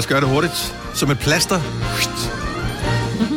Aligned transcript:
Jeg 0.00 0.04
skal 0.04 0.14
gøre 0.14 0.20
det 0.20 0.28
hurtigt. 0.28 0.76
Som 0.94 1.10
et 1.10 1.18
plaster. 1.18 1.60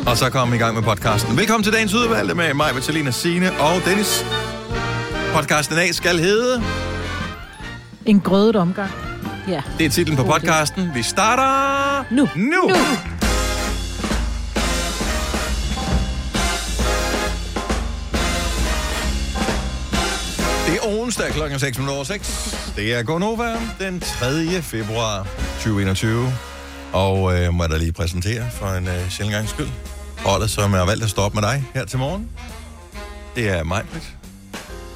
Og 0.08 0.18
så 0.18 0.30
kommer 0.30 0.52
vi 0.52 0.56
i 0.56 0.60
gang 0.60 0.76
med 0.76 0.84
podcasten. 0.84 1.38
Velkommen 1.38 1.64
til 1.64 1.74
dagens 1.74 1.94
udvalgte 1.94 2.36
med 2.36 2.54
mig, 2.54 2.76
Vitalina 2.76 3.12
Sine 3.12 3.52
og 3.60 3.82
Dennis. 3.86 4.26
Podcasten 5.34 5.76
i 5.76 5.80
dag 5.80 5.96
skal 5.96 6.20
hedde... 6.20 6.64
En 8.06 8.20
grødet 8.20 8.56
omgang. 8.56 8.92
Ja. 9.48 9.62
Det 9.78 9.86
er 9.86 9.90
titlen 9.90 10.18
på 10.18 10.24
podcasten. 10.24 10.92
Vi 10.96 11.04
starter... 11.04 12.06
Nu. 12.12 12.30
Nu! 12.36 12.68
nu. 12.68 12.76
Det 20.68 20.76
er 20.76 21.02
onsdag 21.02 21.32
klokken 21.32 21.60
6 21.60 21.78
minutter 21.78 22.04
6. 22.04 22.74
Det 22.76 22.94
er 22.94 23.04
Gonova 23.04 23.56
den 23.80 24.00
3. 24.00 24.62
februar 24.62 25.28
2021. 25.64 26.53
Og 26.94 27.38
øh, 27.40 27.54
må 27.54 27.64
jeg 27.64 27.70
da 27.70 27.78
lige 27.78 27.92
præsentere 27.92 28.52
for 28.52 28.68
en 28.68 28.88
øh, 28.88 29.10
sjældent 29.10 29.36
gang 29.36 29.50
skyld. 29.50 29.70
Holdet, 30.18 30.50
som 30.50 30.74
har 30.74 30.86
valgt 30.86 31.04
at 31.04 31.10
stå 31.10 31.22
op 31.22 31.34
med 31.34 31.42
dig 31.42 31.66
her 31.74 31.86
til 31.86 32.00
morgen. 32.00 32.30
Det 33.36 33.50
er 33.50 33.64
mig, 33.64 33.86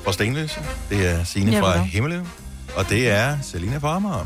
fra 0.07 0.13
Stenløse. 0.13 0.59
Det 0.89 1.07
er 1.07 1.23
Signe 1.23 1.51
Ja, 1.51 1.61
fra. 1.61 1.77
Himmeløv. 1.77 2.25
Og 2.75 2.89
det 2.89 3.09
er 3.09 3.37
Selina 3.41 3.77
fra 3.77 3.95
Amager. 3.95 4.25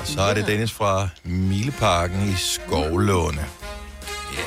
Og 0.00 0.06
så 0.06 0.20
er 0.20 0.34
det 0.34 0.46
Dennis 0.46 0.72
fra 0.72 1.08
Mileparken 1.24 2.28
i 2.28 2.34
Skovlåne. 2.36 3.46
Ja. 4.36 4.40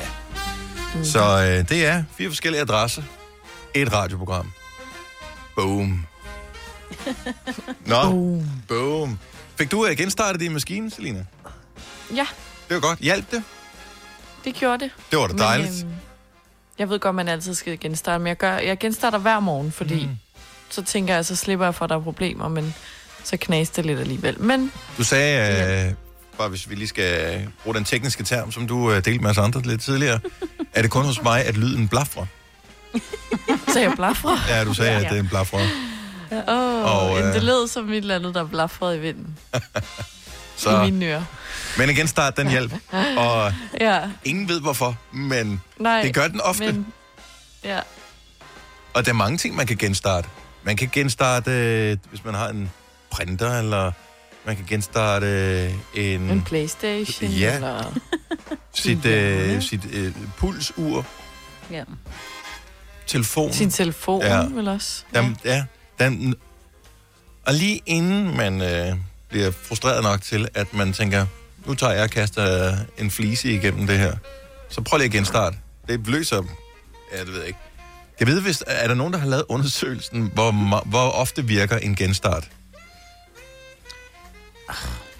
Yeah. 0.95 1.05
Så 1.05 1.19
øh, 1.19 1.69
det 1.69 1.85
er 1.85 2.03
fire 2.17 2.29
forskellige 2.29 2.61
adresser. 2.61 3.03
Et 3.73 3.93
radioprogram. 3.93 4.51
Boom. 5.55 6.05
Nå, 7.85 8.01
boom. 8.03 8.45
boom. 8.67 9.19
Fik 9.55 9.71
du 9.71 9.85
øh, 9.85 9.97
genstartet 9.97 10.39
din 10.39 10.53
maskine, 10.53 10.91
Selina? 10.91 11.25
Ja, 12.15 12.25
Det 12.71 12.81
var 12.81 12.87
godt. 12.87 12.99
Hjalp 12.99 13.31
det? 13.31 13.43
det 14.45 14.55
gjorde 14.55 14.83
det. 14.83 14.91
Det 15.11 15.19
var 15.19 15.27
da 15.27 15.33
dejligt. 15.33 15.83
øhm, 15.83 15.93
jeg 16.79 16.89
ved 16.89 16.99
godt, 16.99 17.15
man 17.15 17.27
altid 17.27 17.53
skal 17.53 17.79
genstarte, 17.79 18.19
men 18.19 18.27
jeg, 18.27 18.37
gør, 18.37 18.57
jeg 18.57 18.79
genstarter 18.79 19.17
hver 19.17 19.39
morgen, 19.39 19.71
fordi 19.71 20.05
mm. 20.05 20.17
så 20.69 20.83
tænker 20.83 21.15
jeg, 21.15 21.25
så 21.25 21.35
slipper 21.35 21.65
jeg 21.65 21.75
for, 21.75 21.85
at 21.85 21.89
der 21.89 21.95
er 21.95 22.01
problemer, 22.01 22.47
men 22.47 22.75
så 23.23 23.37
knaste 23.37 23.75
det 23.75 23.85
lidt 23.85 23.99
alligevel. 23.99 24.41
Men 24.41 24.71
Du 24.97 25.03
sagde, 25.03 25.87
øh, 25.87 25.93
bare 26.37 26.49
hvis 26.49 26.69
vi 26.69 26.75
lige 26.75 26.87
skal 26.87 27.47
bruge 27.63 27.75
den 27.75 27.83
tekniske 27.83 28.23
term, 28.23 28.51
som 28.51 28.67
du 28.67 28.91
øh, 28.91 29.05
delte 29.05 29.19
med 29.19 29.29
os 29.29 29.37
andre 29.37 29.61
lidt 29.61 29.81
tidligere, 29.81 30.19
er 30.73 30.81
det 30.81 30.91
kun 30.91 31.05
hos 31.05 31.23
mig, 31.23 31.45
at 31.45 31.57
lyden 31.57 31.87
blafrer? 31.87 32.25
så 33.73 33.79
er 33.79 33.83
jeg 33.83 33.93
blafrer. 33.95 34.37
Ja, 34.55 34.63
du 34.63 34.73
sagde, 34.73 34.91
at 34.91 35.09
det 35.09 35.17
er 35.17 35.21
en 35.21 35.29
blafrer. 35.29 35.67
Åh, 36.47 37.11
oh, 37.11 37.19
øh, 37.19 37.33
det 37.33 37.43
lød 37.43 37.67
som 37.67 37.89
et 37.89 37.97
eller 37.97 38.15
andet, 38.15 38.35
der 38.35 38.45
blafrede 38.45 38.97
i 38.97 38.99
vinden 38.99 39.37
Så, 40.63 40.81
i 40.81 40.91
mine 40.91 41.05
ører. 41.05 41.23
men 41.77 41.89
igen, 41.89 42.07
start 42.07 42.37
den 42.37 42.49
hjælp. 42.49 42.73
Og 43.17 43.53
Ja, 43.81 44.01
ingen 44.23 44.49
ved 44.49 44.61
hvorfor, 44.61 44.97
men 45.13 45.61
nej. 45.79 46.01
det 46.01 46.13
gør 46.13 46.27
den 46.27 46.41
ofte. 46.41 46.65
Men, 46.73 46.85
ja, 47.63 47.79
Og 48.93 49.05
der 49.05 49.11
er 49.11 49.15
mange 49.15 49.37
ting, 49.37 49.55
man 49.55 49.67
kan 49.67 49.77
genstarte. 49.77 50.27
Man 50.63 50.75
kan 50.77 50.89
genstarte, 50.91 51.51
øh, 51.51 51.97
hvis 52.09 52.25
man 52.25 52.33
har 52.33 52.47
en 52.49 52.71
printer, 53.11 53.57
eller 53.59 53.91
man 54.45 54.55
kan 54.55 54.65
genstarte 54.69 55.25
øh, 55.25 55.73
en, 56.05 56.21
en 56.21 56.41
Playstation, 56.43 57.29
Ja. 57.29 57.55
eller... 57.55 57.93
sit, 58.73 59.05
øh, 59.05 59.61
sit 59.61 59.81
øh, 59.93 60.11
pulsur, 60.37 61.05
ja. 61.71 61.83
telefon. 63.07 63.53
Sin 63.53 63.69
telefon, 63.71 64.21
Ja. 64.23 64.43
vel 64.45 64.67
også? 64.67 65.03
Den, 65.15 65.37
ja, 65.45 65.65
den, 65.99 66.35
og 67.45 67.53
lige 67.53 67.81
inden 67.85 68.37
man 68.37 68.61
øh, 68.61 68.95
bliver 69.31 69.51
frustreret 69.51 70.03
nok 70.03 70.21
til, 70.21 70.47
at 70.53 70.73
man 70.73 70.93
tænker, 70.93 71.25
nu 71.65 71.73
tager 71.73 71.93
jeg 71.93 72.03
og 72.03 72.09
kaster 72.09 72.75
en 72.97 73.11
flise 73.11 73.53
igennem 73.53 73.87
det 73.87 73.97
her, 73.99 74.15
så 74.69 74.81
prøv 74.81 74.97
lige 74.97 75.05
at 75.05 75.11
genstarte. 75.11 75.57
Det 75.87 76.07
løser... 76.07 76.43
Ja, 77.13 77.19
det 77.19 77.27
ved 77.27 77.37
jeg 77.39 77.47
ikke. 77.47 77.59
Jeg 78.19 78.27
ved, 78.27 78.41
hvis, 78.41 78.63
er 78.67 78.87
der 78.87 78.95
nogen, 78.95 79.13
der 79.13 79.19
har 79.19 79.27
lavet 79.27 79.43
undersøgelsen, 79.49 80.31
hvor, 80.33 80.51
hvor 80.85 81.09
ofte 81.11 81.45
virker 81.45 81.77
en 81.77 81.95
genstart? 81.95 82.47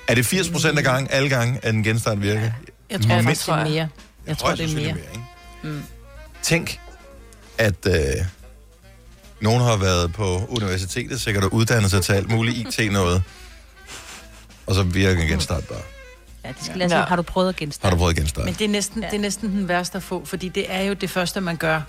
Er 0.07 0.15
det 0.15 0.25
80 0.25 0.49
procent 0.49 0.77
af 0.77 0.83
gang, 0.83 1.13
alle 1.13 1.29
gange, 1.29 1.59
at 1.63 1.73
en 1.73 1.83
genstart 1.83 2.21
virker? 2.21 2.51
Jeg 2.89 3.01
tror 3.01 3.15
Men- 3.15 3.23
faktisk, 3.25 3.45
det 3.45 3.53
er 3.53 3.63
mere. 3.63 3.89
Jeg 4.27 4.37
tror, 4.37 4.49
det 4.51 4.53
er 4.53 4.67
sandsynligt 4.67 4.95
mere. 4.95 5.05
ikke? 5.13 5.23
Mm. 5.75 5.83
Tænk, 6.41 6.79
at 7.57 7.87
øh, 7.87 7.93
nogen 9.41 9.61
har 9.61 9.77
været 9.77 10.13
på 10.13 10.45
universitetet, 10.49 11.21
sikkert 11.21 11.43
og 11.43 11.53
uddannet 11.53 11.91
sig 11.91 12.03
til 12.03 12.13
alt 12.13 12.29
muligt 12.31 12.79
IT-noget, 12.79 13.23
og 14.71 14.75
så 14.75 14.83
virker 14.83 15.21
en 15.21 15.27
genstart 15.27 15.63
bare. 15.67 15.79
Ja, 16.45 16.49
det 16.49 16.65
skal 16.65 16.77
lade. 16.77 16.95
Ja. 16.97 17.01
Har 17.05 17.15
du 17.15 17.21
prøvet 17.21 17.49
at 17.49 17.55
Har 17.55 17.59
genstarte? 17.59 17.95
du 17.95 17.99
prøvet 17.99 18.15
genstart? 18.15 18.45
Men 18.45 18.53
det 18.53 18.65
er, 18.65 18.69
næsten, 18.69 19.01
det 19.01 19.13
er 19.13 19.19
næsten 19.19 19.49
den 19.51 19.67
værste 19.67 19.95
at 19.95 20.03
få, 20.03 20.25
fordi 20.25 20.49
det 20.49 20.65
er 20.73 20.81
jo 20.81 20.93
det 20.93 21.09
første, 21.09 21.41
man 21.41 21.55
gør, 21.57 21.81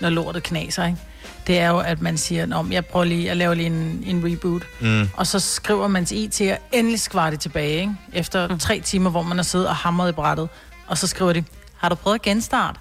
når 0.00 0.10
lortet 0.10 0.42
knaser, 0.42 0.86
ikke? 0.86 0.98
Det 1.46 1.58
er 1.58 1.68
jo, 1.68 1.78
at 1.78 2.00
man 2.00 2.18
siger, 2.18 2.56
om 2.56 2.72
jeg 2.72 2.86
prøver 2.86 3.04
lige, 3.04 3.24
jeg 3.26 3.36
laver 3.36 3.54
lige 3.54 3.66
en, 3.66 4.02
en 4.06 4.22
reboot, 4.32 4.62
Mm. 4.80 5.08
og 5.16 5.26
så 5.26 5.38
skriver 5.40 5.88
man 5.88 6.04
til 6.06 6.18
IT, 6.18 6.40
og 6.40 6.58
endelig 6.72 7.00
skvar 7.00 7.30
det 7.30 7.40
tilbage, 7.40 7.80
ikke? 7.80 7.94
Efter 8.12 8.48
mm. 8.48 8.58
tre 8.58 8.80
timer, 8.80 9.10
hvor 9.10 9.22
man 9.22 9.36
har 9.38 9.42
siddet 9.44 9.68
og 9.68 9.76
hamret 9.76 10.08
i 10.08 10.12
brættet, 10.12 10.48
og 10.86 10.98
så 10.98 11.06
skriver 11.06 11.32
de, 11.32 11.44
har 11.76 11.88
du 11.88 11.94
prøvet 11.94 12.14
at 12.14 12.22
genstarte? 12.22 12.78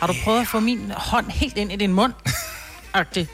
Har 0.00 0.06
du 0.06 0.14
prøvet 0.24 0.40
at 0.40 0.46
få 0.46 0.60
min 0.60 0.92
hånd 0.96 1.30
helt 1.30 1.56
ind 1.56 1.72
i 1.72 1.76
din 1.76 1.92
mund? 1.92 2.12
Agtigt. 2.94 3.28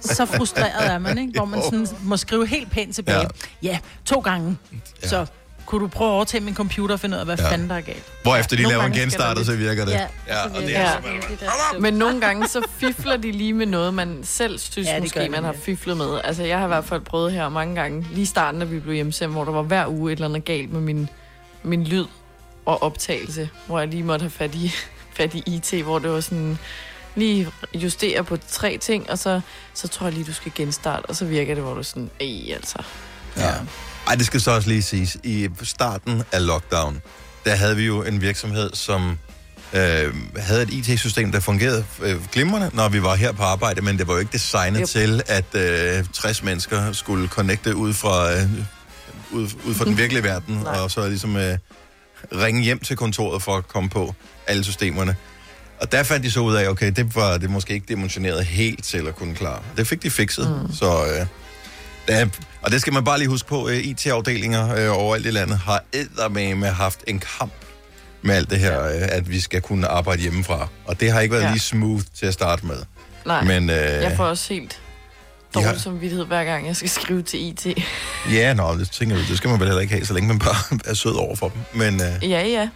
Så 0.00 0.26
frustreret 0.26 0.92
er 0.92 0.98
man, 0.98 1.18
ikke? 1.18 1.32
Hvor 1.36 1.44
man 1.44 1.62
sådan 1.62 1.86
må 2.02 2.16
skrive 2.16 2.46
helt 2.46 2.70
pænt 2.70 2.94
tilbage. 2.94 3.18
Ja. 3.20 3.26
Ja, 3.62 3.78
to 4.04 4.20
gange. 4.20 4.56
Ja. 5.02 5.08
Så 5.08 5.26
kunne 5.66 5.80
du 5.80 5.88
prøve 5.88 6.10
at 6.10 6.14
overtage 6.14 6.44
min 6.44 6.54
computer 6.54 6.92
og 6.94 7.00
finde 7.00 7.16
ud 7.16 7.20
af, 7.20 7.26
hvad 7.26 7.36
Ja. 7.38 7.50
fanden 7.50 7.70
der 7.70 7.76
er 7.76 7.80
galt. 7.80 8.02
Hvor 8.22 8.36
efter 8.36 8.56
de 8.56 8.62
Nogle 8.62 8.76
laver 8.78 8.86
en 8.86 8.92
genstart, 8.92 9.38
og 9.38 9.44
så 9.44 9.56
virker 9.56 9.84
det. 9.84 9.92
Ja, 9.92 10.06
og 10.44 10.50
det 10.50 10.60
virker 10.60 10.78
er 10.80 10.82
Ja. 10.82 11.46
der- 11.74 11.80
Men 11.80 11.94
nogle 11.94 12.20
gange 12.20 12.48
så 12.48 12.62
fifler 12.78 13.16
de 13.16 13.32
lige 13.32 13.52
med 13.52 13.66
noget, 13.66 13.94
man 13.94 14.20
selv 14.22 14.58
synes 14.58 14.88
Ja, 14.88 15.00
måske, 15.00 15.28
man 15.28 15.44
har 15.44 15.52
ja. 15.52 15.58
fiflet 15.62 15.96
med. 15.96 16.20
Altså, 16.24 16.42
jeg 16.42 16.58
har 16.58 16.64
i 16.64 16.68
hvert 16.68 16.84
fald 16.84 17.00
prøvet 17.00 17.32
her 17.32 17.48
mange 17.48 17.74
gange, 17.74 18.06
lige 18.12 18.26
starten, 18.26 18.60
da 18.60 18.66
vi 18.66 18.78
blev 18.80 18.94
hjemsendt, 18.94 19.34
hvor 19.34 19.44
der 19.44 19.52
var 19.52 19.62
hver 19.62 19.86
uge 19.88 20.12
et 20.12 20.16
eller 20.16 20.28
andet 20.28 20.44
galt 20.44 20.72
med 20.72 20.80
min, 20.80 21.08
min 21.62 21.84
lyd 21.84 22.04
og 22.66 22.82
optagelse, 22.82 23.48
hvor 23.66 23.78
jeg 23.78 23.88
lige 23.88 24.02
måtte 24.02 24.22
have 24.22 24.30
fat 24.30 24.54
i, 24.54 24.72
fat 25.16 25.34
i 25.34 25.42
IT, 25.46 25.82
hvor 25.84 25.98
det 25.98 26.10
var 26.10 26.20
sådan 26.20 26.58
lige 27.16 27.48
justere 27.74 28.24
på 28.24 28.38
tre 28.50 28.78
ting, 28.78 29.10
og 29.10 29.18
så, 29.18 29.40
så 29.74 29.88
tror 29.88 30.06
jeg 30.06 30.14
lige, 30.14 30.24
du 30.24 30.32
skal 30.32 30.52
genstarte, 30.54 31.06
og 31.06 31.16
så 31.16 31.24
virker 31.24 31.54
det, 31.54 31.62
hvor 31.62 31.74
du 31.74 31.82
sådan, 31.82 32.10
ej, 32.20 32.54
altså. 32.54 32.78
Ja. 33.36 33.52
Ej, 34.06 34.14
det 34.14 34.26
skal 34.26 34.40
så 34.40 34.50
også 34.50 34.68
lige 34.68 34.82
siges. 34.82 35.16
I 35.24 35.48
starten 35.62 36.22
af 36.32 36.46
lockdown, 36.46 37.02
der 37.44 37.54
havde 37.54 37.76
vi 37.76 37.86
jo 37.86 38.02
en 38.02 38.20
virksomhed, 38.20 38.70
som 38.74 39.18
øh, 39.72 40.14
havde 40.36 40.62
et 40.62 40.70
IT-system, 40.70 41.32
der 41.32 41.40
fungerede 41.40 41.84
øh, 42.02 42.16
glimrende, 42.32 42.70
når 42.72 42.88
vi 42.88 43.02
var 43.02 43.14
her 43.14 43.32
på 43.32 43.42
arbejde, 43.42 43.80
men 43.82 43.98
det 43.98 44.06
var 44.08 44.12
jo 44.14 44.18
ikke 44.20 44.32
designet 44.32 44.80
Yep. 44.80 44.88
til, 44.88 45.22
at 45.26 45.54
øh, 45.98 46.04
60 46.12 46.42
mennesker 46.42 46.92
skulle 46.92 47.28
connecte 47.28 47.76
ud 47.76 47.92
fra, 47.92 48.32
øh, 48.32 48.42
ud, 49.32 49.48
ud 49.64 49.74
fra 49.74 49.84
den 49.84 49.96
virkelige 50.02 50.22
verden, 50.22 50.66
og 50.66 50.90
så 50.90 51.08
ligesom 51.08 51.36
øh, 51.36 51.58
ringe 52.32 52.62
hjem 52.62 52.78
til 52.78 52.96
kontoret 52.96 53.42
for 53.42 53.56
at 53.56 53.68
komme 53.68 53.88
på 53.88 54.14
alle 54.46 54.64
systemerne. 54.64 55.16
Og 55.80 55.92
der 55.92 56.02
fandt 56.02 56.24
de 56.24 56.30
så 56.30 56.40
ud 56.40 56.54
af, 56.54 56.68
okay, 56.68 56.92
det 56.96 57.14
var 57.14 57.38
det 57.38 57.50
måske 57.50 57.74
ikke 57.74 57.86
dimensioneret 57.88 58.44
helt 58.44 58.84
til 58.84 59.06
at 59.08 59.16
kunne 59.16 59.34
klare. 59.34 59.60
Det 59.76 59.86
fik 59.86 60.02
de 60.02 60.10
fikset, 60.10 60.62
mm. 60.62 60.72
så... 60.74 60.86
Øh, 60.86 61.26
der, 62.08 62.26
og 62.62 62.70
det 62.72 62.80
skal 62.80 62.92
man 62.92 63.04
bare 63.04 63.18
lige 63.18 63.28
huske 63.28 63.48
på, 63.48 63.68
øh, 63.68 63.76
IT-afdelinger 63.76 64.74
øh, 64.74 64.98
overalt 64.98 65.26
i 65.26 65.30
landet 65.30 65.58
har 65.58 65.84
eddermame 65.92 66.66
haft 66.66 67.00
en 67.06 67.18
kamp 67.38 67.52
med 68.22 68.34
alt 68.34 68.50
det 68.50 68.58
her, 68.58 68.84
øh, 68.84 68.92
at 68.94 69.30
vi 69.30 69.40
skal 69.40 69.60
kunne 69.60 69.88
arbejde 69.88 70.22
hjemmefra. 70.22 70.68
Og 70.84 71.00
det 71.00 71.12
har 71.12 71.20
ikke 71.20 71.32
været 71.32 71.42
ja. 71.42 71.46
Ja. 71.46 71.52
lige 71.52 71.62
smooth 71.62 72.02
til 72.18 72.26
at 72.26 72.32
starte 72.34 72.66
med. 72.66 72.76
Nej, 73.26 73.44
Men 73.44 73.70
øh, 73.70 73.76
jeg 73.76 74.16
får 74.16 74.24
også 74.24 74.54
helt 74.54 74.80
dårlig 75.54 75.80
samvittighed, 75.80 76.26
hver 76.26 76.44
gang 76.44 76.66
jeg 76.66 76.76
skal 76.76 76.90
skrive 76.90 77.22
til 77.22 77.40
IT. 77.48 77.66
ja, 78.36 78.54
nå, 78.54 78.78
det 78.78 78.90
tænker 78.90 79.16
jeg, 79.16 79.24
det 79.28 79.36
skal 79.36 79.50
man 79.50 79.60
vel 79.60 79.68
heller 79.68 79.82
ikke 79.82 79.94
have, 79.94 80.06
så 80.06 80.14
længe 80.14 80.28
man 80.28 80.38
bare 80.38 80.78
er 80.90 80.94
sød 80.94 81.14
over 81.14 81.36
for 81.36 81.48
dem. 81.48 81.60
Men, 81.74 81.94
øh, 82.00 82.30
Ja, 82.30 82.46
ja. 82.46 82.68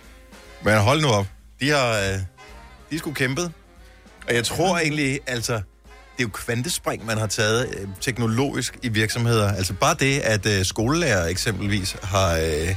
men 0.64 0.78
hold 0.78 1.02
nu 1.02 1.08
op. 1.08 1.26
De 1.60 1.70
har, 1.70 1.90
øh, 1.90 2.18
de 2.90 2.98
sgu 2.98 3.12
kæmpet. 3.12 3.52
Og 4.28 4.34
jeg 4.34 4.44
tror 4.44 4.78
egentlig, 4.78 5.20
altså, 5.26 5.52
det 5.52 5.62
er 6.18 6.22
jo 6.22 6.28
kvantespring, 6.28 7.06
man 7.06 7.18
har 7.18 7.26
taget 7.26 7.68
øh, 7.80 7.88
teknologisk 8.00 8.78
i 8.82 8.88
virksomheder. 8.88 9.52
Altså 9.52 9.72
bare 9.74 9.94
det, 10.00 10.18
at 10.18 10.46
øh, 10.46 10.64
skolelærer 10.64 11.26
eksempelvis 11.26 11.96
har 12.02 12.34
øh, 12.36 12.74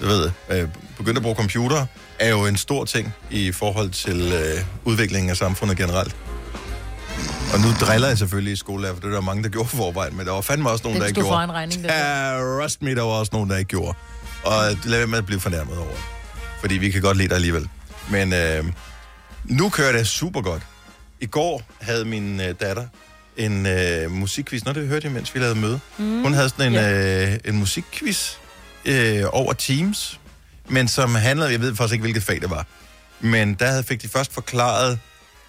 du 0.00 0.06
ved, 0.06 0.30
øh, 0.50 0.68
begyndt 0.96 1.16
at 1.16 1.22
bruge 1.22 1.36
computer, 1.36 1.86
er 2.18 2.28
jo 2.30 2.46
en 2.46 2.56
stor 2.56 2.84
ting 2.84 3.14
i 3.30 3.52
forhold 3.52 3.90
til 3.90 4.32
øh, 4.32 4.64
udviklingen 4.84 5.30
af 5.30 5.36
samfundet 5.36 5.76
generelt. 5.76 6.16
Og 7.54 7.60
nu 7.60 7.68
driller 7.86 8.08
jeg 8.08 8.18
selvfølgelig 8.18 8.52
i 8.52 8.56
skolelærer, 8.56 8.94
for 8.94 9.00
det 9.00 9.12
der 9.12 9.20
mange, 9.20 9.42
der 9.42 9.48
gjorde 9.48 9.68
for 9.68 9.76
forvejen, 9.76 10.16
men 10.16 10.26
der 10.26 10.32
var 10.32 10.40
fandme 10.40 10.70
også 10.70 10.82
nogen, 10.84 10.94
Den 10.94 11.00
der 11.02 11.08
ikke 11.08 11.20
gjorde. 11.20 11.44
en 11.44 11.52
regning, 11.52 11.84
der. 11.84 11.94
Ja, 11.94 12.38
rust 12.64 12.82
me, 12.82 12.94
der 12.94 13.02
var 13.02 13.10
også 13.10 13.30
nogen, 13.32 13.50
der 13.50 13.56
ikke 13.56 13.68
gjorde. 13.68 13.98
Og 14.44 14.62
lad 14.84 14.98
være 14.98 15.06
med 15.06 15.18
at 15.18 15.26
blive 15.26 15.40
fornærmet 15.40 15.78
over. 15.78 15.96
Fordi 16.60 16.74
vi 16.74 16.90
kan 16.90 17.02
godt 17.02 17.16
lide 17.16 17.28
dig 17.28 17.34
alligevel. 17.34 17.68
Men 18.10 18.32
øh, 18.32 18.64
nu 19.48 19.68
kører 19.68 19.92
det 19.92 20.06
super 20.06 20.40
godt. 20.42 20.62
I 21.20 21.26
går 21.26 21.62
havde 21.80 22.04
min 22.04 22.40
øh, 22.40 22.54
datter 22.60 22.86
en 23.36 23.66
øh, 23.66 24.10
musikquiz. 24.10 24.64
Nå, 24.64 24.72
det 24.72 24.88
hørte 24.88 25.04
jeg, 25.06 25.12
mens 25.12 25.34
vi 25.34 25.40
lavede 25.40 25.54
møde. 25.60 25.80
Mm. 25.98 26.22
Hun 26.22 26.34
havde 26.34 26.48
sådan 26.48 26.72
en, 26.72 26.78
øh, 27.32 27.38
en 27.44 27.56
musikquiz 27.56 28.32
øh, 28.84 29.22
over 29.32 29.52
Teams. 29.52 30.20
men 30.68 30.88
som 30.88 31.14
handlede, 31.14 31.50
jeg 31.52 31.60
ved 31.60 31.76
faktisk 31.76 31.92
ikke, 31.92 32.02
hvilket 32.02 32.22
fag 32.22 32.40
det 32.40 32.50
var, 32.50 32.66
men 33.20 33.54
der 33.54 33.66
havde- 33.66 33.82
fik 33.84 34.02
de 34.02 34.08
først 34.08 34.32
forklaret 34.32 34.98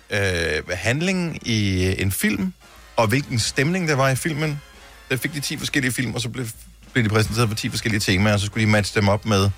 øh, 0.09 0.63
handlingen 0.73 1.37
i 1.41 1.85
øh, 1.87 1.95
en 1.97 2.11
film, 2.11 2.53
og 2.95 3.07
hvilken 3.07 3.39
stemning 3.39 3.87
der 3.87 3.95
var 3.95 4.09
i 4.09 4.15
filmen. 4.15 4.61
Der 5.09 5.17
fik 5.17 5.33
de 5.33 5.39
10 5.39 5.57
forskellige 5.57 5.91
film, 5.91 6.13
og 6.15 6.21
så 6.21 6.29
blev, 6.29 6.47
blev 6.93 7.03
de 7.03 7.09
præsenteret 7.09 7.47
for 7.49 7.55
10 7.55 7.69
forskellige 7.69 7.99
temaer, 7.99 8.33
og 8.33 8.39
så 8.39 8.45
skulle 8.45 8.65
de 8.65 8.71
matche 8.71 9.01
dem 9.01 9.09
op 9.09 9.25
med, 9.25 9.49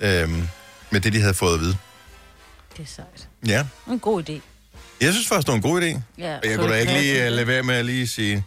øh, 0.00 0.30
med 0.90 1.00
det, 1.00 1.12
de 1.12 1.20
havde 1.20 1.34
fået 1.34 1.54
at 1.54 1.60
vide. 1.60 1.76
Det 2.76 2.82
er 2.82 2.86
sejt. 2.86 3.28
Ja, 3.46 3.64
En 3.90 3.98
god 3.98 4.28
idé. 4.30 4.32
jeg 5.00 5.12
synes 5.12 5.26
faktisk, 5.28 5.46
det 5.46 5.52
var 5.52 5.56
en 5.56 5.62
god 5.62 5.82
idé. 5.82 6.00
Ja. 6.18 6.36
Og 6.36 6.50
jeg 6.50 6.58
kunne 6.58 6.72
da 6.72 6.78
ikke 6.78 6.92
lige 6.92 7.26
uh, 7.26 7.32
lade 7.32 7.46
være 7.46 7.62
med 7.62 7.74
at 7.74 7.84
lige 7.86 8.06
sige, 8.08 8.44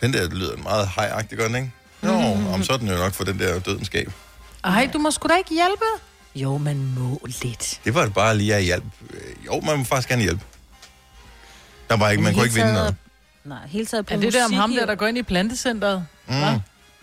den 0.00 0.12
der 0.12 0.28
lyder 0.28 0.56
meget 0.56 0.88
hejagtig, 0.96 1.38
den 1.38 1.54
ikke? 1.54 1.72
Nå, 2.02 2.12
om 2.54 2.64
så 2.64 2.72
er 2.72 2.76
den 2.76 2.88
jo 2.88 2.94
nok 2.96 3.12
for 3.12 3.24
den 3.24 3.38
der 3.38 3.58
dødenskab. 3.58 4.12
Ej, 4.64 4.90
du 4.92 4.98
må 4.98 5.10
sgu 5.10 5.28
da 5.28 5.36
ikke 5.36 5.50
hjælpe. 5.54 5.84
Jo, 6.34 6.58
man 6.58 6.76
må 6.98 7.26
lidt. 7.42 7.80
Det 7.84 7.94
var 7.94 8.04
det 8.04 8.14
bare 8.14 8.36
lige 8.36 8.54
at 8.54 8.62
hjælpe. 8.64 8.86
Øh, 9.10 9.46
Jo, 9.46 9.60
man 9.60 9.78
må 9.78 9.84
faktisk 9.84 10.08
gerne 10.08 10.22
hjælpe. 10.22 10.44
Der 11.90 11.96
var 11.96 12.10
ikke, 12.10 12.22
man 12.22 12.34
kunne 12.34 12.44
ikke 12.44 12.54
vinde 12.54 12.72
noget. 12.72 12.94
Nej, 13.44 13.58
hele 13.66 13.86
taget 13.86 14.06
på 14.06 14.14
Er 14.14 14.18
det 14.18 14.32
der 14.32 14.44
om 14.44 14.52
ham 14.52 14.72
der, 14.72 14.86
der 14.86 14.94
går 14.94 15.06
ind 15.06 15.18
i 15.18 15.22
plantecenteret? 15.22 16.06
Mm. 16.26 16.34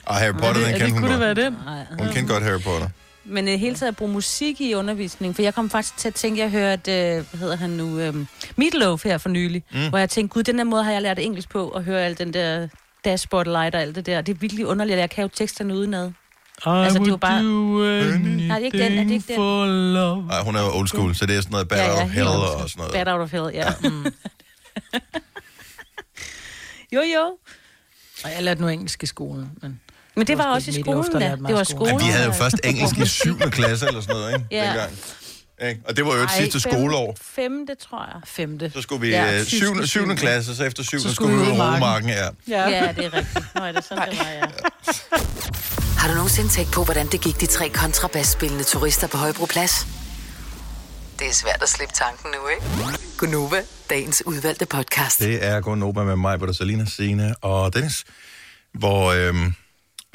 Og 0.05 0.15
Harry 0.15 0.31
Potter, 0.31 0.47
er 0.47 0.53
den 0.53 0.63
det, 0.63 0.71
kendte 0.71 0.85
det, 0.85 0.91
hun 0.91 1.01
kunne 1.01 1.11
det 1.11 1.19
godt. 1.19 1.37
være 1.37 1.45
den? 1.45 1.99
Hun 1.99 2.13
kendte 2.13 2.33
godt 2.33 2.43
Harry 2.43 2.61
Potter. 2.61 2.89
Men 3.25 3.47
uh, 3.47 3.53
hele 3.53 3.75
tiden 3.75 3.87
at 3.87 3.95
bruge 3.95 4.11
musik 4.11 4.61
i 4.61 4.73
undervisning, 4.73 5.35
for 5.35 5.41
jeg 5.41 5.53
kom 5.53 5.69
faktisk 5.69 5.97
til 5.97 6.07
at 6.07 6.15
tænke, 6.15 6.41
jeg 6.41 6.49
hørte, 6.49 6.91
uh, 6.91 7.29
hvad 7.29 7.39
hedder 7.39 7.55
han 7.55 7.69
nu, 7.69 8.09
um, 8.09 8.27
Meatloaf 8.55 9.03
her 9.03 9.17
for 9.17 9.29
nylig, 9.29 9.63
mm. 9.73 9.89
hvor 9.89 9.97
jeg 9.97 10.09
tænkte, 10.09 10.33
gud, 10.33 10.43
den 10.43 10.57
der 10.57 10.63
måde 10.63 10.83
har 10.83 10.91
jeg 10.91 11.01
lært 11.01 11.19
engelsk 11.19 11.49
på, 11.49 11.69
at 11.69 11.83
høre 11.83 12.05
al 12.05 12.17
den 12.17 12.33
der 12.33 12.67
dashboard 13.05 13.45
light 13.47 13.75
og 13.75 13.81
alt 13.81 13.95
det 13.95 14.05
der. 14.05 14.21
Det 14.21 14.33
er 14.35 14.39
virkelig 14.39 14.67
underligt, 14.67 14.93
at 14.95 14.99
jeg 15.01 15.09
kan 15.09 15.21
jo 15.21 15.27
teksterne 15.33 15.75
udenad. 15.75 16.11
Altså, 16.65 16.99
det 16.99 17.07
er 17.07 17.11
jo 17.11 17.17
bare- 17.17 17.43
Nej, 17.43 17.79
det 18.39 18.51
er 18.51 18.57
ikke 18.65 18.77
den, 18.77 18.97
er 18.97 19.03
det 19.03 19.11
ikke 19.11 19.27
den? 19.27 19.35
for 19.35 19.65
love. 19.93 20.27
Ej, 20.31 20.43
hun 20.43 20.55
er 20.55 20.61
jo 20.61 20.77
old 20.77 20.87
school, 20.87 21.15
så 21.15 21.25
det 21.25 21.37
er 21.37 21.41
sådan 21.41 21.51
noget 21.51 21.67
Bad 21.67 21.77
ja, 21.77 21.85
ja, 21.95 22.03
of 22.03 22.09
Hell 22.09 22.27
og 22.27 22.69
sådan 22.69 22.71
noget. 22.77 22.93
Bad 22.93 23.07
out 23.13 23.21
of 23.21 23.31
hell, 23.31 23.49
ja. 23.53 23.65
Mm. 23.83 24.05
jo, 26.95 27.01
jo. 27.15 27.37
Og 28.23 28.31
jeg 28.35 28.43
lærte 28.43 28.61
nu 28.61 28.67
engelsk 28.67 29.03
i 29.03 29.05
skolen, 29.05 29.51
men... 29.61 29.79
Men 30.15 30.19
det 30.21 30.27
Det 30.27 30.37
var 30.37 30.43
også 30.43 30.71
i 30.71 30.81
skolen, 30.81 31.11
da. 31.11 31.31
Det 31.47 31.55
var 31.55 31.63
skolen. 31.63 31.99
Ja, 31.99 32.05
vi 32.05 32.11
havde 32.11 32.25
jo 32.25 32.31
først 32.31 32.55
engelsk 32.63 32.97
i 32.97 33.05
7. 33.05 33.39
klasse 33.57 33.87
eller 33.87 34.01
sådan 34.01 34.15
noget, 34.15 34.33
ikke? 34.33 34.45
Ja. 34.51 34.67
Dengang. 34.67 34.91
Ikke? 35.69 35.81
Og 35.87 35.97
det 35.97 36.05
var 36.05 36.15
jo 36.15 36.21
et 36.21 36.29
Ej, 36.29 36.41
sidste 36.41 36.59
fem- 36.61 36.71
skoleår. 36.73 37.17
Femte, 37.21 37.75
tror 37.89 38.05
jeg. 38.13 38.21
Femte. 38.25 38.71
Så 38.75 38.81
skulle 38.81 39.01
vi 39.01 39.09
Ja, 39.09 39.25
ja, 39.31 39.39
tysk 39.43 39.49
7. 39.49 39.73
i 39.75 39.77
7. 39.77 39.87
syvende. 39.87 40.15
klasse, 40.15 40.55
så 40.55 40.63
efter 40.63 40.83
7. 40.83 40.99
Så 40.99 41.09
Så 41.09 41.15
skulle 41.15 41.31
skulle 41.33 41.45
vi 41.45 41.51
ud 41.51 41.57
i 41.57 41.59
i 41.59 41.61
Romarken, 41.75 42.09
ja. 42.09 42.23
Ja, 42.47 42.65
det 42.67 42.75
er 42.77 42.89
rigtigt. 42.89 43.13
Nå, 43.55 43.61
er 43.63 43.71
det 43.71 43.83
sådan, 43.85 44.09
det 44.09 44.19
var, 44.19 44.25
ja. 44.29 44.41
Har 45.99 46.07
du 46.09 46.13
nogensinde 46.15 46.49
tænkt 46.49 46.71
på, 46.71 46.83
hvordan 46.83 47.07
det 47.07 47.21
gik 47.21 47.39
de 47.41 47.45
tre 47.45 47.69
kontrabasspillende 47.69 48.63
turister 48.63 49.07
på 49.07 49.17
Højbroplads? 49.17 49.87
Det 51.19 51.27
er 51.27 51.33
svært 51.33 51.59
at 51.63 51.69
slippe 51.69 51.93
tanken 51.93 52.29
nu, 52.31 52.47
ikke? 52.47 52.97
Gunova, 53.17 53.61
dagens 53.89 54.23
udvalgte 54.25 54.65
podcast. 54.65 55.19
Det 55.19 55.45
er 55.45 55.61
Gordon 55.61 55.79
Nova 55.79 56.03
med 56.03 56.15
mig, 56.15 56.39
Britta, 56.39 56.53
Salina, 56.53 56.85
Signe 56.85 57.35
og 57.41 57.73
Dennis, 57.73 58.03
hvor 58.73 59.11
øhm, 59.11 59.53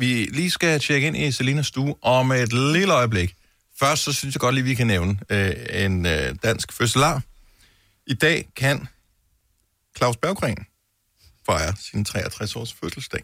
vi 0.00 0.29
lige 0.32 0.50
skal 0.50 0.81
tjekke 0.81 1.06
ind 1.06 1.17
i 1.17 1.32
Selinas 1.32 1.67
stue 1.67 1.94
om 2.02 2.32
et 2.32 2.52
lille 2.52 2.94
øjeblik. 2.94 3.35
Først 3.81 4.02
så 4.02 4.12
synes 4.12 4.35
jeg 4.35 4.41
godt 4.41 4.55
lige, 4.55 4.64
vi 4.64 4.75
kan 4.75 4.87
nævne 4.87 5.19
øh, 5.31 5.52
en 5.70 6.06
øh, 6.06 6.35
dansk 6.43 6.73
fødselar. 6.73 7.23
I 8.06 8.14
dag 8.14 8.49
kan 8.56 8.88
Claus 9.97 10.17
Berggren 10.17 10.67
fejre 11.47 11.75
sin 11.91 12.06
63-års 12.08 12.73
fødselsdag. 12.73 13.20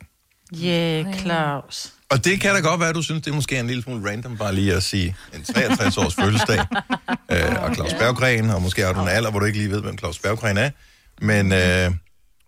Yeah, 0.55 1.19
Claus. 1.19 1.93
Og 2.11 2.25
det 2.25 2.41
kan 2.41 2.55
da 2.55 2.61
godt 2.61 2.81
være, 2.81 2.89
at 2.89 2.95
du 2.95 3.03
synes, 3.03 3.23
det 3.23 3.31
er 3.31 3.35
måske 3.35 3.59
en 3.59 3.67
lille 3.67 3.83
smule 3.83 4.11
random 4.11 4.37
bare 4.37 4.55
lige 4.55 4.75
at 4.75 4.83
sige 4.83 5.17
en 5.35 5.41
63-års 5.41 6.15
fødselsdag. 6.21 6.59
Øh, 7.31 7.63
og 7.63 7.75
Claus 7.75 7.95
Berggren, 7.95 8.51
og 8.51 8.63
måske 8.63 8.83
har 8.83 8.93
du 8.93 9.01
en 9.01 9.09
alder, 9.09 9.31
hvor 9.31 9.41
du 9.41 9.47
ikke 9.47 9.59
lige 9.59 9.71
ved, 9.71 9.83
hvem 9.83 9.99
Claus 9.99 10.19
Berggren 10.19 10.57
er. 10.57 10.71
Men 11.21 11.53
øh, 11.53 11.91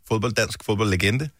fodbold, 0.09 0.33
dansk 0.33 0.65
fodboldlegende, 0.65 1.31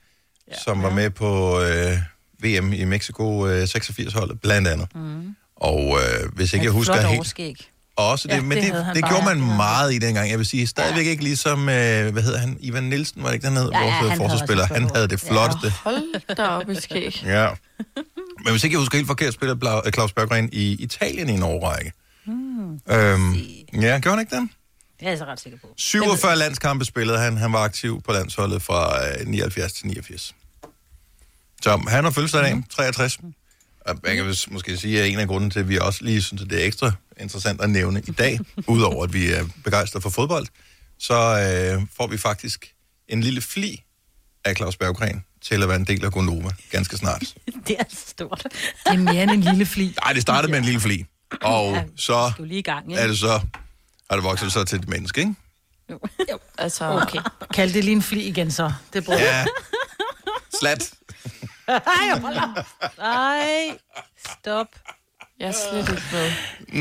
ja. 0.51 0.57
som 0.65 0.83
var 0.83 0.91
med 0.91 1.11
på 1.11 1.61
øh, 1.61 1.99
VM 2.43 2.73
i 2.73 2.85
Mexico 2.85 3.47
øh, 3.47 3.63
86-holdet, 3.63 4.41
blandt 4.41 4.69
andet. 4.69 4.89
Mm. 4.95 5.37
Og 5.57 5.99
øh, 6.01 6.33
hvis 6.35 6.53
ikke 6.53 6.65
jeg 6.65 6.73
husker 6.73 6.95
helt... 6.95 7.07
overskæg. 7.07 7.69
Også 7.97 8.29
det, 8.29 8.35
Ja, 8.35 8.41
men 8.43 8.59
det 8.59 8.87
det, 8.95 9.05
gjorde 9.09 9.25
man 9.25 9.41
meget 9.41 9.95
i 9.95 9.99
dengang. 9.99 10.31
Jeg 10.31 10.39
vil 10.39 10.47
sige, 10.47 10.67
stadigvæk 10.67 11.07
ikke 11.07 11.23
ligesom, 11.25 11.61
øh, 11.69 12.13
hvad 12.13 12.23
hedder 12.23 12.39
han, 12.39 12.57
Ivan 12.61 12.83
Nielsen, 12.85 13.23
var 13.23 13.29
det 13.29 13.35
ikke 13.35 13.47
den 13.47 13.57
hed, 13.57 13.71
Ja, 13.73 13.79
ja, 13.79 13.85
vores 13.85 13.95
øh, 14.03 14.09
havde 14.09 14.17
forsvarsspiller. 14.21 14.67
Han 14.67 14.91
havde 14.95 15.09
det 15.09 15.21
flotteste. 15.21 15.71
Hold 15.71 16.35
da 16.37 16.47
op 16.47 16.71
i 16.71 16.75
skæg. 16.75 17.23
Ja. 17.27 17.49
Men 18.45 18.51
hvis 18.51 18.65
ikke 18.65 18.75
jeg 18.75 18.79
husker 18.81 18.99
helt 18.99 19.07
forkert, 19.07 19.35
spillede 19.35 19.59
Bla- 19.65 19.91
Claus 19.91 20.13
Berggren 20.13 20.49
i 20.53 20.73
Italien 20.73 21.29
i 21.29 21.33
en 21.33 21.43
årrække. 21.43 21.93
Hmm. 22.27 22.73
Øhm, 22.91 23.35
ja, 23.75 23.99
gjorde 23.99 24.09
han 24.11 24.19
ikke 24.21 24.37
det? 24.37 24.49
Det 25.01 25.07
er 25.07 25.11
jeg 25.11 25.19
så 25.19 25.25
ret 25.25 25.41
sikker 25.41 25.59
på. 25.59 25.67
47 25.77 26.37
landskampe 26.37 26.85
spillede 26.85 27.19
han. 27.19 27.37
Han 27.37 27.53
var 27.53 27.59
aktiv 27.65 28.03
på 28.03 28.13
landsholdet 28.13 28.63
fra 28.63 29.07
øh, 29.21 29.27
79 29.27 29.73
til 29.73 29.87
89. 29.87 30.35
Så 31.63 31.77
han 31.89 32.05
har 32.05 32.11
fødselsdag 32.11 32.41
i 32.41 32.53
dag, 32.53 32.63
63. 32.71 33.19
Og 33.81 33.97
jeg 34.05 34.17
kan 34.17 34.35
måske 34.51 34.77
sige, 34.77 35.03
at 35.03 35.09
en 35.09 35.19
af 35.19 35.27
grunden 35.29 35.51
til, 35.51 35.61
at 35.61 35.69
vi 35.69 35.79
også 35.79 36.05
lige 36.05 36.23
synes, 36.23 36.43
at 36.43 36.51
det 36.51 36.63
er 36.63 36.67
ekstra 36.67 36.93
interessant 37.21 37.61
at 37.61 37.71
nævne 37.71 38.03
i 38.09 38.11
dag, 38.11 38.39
udover 38.67 39.05
at 39.05 39.13
vi 39.13 39.31
er 39.33 39.45
begejstrede 39.65 40.03
for 40.03 40.11
fodbold, 40.11 40.47
så 40.99 41.15
øh, 41.15 41.83
får 41.97 42.07
vi 42.07 42.19
faktisk 42.19 42.73
en 43.09 43.21
lille 43.21 43.41
fli 43.41 43.83
af 44.45 44.57
Claus 44.57 44.77
Berggren 44.77 45.25
til 45.43 45.63
at 45.63 45.69
være 45.69 45.77
en 45.77 45.85
del 45.85 46.05
af 46.05 46.13
Gonova 46.13 46.51
ganske 46.71 46.97
snart. 46.97 47.35
Det 47.69 47.77
er 47.79 47.85
stort. 47.89 48.43
Det 48.43 48.93
er 48.93 48.97
mere 48.97 49.23
end 49.23 49.31
en 49.31 49.41
lille 49.41 49.67
fli. 49.67 49.95
Nej, 50.05 50.13
det 50.13 50.23
startede 50.23 50.51
med 50.51 50.59
en 50.59 50.65
lille 50.65 50.81
fli. 50.81 51.05
Og 51.43 51.85
så 51.97 52.33
Du 52.39 52.43
er 52.43 52.47
lige 52.47 52.59
i 52.59 52.63
gang, 52.63 52.93
er 52.95 52.99
ikke? 53.01 53.11
det 53.11 53.19
så, 53.19 53.41
har 54.11 54.17
det 54.17 54.25
vokset 54.25 54.53
så 54.53 54.65
til 54.65 54.79
et 54.79 54.89
menneske, 54.89 55.21
ikke? 55.21 55.35
Altså, 56.59 56.85
Okay. 56.85 57.19
Kald 57.55 57.73
det 57.73 57.85
lige 57.85 57.97
en 57.97 58.03
fli 58.03 58.23
igen 58.23 58.51
så. 58.51 58.73
Det 58.93 59.05
bruger 59.05 59.21
Ja. 59.21 59.47
Slat. 60.61 60.91
Nej, 62.99 63.79
stop. 64.27 64.67
jeg 65.41 65.49
er 65.49 65.53
slet 65.71 65.89
ikke 65.89 66.03
med. 66.13 66.33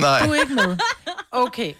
Nej. 0.01 0.25
du 0.25 0.31
er 0.31 0.42
ikke 0.42 0.54
med. 0.54 0.78
Okay. 1.31 1.74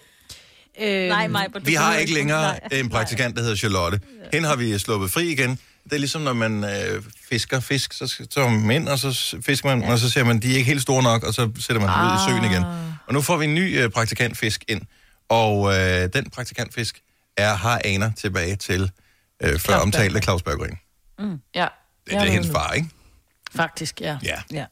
Øhm, 0.80 1.08
Nej, 1.08 1.28
mig. 1.28 1.46
Vi 1.62 1.74
har 1.74 1.96
ikke 1.96 2.14
længere 2.14 2.74
en 2.74 2.88
praktikant, 2.88 3.36
der 3.36 3.42
hedder 3.42 3.56
Charlotte. 3.56 4.00
Hende 4.32 4.48
har 4.48 4.56
vi 4.56 4.78
sluppet 4.78 5.10
fri 5.10 5.28
igen. 5.28 5.58
Det 5.84 5.92
er 5.92 5.98
ligesom, 5.98 6.22
når 6.22 6.32
man 6.32 6.64
øh, 6.64 7.02
fisker 7.28 7.60
fisk, 7.60 7.92
så 7.92 8.06
så 8.06 8.26
tager 8.26 8.48
man 8.48 8.60
dem 8.60 8.70
ind, 8.70 8.88
og 8.88 8.98
så 8.98 9.36
fisker 9.42 9.68
man, 9.68 9.82
ja. 9.82 9.92
og 9.92 9.98
så 9.98 10.10
ser 10.10 10.24
man, 10.24 10.38
de 10.42 10.52
er 10.52 10.56
ikke 10.56 10.66
helt 10.66 10.82
store 10.82 11.02
nok, 11.02 11.22
og 11.22 11.34
så 11.34 11.50
sætter 11.60 11.80
man 11.82 11.90
dem 11.98 12.06
ud 12.06 12.12
i 12.16 12.30
søen 12.30 12.52
igen. 12.52 12.64
Og 13.06 13.14
nu 13.14 13.22
får 13.22 13.36
vi 13.36 13.44
en 13.44 13.54
ny 13.54 13.80
øh, 13.80 13.90
praktikantfisk 13.90 14.64
ind, 14.68 14.82
og 15.28 15.74
øh, 15.74 16.08
den 16.12 16.30
praktikantfisk 16.30 17.00
er, 17.36 17.54
har 17.54 17.80
aner 17.84 18.10
tilbage 18.16 18.56
til 18.56 18.90
øh, 19.42 19.58
før 19.58 19.76
omtalte 19.76 20.20
Claus 20.22 20.42
Berggren. 20.42 20.78
Ja. 21.54 21.66
Det, 22.04 22.12
det 22.12 22.16
er 22.16 22.24
hendes 22.32 22.50
far, 22.52 22.72
ikke? 22.72 22.88
Faktisk, 23.54 24.00
ja. 24.00 24.18
Ja. 24.22 24.34
Ja. 24.52 24.64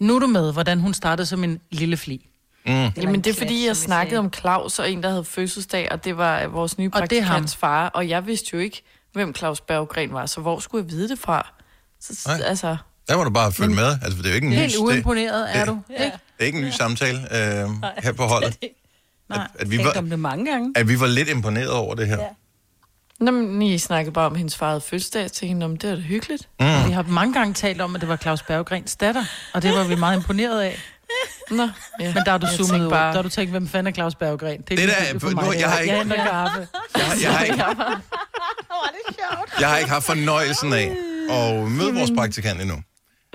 Nu 0.00 0.14
er 0.16 0.18
du 0.20 0.26
med, 0.26 0.52
hvordan 0.52 0.80
hun 0.80 0.94
startede 0.94 1.26
som 1.26 1.44
en 1.44 1.60
lille 1.70 1.96
fli. 1.96 2.26
Jamen, 2.66 3.20
det 3.20 3.26
er 3.26 3.34
fordi, 3.34 3.66
jeg 3.66 3.76
snakkede 3.76 4.18
om 4.18 4.32
Claus 4.32 4.78
og 4.78 4.90
en, 4.90 5.02
der 5.02 5.08
havde 5.08 5.24
fødselsdag, 5.24 5.92
og 5.92 6.04
det 6.04 6.16
var 6.16 6.40
øh, 6.42 6.52
vores 6.54 6.78
nye 6.78 6.84
det 6.84 6.94
er 6.94 6.98
praktikants 7.00 7.56
far, 7.56 7.88
og 7.88 8.08
jeg 8.08 8.26
vidste 8.26 8.50
jo 8.52 8.58
ikke, 8.58 8.82
hvem 9.12 9.34
Claus 9.34 9.60
Berggren 9.60 10.12
var, 10.12 10.26
så 10.26 10.40
hvor 10.40 10.60
skulle 10.60 10.84
jeg 10.84 10.90
vide 10.90 11.08
det 11.08 11.18
fra? 11.18 11.52
Så, 12.00 12.28
Nej. 12.38 12.40
altså, 12.48 12.76
Der 13.08 13.16
må 13.16 13.24
du 13.24 13.30
bare 13.30 13.52
følge 13.52 13.74
med. 13.74 13.98
Altså, 14.02 14.18
det 14.18 14.26
er 14.26 14.30
jo 14.30 14.34
ikke 14.34 14.46
en 14.46 14.52
ny, 14.52 14.56
Helt 14.56 14.72
det, 14.72 14.78
uimponeret 14.78 15.56
er 15.56 15.64
det- 15.64 15.68
du, 15.68 15.78
ikke? 15.92 16.04
det 16.04 16.12
er 16.38 16.44
ikke 16.44 16.58
en 16.58 16.64
ny 16.64 16.70
samtale 16.70 17.18
øh, 17.18 17.70
her 18.02 18.12
på 18.12 18.22
holdet. 18.22 18.58
Nej. 19.28 19.48
At, 19.54 19.60
at, 19.60 19.70
vi 19.70 19.78
var, 19.78 19.92
om 19.98 20.10
det 20.10 20.18
mange 20.18 20.50
gange. 20.52 20.72
at 20.76 20.88
vi 20.88 21.00
var 21.00 21.06
lidt 21.06 21.28
imponeret 21.28 21.70
over 21.70 21.94
det 21.94 22.06
her. 22.08 22.18
Ja. 22.22 22.28
Nå, 23.22 23.30
men 23.30 23.62
I 23.62 23.78
snakkede 23.78 24.12
bare 24.12 24.26
om 24.26 24.34
hendes 24.34 24.56
far 24.56 24.78
fødselsdag, 24.78 25.30
til 25.32 25.48
hende, 25.48 25.64
om 25.64 25.76
det 25.76 25.90
er 25.90 25.94
da 25.94 26.00
hyggeligt. 26.00 26.48
Mm. 26.60 26.66
Vi 26.86 26.92
har 26.92 27.02
mange 27.08 27.34
gange 27.34 27.54
talt 27.54 27.80
om, 27.80 27.94
at 27.94 28.00
det 28.00 28.08
var 28.08 28.16
Claus 28.16 28.42
Berggrens 28.42 28.96
datter, 28.96 29.24
og 29.54 29.62
det 29.62 29.74
var 29.74 29.84
vi 29.84 29.94
meget 29.94 30.16
imponeret 30.16 30.60
af. 30.62 30.78
Nå, 31.50 31.68
ja. 32.00 32.14
Men 32.14 32.22
der 32.24 32.30
har 32.30 32.38
du 32.38 32.46
Jeg 32.46 32.54
zoomet 32.56 32.70
tænkte 32.70 32.86
ud. 32.86 32.90
bare- 32.90 33.08
Der 33.08 33.14
har 33.14 33.22
du 33.22 33.28
tænkt, 33.28 33.50
hvem 33.50 33.68
fanden 33.68 33.86
er 33.86 33.94
Claus 33.94 34.14
Berggren? 34.14 34.60
Det 34.68 34.80
er 34.80 34.86
Det 34.86 34.94
der- 35.12 35.18
for 35.18 35.28
nu- 35.30 35.34
mig. 35.34 35.60
jeg 35.60 35.70
har 35.70 35.78
ikke- 35.78 35.92
Jeg 35.94 36.02
henter 36.02 36.16
kaffe. 36.16 36.58
Jeg, 36.96 37.04
har- 37.06 37.16
jeg, 37.22 37.32
har 37.32 37.44
ikke, 37.44 37.64
jeg 39.60 39.68
har 39.68 39.78
ikke 39.78 39.90
haft 39.90 40.04
fornøjelsen 40.06 40.72
af 40.72 40.96
at 41.30 41.70
møde 41.70 41.94
vores 41.94 42.10
praktikant 42.16 42.60
endnu. 42.60 42.76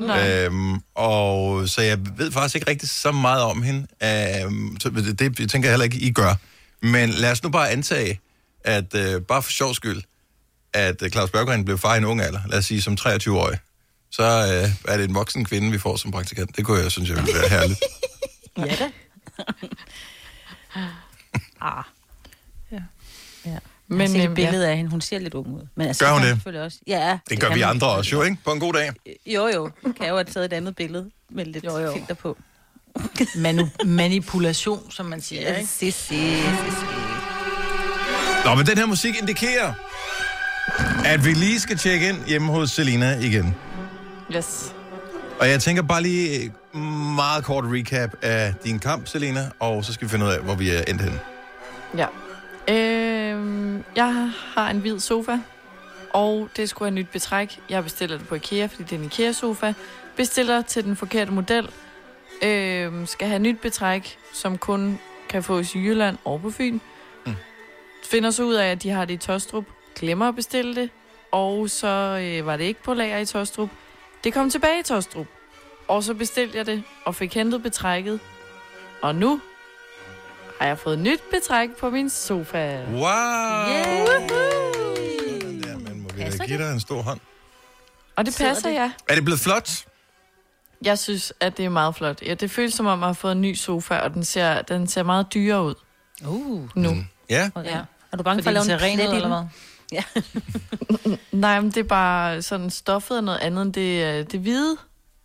Øhm, 0.02 0.74
og 0.96 1.70
så 1.70 1.82
jeg 1.82 1.98
ved 2.18 2.32
faktisk 2.32 2.56
ikke 2.56 2.70
rigtig 2.72 2.90
så 2.90 3.12
meget 3.12 3.42
om 3.44 3.62
hende. 3.64 3.80
Øhm, 4.04 4.78
så 4.80 4.90
det, 4.90 5.20
det 5.20 5.40
jeg 5.40 5.50
tænker 5.50 5.70
jeg 5.70 5.74
heller 5.74 5.84
ikke, 5.86 5.98
I 5.98 6.12
gør. 6.12 6.34
Men 6.82 7.10
lad 7.10 7.32
os 7.32 7.44
nu 7.44 7.50
bare 7.50 7.70
antage, 7.70 8.20
at 8.68 8.96
øh, 8.96 9.22
bare 9.22 9.44
for 9.44 9.52
sjov 9.52 9.74
skyld, 9.74 10.02
at 10.74 11.02
øh, 11.02 11.10
Claus 11.10 11.30
Berggren 11.32 11.66
blev 11.66 11.78
far 11.78 11.96
i 11.96 11.98
en 11.98 12.06
ung 12.06 12.22
alder, 12.22 12.40
lad 12.48 12.58
os 12.58 12.66
sige 12.66 12.82
som 12.82 12.98
23-årig, 13.00 13.60
så 14.12 14.24
øh, 14.24 14.94
er 14.94 14.98
det 14.98 15.10
en 15.10 15.16
voksen 15.16 15.46
kvinde, 15.46 15.72
vi 15.72 15.78
får 15.78 15.96
som 15.96 16.12
praktikant. 16.12 16.58
Det 16.58 16.66
kunne 16.66 16.82
jeg 16.84 16.92
synes, 16.92 17.10
jeg 17.10 17.18
ville 17.18 17.34
være 17.34 17.50
herligt. 17.50 17.80
Ja 18.58 18.76
da. 18.76 18.90
ah. 21.62 21.84
Ja. 22.72 22.82
Ja. 23.46 23.58
Men, 23.88 24.00
jeg 24.00 24.08
har 24.08 24.14
set 24.14 24.22
øhm, 24.24 24.32
et 24.32 24.36
billede 24.36 24.70
af 24.70 24.78
hende. 24.78 24.92
Hun 24.92 25.02
ser 25.02 25.20
lidt 25.20 25.34
ung 25.34 25.48
ud. 25.48 25.62
Men 25.76 25.88
altså, 25.88 26.06
Gør 26.06 26.12
hun 26.14 26.22
det? 26.22 26.30
Selvfølgelig 26.30 26.64
også. 26.64 26.78
Ja, 26.88 27.20
Det 27.30 27.40
gør 27.40 27.48
kan 27.48 27.58
vi 27.58 27.62
andre 27.62 27.88
også 27.88 28.12
jo, 28.12 28.22
ikke? 28.22 28.38
På 28.46 28.52
en 28.52 28.60
god 28.60 28.74
dag. 28.74 28.92
Jo, 29.36 29.48
jo. 29.48 29.72
Kan 29.84 29.94
jeg 30.00 30.10
jo 30.10 30.16
have 30.16 30.24
taget 30.24 30.46
et 30.46 30.54
andet 30.54 30.76
billede 30.76 31.12
med 31.30 31.46
lidt 31.46 31.66
jo, 31.66 31.78
jo. 31.78 31.94
filter 31.94 32.14
på. 32.14 32.38
Manu- 33.36 33.84
manipulation, 33.86 34.92
som 34.92 35.06
man 35.06 35.22
siger, 35.22 35.56
ikke? 35.56 35.70
Si, 35.70 35.92
si, 35.92 35.92
si, 35.92 36.36
si. 36.40 37.27
Nå, 38.48 38.56
men 38.56 38.66
den 38.66 38.78
her 38.78 38.86
musik 38.86 39.16
indikerer, 39.22 39.74
at 41.06 41.26
vi 41.26 41.34
lige 41.34 41.60
skal 41.60 41.78
tjekke 41.78 42.10
ind 42.10 42.26
hjemme 42.26 42.52
hos 42.52 42.72
Selina 42.72 43.20
igen. 43.20 43.56
Yes. 44.36 44.76
Og 45.40 45.50
jeg 45.50 45.62
tænker 45.62 45.84
bare 45.84 46.02
lige 46.02 46.44
øh, 46.74 46.82
meget 47.16 47.44
kort 47.44 47.64
recap 47.68 48.16
af 48.22 48.54
din 48.64 48.80
kamp, 48.80 49.08
Selina, 49.08 49.50
og 49.60 49.86
så 49.86 49.94
skal 49.94 50.08
vi 50.08 50.10
finde 50.12 50.26
ud 50.26 50.32
af, 50.32 50.40
hvor 50.40 50.56
vi 50.56 50.70
er 50.70 50.82
endt 50.88 51.02
henne. 51.02 51.20
Ja. 51.98 52.08
Øhm, 52.74 53.84
jeg 53.96 54.32
har 54.56 54.70
en 54.70 54.78
hvid 54.78 55.00
sofa, 55.00 55.38
og 56.14 56.50
det 56.58 56.70
skulle 56.70 56.90
have 56.90 56.96
nyt 56.96 57.10
betræk. 57.10 57.60
Jeg 57.70 57.84
bestiller 57.84 58.18
det 58.18 58.28
på 58.28 58.36
IKEA, 58.36 58.66
fordi 58.66 58.84
det 58.84 58.92
er 58.92 59.00
en 59.00 59.06
IKEA-sofa. 59.06 59.74
Bestiller 60.16 60.62
til 60.62 60.84
den 60.84 60.96
forkerte 60.96 61.32
model. 61.32 61.70
Øhm, 62.42 63.06
skal 63.06 63.28
have 63.28 63.40
nyt 63.40 63.60
betræk, 63.62 64.18
som 64.34 64.58
kun 64.58 65.00
kan 65.30 65.44
fås 65.44 65.76
i 65.76 65.80
Jylland 65.80 66.18
og 66.26 66.42
på 66.42 66.52
Fyn. 66.52 66.80
Finder 68.12 68.32
så 68.32 68.44
ud 68.44 68.54
af, 68.54 68.72
at 68.72 68.84
de 68.84 68.90
har 68.90 69.06
det 69.06 69.14
i 69.14 69.18
Tostrup. 69.18 69.66
Glemmer 69.96 70.28
at 70.28 70.36
bestille 70.36 70.76
det. 70.76 70.90
Og 71.32 71.70
så 71.70 71.88
øh, 72.24 72.46
var 72.46 72.58
det 72.58 72.64
ikke 72.64 72.84
på 72.84 72.94
lager 72.94 73.18
i 73.18 73.26
Tostrup. 73.26 73.70
Det 74.24 74.34
kom 74.34 74.50
tilbage 74.50 74.80
i 74.80 74.84
Tostrup. 74.84 75.26
Og 75.88 76.04
så 76.04 76.14
bestilte 76.14 76.58
jeg 76.58 76.66
det, 76.66 76.84
og 77.06 77.16
fik 77.16 77.34
hentet 77.34 77.64
betrækket. 77.64 78.20
Og 79.02 79.16
nu 79.16 79.42
har 80.60 80.68
jeg 80.68 80.78
fået 80.78 81.00
nyt 81.00 81.20
betræk 81.32 81.70
på 81.80 81.90
min 81.90 82.10
sofa. 82.10 82.82
Wow! 82.92 83.02
Yeah. 83.02 84.08
Sådan 85.42 85.64
der, 85.64 85.78
men 85.78 86.02
må 86.04 86.10
vi 86.14 86.20
da 86.20 86.24
Passer 86.26 86.46
give 86.46 86.58
dig 86.58 86.74
en 86.74 86.80
stor 86.80 87.02
hånd? 87.02 87.20
Og 88.16 88.26
det 88.26 88.34
Sidder 88.34 88.52
passer, 88.52 88.70
det? 88.70 88.76
ja. 88.76 88.92
Er 89.10 89.16
det 89.16 89.24
blevet 89.26 89.40
flot? 89.40 89.86
Jeg 90.82 91.00
synes, 91.00 91.34
at 91.40 91.58
det 91.58 91.66
er 91.66 91.70
meget 91.70 91.96
flot. 91.96 92.22
Ja, 92.22 92.34
det 92.34 92.52
føles 92.52 92.74
som 92.74 92.86
om, 92.86 93.00
at 93.00 93.02
jeg 93.02 93.08
har 93.08 93.14
fået 93.14 93.32
en 93.32 93.42
ny 93.42 93.54
sofa, 93.54 93.96
og 93.98 94.14
den 94.14 94.24
ser, 94.26 94.62
den 94.62 94.88
ser 94.88 95.04
meget 95.04 95.34
dyrere 95.34 95.64
ud 95.64 95.76
Uh. 96.26 96.70
nu. 96.76 96.94
Mm. 96.94 97.06
Ja, 97.30 97.50
Ja. 97.64 97.80
Er 98.12 98.18
du 98.18 98.24
bange 98.24 98.44
Fordi 98.44 98.56
for 98.56 98.62
at 98.62 98.68
lave 98.68 98.92
en 98.92 98.98
plet 98.98 99.16
eller 99.16 99.38
den? 99.38 99.50
hvad? 101.10 101.18
Nej, 101.40 101.62
men 101.62 101.70
det 101.72 101.78
er 101.78 101.84
bare 101.84 102.42
sådan 102.42 102.70
stoffet 102.70 103.18
og 103.18 103.24
noget 103.24 103.40
andet 103.40 103.62
end 103.62 103.74
det, 103.74 104.04
øh, 104.20 104.26
det 104.32 104.40
hvide 104.40 104.78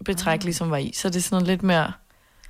betræk, 0.05 0.41
Ah. 0.41 0.45
ligesom 0.45 0.71
var 0.71 0.77
i. 0.77 0.93
Så 0.97 1.09
det 1.09 1.17
er 1.17 1.21
sådan 1.21 1.35
noget 1.35 1.49
lidt 1.49 1.63
mere 1.63 1.93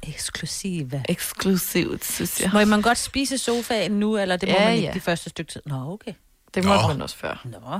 Eksklusive. 0.02 1.02
eksklusivt, 1.08 2.04
synes 2.04 2.40
jeg. 2.40 2.50
Må 2.52 2.64
man 2.64 2.82
godt 2.82 2.98
spise 2.98 3.38
sofaen 3.38 3.92
nu, 3.92 4.16
eller 4.18 4.36
det 4.36 4.48
må 4.48 4.54
Ja, 4.58 4.64
man 4.64 4.74
ikke 4.74 4.86
ja. 4.88 4.92
de 4.94 5.00
første 5.00 5.30
stykke 5.30 5.52
tid? 5.52 5.60
Nå, 5.66 5.92
okay. 5.92 6.12
Det 6.54 6.64
måtte 6.64 6.82
Nå. 6.82 6.88
man 6.88 7.02
også 7.02 7.16
før. 7.16 7.40
Nå. 7.44 7.78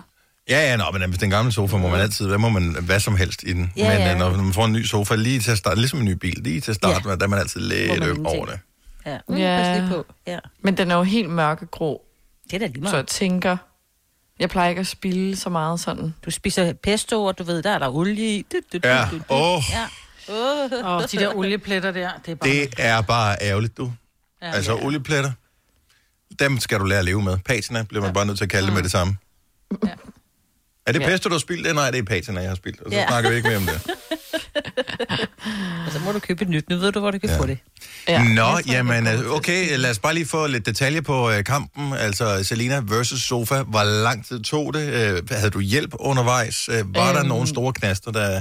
ja, 0.49 0.71
ja 0.71 0.77
nå, 0.77 0.85
men 0.93 1.09
hvis 1.09 1.19
den 1.21 1.31
gamle 1.31 1.53
sofa 1.53 1.77
må 1.77 1.89
man 1.89 2.01
altid, 2.01 2.27
hvad 2.27 2.39
må 2.39 2.49
man, 2.49 2.77
hvad 2.81 3.01
som 3.01 3.17
helst 3.17 3.43
i 3.43 3.53
den. 3.53 3.73
Ja, 3.77 3.89
men 3.89 3.99
ja. 3.99 4.13
øh, 4.13 4.19
når 4.19 4.43
man 4.43 4.53
får 4.53 4.65
en 4.65 4.73
ny 4.73 4.85
sofa 4.85 5.15
lige 5.15 5.41
til 5.41 5.51
at 5.51 5.59
starte, 5.59 5.81
ligesom 5.81 5.99
en 5.99 6.05
ny 6.05 6.13
bil, 6.13 6.35
lige 6.43 6.61
til 6.61 6.71
at 6.71 6.77
starte, 6.77 7.09
ja. 7.09 7.17
der 7.17 7.25
er 7.25 7.29
man 7.29 7.39
altid 7.39 7.61
lidt 7.61 7.99
man 8.01 8.09
øm 8.09 8.27
over 8.27 8.47
det. 8.47 8.59
Ja, 9.07 9.19
mm, 9.29 9.37
Ja. 9.37 9.57
pas 9.63 9.81
lige 9.81 9.91
på. 9.97 10.07
Ja. 10.27 10.39
Men 10.63 10.77
den 10.77 10.91
er 10.91 10.95
jo 10.97 11.03
helt 11.03 11.31
mørkegrå, 11.31 12.03
Det 12.53 12.63
er 12.63 12.67
da 12.67 12.67
lige 12.67 12.75
så 12.77 12.81
meget. 12.81 12.95
jeg 12.97 13.07
tænker... 13.07 13.57
Jeg 14.39 14.51
plejer 14.51 14.69
ikke 14.69 14.81
at 14.81 14.87
spille 14.87 15.37
så 15.37 15.51
meget 15.51 15.81
sådan. 15.81 16.15
Du 16.25 16.31
spiser 16.31 16.73
pesto, 16.73 17.25
og 17.25 17.39
du 17.39 17.43
ved, 17.45 17.63
der 17.63 17.71
er 17.71 17.79
der 17.79 17.89
olie 17.95 18.37
i. 18.39 18.43
Du, 18.53 18.57
du, 18.73 18.79
du, 18.79 18.89
Ja, 18.89 19.09
du, 19.11 19.19
du. 19.19 19.23
åh, 19.29 19.63
Ja. 19.71 19.87
Oh. 20.29 20.85
Og 20.95 21.13
de 21.13 21.17
der 21.19 21.35
oliepletter 21.37 21.91
der, 21.91 22.11
det 22.27 22.33
er 22.33 22.35
bare... 22.35 22.51
det 22.51 22.75
er 22.79 23.01
bare 23.01 23.37
ærgerligt, 23.41 23.77
du. 23.77 23.93
ja, 24.43 24.51
Altså 24.53 24.77
oliepletter, 24.77 25.33
dem 26.39 26.59
skal 26.61 26.79
du 26.81 26.85
lære 26.85 26.99
at 26.99 27.05
leve 27.05 27.23
med. 27.23 27.39
Patina 27.39 27.83
bliver 27.83 28.03
man 28.05 28.13
bare 28.13 28.27
nødt 28.27 28.37
til 28.39 28.45
at 28.45 28.51
kalde 28.51 28.67
det 28.67 28.75
med 28.75 28.83
det 28.83 28.91
samme. 28.91 29.17
Ja. 29.85 29.89
Er 30.87 30.93
det 30.93 31.01
Ja. 31.01 31.07
pesto, 31.07 31.29
du 31.29 31.35
har 31.35 31.39
spildt? 31.41 31.75
Nej, 31.75 31.91
det 31.91 31.99
er 31.99 32.03
patina, 32.05 32.41
jeg 32.41 32.51
har 32.51 32.55
spildt. 32.57 32.81
Og 32.81 32.93
så 32.93 32.99
Ja. 32.99 33.07
snakker 33.09 33.31
vi 33.31 33.37
ikke 33.37 33.49
mere 33.49 33.57
om 33.59 33.67
det. 33.67 33.81
Og 35.87 35.93
så 35.93 35.99
må 36.05 36.13
du 36.13 36.19
købe 36.19 36.43
et 36.43 36.49
nyt. 36.49 36.69
Nu 36.71 36.77
ved 36.77 36.93
du, 36.93 37.01
hvor 37.01 37.11
du 37.11 37.19
kan 37.19 37.31
Ja. 37.31 37.39
få 37.39 37.47
det. 37.47 37.59
Ja. 38.09 38.23
Nå, 38.23 38.29
Jeg 38.29 38.35
tror, 38.35 38.61
jamen, 38.73 39.07
at 39.07 39.27
okay, 39.27 39.79
lad 39.79 39.91
os 39.91 39.99
bare 39.99 40.15
lige 40.15 40.27
få 40.27 40.47
lidt 40.47 40.67
detaljer 40.67 41.01
på 41.01 41.31
øh, 41.31 41.45
kampen. 41.45 41.93
Altså, 41.93 42.45
Selina 42.45 42.81
versus 42.85 43.23
Sofa. 43.23 43.63
Hvor 43.63 44.03
lang 44.03 44.27
tid 44.27 44.41
tog 44.43 44.75
det? 44.75 44.89
Øh, 44.93 45.23
havde 45.31 45.51
du 45.51 45.61
hjælp 45.61 45.91
undervejs? 45.99 46.69
Øh, 46.69 46.75
var 46.75 46.83
øhm... 46.83 46.95
der 46.95 47.19
Øhm. 47.19 47.29
nogle 47.29 47.47
store 47.47 47.73
knaster, 47.73 48.11
der... 48.13 48.41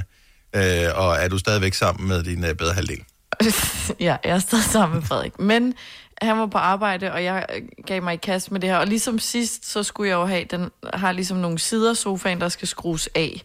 Øh, 0.56 0.88
og 0.94 1.16
er 1.16 1.28
du 1.28 1.38
stadigvæk 1.38 1.74
sammen 1.74 2.08
med 2.08 2.22
din 2.22 2.44
øh, 2.44 2.54
bedre 2.54 2.74
halvdel? 2.74 2.98
ja, 4.00 4.16
jeg 4.24 4.30
er 4.30 4.38
stadig 4.38 4.64
sammen 4.64 4.98
med 4.98 5.06
Frederik. 5.06 5.38
Men 5.38 5.74
han 6.22 6.38
var 6.38 6.46
på 6.46 6.58
arbejde, 6.58 7.12
og 7.12 7.24
jeg 7.24 7.46
øh, 7.56 7.62
gav 7.86 8.02
mig 8.02 8.14
i 8.14 8.16
kast 8.16 8.50
med 8.52 8.60
det 8.60 8.70
her. 8.70 8.76
Og 8.76 8.86
ligesom 8.86 9.18
sidst, 9.18 9.70
så 9.72 9.82
skulle 9.82 10.08
jeg 10.10 10.14
jo 10.14 10.26
have, 10.26 10.44
den 10.50 10.68
har 10.94 11.12
ligesom 11.12 11.36
nogle 11.36 11.58
sider 11.58 11.94
sofaen, 11.94 12.40
der 12.40 12.48
skal 12.48 12.68
skrues 12.68 13.08
af, 13.14 13.42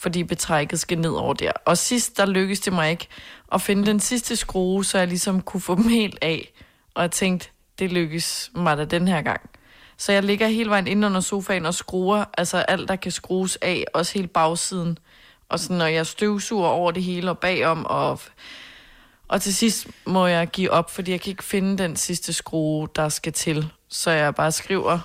fordi 0.00 0.24
betrækket 0.24 0.80
skal 0.80 0.98
ned 0.98 1.10
over 1.10 1.34
der. 1.34 1.52
Og 1.64 1.78
sidst, 1.78 2.16
der 2.16 2.26
lykkedes 2.26 2.60
det 2.60 2.72
mig 2.72 2.90
ikke 2.90 3.08
at 3.52 3.62
finde 3.62 3.86
den 3.86 4.00
sidste 4.00 4.36
skrue, 4.36 4.84
så 4.84 4.98
jeg 4.98 5.08
ligesom 5.08 5.40
kunne 5.40 5.60
få 5.60 5.74
dem 5.74 5.88
helt 5.88 6.18
af. 6.22 6.52
Og 6.94 7.02
jeg 7.02 7.10
tænkte, 7.10 7.48
det 7.78 7.92
lykkes 7.92 8.50
mig 8.54 8.76
da 8.76 8.84
den 8.84 9.08
her 9.08 9.22
gang. 9.22 9.50
Så 9.96 10.12
jeg 10.12 10.22
ligger 10.22 10.46
hele 10.48 10.70
vejen 10.70 10.86
inde 10.86 11.06
under 11.06 11.20
sofaen 11.20 11.66
og 11.66 11.74
skruer, 11.74 12.24
altså 12.38 12.58
alt, 12.58 12.88
der 12.88 12.96
kan 12.96 13.12
skrues 13.12 13.58
af, 13.62 13.84
også 13.94 14.14
hele 14.14 14.28
bagsiden. 14.28 14.98
Og 15.48 15.60
sådan, 15.60 15.76
når 15.76 15.86
jeg 15.86 16.06
støvsuger 16.06 16.68
over 16.68 16.90
det 16.90 17.02
hele 17.02 17.30
og 17.30 17.38
bagom, 17.38 17.86
og 17.86 18.20
og 19.28 19.42
til 19.42 19.54
sidst 19.54 19.86
må 20.06 20.26
jeg 20.26 20.48
give 20.48 20.70
op, 20.70 20.90
fordi 20.90 21.10
jeg 21.10 21.20
kan 21.20 21.30
ikke 21.30 21.44
finde 21.44 21.78
den 21.78 21.96
sidste 21.96 22.32
skrue, 22.32 22.88
der 22.96 23.08
skal 23.08 23.32
til. 23.32 23.68
Så 23.88 24.10
jeg 24.10 24.34
bare 24.34 24.52
skriver 24.52 24.98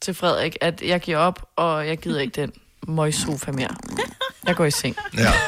til 0.00 0.14
Frederik, 0.14 0.56
at 0.60 0.82
jeg 0.82 1.00
giver 1.00 1.18
op, 1.18 1.48
og 1.56 1.86
jeg 1.88 1.98
gider 1.98 2.20
ikke 2.20 2.40
den 2.40 2.52
møgsofa 2.88 3.52
mere. 3.52 3.76
Jeg 4.48 4.56
går 4.56 4.64
i 4.64 4.70
seng. 4.70 4.96
Ja. 5.18 5.32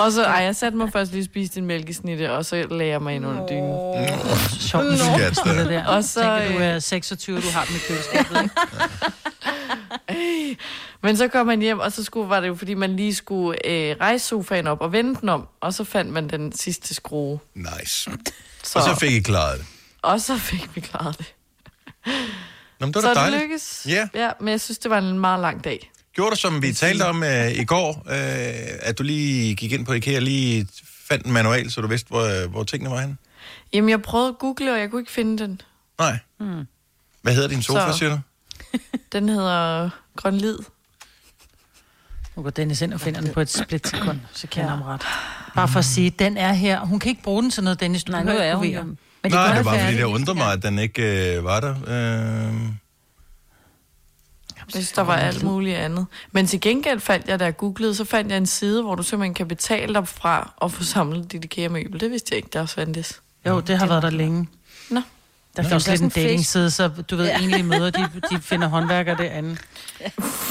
Og 0.00 0.12
så, 0.12 0.24
ej, 0.24 0.42
jeg 0.44 0.56
satte 0.56 0.78
mig 0.78 0.92
først 0.92 1.12
lige 1.12 1.20
og 1.22 1.24
spiste 1.24 1.58
en 1.58 1.66
mælkesnitte, 1.66 2.32
og 2.32 2.44
så 2.44 2.66
lagde 2.70 2.92
jeg 2.92 3.02
mig 3.02 3.14
ind 3.14 3.26
under 3.26 3.46
dynen. 3.46 4.08
sjovt, 4.60 4.84
med 4.86 4.98
Skat, 4.98 5.36
sådan 5.36 5.58
det 5.58 5.68
der. 5.68 5.86
Og 5.86 6.04
så, 6.04 6.20
Tænker, 6.20 6.52
du 6.52 6.58
øh, 6.58 6.66
er 6.66 6.78
26, 6.78 7.40
du 7.40 7.48
har 7.50 7.64
dem 7.64 7.76
i 7.76 7.78
køleskabet, 7.88 8.42
ikke? 8.42 8.54
Men 11.02 11.16
så 11.16 11.28
kom 11.28 11.46
man 11.46 11.60
hjem, 11.60 11.78
og 11.78 11.92
så 11.92 12.04
skulle, 12.04 12.28
var 12.28 12.40
det 12.40 12.48
jo, 12.48 12.54
fordi 12.54 12.74
man 12.74 12.96
lige 12.96 13.14
skulle 13.14 13.66
øh, 13.66 13.96
rejse 14.00 14.26
sofaen 14.26 14.66
op 14.66 14.80
og 14.80 14.92
vende 14.92 15.20
den 15.20 15.28
om, 15.28 15.48
og 15.60 15.74
så 15.74 15.84
fandt 15.84 16.12
man 16.12 16.28
den 16.28 16.52
sidste 16.56 16.94
skrue. 16.94 17.38
Nice. 17.54 18.10
Så, 18.62 18.78
Og 18.78 18.84
så 18.84 18.96
fik 19.00 19.12
I 19.12 19.20
klaret 19.20 19.58
det. 19.58 19.66
og 20.02 20.20
så 20.20 20.38
fik 20.38 20.68
vi 20.74 20.80
klaret 20.80 21.18
det. 21.18 21.34
Nå, 22.80 22.86
men 22.86 22.94
det 22.94 23.02
var 23.02 23.14
så 23.14 23.24
det 23.24 23.32
lykkedes. 23.40 23.86
Ja. 23.88 24.08
ja. 24.14 24.30
Men 24.40 24.48
jeg 24.48 24.60
synes, 24.60 24.78
det 24.78 24.90
var 24.90 24.98
en 24.98 25.18
meget 25.18 25.40
lang 25.40 25.64
dag. 25.64 25.90
Gjorde 26.14 26.30
du, 26.30 26.36
som 26.36 26.62
vi 26.62 26.72
talte 26.72 27.02
om 27.06 27.22
øh, 27.22 27.50
i 27.52 27.64
går, 27.64 28.02
øh, 28.06 28.78
at 28.80 28.98
du 28.98 29.02
lige 29.02 29.54
gik 29.54 29.72
ind 29.72 29.86
på 29.86 29.92
IKEA 29.92 30.16
og 30.16 30.22
lige 30.22 30.68
fandt 31.08 31.26
en 31.26 31.32
manual, 31.32 31.70
så 31.70 31.80
du 31.80 31.86
vidste, 31.86 32.08
hvor, 32.08 32.48
hvor 32.48 32.64
tingene 32.64 32.90
var 32.90 33.00
henne? 33.00 33.16
Jamen, 33.72 33.90
jeg 33.90 34.02
prøvede 34.02 34.28
at 34.28 34.38
google, 34.38 34.72
og 34.72 34.80
jeg 34.80 34.90
kunne 34.90 35.00
ikke 35.00 35.12
finde 35.12 35.38
den. 35.38 35.60
Nej. 35.98 36.18
Hmm. 36.38 36.64
Hvad 37.22 37.34
hedder 37.34 37.48
din 37.48 37.62
sofa, 37.62 37.92
Så- 37.92 37.98
siger 37.98 38.10
du? 38.10 38.18
Den 39.12 39.28
hedder 39.28 39.90
Grønlid. 40.16 40.58
Nu 42.36 42.42
går 42.42 42.50
Dennis 42.50 42.80
ind 42.82 42.94
og 42.94 43.00
finder 43.00 43.20
den 43.20 43.32
på 43.32 43.40
et 43.40 43.50
splitsekund, 43.50 44.18
så 44.32 44.46
kender 44.46 44.68
jeg 44.70 44.76
ham 44.78 44.82
ret. 44.86 45.02
Bare 45.54 45.68
for 45.68 45.78
at 45.78 45.84
sige, 45.84 46.10
den 46.10 46.36
er 46.36 46.52
her. 46.52 46.80
Hun 46.80 46.98
kan 46.98 47.08
ikke 47.10 47.22
bruge 47.22 47.42
den 47.42 47.50
til 47.50 47.64
noget, 47.64 47.80
Dennis. 47.80 48.04
Du 48.04 48.12
Nej, 48.12 48.22
nu 48.24 48.30
er 48.30 48.54
hun. 48.54 48.66
Men 48.66 48.98
Men 49.22 49.32
Nej, 49.32 49.56
det 49.56 49.64
bare 49.64 49.80
fordi, 49.80 49.96
det 49.96 50.02
undrer 50.04 50.34
mig, 50.34 50.52
at 50.52 50.62
den 50.62 50.78
ikke 50.78 51.34
øh, 51.36 51.44
var 51.44 51.60
der. 51.60 51.70
Øh, 51.70 52.54
Jeg 54.74 54.82
synes, 54.82 54.92
der 54.92 55.02
var 55.02 55.16
alt 55.16 55.42
muligt 55.42 55.76
andet. 55.76 56.06
Men 56.32 56.46
til 56.46 56.60
gengæld 56.60 57.00
fandt 57.00 57.28
jeg, 57.28 57.38
da 57.40 57.44
jeg 57.44 57.56
googlede, 57.56 57.94
så 57.94 58.04
fandt 58.04 58.30
jeg 58.30 58.36
en 58.38 58.46
side, 58.46 58.82
hvor 58.82 58.94
du 58.94 59.02
simpelthen 59.02 59.34
kan 59.34 59.48
betale 59.48 59.94
dig 59.94 60.08
fra 60.08 60.52
og 60.56 60.72
få 60.72 60.84
samlet 60.84 61.32
dit 61.32 61.44
IKEA-møbel. 61.44 62.00
Det 62.00 62.10
vidste 62.10 62.28
jeg 62.32 62.36
ikke, 62.36 62.48
der 62.52 62.60
også 62.60 62.74
fandtes. 62.74 63.20
Jo, 63.46 63.60
det 63.60 63.78
har 63.78 63.86
været 63.86 64.02
der 64.02 64.10
længe. 64.10 64.48
Nå. 64.90 65.00
Der 65.56 65.62
findes 65.62 65.88
lidt 65.88 66.00
en 66.00 66.08
dating-side, 66.08 66.70
så 66.70 66.88
du 66.88 67.16
ved, 67.16 67.24
Ja. 67.26 67.38
ja. 67.38 67.44
enlige 67.44 67.62
møder, 67.62 67.90
de, 67.90 68.08
de 68.30 68.38
finder 68.42 68.68
håndværkere 68.68 69.16
derinde. 69.16 69.56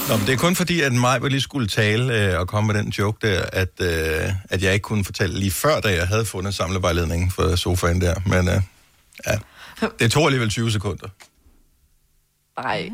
Nå, 0.08 0.16
men 0.16 0.26
det 0.26 0.32
er 0.32 0.36
kun 0.36 0.56
fordi, 0.56 0.80
at 0.80 0.92
mig 0.92 1.20
lige 1.20 1.40
skulle 1.40 1.68
tale 1.68 2.14
øh, 2.32 2.40
og 2.40 2.48
komme 2.48 2.72
med 2.72 2.82
den 2.82 2.88
joke 2.90 3.26
der, 3.28 3.42
at, 3.52 3.68
øh, 3.80 4.32
at 4.50 4.62
jeg 4.62 4.72
ikke 4.74 4.82
kunne 4.82 5.04
fortælle 5.04 5.38
lige 5.38 5.50
før, 5.50 5.80
da 5.80 5.88
jeg 5.94 6.08
havde 6.08 6.24
fundet 6.24 6.54
samlevejledningen 6.54 7.30
for 7.30 7.56
sofaen 7.56 8.00
der. 8.00 8.14
Men 8.26 8.48
øh, 8.48 8.60
ja, 9.26 9.38
det 9.98 10.12
tog 10.12 10.24
alligevel 10.26 10.50
20 10.50 10.70
sekunder. 10.70 11.06
Nej, 12.62 12.90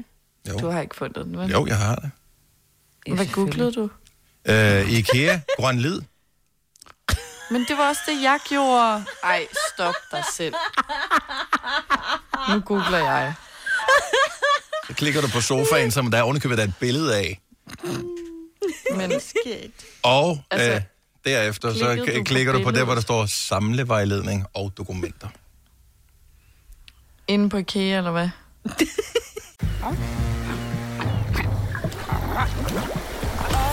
Jo, 0.48 0.58
du 0.58 0.68
har 0.70 0.80
ikke 0.80 0.96
fundet 0.96 1.24
den, 1.24 1.38
vel? 1.38 1.50
jo 1.50 1.66
jeg 1.66 1.76
har 1.78 1.94
det. 1.94 2.10
Hvad 3.14 3.26
googlede 3.32 3.72
du? 3.72 3.90
Øh, 4.48 4.92
IKEA, 4.92 5.40
grøn 5.56 5.78
lid. 5.78 6.00
Men 7.50 7.64
det 7.68 7.78
var 7.78 7.88
også 7.88 8.00
det, 8.06 8.22
jeg 8.22 8.38
gjorde. 8.48 9.04
Ej, 9.24 9.46
stop 9.74 9.94
dig 10.10 10.24
selv. 10.36 10.54
Nu 12.50 12.60
googler 12.60 12.98
jeg. 12.98 13.34
Så 14.86 14.94
klikker 14.94 15.20
du 15.20 15.28
på 15.28 15.40
sofaen, 15.40 15.90
som 15.90 16.10
der 16.10 16.18
er 16.18 16.22
ovenikøbet 16.22 16.58
der 16.58 16.64
er 16.64 16.68
et 16.68 16.74
billede 16.80 17.16
af. 17.16 17.40
Men 18.96 19.12
Og 20.02 20.38
Altså, 20.50 20.72
øh, 20.72 20.80
derefter 21.24 21.74
så 21.74 21.94
du 22.16 22.24
klikker 22.24 22.52
du 22.52 22.58
på 22.58 22.62
der, 22.62 22.70
billedet? 22.70 22.86
hvor 22.86 22.94
der 22.94 23.00
står 23.00 23.26
samlevejledning 23.26 24.46
og 24.54 24.72
dokumenter. 24.78 25.28
inde 27.28 27.50
på 27.50 27.56
IKEA, 27.56 27.98
eller 27.98 28.10
hvad? 28.10 28.28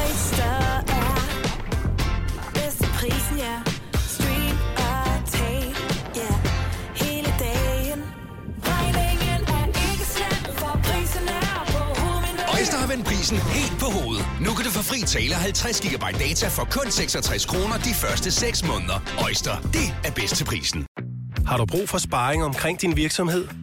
Oyster 0.07 0.43
er 0.87 1.23
bedst 2.53 2.83
prisen, 2.99 3.39
prisen 13.05 13.37
helt 13.37 13.79
på 13.79 13.85
hovedet. 13.85 14.25
Nu 14.41 14.53
kan 14.53 14.65
du 14.65 14.71
få 14.71 14.83
fri 14.83 15.01
tale 15.01 15.35
50 15.35 15.81
GB 15.81 16.03
data 16.19 16.47
for 16.47 16.67
kun 16.71 16.91
66 16.91 17.45
kroner 17.45 17.77
de 17.77 17.93
første 17.93 18.31
6 18.31 18.67
måneder. 18.67 18.99
Øjster, 19.25 19.55
det 19.61 19.95
er 20.03 20.11
bedst 20.11 20.35
til 20.35 20.45
prisen. 20.45 20.85
Har 21.45 21.57
du 21.57 21.65
brug 21.65 21.89
for 21.89 21.97
sparring 21.97 22.43
omkring 22.43 22.81
din 22.81 22.95
virksomhed? 22.95 23.62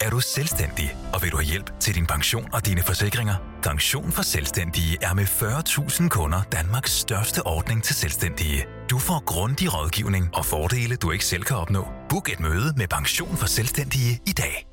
Er 0.00 0.10
du 0.10 0.20
selvstændig, 0.20 0.96
og 1.12 1.22
vil 1.22 1.30
du 1.30 1.36
have 1.36 1.46
hjælp 1.46 1.80
til 1.80 1.94
din 1.94 2.06
pension 2.06 2.48
og 2.52 2.66
dine 2.66 2.82
forsikringer? 2.82 3.34
Pension 3.62 4.12
for 4.12 4.22
Selvstændige 4.22 4.98
er 5.02 5.14
med 5.14 5.24
40.000 5.24 6.08
kunder 6.08 6.42
Danmarks 6.52 6.92
største 6.92 7.46
ordning 7.46 7.84
til 7.84 7.94
selvstændige. 7.94 8.66
Du 8.90 8.98
får 8.98 9.24
grundig 9.24 9.74
rådgivning 9.74 10.30
og 10.34 10.46
fordele, 10.46 10.96
du 10.96 11.10
ikke 11.10 11.24
selv 11.24 11.42
kan 11.42 11.56
opnå. 11.56 11.84
Book 12.08 12.32
et 12.32 12.40
møde 12.40 12.74
med 12.76 12.88
Pension 12.88 13.36
for 13.36 13.46
Selvstændige 13.46 14.20
i 14.26 14.32
dag. 14.32 14.66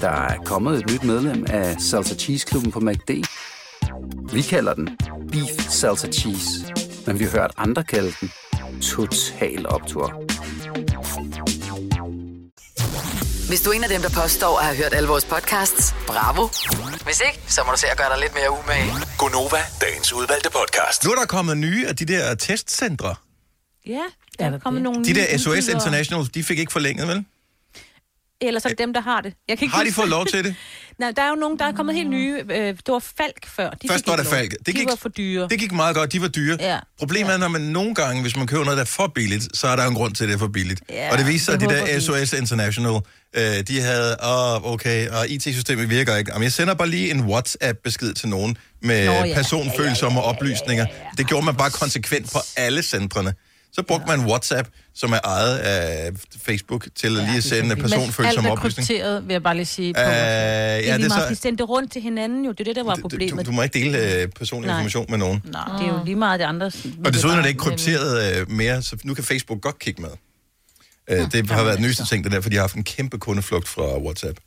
Der 0.00 0.10
er 0.10 0.38
kommet 0.44 0.78
et 0.78 0.90
nyt 0.92 1.04
medlem 1.04 1.46
af 1.48 1.80
Salsa 1.80 2.14
Cheese 2.14 2.46
Klubben 2.46 2.72
på 2.72 2.80
MACD. 2.80 3.10
Vi 4.32 4.42
kalder 4.42 4.74
den 4.74 4.98
Beef 5.32 5.68
Salsa 5.68 6.08
Cheese, 6.08 6.74
men 7.06 7.18
vi 7.18 7.24
har 7.24 7.30
hørt 7.30 7.52
andre 7.56 7.84
kalde 7.84 8.12
den 8.20 8.30
Total 8.80 9.66
Optor. 9.68 10.24
Hvis 13.48 13.60
du 13.60 13.70
er 13.70 13.74
en 13.74 13.82
af 13.84 13.88
dem, 13.88 14.02
der 14.02 14.10
påstår 14.22 14.58
at 14.58 14.64
have 14.64 14.76
hørt 14.76 14.94
alle 14.94 15.08
vores 15.08 15.24
podcasts, 15.24 15.94
bravo. 16.06 16.48
Hvis 17.04 17.20
ikke, 17.26 17.40
så 17.52 17.60
må 17.66 17.72
du 17.72 17.78
se 17.78 17.86
at 17.86 17.98
gøre 17.98 18.08
dig 18.12 18.18
lidt 18.20 18.34
mere 18.34 18.50
umage. 18.50 18.90
Gonova, 19.18 19.58
dagens 19.80 20.12
udvalgte 20.12 20.50
podcast. 20.50 21.04
Nu 21.04 21.10
er 21.10 21.14
der 21.16 21.26
kommet 21.26 21.56
nye 21.56 21.86
af 21.88 21.96
de 21.96 22.04
der 22.04 22.34
testcentre. 22.34 23.14
Ja, 23.86 24.00
der 24.38 24.44
er 24.50 24.58
kommet 24.58 24.82
nogle 24.82 25.04
De 25.04 25.12
nye 25.12 25.20
der 25.20 25.38
SOS 25.38 25.46
udbydere. 25.46 25.72
International, 25.74 26.26
de 26.34 26.44
fik 26.44 26.58
ikke 26.58 26.72
forlænget, 26.72 27.08
vel? 27.08 27.24
Eller 28.40 28.60
så 28.60 28.74
dem, 28.78 28.92
der 28.92 29.00
har 29.00 29.20
det. 29.20 29.34
Jeg 29.48 29.58
kan 29.58 29.64
ikke 29.64 29.74
Har 29.76 29.82
de 29.82 29.88
huske- 29.88 29.94
fået 29.96 30.08
lov 30.08 30.26
til 30.26 30.44
det? 30.44 30.54
Nej, 30.98 31.10
der 31.16 31.22
er 31.22 31.28
jo 31.28 31.34
nogen, 31.34 31.58
der 31.58 31.64
er 31.64 31.72
kommet 31.72 31.94
helt 31.94 32.10
nye. 32.10 32.44
Øh, 32.50 32.56
det 32.66 32.80
var 32.88 32.98
Falk 33.16 33.46
før. 33.56 33.70
De 33.70 33.88
Først 33.88 34.06
var 34.08 34.16
lov. 34.16 34.26
Falk. 34.26 34.50
Det 34.50 34.66
de 34.66 34.72
gik- 34.72 34.88
var 34.88 34.96
for 34.96 35.08
dyre. 35.08 35.48
Det 35.50 35.58
gik 35.58 35.72
meget 35.72 35.96
godt, 35.96 36.12
de 36.12 36.20
var 36.20 36.28
dyre. 36.28 36.56
Ja. 36.60 36.78
Problemet 36.98 37.32
er, 37.32 37.36
når 37.36 37.48
man 37.48 37.60
nogle 37.60 37.94
gange, 37.94 38.22
hvis 38.22 38.36
man 38.36 38.46
køber 38.46 38.64
noget, 38.64 38.76
der 38.76 38.82
er 38.82 38.86
for 38.86 39.06
billigt, 39.14 39.56
så 39.56 39.66
er 39.68 39.76
der 39.76 39.86
en 39.86 39.94
grund 39.94 40.14
til, 40.14 40.24
at 40.24 40.28
det 40.28 40.34
er 40.34 40.38
for 40.38 40.48
billigt. 40.48 40.80
Ja, 40.90 41.12
og 41.12 41.18
det 41.18 41.26
viser 41.26 41.44
sig, 41.44 41.54
at 41.54 41.60
de 41.60 41.66
der. 41.66 42.00
SOS 42.00 42.32
International, 42.32 43.00
øh, 43.36 43.42
de 43.68 43.80
havde, 43.80 44.16
åh, 44.24 44.72
okay, 44.72 45.08
og 45.08 45.28
IT-systemet 45.28 45.90
virker 45.90 46.16
ikke. 46.16 46.30
Jamen, 46.32 46.42
jeg 46.44 46.52
sender 46.52 46.74
bare 46.74 46.88
lige 46.88 47.10
en 47.10 47.20
WhatsApp-besked 47.20 48.14
til 48.14 48.28
nogen 48.28 48.56
med 48.82 49.06
Nå, 49.06 49.12
Nå, 49.12 49.18
ja. 49.18 49.24
ja. 49.24 49.34
personfølsomme 49.34 50.22
oplysninger. 50.22 50.86
Det 51.18 51.26
gjorde 51.26 51.44
man 51.46 51.56
bare 51.56 51.70
konsekvent 51.70 52.32
på 52.32 52.38
alle 52.56 52.82
centrene. 52.82 53.34
Så 53.74 53.82
brugte 53.82 54.06
man 54.06 54.20
WhatsApp, 54.26 54.68
som 54.94 55.12
er 55.12 55.18
ejet 55.24 55.58
af 55.58 56.10
Facebook, 56.46 56.86
til 56.94 57.06
at 57.06 57.12
lige 57.12 57.36
at 57.36 57.44
sende 57.44 57.62
Men 57.62 57.70
alt 57.70 57.80
personfølsomme 57.80 58.48
er 58.48 58.52
oplysninger. 58.52 58.86
krypteret, 58.88 59.26
vil 59.26 59.34
jeg 59.34 59.42
bare 59.42 59.54
lige 59.54 59.66
sige. 59.66 59.94
På 59.94 60.00
Øh, 60.00 60.06
ja, 60.06 60.12
Ja, 60.12 60.78
det 60.80 60.90
er 60.90 60.98
det 60.98 61.12
så... 61.12 61.26
De 61.30 61.36
sendte 61.36 61.62
det 61.62 61.68
rundt 61.68 61.92
til 61.92 62.02
hinanden 62.02 62.44
jo. 62.44 62.50
Det 62.52 62.60
er 62.60 62.64
det, 62.64 62.76
der 62.76 62.84
var 62.84 62.94
Du, 62.94 63.00
problemet. 63.00 63.46
du 63.46 63.52
må 63.52 63.62
ikke 63.62 63.78
dele 63.78 63.98
øh, 64.22 64.28
personlig 64.28 64.66
Nej. 64.68 64.76
information 64.76 65.06
med 65.08 65.18
nogen. 65.18 65.40
Det 65.46 65.54
er 65.56 65.86
jo 65.98 66.04
lige 66.04 66.16
meget 66.16 66.40
det 66.40 66.46
andre. 66.46 66.66
Og 67.04 67.12
desuden 67.14 67.38
er 67.38 67.42
det 67.42 67.48
ikke 67.48 67.60
krypteret 67.60 68.40
øh, 68.40 68.50
mere, 68.50 68.82
så 68.82 68.96
nu 69.04 69.14
kan 69.14 69.24
Facebook 69.24 69.60
godt 69.60 69.78
kigge 69.78 70.02
med. 70.02 70.10
Øh, 71.10 71.32
det 71.32 71.50
har 71.50 71.64
været 71.64 71.76
den 71.78 71.86
nyeste 71.86 72.06
ting, 72.06 72.24
det 72.24 72.32
der, 72.32 72.40
for 72.40 72.50
de 72.50 72.56
har 72.56 72.62
haft 72.62 72.74
en 72.74 72.84
kæmpe 72.84 73.18
kundeflugt 73.18 73.68
fra 73.68 73.98
WhatsApp. 73.98 74.38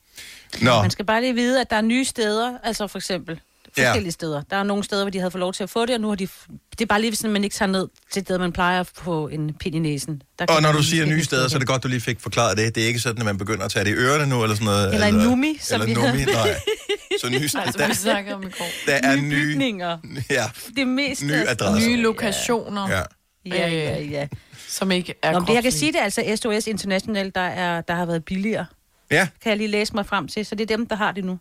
Nå, 0.62 0.82
Man 0.82 0.92
skal 0.92 1.06
bare 1.06 1.22
lige 1.22 1.34
vide, 1.36 1.62
at 1.62 1.70
der 1.70 1.76
er 1.76 1.82
nye 1.82 2.06
steder, 2.06 2.54
altså 2.64 2.88
for 2.88 2.98
eksempel 2.98 3.40
Ja. 3.78 3.88
forskellige 3.90 4.12
steder. 4.12 4.42
Der 4.50 4.56
er 4.58 4.64
nogle 4.64 4.84
steder, 4.84 5.04
hvor 5.04 5.10
de 5.10 5.18
havde 5.20 5.32
fået 5.32 5.40
lov 5.40 5.54
til 5.54 5.64
at 5.64 5.70
få 5.70 5.86
det, 5.86 5.96
og 5.96 6.02
nu 6.02 6.08
har 6.08 6.16
de... 6.16 6.28
Det 6.72 6.82
er 6.82 6.86
bare 6.86 7.02
lige, 7.02 7.12
hvis 7.12 7.24
man 7.24 7.44
ikke 7.44 7.54
tager 7.54 7.72
ned 7.72 7.88
til 8.12 8.28
det, 8.28 8.40
man 8.40 8.52
plejer 8.52 8.80
at 8.80 8.88
få 8.94 9.28
en 9.28 9.54
pind 9.60 9.76
i 9.76 9.80
næsen. 9.80 10.22
Der 10.40 10.46
og 10.50 10.62
når 10.62 10.72
du 10.72 10.84
siger 10.84 11.06
nye 11.06 11.24
steder, 11.24 11.42
sted 11.42 11.50
så 11.50 11.56
er 11.56 11.60
det 11.60 11.68
godt, 11.68 11.84
du 11.84 11.88
lige 11.88 12.02
fik 12.02 12.20
forklaret 12.20 12.58
det. 12.58 12.76
Det 12.76 12.84
er 12.84 12.88
ikke 12.88 13.00
sådan, 13.00 13.20
at 13.20 13.26
man 13.26 13.38
begynder 13.38 13.66
at 13.66 13.72
tage 13.72 13.86
det 13.86 13.92
i 13.92 13.94
ørerne 13.94 14.28
nu, 14.30 14.44
eller 14.44 14.56
sådan 14.56 14.66
noget. 14.66 14.94
Eller 14.94 15.08
en 15.08 15.14
numi, 15.16 15.58
som 15.62 15.82
Eller 15.82 15.86
vi 15.86 15.94
numi, 15.94 16.08
havde. 16.08 16.26
nej. 16.26 16.60
Så 17.22 17.30
nye 17.30 17.36
Altså, 17.36 17.50
steder, 17.94 18.22
vi 18.24 18.30
der, 18.30 18.36
om 18.36 18.44
i 18.44 18.50
går. 18.58 18.66
der 18.86 18.94
er 19.04 19.16
Nye 19.16 19.22
nye, 19.22 19.36
bygninger. 19.54 19.98
ja, 20.30 20.46
Det 20.76 20.88
meste. 20.88 21.26
nye 21.26 21.34
adresser. 21.48 21.90
Nye 21.90 21.98
lokationer, 21.98 22.90
Ja. 22.90 23.02
Ja, 23.46 23.70
ja, 23.70 24.02
ja. 24.02 24.28
som 24.68 24.92
ikke 24.92 25.14
er 25.24 25.32
Nå, 25.32 25.40
det, 25.40 25.54
jeg 25.54 25.64
kan 25.64 25.72
sige, 25.72 25.92
det 25.92 26.00
er 26.00 26.04
altså 26.04 26.38
SOS 26.42 26.68
International, 26.68 27.32
der, 27.36 27.42
er, 27.42 27.82
der 27.82 27.94
har 27.96 28.06
været 28.06 28.26
billigere. 28.26 28.66
ja, 29.12 29.28
Kan 29.44 29.50
jeg 29.50 29.58
lige 29.58 29.68
læse 29.68 29.94
mig 29.96 30.06
frem 30.06 30.28
til. 30.28 30.46
Så 30.46 30.56
det 30.56 30.72
er 30.72 30.78
dem, 30.78 30.88
der 30.88 30.96
har 30.96 31.12
det 31.12 31.26
nu. 31.26 31.40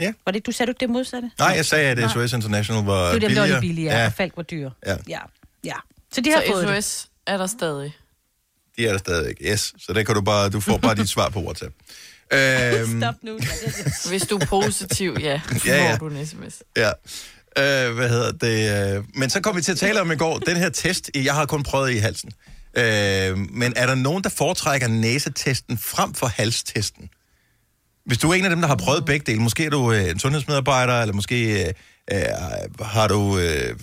Ja. 0.00 0.12
Var 0.24 0.32
det, 0.32 0.46
du 0.46 0.52
sagde 0.52 0.72
du 0.72 0.76
det 0.80 0.90
modsatte? 0.90 1.30
nej, 1.38 1.48
jeg 1.48 1.66
sagde, 1.66 2.02
at 2.04 2.10
SOS 2.10 2.32
International 2.32 2.84
var 2.84 3.12
Det 3.12 3.24
er 3.24 3.28
dem, 3.28 3.34
der 3.34 3.40
var 3.40 3.46
billigere. 3.46 3.60
billigere, 3.60 3.98
Ja, 3.98 4.06
og 4.06 4.12
Falk 4.12 4.32
var 4.36 4.42
dyre. 4.42 4.70
Ja. 4.86 4.96
ja. 5.08 5.18
ja. 5.64 5.74
Så 6.12 6.20
de 6.20 6.30
har 6.30 6.42
Så 6.46 6.52
fået 6.52 6.68
det. 6.68 6.84
SOS 6.84 7.08
er 7.26 7.36
der 7.36 7.46
stadig. 7.46 7.96
de 8.76 8.86
er 8.86 8.90
der 8.90 8.98
stadigvæk. 8.98 9.36
Yes, 9.42 9.74
så 9.78 9.92
der 9.92 10.02
kan 10.02 10.14
du 10.14 10.20
bare, 10.20 10.48
du 10.50 10.60
får 10.60 10.76
bare 10.76 10.94
dit 10.94 11.08
svar 11.08 11.28
på 11.28 11.40
WhatsApp. 11.42 11.74
Øhm, 12.32 13.00
Stop 13.02 13.14
nu. 13.22 13.36
Det- 13.38 14.08
Hvis 14.10 14.22
du 14.26 14.36
er 14.36 14.46
positiv, 14.46 15.16
ja, 15.20 15.40
så 15.58 15.60
Ja, 15.66 15.84
ja. 15.84 15.94
får 15.96 16.08
du 16.08 16.14
en 16.16 16.26
sms. 16.26 16.62
Ja. 16.76 16.90
Øh, 17.58 17.94
hvad 17.94 18.08
hedder 18.08 18.32
det? 18.32 18.96
Øh, 18.98 19.04
men 19.14 19.30
så 19.30 19.40
kom 19.40 19.56
vi 19.56 19.62
til 19.62 19.72
at 19.72 19.78
tale 19.78 20.00
om 20.00 20.10
i 20.12 20.16
går, 20.16 20.38
den 20.38 20.56
her 20.56 20.68
test, 20.68 21.10
jeg 21.14 21.34
har 21.34 21.46
kun 21.46 21.62
prøvet 21.62 21.90
i 21.90 21.96
halsen. 21.96 22.30
Øh, 22.74 23.38
men 23.38 23.72
er 23.76 23.86
der 23.86 23.94
nogen, 23.94 24.24
der 24.24 24.30
foretrækker 24.30 24.88
næsetesten 24.88 25.78
frem 25.78 26.14
for 26.14 26.26
halstesten? 26.26 27.08
Hvis 28.06 28.18
du 28.18 28.30
er 28.30 28.34
en 28.34 28.44
af 28.44 28.50
dem, 28.50 28.60
der 28.60 28.68
har 28.68 28.76
prøvet 28.76 29.04
begge 29.04 29.32
dele, 29.32 29.42
måske 29.42 29.64
er 29.64 29.70
du 29.70 29.92
øh, 29.92 30.10
en 30.10 30.18
sundhedsmedarbejder, 30.18 31.00
eller 31.00 31.14
måske 31.14 31.66
øh, 31.66 31.72
øh, 32.12 32.20
har 32.80 33.08
du 33.08 33.38
øh, 33.38 33.76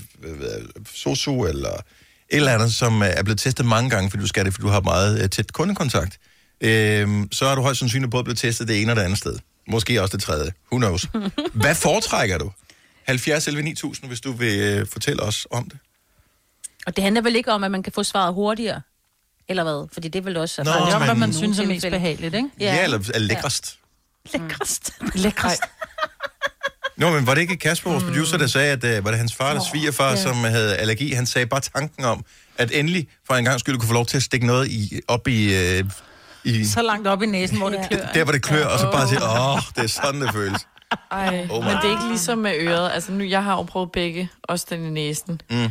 sosu, 0.93 1.45
eller 1.45 1.69
et 1.69 1.81
eller 2.29 2.53
andet, 2.53 2.73
som 2.73 3.03
øh, 3.03 3.09
er 3.09 3.23
blevet 3.23 3.39
testet 3.39 3.65
mange 3.65 3.89
gange, 3.89 4.09
fordi 4.09 4.21
du 4.21 4.27
skal 4.27 4.45
det, 4.45 4.53
fordi 4.53 4.63
du 4.63 4.71
har 4.71 4.81
meget 4.81 5.23
øh, 5.23 5.29
tæt 5.29 5.53
kundekontakt, 5.53 6.19
øh, 6.61 7.07
så 7.31 7.45
er 7.45 7.55
du 7.55 7.61
højst 7.61 7.79
sandsynligt 7.79 8.11
både 8.11 8.23
blevet 8.23 8.37
testet 8.37 8.67
det 8.67 8.81
ene 8.81 8.91
og 8.91 8.95
det 8.95 9.01
andet 9.01 9.17
sted. 9.17 9.39
Måske 9.67 10.01
også 10.01 10.17
det 10.17 10.23
tredje. 10.23 10.51
Who 10.71 10.77
knows? 10.77 11.07
Hvad 11.63 11.75
foretrækker 11.75 12.37
du? 12.37 12.51
70 13.03 13.47
11 13.47 13.63
9000, 13.63 14.07
hvis 14.07 14.21
du 14.21 14.31
vil 14.31 14.59
øh, 14.59 14.87
fortælle 14.87 15.23
os 15.23 15.47
om 15.51 15.69
det. 15.69 15.79
Og 16.85 16.95
det 16.95 17.03
handler 17.03 17.21
vel 17.21 17.35
ikke 17.35 17.51
om, 17.51 17.63
at 17.63 17.71
man 17.71 17.83
kan 17.83 17.93
få 17.93 18.03
svaret 18.03 18.33
hurtigere? 18.33 18.81
Eller 19.47 19.63
hvad? 19.63 19.87
Fordi 19.93 20.07
det 20.07 20.19
er 20.19 20.23
vel 20.23 20.37
også... 20.37 20.63
Nå, 20.63 20.71
det 20.71 20.77
er 20.77 20.95
om, 20.95 21.03
hvad 21.03 21.15
man 21.15 21.33
synes 21.33 21.59
er 21.59 21.65
mest 21.65 21.85
behageligt, 21.89 22.35
ikke? 22.35 22.49
Ja, 22.59 22.75
ja 22.75 22.83
eller 22.83 23.11
er 23.13 23.19
lækrest. 23.19 23.79
Lækrest. 24.33 24.93
Lækrest. 25.23 25.61
Nå, 26.97 27.09
men 27.11 27.27
var 27.27 27.33
det 27.33 27.41
ikke 27.41 27.57
Kasper, 27.57 27.91
vores 27.91 28.03
producer, 28.03 28.37
der 28.37 28.47
sagde, 28.47 28.71
at 28.71 28.97
uh, 28.99 29.05
var 29.05 29.11
det 29.11 29.17
hans 29.19 29.35
far 29.35 29.49
eller 29.49 29.63
svigerfar, 29.71 30.09
ja. 30.09 30.15
som 30.15 30.35
havde 30.35 30.77
allergi? 30.77 31.13
Han 31.13 31.25
sagde 31.25 31.45
bare 31.47 31.59
tanken 31.61 32.05
om, 32.05 32.25
at 32.57 32.71
endelig 32.73 33.07
for 33.27 33.33
en 33.33 33.45
gang 33.45 33.59
skulle 33.59 33.79
kunne 33.79 33.87
få 33.87 33.93
lov 33.93 34.05
til 34.05 34.17
at 34.17 34.23
stikke 34.23 34.45
noget 34.47 34.67
i, 34.67 34.99
op 35.07 35.27
i, 35.27 35.47
uh, 35.79 35.89
i 36.43 36.65
Så 36.65 36.81
langt 36.81 37.07
op 37.07 37.21
i 37.21 37.25
næsen, 37.25 37.57
hvor 37.57 37.69
det 37.69 37.77
Ja. 37.77 37.87
klør. 37.87 38.05
der, 38.13 38.23
hvor 38.23 38.31
det 38.33 38.41
klør, 38.43 38.65
og 38.65 38.79
så 38.79 38.91
bare 38.91 39.07
sige, 39.07 39.19
åh, 39.23 39.59
det 39.75 39.83
er 39.83 39.87
sådan, 39.87 40.21
det 40.21 40.31
føles. 40.33 40.67
Ej, 41.11 41.47
Oh 41.49 41.63
my 41.63 41.67
men 41.69 41.77
det 41.77 41.85
er 41.85 41.91
ikke 41.91 42.07
ligesom 42.07 42.37
med 42.37 42.53
øret. 42.59 42.91
Altså 42.91 43.11
nu, 43.11 43.23
jeg 43.23 43.43
har 43.43 43.55
jo 43.55 43.63
prøvet 43.63 43.91
begge, 43.91 44.29
også 44.43 44.65
den 44.69 44.85
i 44.85 44.89
næsen. 44.89 45.41
Mm. 45.49 45.69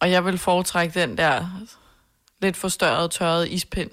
Og 0.00 0.10
jeg 0.10 0.24
vil 0.24 0.38
foretrække 0.38 1.00
den 1.00 1.18
der 1.18 1.60
lidt 2.42 2.56
forstørrede, 2.56 3.08
tørrede 3.08 3.48
ispind 3.48 3.90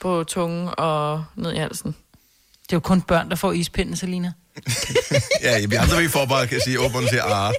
på 0.00 0.24
tungen 0.24 0.70
og 0.78 1.24
ned 1.34 1.52
i 1.52 1.56
halsen. 1.56 1.96
Det 2.66 2.72
er 2.72 2.76
jo 2.76 2.80
kun 2.80 3.00
børn, 3.02 3.30
der 3.30 3.36
får 3.36 3.52
ispinden, 3.52 3.96
Selina. 3.96 4.32
Ja, 5.46 5.52
vi 5.70 5.74
andre 5.84 5.96
vi 6.02 6.08
får 6.16 6.26
bare 6.34 6.46
kan 6.46 6.60
sige, 6.60 6.76
åbne 6.84 6.98
og 6.98 7.08
sige, 7.08 7.22
ah. 7.22 7.52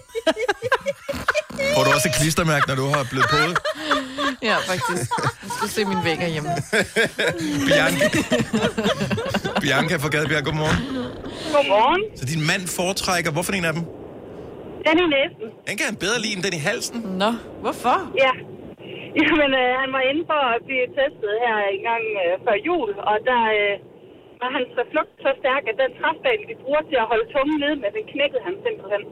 Får 1.76 1.84
du 1.86 1.90
også 1.96 2.08
et 2.12 2.16
klistermærke, 2.22 2.66
når 2.68 2.76
du 2.82 2.86
har 2.96 3.04
blevet 3.12 3.28
på? 3.36 3.38
Ja, 4.50 4.56
faktisk. 4.72 5.06
Jeg 5.44 5.52
skal 5.58 5.70
se 5.76 5.82
min 5.92 6.02
væg 6.08 6.18
hjemme. 6.36 6.50
Bianca. 7.68 8.06
Bianca 9.64 9.96
fra 10.04 10.10
Gadebjerg, 10.14 10.44
godmorgen. 10.48 10.80
Godmorgen. 11.56 12.02
Så 12.20 12.24
din 12.34 12.42
mand 12.50 12.64
foretrækker, 12.80 13.32
hvorfor 13.36 13.54
en 13.54 13.66
af 13.70 13.74
dem? 13.78 13.84
Den 14.88 14.96
i 15.06 15.08
næsten. 15.18 15.46
Den 15.68 15.74
kan 15.78 15.86
han 15.92 15.98
bedre 16.06 16.18
lide 16.24 16.34
end 16.36 16.44
den 16.48 16.54
i 16.60 16.62
halsen. 16.70 16.98
Nå, 17.24 17.32
hvorfor? 17.64 17.98
Ja. 18.26 18.34
Jamen, 19.22 19.52
øh, 19.62 19.72
han 19.82 19.90
var 19.98 20.04
inde 20.10 20.24
for 20.32 20.42
at 20.54 20.60
blive 20.68 20.86
testet 21.00 21.34
her 21.44 21.56
en 21.76 21.82
gang 21.90 22.04
øh, 22.24 22.32
før 22.46 22.56
jul, 22.68 22.90
og 23.12 23.16
der 23.30 23.42
øh, 23.58 23.74
var 24.42 24.50
hans 24.58 24.70
reflugt 24.82 25.14
så 25.26 25.32
stærk, 25.42 25.64
at 25.72 25.76
den 25.84 25.92
træfbane, 26.00 26.44
de 26.50 26.56
bruger 26.64 26.84
til 26.90 26.98
at 27.04 27.08
holde 27.12 27.26
tungen 27.34 27.58
nede 27.64 27.78
med, 27.82 27.90
den 27.98 28.06
knækkede 28.14 28.42
han 28.48 28.56
simpelthen. 28.66 29.04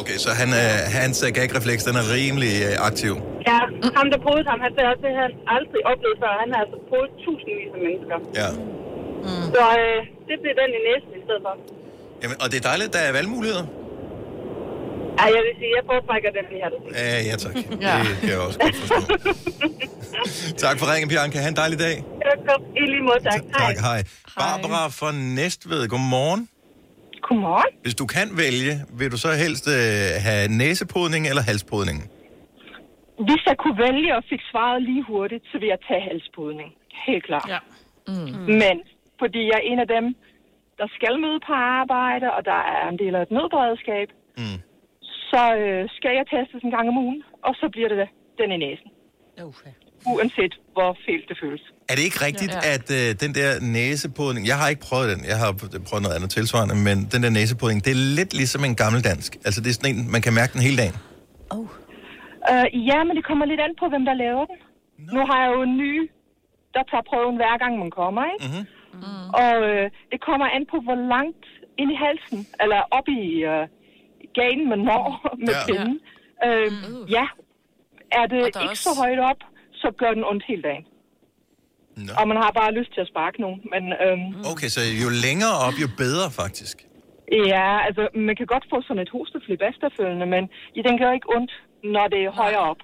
Okay, 0.00 0.18
så 0.24 0.30
han, 0.40 0.50
øh, 0.62 0.74
hans 0.98 1.18
øh, 1.26 1.30
gagrefleks, 1.38 1.82
den 1.88 1.96
er 2.02 2.06
rimelig 2.16 2.54
øh, 2.68 2.88
aktiv. 2.88 3.12
Ja, 3.50 3.60
ham 3.98 4.06
der 4.12 4.18
prøvede 4.26 4.46
ham, 4.52 4.60
han 4.66 4.72
sagde 4.74 4.88
også, 4.92 5.02
det 5.06 5.12
han 5.24 5.32
aldrig 5.56 5.80
oplevet 5.92 6.16
før. 6.22 6.32
Han 6.42 6.48
har 6.54 6.60
altså 6.64 6.78
prøvet 6.90 7.10
tusindvis 7.24 7.70
af 7.76 7.80
mennesker. 7.86 8.16
Ja. 8.40 8.48
Så 9.54 9.64
øh, 9.82 9.98
det 10.28 10.36
blev 10.42 10.54
den 10.60 10.70
i 10.78 10.80
næsten 10.90 11.12
i 11.20 11.22
stedet 11.26 11.42
for. 11.46 11.52
Jamen, 12.22 12.36
og 12.42 12.46
det 12.50 12.56
er 12.60 12.66
dejligt, 12.70 12.90
der 12.96 13.02
er 13.08 13.12
valgmuligheder. 13.18 13.64
Ja, 15.18 15.24
jeg 15.36 15.42
vil 15.46 15.54
sige, 15.60 15.72
jeg 15.78 15.84
foretrækker 15.90 16.30
den, 16.38 16.44
vi 16.52 16.56
har 16.62 16.68
det. 16.72 16.78
Ja, 17.02 17.16
ja 17.28 17.34
tak. 17.44 17.54
Ja. 17.86 17.94
Det 18.06 18.14
kan 18.20 18.28
jeg 18.34 18.40
også 18.46 18.58
godt 18.64 18.76
forstå. 18.82 18.98
tak 20.64 20.74
for 20.80 20.86
ringen, 20.92 21.08
Bianca. 21.12 21.38
Ha' 21.44 21.48
en 21.54 21.58
dejlig 21.62 21.78
dag. 21.86 21.96
Godt, 22.50 22.62
i 22.80 22.82
lige 22.92 23.04
måde, 23.08 23.20
tak. 23.30 23.40
Tak, 23.64 23.76
hej. 23.88 24.00
Barbara 24.40 24.82
fra 25.00 25.10
Næstved, 25.38 25.88
godmorgen. 25.92 26.42
Godmorgen. 27.26 27.72
Hvis 27.84 27.94
du 28.02 28.06
kan 28.16 28.28
vælge, 28.44 28.72
vil 28.98 29.08
du 29.14 29.18
så 29.26 29.30
helst 29.44 29.64
øh, 29.68 29.74
have 30.26 30.44
næsepodning 30.62 31.22
eller 31.30 31.42
halspodning? 31.50 31.98
Hvis 33.28 33.42
jeg 33.48 33.56
kunne 33.62 33.78
vælge 33.88 34.10
og 34.18 34.22
fik 34.32 34.42
svaret 34.50 34.80
lige 34.88 35.02
hurtigt, 35.12 35.44
så 35.50 35.54
vil 35.60 35.68
jeg 35.74 35.80
tage 35.88 36.02
halspodning. 36.10 36.70
Helt 37.06 37.24
klart. 37.28 37.48
Ja. 37.54 37.60
Mm. 38.08 38.30
Men 38.62 38.74
fordi 39.22 39.40
jeg 39.50 39.56
er 39.60 39.66
en 39.72 39.78
af 39.84 39.88
dem, 39.96 40.04
der 40.80 40.88
skal 40.96 41.14
møde 41.24 41.38
på 41.48 41.52
arbejde, 41.80 42.26
og 42.36 42.40
der 42.50 42.60
er 42.76 42.88
en 42.92 42.98
del 43.02 43.12
af 43.18 43.22
et 43.26 43.30
nødberedskab, 43.36 44.08
mm. 44.40 44.58
Så 45.32 45.42
øh, 45.62 45.80
skal 45.96 46.12
jeg 46.18 46.24
testes 46.34 46.60
en 46.66 46.72
gang 46.76 46.86
om 46.92 46.96
ugen, 47.04 47.22
og 47.46 47.52
så 47.60 47.66
bliver 47.74 47.88
det 47.88 47.96
den 48.40 48.48
i 48.56 48.58
næsen. 48.64 48.90
Okay. 49.50 49.72
Uanset 50.12 50.54
hvor 50.74 50.90
fælt 51.06 51.28
det 51.28 51.36
føles. 51.42 51.62
Er 51.90 51.94
det 51.98 52.04
ikke 52.08 52.20
rigtigt, 52.28 52.54
ja, 52.54 52.60
ja. 52.68 52.74
at 52.74 52.86
øh, 52.98 53.08
den 53.24 53.32
der 53.38 53.50
næsepodning... 53.76 54.42
Jeg 54.52 54.56
har 54.60 54.68
ikke 54.72 54.84
prøvet 54.88 55.08
den, 55.12 55.20
jeg 55.32 55.38
har 55.44 55.50
prøvet 55.88 56.02
noget 56.06 56.16
andet 56.18 56.30
tilsvarende, 56.38 56.74
men 56.88 56.96
den 57.12 57.20
der 57.24 57.30
næsepodning, 57.38 57.78
det 57.84 57.92
er 57.96 58.02
lidt 58.18 58.32
ligesom 58.40 58.62
en 58.68 58.76
gammeldansk. 58.82 59.30
Altså 59.46 59.58
det 59.62 59.68
er 59.70 59.76
sådan 59.78 59.90
en, 59.94 60.00
man 60.14 60.22
kan 60.26 60.32
mærke 60.40 60.52
den 60.56 60.62
hele 60.68 60.78
dagen. 60.82 60.96
Uh, 61.56 61.68
ja, 62.90 62.98
men 63.06 63.12
det 63.18 63.24
kommer 63.28 63.44
lidt 63.50 63.60
an 63.66 63.74
på, 63.80 63.86
hvem 63.92 64.04
der 64.08 64.14
laver 64.24 64.44
den. 64.50 64.58
No. 64.98 65.10
Nu 65.14 65.20
har 65.28 65.38
jeg 65.42 65.50
jo 65.54 65.60
en 65.68 65.76
ny, 65.84 65.94
der 66.74 66.82
tager 66.90 67.04
prøven 67.10 67.36
hver 67.40 67.54
gang 67.62 67.72
man 67.84 67.90
kommer, 68.00 68.22
ikke? 68.32 68.44
Mm-hmm. 68.46 68.64
Mm. 69.02 69.28
Og 69.42 69.52
øh, 69.68 69.84
det 70.12 70.18
kommer 70.28 70.46
an 70.56 70.64
på, 70.72 70.76
hvor 70.86 70.98
langt 71.14 71.44
ind 71.80 71.90
i 71.94 71.98
halsen, 72.04 72.40
eller 72.62 72.80
op 72.98 73.08
i 73.20 73.22
øh, 73.52 73.64
ganen 74.34 74.68
man 74.68 74.78
når 74.78 75.04
med 75.46 75.54
Ja. 75.54 75.58
ja. 75.58 75.66
pinden. 75.68 76.00
Øh, 76.46 76.70
ja, 77.16 77.26
er 78.12 78.26
det 78.32 78.40
Og 78.42 78.46
ikke 78.46 78.58
er 78.58 78.68
også... 78.70 78.82
så 78.82 78.92
højt 79.02 79.18
op, 79.30 79.40
så 79.72 79.88
gør 79.98 80.10
den 80.18 80.24
ondt 80.24 80.44
hele 80.48 80.62
dagen. 80.62 80.84
No. 81.96 82.12
Og 82.20 82.28
man 82.28 82.36
har 82.36 82.50
bare 82.60 82.72
lyst 82.78 82.92
til 82.94 83.00
at 83.00 83.08
sparke 83.12 83.40
nogen. 83.40 83.60
Men 83.72 83.82
øhm, 84.04 84.28
Okay, 84.52 84.68
så 84.76 84.80
jo 85.04 85.08
længere 85.26 85.54
op, 85.66 85.76
jo 85.82 85.88
bedre 86.04 86.28
faktisk. 86.42 86.76
ja, 87.52 87.68
altså, 87.86 88.08
man 88.28 88.36
kan 88.36 88.46
godt 88.46 88.64
få 88.72 88.82
sådan 88.82 89.02
et 89.02 89.10
hosteflip 89.16 89.60
efterfølgende, 89.70 90.26
men 90.26 90.42
ja, 90.76 90.80
den 90.88 90.98
gør 90.98 91.12
ikke 91.12 91.28
ondt, 91.36 91.52
når 91.94 92.06
det 92.08 92.18
er 92.24 92.30
højere 92.30 92.64
op. 92.72 92.76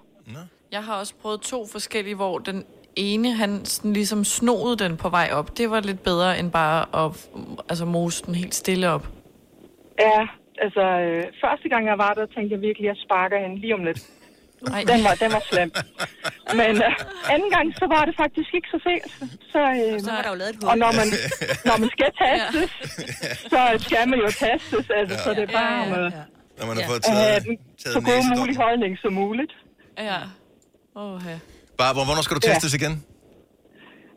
Jeg 0.73 0.83
har 0.85 0.95
også 1.01 1.15
prøvet 1.23 1.41
to 1.41 1.67
forskellige, 1.73 2.15
hvor 2.15 2.39
den 2.39 2.65
ene, 2.97 3.33
han 3.33 3.65
sådan 3.65 3.93
ligesom 3.93 4.25
snoede 4.25 4.77
den 4.77 4.97
på 4.97 5.09
vej 5.09 5.29
op. 5.33 5.59
Det 5.59 5.71
var 5.71 5.81
lidt 5.81 6.03
bedre 6.03 6.39
end 6.39 6.51
bare 6.53 7.05
at 7.07 7.29
altså, 7.69 7.85
mose 7.85 8.25
den 8.27 8.35
helt 8.35 8.55
stille 8.55 8.91
op. 8.91 9.09
Ja, 9.99 10.27
altså, 10.65 10.85
øh, 11.07 11.23
første 11.45 11.67
gang 11.73 11.83
jeg 11.91 11.99
var 12.05 12.13
der, 12.19 12.27
tænkte 12.35 12.53
jeg 12.55 12.61
virkelig, 12.69 12.87
at 12.89 12.93
jeg 12.97 13.03
sparker 13.07 13.39
hende 13.45 13.57
lige 13.65 13.75
om 13.79 13.85
lidt. 13.89 14.01
Ej. 14.77 14.83
Den 14.93 15.01
var, 15.07 15.15
den 15.25 15.31
var 15.37 15.43
slem. 15.51 15.71
Men 16.61 16.73
øh, 16.89 17.33
anden 17.35 17.51
gang, 17.57 17.67
så 17.81 17.87
var 17.95 18.03
det 18.09 18.15
faktisk 18.23 18.51
ikke 18.59 18.69
så 18.75 18.79
fedt. 18.89 19.05
Så, 19.53 19.61
øh, 19.83 20.01
Så 20.01 20.11
var 20.17 20.23
der 20.27 20.31
jo 20.35 20.39
lavet 20.43 20.53
et 20.55 20.59
hul. 20.61 20.69
Og 20.71 20.77
når 20.83 20.91
man, 21.01 21.09
når 21.69 21.77
man 21.83 21.91
skal 21.97 22.11
tastes, 22.23 22.71
så 23.53 23.61
skal 23.87 24.03
man 24.11 24.19
jo 24.25 24.29
tastes. 24.45 24.87
Altså, 24.99 25.15
så 25.25 25.31
det 25.39 25.43
er 25.49 25.53
bare 25.63 25.75
om 25.85 25.93
at 26.01 26.13
Når 26.59 26.65
man 26.71 26.75
har 26.77 26.83
ja. 26.85 26.89
fået 26.91 27.01
at 27.09 27.13
have 27.13 27.25
taget, 27.31 27.43
den 27.47 27.57
taget 27.83 27.95
så 27.97 28.01
god 28.11 28.23
mulig 28.39 28.57
holdning 28.65 28.93
som 29.03 29.13
muligt 29.23 29.53
Ja. 30.11 30.19
Åh, 31.03 31.21
ja. 31.31 31.37
Barbara, 31.81 32.05
hvornår 32.09 32.23
skal 32.27 32.35
du 32.37 32.43
Ja. 32.45 32.49
testes 32.53 32.75
igen? 32.81 32.95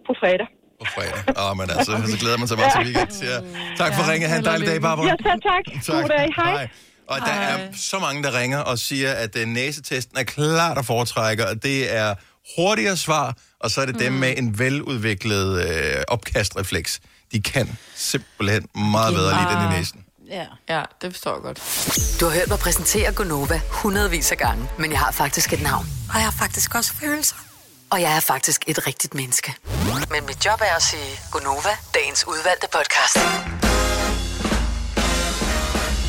på 0.07 0.13
fredag. 0.21 0.47
På 0.79 0.85
fredag. 0.95 1.49
Åh, 1.51 1.57
men 1.57 1.69
altså, 1.69 1.91
så 2.11 2.17
glæder 2.19 2.37
man 2.37 2.47
sig 2.47 2.57
bare 2.57 2.83
til 2.83 2.93
weekend. 2.93 3.23
Ja. 3.23 3.39
Tak 3.77 3.95
for 3.95 4.11
ringe. 4.11 4.27
Ha' 4.27 4.37
en 4.37 4.45
dejlig 4.45 4.67
dag, 4.67 4.81
Barbara. 4.81 5.07
Ja, 5.07 5.15
tak, 5.23 5.39
tak. 5.43 5.85
God 5.87 6.09
dag. 6.09 6.33
Hej. 6.35 6.69
Og 7.07 7.19
der 7.19 7.31
er 7.31 7.67
så 7.77 7.99
mange, 7.99 8.23
der 8.23 8.39
ringer 8.39 8.59
og 8.59 8.79
siger, 8.79 9.13
at 9.13 9.35
uh, 9.35 9.41
næsetesten 9.41 10.17
er 10.17 10.23
klart 10.23 10.77
at 10.77 10.85
foretrække, 10.85 11.47
og 11.47 11.63
det 11.63 11.95
er 11.95 12.15
hurtigere 12.57 12.97
svar, 12.97 13.35
og 13.59 13.71
så 13.71 13.81
er 13.81 13.85
det 13.85 13.95
mm. 13.95 14.01
dem 14.01 14.13
med 14.13 14.33
en 14.37 14.59
veludviklet 14.59 15.69
øh, 15.69 15.95
opkastrefleks. 16.07 16.99
De 17.31 17.41
kan 17.41 17.77
simpelthen 17.95 18.67
meget 18.75 19.13
bedre 19.13 19.29
lide 19.29 19.61
den 19.61 19.73
i 19.73 19.77
næsen. 19.77 20.03
Ja. 20.29 20.45
ja, 20.69 20.83
det 21.01 21.11
forstår 21.11 21.33
jeg 21.33 21.41
godt. 21.41 21.57
Du 22.19 22.25
har 22.25 22.33
hørt 22.33 22.47
mig 22.47 22.59
præsentere 22.59 23.11
Gonova 23.11 23.61
hundredvis 23.69 24.31
af 24.31 24.37
gange, 24.37 24.69
men 24.79 24.91
jeg 24.91 24.99
har 24.99 25.11
faktisk 25.11 25.53
et 25.53 25.61
navn. 25.61 25.85
Og 26.09 26.15
jeg 26.15 26.23
har 26.23 26.35
faktisk 26.39 26.75
også 26.75 26.93
følelser. 26.93 27.35
Og 27.89 28.01
jeg 28.01 28.15
er 28.15 28.19
faktisk 28.19 28.63
et 28.67 28.87
rigtigt 28.87 29.13
menneske. 29.13 29.55
Men 30.11 30.25
mit 30.25 30.45
job 30.45 30.61
er 30.61 30.75
at 30.75 30.83
sige 30.83 31.19
Gonova, 31.31 31.73
dagens 31.93 32.27
udvalgte 32.27 32.67
podcast. 32.73 33.17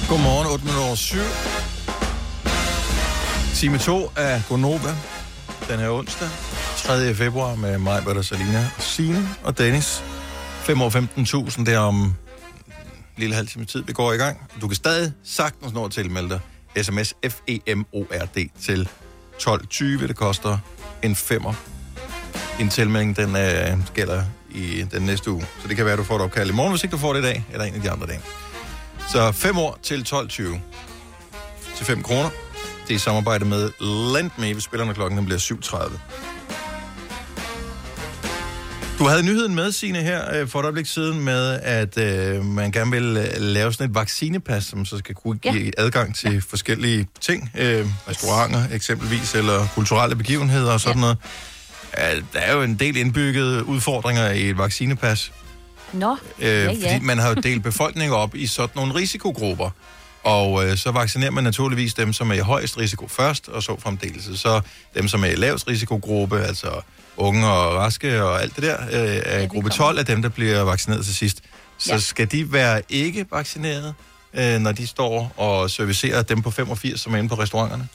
Godmorgen, 0.08 0.46
8 0.46 0.64
minutter 0.64 0.86
over 0.86 0.94
7. 0.94 1.18
Time 3.54 3.78
2 3.78 4.10
af 4.16 4.42
Gonova. 4.48 4.96
Den 5.68 5.80
er 5.80 5.90
onsdag, 5.90 6.28
3. 6.76 7.14
februar 7.14 7.54
med 7.54 7.78
mig, 7.78 8.04
Bertha 8.04 8.22
Salina, 8.22 8.70
og 8.76 8.82
Signe 8.82 9.28
og 9.44 9.58
Dennis. 9.58 10.04
5 10.62 10.82
år 10.82 10.90
15.000, 11.50 11.64
det 11.64 11.74
er 11.74 11.78
om 11.78 12.14
lille 13.16 13.34
halv 13.34 13.48
time 13.48 13.64
tid, 13.64 13.82
vi 13.82 13.92
går 13.92 14.12
i 14.12 14.16
gang. 14.16 14.50
Du 14.60 14.68
kan 14.68 14.76
stadig 14.76 15.12
sagtens 15.24 15.72
nå 15.72 15.84
at 15.84 15.92
tilmelde 15.92 16.28
dig. 16.28 16.40
SMS 16.84 17.14
FEMORD 17.22 18.48
til 18.62 18.88
12.20. 19.42 19.84
Det 19.84 20.16
koster 20.16 20.58
en 21.02 21.16
femmer. 21.16 21.54
En 22.60 22.68
tilmelding, 22.68 23.16
den 23.16 23.36
øh, 23.36 23.78
gælder 23.94 24.22
i 24.50 24.86
den 24.92 25.02
næste 25.02 25.30
uge. 25.30 25.46
Så 25.62 25.68
det 25.68 25.76
kan 25.76 25.84
være, 25.84 25.92
at 25.92 25.98
du 25.98 26.04
får 26.04 26.16
et 26.16 26.22
opkald 26.22 26.50
i 26.50 26.52
morgen, 26.52 26.72
hvis 26.72 26.84
ikke 26.84 26.92
du 26.92 26.98
får 26.98 27.12
det 27.12 27.20
i 27.20 27.22
dag, 27.22 27.44
eller 27.52 27.64
en 27.64 27.74
af 27.74 27.80
de 27.80 27.90
andre 27.90 28.06
dage. 28.06 28.20
Så 29.08 29.32
5 29.32 29.58
år 29.58 29.78
til 29.82 30.06
12.20 30.08 30.42
til 31.76 31.86
5 31.86 32.02
kroner. 32.02 32.30
Det 32.82 32.90
er 32.90 32.94
i 32.94 32.98
samarbejde 32.98 33.44
med 33.44 33.70
Lendme. 34.14 34.54
Vi 34.54 34.60
spillerne 34.60 34.94
klokken 34.94 35.18
den 35.18 35.26
bliver 35.26 35.38
7.30. 35.38 35.98
Du 38.98 39.04
havde 39.04 39.22
nyheden 39.22 39.54
med, 39.54 39.72
Signe, 39.72 39.98
her 39.98 40.34
øh, 40.34 40.48
for 40.48 40.60
et 40.60 40.64
øjeblik 40.64 40.86
siden 40.86 41.24
med, 41.24 41.60
at 41.62 41.98
øh, 41.98 42.44
man 42.44 42.72
gerne 42.72 42.90
vil 42.90 43.16
øh, 43.16 43.40
lave 43.40 43.72
sådan 43.72 43.90
et 43.90 43.94
vaccinepas, 43.94 44.64
som 44.64 44.84
så 44.84 44.98
skal 44.98 45.14
kunne 45.14 45.38
give 45.38 45.54
ja. 45.54 45.70
adgang 45.78 46.14
til 46.14 46.32
ja. 46.32 46.40
forskellige 46.48 47.06
ting. 47.20 47.50
Øh, 47.58 47.86
restauranter 48.08 48.62
eksempelvis, 48.72 49.34
eller 49.34 49.66
kulturelle 49.74 50.16
begivenheder 50.16 50.72
og 50.72 50.80
sådan 50.80 50.96
ja. 50.96 51.00
noget. 51.00 51.16
Øh, 51.98 52.22
der 52.32 52.38
er 52.38 52.54
jo 52.54 52.62
en 52.62 52.74
del 52.74 52.96
indbyggede 52.96 53.64
udfordringer 53.64 54.30
i 54.30 54.50
et 54.50 54.58
vaccinepas. 54.58 55.32
Nå, 55.92 56.16
Øh, 56.38 56.46
ja, 56.46 56.64
ja. 56.64 56.70
Fordi 56.70 57.04
man 57.04 57.18
har 57.18 57.28
jo 57.28 57.34
delt 57.34 57.62
befolkningen 57.62 58.16
op 58.16 58.34
i 58.34 58.46
sådan 58.46 58.70
nogle 58.76 58.94
risikogrupper. 58.94 59.70
Og 60.24 60.64
øh, 60.66 60.76
så 60.76 60.90
vaccinerer 60.90 61.30
man 61.30 61.44
naturligvis 61.44 61.94
dem, 61.94 62.12
som 62.12 62.30
er 62.30 62.34
i 62.34 62.38
højst 62.38 62.78
risiko 62.78 63.08
først, 63.08 63.48
og 63.48 63.62
så 63.62 63.80
fremdeles. 63.80 64.40
Så 64.40 64.60
dem, 64.94 65.08
som 65.08 65.24
er 65.24 65.28
i 65.28 65.34
lavest 65.34 65.68
risikogruppe, 65.68 66.40
altså 66.40 66.80
unge 67.16 67.46
og 67.46 67.74
raske 67.74 68.24
og 68.24 68.42
alt 68.42 68.56
det 68.56 68.62
der, 68.64 68.76
øh, 68.82 69.22
er 69.24 69.46
gruppe 69.46 69.70
12 69.70 69.98
af 69.98 70.06
dem, 70.06 70.22
der 70.22 70.28
bliver 70.28 70.60
vaccineret 70.62 71.04
til 71.04 71.14
sidst. 71.14 71.40
Så 71.78 71.92
Ja. 71.92 71.98
skal 71.98 72.30
de 72.30 72.52
være 72.52 72.82
ikke 72.88 73.26
vaccineret, 73.32 73.94
øh, 74.34 74.58
når 74.60 74.72
de 74.72 74.86
står 74.86 75.32
og 75.36 75.70
servicerer 75.70 76.22
dem 76.22 76.42
på 76.42 76.50
85, 76.50 77.00
som 77.00 77.14
er 77.14 77.18
inde 77.18 77.28
på 77.28 77.34
restauranterne? 77.34 77.88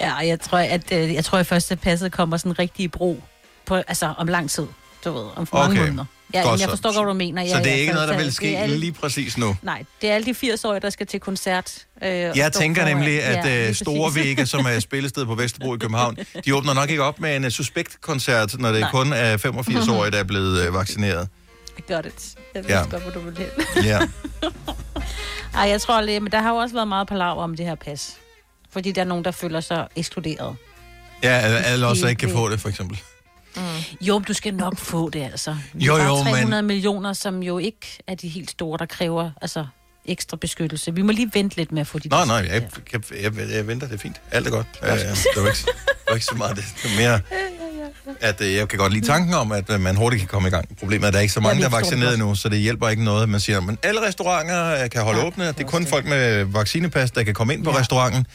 Ja, 0.00 0.14
jeg 0.14 0.40
tror, 0.40 0.58
at 0.58 0.92
øh, 0.92 1.14
jeg 1.14 1.24
tror, 1.24 1.38
at 1.38 1.46
første 1.46 1.76
passet 1.76 2.12
kommer 2.12 2.36
sådan 2.36 2.58
rigtig 2.58 2.84
i 2.84 2.88
brug 2.88 3.22
på, 3.66 3.74
altså 3.74 4.14
om 4.18 4.26
lang 4.28 4.50
tid, 4.50 4.66
du 5.04 5.12
ved, 5.12 5.24
om 5.36 5.46
for 5.46 5.56
mange 5.56 5.72
Okay. 5.80 5.88
måneder. 5.88 6.04
Ja, 6.34 6.40
Godt 6.42 6.52
men 6.52 6.60
jeg 6.60 6.68
forstår 6.68 6.88
godt, 6.92 6.96
hvad 7.04 7.12
du 7.12 7.18
mener. 7.18 7.42
Ja, 7.42 7.48
så 7.48 7.56
det 7.58 7.66
er 7.66 7.70
ja, 7.70 7.76
ikke 7.76 7.92
noget, 7.92 8.08
der 8.08 8.16
vil 8.16 8.32
ske 8.32 8.46
alle- 8.58 8.78
lige 8.78 8.92
præcis 8.92 9.38
nu? 9.38 9.56
Nej, 9.62 9.84
det 10.02 10.10
er 10.10 10.14
alle 10.14 10.26
de 10.34 10.52
80-årige, 10.52 10.80
der 10.80 10.90
skal 10.90 11.06
til 11.06 11.20
koncert. 11.20 11.86
Øh, 12.02 12.10
Jeg 12.10 12.52
tænker 12.52 12.82
foran. 12.82 12.96
nemlig, 12.96 13.22
at 13.22 13.46
Ja, 13.46 13.62
lige 13.64 13.74
Store. 13.74 14.14
Vega, 14.14 14.44
som 14.44 14.66
er 14.66 14.80
spillested 14.88 15.26
på 15.26 15.34
Vesterbro 15.34 15.74
i 15.74 15.78
København, 15.78 16.16
de 16.44 16.54
åbner 16.54 16.74
nok 16.74 16.90
ikke 16.90 17.02
op 17.02 17.20
med 17.20 17.36
en 17.36 17.44
uh, 17.44 17.50
suspektkoncert, 17.50 18.58
når 18.60 18.72
det 18.72 18.80
Nej. 18.80 18.90
kun 18.90 19.12
er 19.12 19.36
85-årige, 19.36 20.10
der 20.10 20.18
er 20.18 20.24
blevet 20.24 20.68
uh, 20.68 20.74
vaccineret. 20.74 21.28
Got 21.88 22.06
it. 22.06 22.34
Jeg 22.54 22.64
ved 22.64 22.70
Ja. 22.70 22.84
godt, 22.90 23.02
hvor 23.02 23.12
du 23.12 23.20
vil 23.20 23.38
hen. 23.38 23.84
Ja. 23.84 23.98
Ej, 25.60 25.68
jeg 25.68 25.80
tror 25.80 26.00
lige, 26.00 26.20
men 26.20 26.32
der 26.32 26.40
har 26.40 26.50
jo 26.50 26.56
også 26.56 26.74
været 26.74 26.88
meget 26.88 27.08
palaver 27.08 27.42
om 27.42 27.56
det 27.56 27.66
her 27.66 27.74
pas. 27.74 28.12
Fordi 28.72 28.92
der 28.92 29.00
er 29.00 29.04
nogen, 29.04 29.24
der 29.24 29.30
føler 29.30 29.60
sig 29.60 29.86
ekskluderet. 29.96 30.56
Ja, 31.22 31.28
alle- 31.64 31.86
også 31.86 32.06
ikke 32.08 32.20
kan 32.20 32.30
få 32.30 32.48
det, 32.48 32.60
for 32.60 32.68
eksempel. 32.68 33.00
Mm. 33.56 33.62
Jo, 34.00 34.18
men 34.18 34.24
du 34.24 34.32
skal 34.32 34.54
nok 34.54 34.78
få 34.78 35.10
det, 35.10 35.22
altså. 35.22 35.50
Det 35.72 35.82
Jo, 35.86 35.94
er 35.94 36.04
jo, 36.04 36.16
men- 36.16 36.32
300 36.32 36.62
millioner, 36.62 37.12
som 37.12 37.42
jo 37.42 37.58
ikke 37.58 37.98
er 38.06 38.14
de 38.14 38.28
helt 38.28 38.50
store, 38.50 38.78
der 38.78 38.86
kræver 38.86 39.30
altså, 39.42 39.66
ekstra 40.04 40.36
beskyttelse. 40.36 40.94
Vi 40.94 41.02
må 41.02 41.12
lige 41.12 41.30
vente 41.34 41.56
lidt 41.56 41.72
med 41.72 41.80
at 41.80 41.86
få 41.86 41.98
de 41.98 42.08
Nå, 42.08 42.24
nej, 42.24 42.36
jeg, 42.36 42.62
jeg, 42.92 43.00
jeg, 43.22 43.32
jeg 43.50 43.66
venter, 43.66 43.86
det 43.86 43.94
er 43.94 43.98
fint. 43.98 44.20
Alt 44.30 44.46
er 44.46 44.50
godt. 44.50 44.66
Det, 44.72 44.88
var 44.88 44.94
ikke, 44.94 45.08
det 45.34 45.42
var 46.08 46.14
ikke 46.14 46.26
så 46.26 46.34
meget 46.34 46.56
det. 46.56 46.64
Det 46.82 46.90
var 46.90 46.96
mere, 47.02 47.20
at 48.28 48.40
uh, 48.40 48.54
jeg 48.54 48.68
kan 48.68 48.78
godt 48.78 48.92
lide 48.92 49.06
tanken 49.06 49.34
om, 49.34 49.52
at 49.52 49.70
uh, 49.70 49.80
man 49.80 49.96
hurtigt 49.96 50.20
kan 50.20 50.28
komme 50.28 50.48
i 50.48 50.50
gang. 50.50 50.76
Problemet 50.78 51.04
er, 51.04 51.08
at 51.08 51.12
der 51.12 51.18
er 51.18 51.22
ikke 51.22 51.34
så 51.34 51.40
mange, 51.40 51.60
der 51.62 51.66
er 51.66 51.70
det 51.70 51.78
vaccineret 51.78 52.14
endnu, 52.14 52.34
så 52.34 52.48
det 52.48 52.58
hjælper 52.58 52.88
ikke 52.88 53.04
noget, 53.04 53.28
man 53.28 53.40
siger, 53.40 53.60
at 53.68 53.76
alle 53.82 54.06
restauranter 54.06 54.82
øh, 54.84 54.90
kan 54.90 55.02
holde 55.02 55.20
ja, 55.20 55.26
åbne. 55.26 55.46
Det 55.46 55.60
er 55.60 55.64
kun 55.64 55.86
folk 55.86 56.04
med 56.06 56.44
vaccinepas, 56.44 57.10
der 57.10 57.22
kan 57.22 57.34
komme 57.34 57.54
ind 57.54 57.64
på 57.64 57.70
ja. 57.70 57.78
restauranten. 57.78 58.26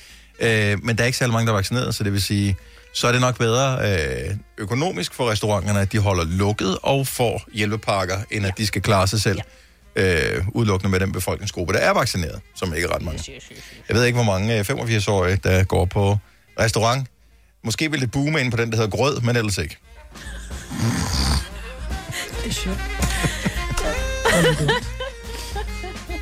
Uh, 0.42 0.48
men 0.48 0.96
der 0.98 1.02
er 1.02 1.06
ikke 1.06 1.18
særlig 1.18 1.34
mange, 1.34 1.46
der 1.48 1.54
er 1.54 1.58
vaccineret, 1.58 1.96
så 1.96 2.04
det 2.04 2.14
vil 2.14 2.22
sige, 2.22 2.56
så 2.94 3.08
er 3.08 3.12
det 3.12 3.22
nok 3.22 3.38
bedre 3.38 3.78
øh, 3.94 4.36
økonomisk 4.58 5.14
for 5.14 5.30
restauranterne, 5.32 5.80
at 5.82 5.92
de 5.92 6.00
holder 6.00 6.24
lukket 6.24 6.78
og 6.84 7.08
får 7.08 7.42
hjælpepakker, 7.54 8.18
end 8.32 8.46
at 8.46 8.54
de 8.58 8.68
skal 8.68 8.82
klare 8.82 9.08
sig 9.08 9.22
selv. 9.22 9.42
øh, 9.96 10.44
udelukkende 10.54 10.92
med 10.92 11.00
den 11.00 11.12
befolkningsgruppe, 11.12 11.74
der 11.74 11.80
er 11.80 11.94
vaccineret, 11.94 12.42
som 12.56 12.74
ikke 12.74 12.88
er 12.88 12.96
ret 12.96 13.02
mange. 13.02 13.42
Jeg 13.90 13.96
ved 13.96 14.06
ikke, 14.06 14.16
hvor 14.16 14.26
mange 14.26 14.60
øh, 14.60 14.66
85-årige, 14.70 15.40
der 15.44 15.64
går 15.64 15.86
på 15.86 16.18
restaurant. 16.60 17.08
Måske 17.64 17.92
vil 17.92 18.02
det 18.02 18.12
boome 18.12 18.40
ind 18.42 18.52
på 18.52 18.58
den, 18.58 18.72
der 18.72 18.78
hedder 18.78 18.90
grød, 18.98 19.22
men 19.22 19.36
ellers 19.36 19.58
ikke. 19.58 19.78
Det 22.44 22.48
er 22.48 22.52
sjovt. 22.52 22.78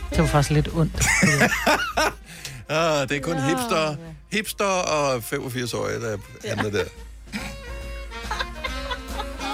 Det 0.10 0.17
var 0.19 0.25
faktisk 0.25 0.49
lidt 0.51 0.69
ondt. 0.73 1.03
Ah, 2.69 3.10
det 3.10 3.17
er 3.17 3.21
kun 3.21 3.39
hipster, 3.41 3.95
hipster 4.32 4.65
og 4.65 5.15
85-årige, 5.15 6.01
der 6.01 6.17
handler 6.47 6.69
der. 6.71 6.84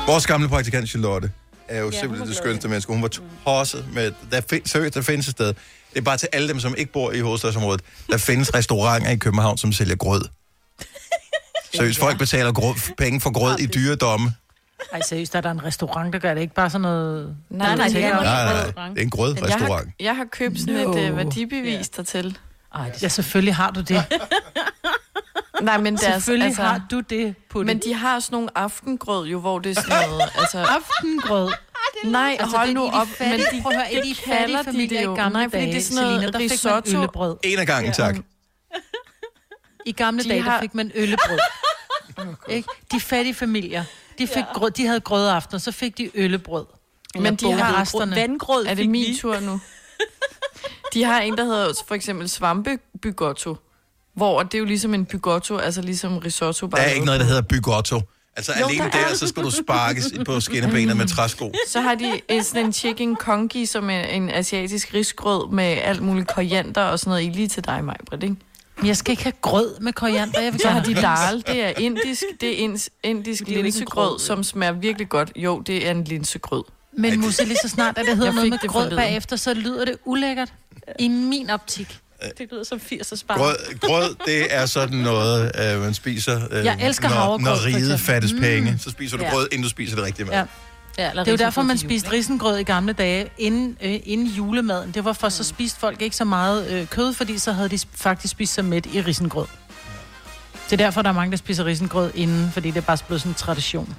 Vores 0.07 0.27
gamle 0.27 0.47
praktikant 0.49 0.89
Charlotte 0.89 1.31
er 1.67 1.79
jo 1.79 1.89
ja, 1.91 1.99
simpelthen 1.99 2.27
det 2.29 2.37
skønste 2.37 2.67
menneske. 2.67 2.93
Hun 2.93 3.01
var 3.01 3.09
tosset 3.45 3.85
med... 3.93 4.11
Der, 4.31 4.41
find, 4.49 4.65
seriøst, 4.65 4.93
der 4.93 5.01
findes 5.01 5.27
et 5.27 5.31
sted. 5.31 5.47
Det 5.47 5.55
er 5.99 6.01
bare 6.01 6.17
til 6.17 6.29
alle 6.33 6.47
dem, 6.47 6.59
som 6.59 6.75
ikke 6.77 6.91
bor 6.91 7.11
i 7.11 7.19
hovedstadsområdet. 7.19 7.81
Der 8.11 8.17
findes 8.17 8.53
restauranter 8.53 9.09
i 9.09 9.15
København, 9.15 9.57
som 9.57 9.71
sælger 9.71 9.95
grød. 9.95 10.21
Seriøst, 11.75 11.99
folk 11.99 12.17
betaler 12.17 12.51
grød, 12.51 12.75
penge 12.97 13.21
for 13.21 13.31
grød 13.33 13.59
i 13.59 13.65
dyredomme. 13.65 14.33
Ej, 14.93 15.01
seriøst, 15.01 15.33
der 15.33 15.37
er 15.37 15.41
der 15.41 15.51
en 15.51 15.63
restaurant, 15.63 16.13
der 16.13 16.19
gør 16.19 16.33
det 16.33 16.41
ikke 16.41 16.53
bare 16.53 16.69
sådan 16.69 16.81
noget... 16.81 17.35
Nej, 17.49 17.75
nej, 17.75 17.87
det 17.87 18.03
er 18.03 18.13
Nej, 18.13 18.23
nej, 18.23 18.63
det 18.63 18.73
er 18.77 18.87
en 18.87 18.97
Jeg 18.97 19.03
har, 19.03 19.09
grødrestaurant. 19.09 19.89
jeg 19.99 20.15
har 20.15 20.25
købt 20.31 20.59
sådan 20.59 20.73
No. 20.73 20.97
et 20.97 21.11
uh, 21.11 21.17
værdibevis 21.17 21.89
dertil. 21.89 22.37
Ej, 22.75 22.91
ja, 23.01 23.07
selvfølgelig 23.07 23.55
har 23.55 23.71
du 23.71 23.81
det. 23.81 24.05
Nej, 25.61 25.77
men 25.77 25.97
deres, 25.97 26.13
Selvfølgelig 26.13 26.47
altså, 26.47 26.61
har 26.61 26.81
du 26.91 26.99
det 26.99 27.35
på 27.49 27.63
Men 27.63 27.77
det. 27.77 27.85
de 27.85 27.93
har 27.93 28.19
sådan 28.19 28.35
nogle 28.35 28.49
aftengrød 28.57 29.27
jo, 29.27 29.39
hvor 29.39 29.59
det 29.59 29.77
er 29.77 29.81
sådan 29.81 30.09
noget... 30.09 30.21
Altså, 30.39 30.57
Aftengrød. 30.59 31.51
nej, 32.03 32.37
Altså, 32.39 32.57
hold 32.57 32.67
det 32.67 32.71
er 32.75 32.79
nu 32.79 32.87
op. 32.89 33.07
fattige- 33.07 33.29
men 33.29 33.39
de, 33.39 33.61
prøv 33.61 33.71
at 33.71 33.77
høre, 33.77 33.93
i 33.93 33.95
de 33.95 34.09
det 34.09 34.17
kalder 34.17 34.61
de 34.61 34.71
det 34.71 34.91
i 34.91 35.03
jo. 35.03 35.15
gamle 35.15 35.33
Nej, 35.33 35.43
fordi 35.49 35.57
det 35.61 35.67
er 35.67 35.71
dage, 35.71 35.83
sådan 35.83 36.03
noget 36.03 36.19
Selina, 36.21 36.31
der 36.31 36.39
fik 36.39 36.49
man 36.65 36.73
risotto. 36.75 36.97
øllebrød. 36.97 37.37
En 37.43 37.59
af 37.59 37.67
gangen, 37.67 37.93
tak. 37.93 38.15
I 39.85 39.91
gamle 39.91 40.23
De 40.23 40.29
dage, 40.29 40.43
der 40.43 40.49
har- 40.49 40.59
fik 40.61 40.75
man 40.75 40.91
øllebrød. 40.95 41.39
ikke? 42.49 42.69
De 42.91 42.99
fattige 42.99 43.33
familier, 43.33 43.83
de, 44.17 44.27
fik 44.27 44.43
grød, 44.53 44.71
de 44.71 44.85
havde 44.87 44.99
grødaften, 44.99 45.59
så 45.59 45.71
fik 45.71 45.97
de 45.97 46.11
øllebrød. 46.13 46.65
Men 47.19 47.35
de 47.35 47.51
har 47.51 47.81
resterne. 47.81 48.15
Vandgrød 48.15 48.65
Er 48.65 48.69
det 48.69 48.77
fik 48.77 48.89
min 48.89 49.17
tur 49.17 49.39
nu? 49.39 49.59
De 50.93 51.03
har 51.03 51.19
en, 51.21 51.37
der 51.37 51.43
hedder 51.43 51.73
for 51.87 51.95
eksempel 51.95 52.29
svampebygotto. 52.29 53.57
Hvor 54.15 54.43
det 54.43 54.53
er 54.53 54.59
jo 54.59 54.65
ligesom 54.65 54.93
en 54.93 55.05
bygotto, 55.05 55.57
altså 55.57 55.81
ligesom 55.81 56.17
risotto. 56.17 56.65
Der 56.65 56.71
Bare 56.71 56.81
er 56.85 56.89
ikke 56.89 57.05
noget, 57.05 57.19
der 57.19 57.25
hedder 57.25 57.41
bygotto. 57.41 58.01
Altså 58.37 58.53
Jo, 58.59 58.65
alene 58.65 58.83
der 58.83 58.89
der, 58.89 58.97
er. 58.99 59.13
så 59.15 59.27
skal 59.27 59.43
du 59.43 59.51
sparkes 59.51 60.13
på 60.25 60.39
skinnebenet 60.39 60.97
med 60.97 61.07
træsko. 61.07 61.51
Så 61.67 61.81
har 61.81 61.95
de 61.95 62.21
en- 62.29 62.43
sådan 62.43 62.65
en 62.65 62.73
chicken 62.73 63.15
kongi, 63.15 63.65
som 63.65 63.89
er 63.89 63.99
en 64.01 64.29
asiatisk 64.29 64.93
risgrød 64.93 65.51
med 65.51 65.63
alt 65.65 66.01
muligt 66.01 66.27
koriander 66.27 66.81
og 66.81 66.99
sådan 66.99 67.09
noget 67.11 67.23
i 67.23 67.29
lige 67.29 67.47
til 67.47 67.65
dig, 67.65 67.83
Majbrit, 67.83 68.23
ikke? 68.23 68.35
Men 68.77 68.87
jeg 68.87 68.97
skal 68.97 69.11
ikke 69.11 69.23
have 69.23 69.33
grød 69.41 69.79
med 69.79 69.93
koriander. 69.93 70.41
Jeg 70.41 70.53
vil 70.53 70.61
Så 70.61 70.67
gerne 70.67 70.79
har 70.79 70.85
de 70.85 70.95
have 70.95 71.31
dal, 71.31 71.43
det 71.55 71.63
er 71.63 71.71
indisk, 71.77 72.23
det 72.41 72.49
er 72.53 72.57
indisk, 72.57 72.89
indisk 73.03 73.41
er 73.49 73.61
linsegrød, 73.63 74.07
grød, 74.09 74.19
som 74.19 74.43
smager 74.43 74.73
virkelig 74.73 75.09
godt. 75.09 75.31
Jo, 75.35 75.59
det 75.59 75.87
er 75.87 75.91
en 75.91 76.03
linsegrød. 76.03 76.63
Men 76.97 77.19
Musse, 77.19 77.45
lige 77.45 77.57
så 77.61 77.69
snart, 77.69 77.97
at 77.97 78.05
det 78.05 78.17
hedder 78.17 78.31
noget 78.31 78.49
med 78.49 78.57
det 78.61 78.69
grød 78.69 78.95
bagefter, 78.95 79.35
så 79.35 79.53
lyder 79.53 79.85
det 79.85 79.95
ulækkert. 80.05 80.53
I 80.99 81.07
min 81.07 81.49
optik. 81.49 81.99
Det 82.37 82.47
lyder 82.51 82.63
som 82.63 82.79
80'er 82.91 83.15
spar. 83.15 83.37
Grød, 83.37 83.55
grød, 83.79 84.15
det 84.25 84.55
er 84.55 84.65
sådan 84.65 84.97
noget, 84.97 85.51
øh, 85.73 85.81
man 85.81 85.93
spiser, 85.93 86.41
øh, 86.51 86.65
Jeg 86.65 86.77
elsker 86.81 87.09
når, 87.09 87.37
når 87.39 87.65
riget 87.65 87.99
fattes 87.99 88.33
Mm. 88.33 88.39
penge. 88.39 88.77
Så 88.79 88.91
spiser 88.91 89.17
du 89.17 89.23
Ja. 89.23 89.29
grød, 89.29 89.47
inden 89.51 89.63
du 89.63 89.69
spiser 89.69 89.95
det 89.95 90.05
rigtige 90.05 90.25
mad. 90.25 90.33
Ja. 90.33 90.43
Ja, 90.97 91.09
Det 91.19 91.27
er 91.27 91.31
jo 91.31 91.37
derfor, 91.37 91.61
man 91.61 91.77
spiste 91.77 92.11
risengrød 92.11 92.57
i 92.57 92.63
gamle 92.63 92.93
dage, 92.93 93.29
inden, 93.37 93.77
øh, 93.81 93.99
inden 94.03 94.27
julemaden. 94.27 94.91
Det 94.91 95.05
var 95.05 95.13
for, 95.13 95.29
så 95.29 95.43
spiste 95.43 95.79
folk 95.79 96.01
ikke 96.01 96.15
så 96.15 96.25
meget 96.25 96.67
øh, 96.71 96.87
kød, 96.87 97.13
fordi 97.13 97.37
så 97.37 97.51
havde 97.51 97.69
de 97.69 97.79
faktisk 97.95 98.31
spist 98.31 98.53
sig 98.53 98.65
mæt 98.65 98.85
i 98.93 99.01
risengrød. 99.01 99.45
Det 100.65 100.73
er 100.73 100.77
derfor, 100.77 101.01
der 101.01 101.09
er 101.09 101.13
mange, 101.13 101.31
der 101.31 101.37
spiser 101.37 101.65
risengrød 101.65 102.11
inden, 102.15 102.51
fordi 102.51 102.67
det 102.67 102.77
er 102.77 102.81
bare 102.81 102.97
blevet 103.07 103.21
sådan 103.21 103.31
en 103.31 103.35
tradition. 103.35 103.95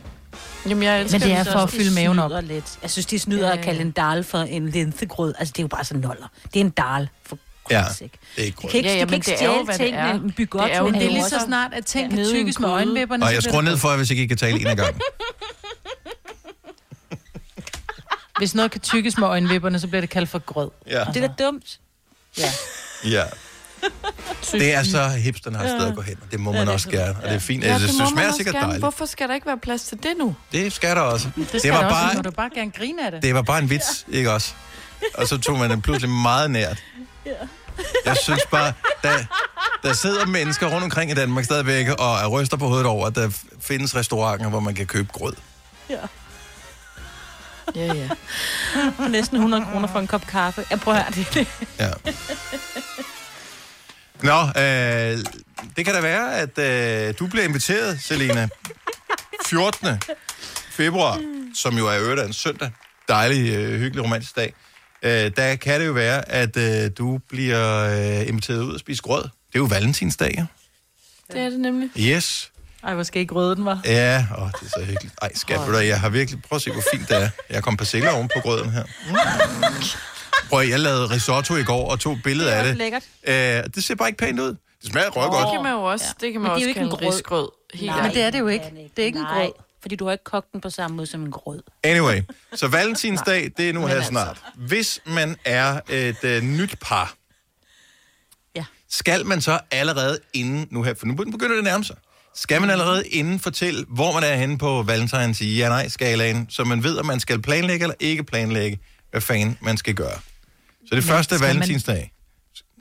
Jamen, 0.69 0.83
jeg 0.83 1.01
elsker 1.01 1.19
Men 1.19 1.29
det 1.29 1.37
er 1.37 1.45
for 1.45 1.59
at 1.59 1.71
fylde 1.71 1.95
maven 1.95 2.19
op. 2.19 2.31
Lidt. 2.43 2.79
Jeg 2.83 2.91
synes, 2.91 3.07
de 3.07 3.19
snyder 3.19 3.47
Ja, 3.49 3.53
at 3.57 3.65
kalde 3.65 3.79
ja. 3.79 3.85
en 3.85 3.91
dal 3.91 4.25
for 4.25 4.39
en 4.39 4.69
linsegrød. 4.69 5.35
Altså, 5.39 5.53
det 5.53 5.59
er 5.59 5.63
jo 5.65 5.69
bare 5.69 5.85
sådan 5.85 6.01
noller. 6.01 6.27
Det 6.55 6.61
er 6.61 6.65
en 6.65 6.71
dal 6.71 7.09
for 7.27 7.39
Ja, 7.71 7.85
det 7.99 8.01
er 8.37 8.43
ikke 8.43 8.57
De 8.57 8.61
grød. 8.61 8.71
kan 8.71 8.79
ikke, 8.79 8.89
Ja, 8.89 8.95
ja, 8.95 8.99
ja, 8.99 9.05
de 9.05 9.09
kan 9.09 9.11
men 9.11 9.15
ikke 9.15 9.33
er 9.45 9.47
jo, 9.47 9.65
stjæle 9.73 9.79
tingene. 9.79 10.03
er. 10.09 10.15
En 10.15 10.33
bygotto. 10.33 10.67
Det 10.67 10.75
er 10.75 10.79
jo 10.79 10.85
Men 10.85 10.95
det 10.95 11.05
er 11.07 11.11
lige 11.11 11.25
så 11.25 11.41
snart, 11.47 11.75
at 11.75 11.87
ting 11.87 12.11
Ja. 12.11 12.17
kan 12.17 12.25
i 12.25 12.29
tykkes 12.29 12.61
med 12.61 12.69
øjenvipperne. 12.69 13.25
Og 13.25 13.35
jeg 13.35 13.43
skruer 13.43 13.63
ned 13.63 13.77
for, 13.77 13.97
hvis 13.97 14.11
jeg 14.11 14.19
ikke 14.19 14.29
kan 14.29 14.37
tale 14.37 14.61
en 14.61 14.67
af 14.67 14.77
gangen. 14.77 15.01
Hvis 18.39 18.55
noget 18.55 18.71
kan 18.71 18.81
tykkes 18.81 19.19
med 19.19 19.29
øjenvipperne, 19.29 19.81
så 19.81 19.87
bliver 19.89 20.01
det 20.01 20.11
kaldt 20.11 20.29
for 20.29 20.39
grød. 20.39 20.71
Ja. 20.87 21.05
Det 21.15 21.25
er 21.25 21.29
da 21.29 21.45
dumt. 21.45 21.81
Ja. 22.39 22.51
ja. 23.05 23.23
Det 24.53 24.75
er 24.75 24.83
så 24.83 25.09
hipsterne 25.09 25.59
har 25.59 25.67
sted 25.69 25.89
at 25.89 25.95
gå 25.95 26.01
hen, 26.01 26.17
og 26.23 26.31
det 26.33 26.41
må 26.41 26.53
man 26.53 26.69
også 26.69 26.89
gerne. 26.91 27.17
Og 27.17 27.23
det 27.23 27.33
er 27.35 27.39
fint. 27.39 27.65
Ja, 27.65 27.69
Ja, 27.69 27.75
det, 27.75 27.81
det 27.89 27.89
det 27.99 28.09
smager 28.09 28.27
også 28.29 28.37
sikkert 28.37 28.55
gerne. 28.55 28.67
dejligt. 28.67 28.83
Hvorfor 28.83 29.07
skal 29.07 29.29
der 29.29 29.35
ikke 29.35 29.47
være 29.47 29.59
plads 29.59 29.83
til 29.83 29.99
det 30.03 30.15
nu? 30.19 30.35
Det 30.53 30.73
skal 30.73 30.97
der 30.97 31.03
også. 31.03 31.29
Det 31.37 31.49
skal 31.49 31.61
Det 31.63 31.71
var 31.73 31.77
det 31.77 31.87
også, 31.87 31.95
bare, 32.05 32.15
må 32.15 32.23
du 32.23 32.31
bare 32.31 32.51
gerne 32.55 32.71
grine 32.71 33.07
af 33.07 33.11
det. 33.13 33.23
det 33.23 33.35
var 33.35 33.43
bare 33.43 33.59
en 33.59 33.71
vits, 33.71 34.07
ikke 34.09 34.33
også? 34.33 34.53
Og 35.15 35.29
så 35.29 35.39
tog 35.39 35.59
man 35.59 35.71
den 35.71 35.83
pludselig 35.83 36.11
meget 36.11 36.51
nært. 36.51 36.83
Jeg 38.07 38.17
synes 38.23 38.43
bare, 38.51 38.73
der, 39.03 39.13
der 39.83 39.93
sidder 39.93 40.27
mennesker 40.27 40.67
rundt 40.67 40.85
omkring 40.85 41.11
i 41.11 41.15
Danmark 41.15 41.45
stadigvæk 41.45 41.89
og 41.89 42.15
er 42.17 42.27
ryster 42.27 42.57
på 42.57 42.67
hovedet 42.69 42.87
over, 42.87 43.07
at 43.07 43.15
der 43.15 43.31
findes 43.61 43.97
restauranter, 43.97 44.49
hvor 44.49 44.61
man 44.61 44.75
kan 44.75 44.87
købe 44.87 45.09
grød. 45.13 45.35
Ja, 45.91 45.97
ja. 47.75 48.09
For 48.97 49.09
næsten 49.09 49.37
100 49.37 49.65
kroner 49.73 49.89
for 49.89 49.99
en 49.99 50.07
kop 50.07 50.27
kaffe. 50.27 50.65
Jeg 50.71 50.81
prøver 50.81 51.03
det. 51.35 51.47
Ja. 51.79 51.91
Nå, 54.23 54.41
øh, 54.41 55.19
det 55.77 55.85
kan 55.85 55.95
da 55.95 56.01
være, 56.01 56.37
at 56.37 56.59
øh, 56.59 57.15
du 57.19 57.27
bliver 57.27 57.45
inviteret, 57.45 58.01
Selina. 58.01 58.49
14. 59.47 59.89
februar, 60.71 61.21
som 61.55 61.79
jo 61.79 61.89
er 61.89 62.01
øvrigt 62.01 62.21
en 62.21 62.33
søndag. 62.33 62.71
Dejlig, 63.09 63.55
øh, 63.55 63.81
hyggelig, 63.81 64.05
romantisk 64.05 64.37
dag. 64.37 64.55
Øh, 65.03 65.31
der 65.37 65.57
kan 65.57 65.81
det 65.81 65.87
jo 65.87 65.93
være, 65.93 66.29
at 66.29 66.57
øh, 66.57 66.91
du 66.99 67.19
bliver 67.29 67.85
øh, 68.21 68.29
inviteret 68.29 68.63
ud 68.63 68.75
og 68.75 68.81
spise 68.81 69.03
grød. 69.03 69.23
Det 69.23 69.55
er 69.55 69.59
jo 69.59 69.65
valentinsdag, 69.65 70.35
ja? 70.37 70.47
Det 71.33 71.41
er 71.41 71.49
det 71.49 71.61
nemlig. 71.61 71.91
Yes. 71.99 72.53
Ej, 72.83 72.95
hvor 72.95 73.03
skal 73.03 73.21
ikke 73.21 73.35
grøde 73.35 73.57
den 73.57 73.65
var. 73.65 73.81
Ja, 73.85 74.27
åh, 74.39 74.47
det 74.47 74.67
er 74.67 74.81
så 74.81 74.85
hyggeligt. 74.85 75.15
Ej, 75.23 75.35
skat, 75.35 75.87
jeg 75.87 76.01
har 76.01 76.09
virkelig... 76.09 76.43
Prøv 76.43 76.57
at 76.57 76.63
se, 76.63 76.73
hvor 76.73 76.83
fint 76.95 77.09
det 77.09 77.23
er. 77.23 77.31
Jeg 77.51 77.63
kom 77.63 77.77
persille 77.77 78.11
oven 78.11 78.31
på 78.37 78.41
grøden 78.43 78.71
her. 78.71 78.85
Mm. 78.85 79.17
Prøv 80.49 80.61
at, 80.61 80.69
jeg 80.69 80.81
lavede 80.81 81.11
risotto 81.11 81.57
i 81.57 81.63
går 81.65 81.91
og 81.91 82.01
tog 82.01 82.13
et 82.13 82.23
billede 82.23 82.55
af 82.55 82.65
det. 82.65 82.77
lækkert. 82.77 83.03
Øh, 83.29 83.35
det 83.75 83.85
ser 83.85 83.95
bare 83.95 84.09
ikke 84.09 84.19
pænt 84.19 84.41
ud. 84.41 84.49
Det 84.83 84.91
smager 84.91 85.11
røg 85.11 85.23
Det 85.25 85.33
godt. 85.33 85.53
kan 85.55 85.63
man 85.63 85.73
jo 85.73 85.83
også, 85.83 86.05
det 86.21 86.33
kan 86.33 86.41
man 86.41 86.43
Men 86.43 86.45
det 86.45 86.49
er 86.51 86.53
også 86.55 86.63
jo 86.65 86.69
ikke 86.69 86.81
en 86.81 86.87
kalde 86.91 87.05
grød. 87.07 87.15
risgrød. 87.15 87.49
Helt 87.75 87.87
Nej. 87.93 88.03
Men 88.07 88.15
det 88.15 88.23
er 88.23 88.31
det 88.31 88.39
jo 88.39 88.47
ikke. 88.49 88.65
Det 88.97 89.03
er 89.03 89.07
ikke 89.07 89.19
en 89.19 89.23
Nej, 89.25 89.43
grød. 89.43 89.53
fordi 89.83 89.97
du 89.97 90.05
har 90.05 90.13
ikke 90.13 90.25
kogt 90.25 90.53
den 90.53 90.61
på 90.61 90.71
samme 90.71 90.97
måde 90.97 91.07
som 91.07 91.23
en 91.23 91.31
grød. 91.31 91.63
Anyway, 91.85 92.21
så 92.55 92.69
valentinsdag, 92.79 93.51
det 93.57 93.69
er 93.69 93.73
nu 93.73 93.87
her 93.87 93.95
altså. 93.95 94.09
snart. 94.09 94.39
Hvis 94.55 95.01
man 95.07 95.37
er 95.45 95.81
et 95.89 96.25
øh, 96.25 96.43
nyt 96.43 96.75
par, 96.81 97.15
Ja. 98.57 98.65
skal 98.91 99.27
man 99.27 99.41
så 99.41 99.59
allerede 99.71 100.19
inden, 100.35 100.69
nu 100.71 100.83
her, 100.83 100.95
for 100.95 101.07
nu 101.07 101.15
begynder 101.15 101.49
det 101.49 101.59
at 101.59 101.65
nærme 101.65 101.85
sig, 101.85 101.97
skal 102.35 102.61
man 102.61 102.71
allerede 102.71 103.09
inden 103.09 103.41
fortælle, 103.41 103.85
hvor 103.89 104.13
man 104.13 104.23
er 104.23 104.35
henne 104.37 104.59
på 104.59 104.83
valentins 104.83 105.41
i 105.41 105.57
ja-nej-skalaen, 105.59 106.47
så 106.51 106.65
man 106.65 106.83
ved, 106.83 106.99
om 106.99 107.07
man 107.07 107.21
skal 107.21 107.43
planlægge 107.43 107.83
eller 107.85 107.95
ikke 108.01 108.25
planlægge, 108.25 108.79
hvad 109.11 109.21
fanden 109.21 109.59
man 109.61 109.77
skal 109.77 109.95
gøre. 109.95 110.19
Så 110.89 110.95
det 110.95 111.05
første 111.05 111.35
man- 111.35 111.43
valentinsdag. 111.49 112.13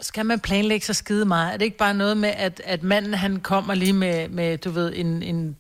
Skal 0.01 0.25
man 0.25 0.39
planlægge 0.39 0.85
så 0.85 0.93
skide 0.93 1.25
meget? 1.25 1.53
Er 1.53 1.57
det 1.57 1.65
ikke 1.65 1.77
bare 1.77 1.93
noget 1.93 2.17
med, 2.17 2.29
at, 2.29 2.61
at 2.65 2.83
manden 2.83 3.13
han 3.13 3.39
kommer 3.39 3.73
lige 3.75 3.93
med, 3.93 4.29
med 4.29 4.57
du 4.57 4.69
ved, 4.71 4.93
en, 4.95 5.23
en 5.23 5.55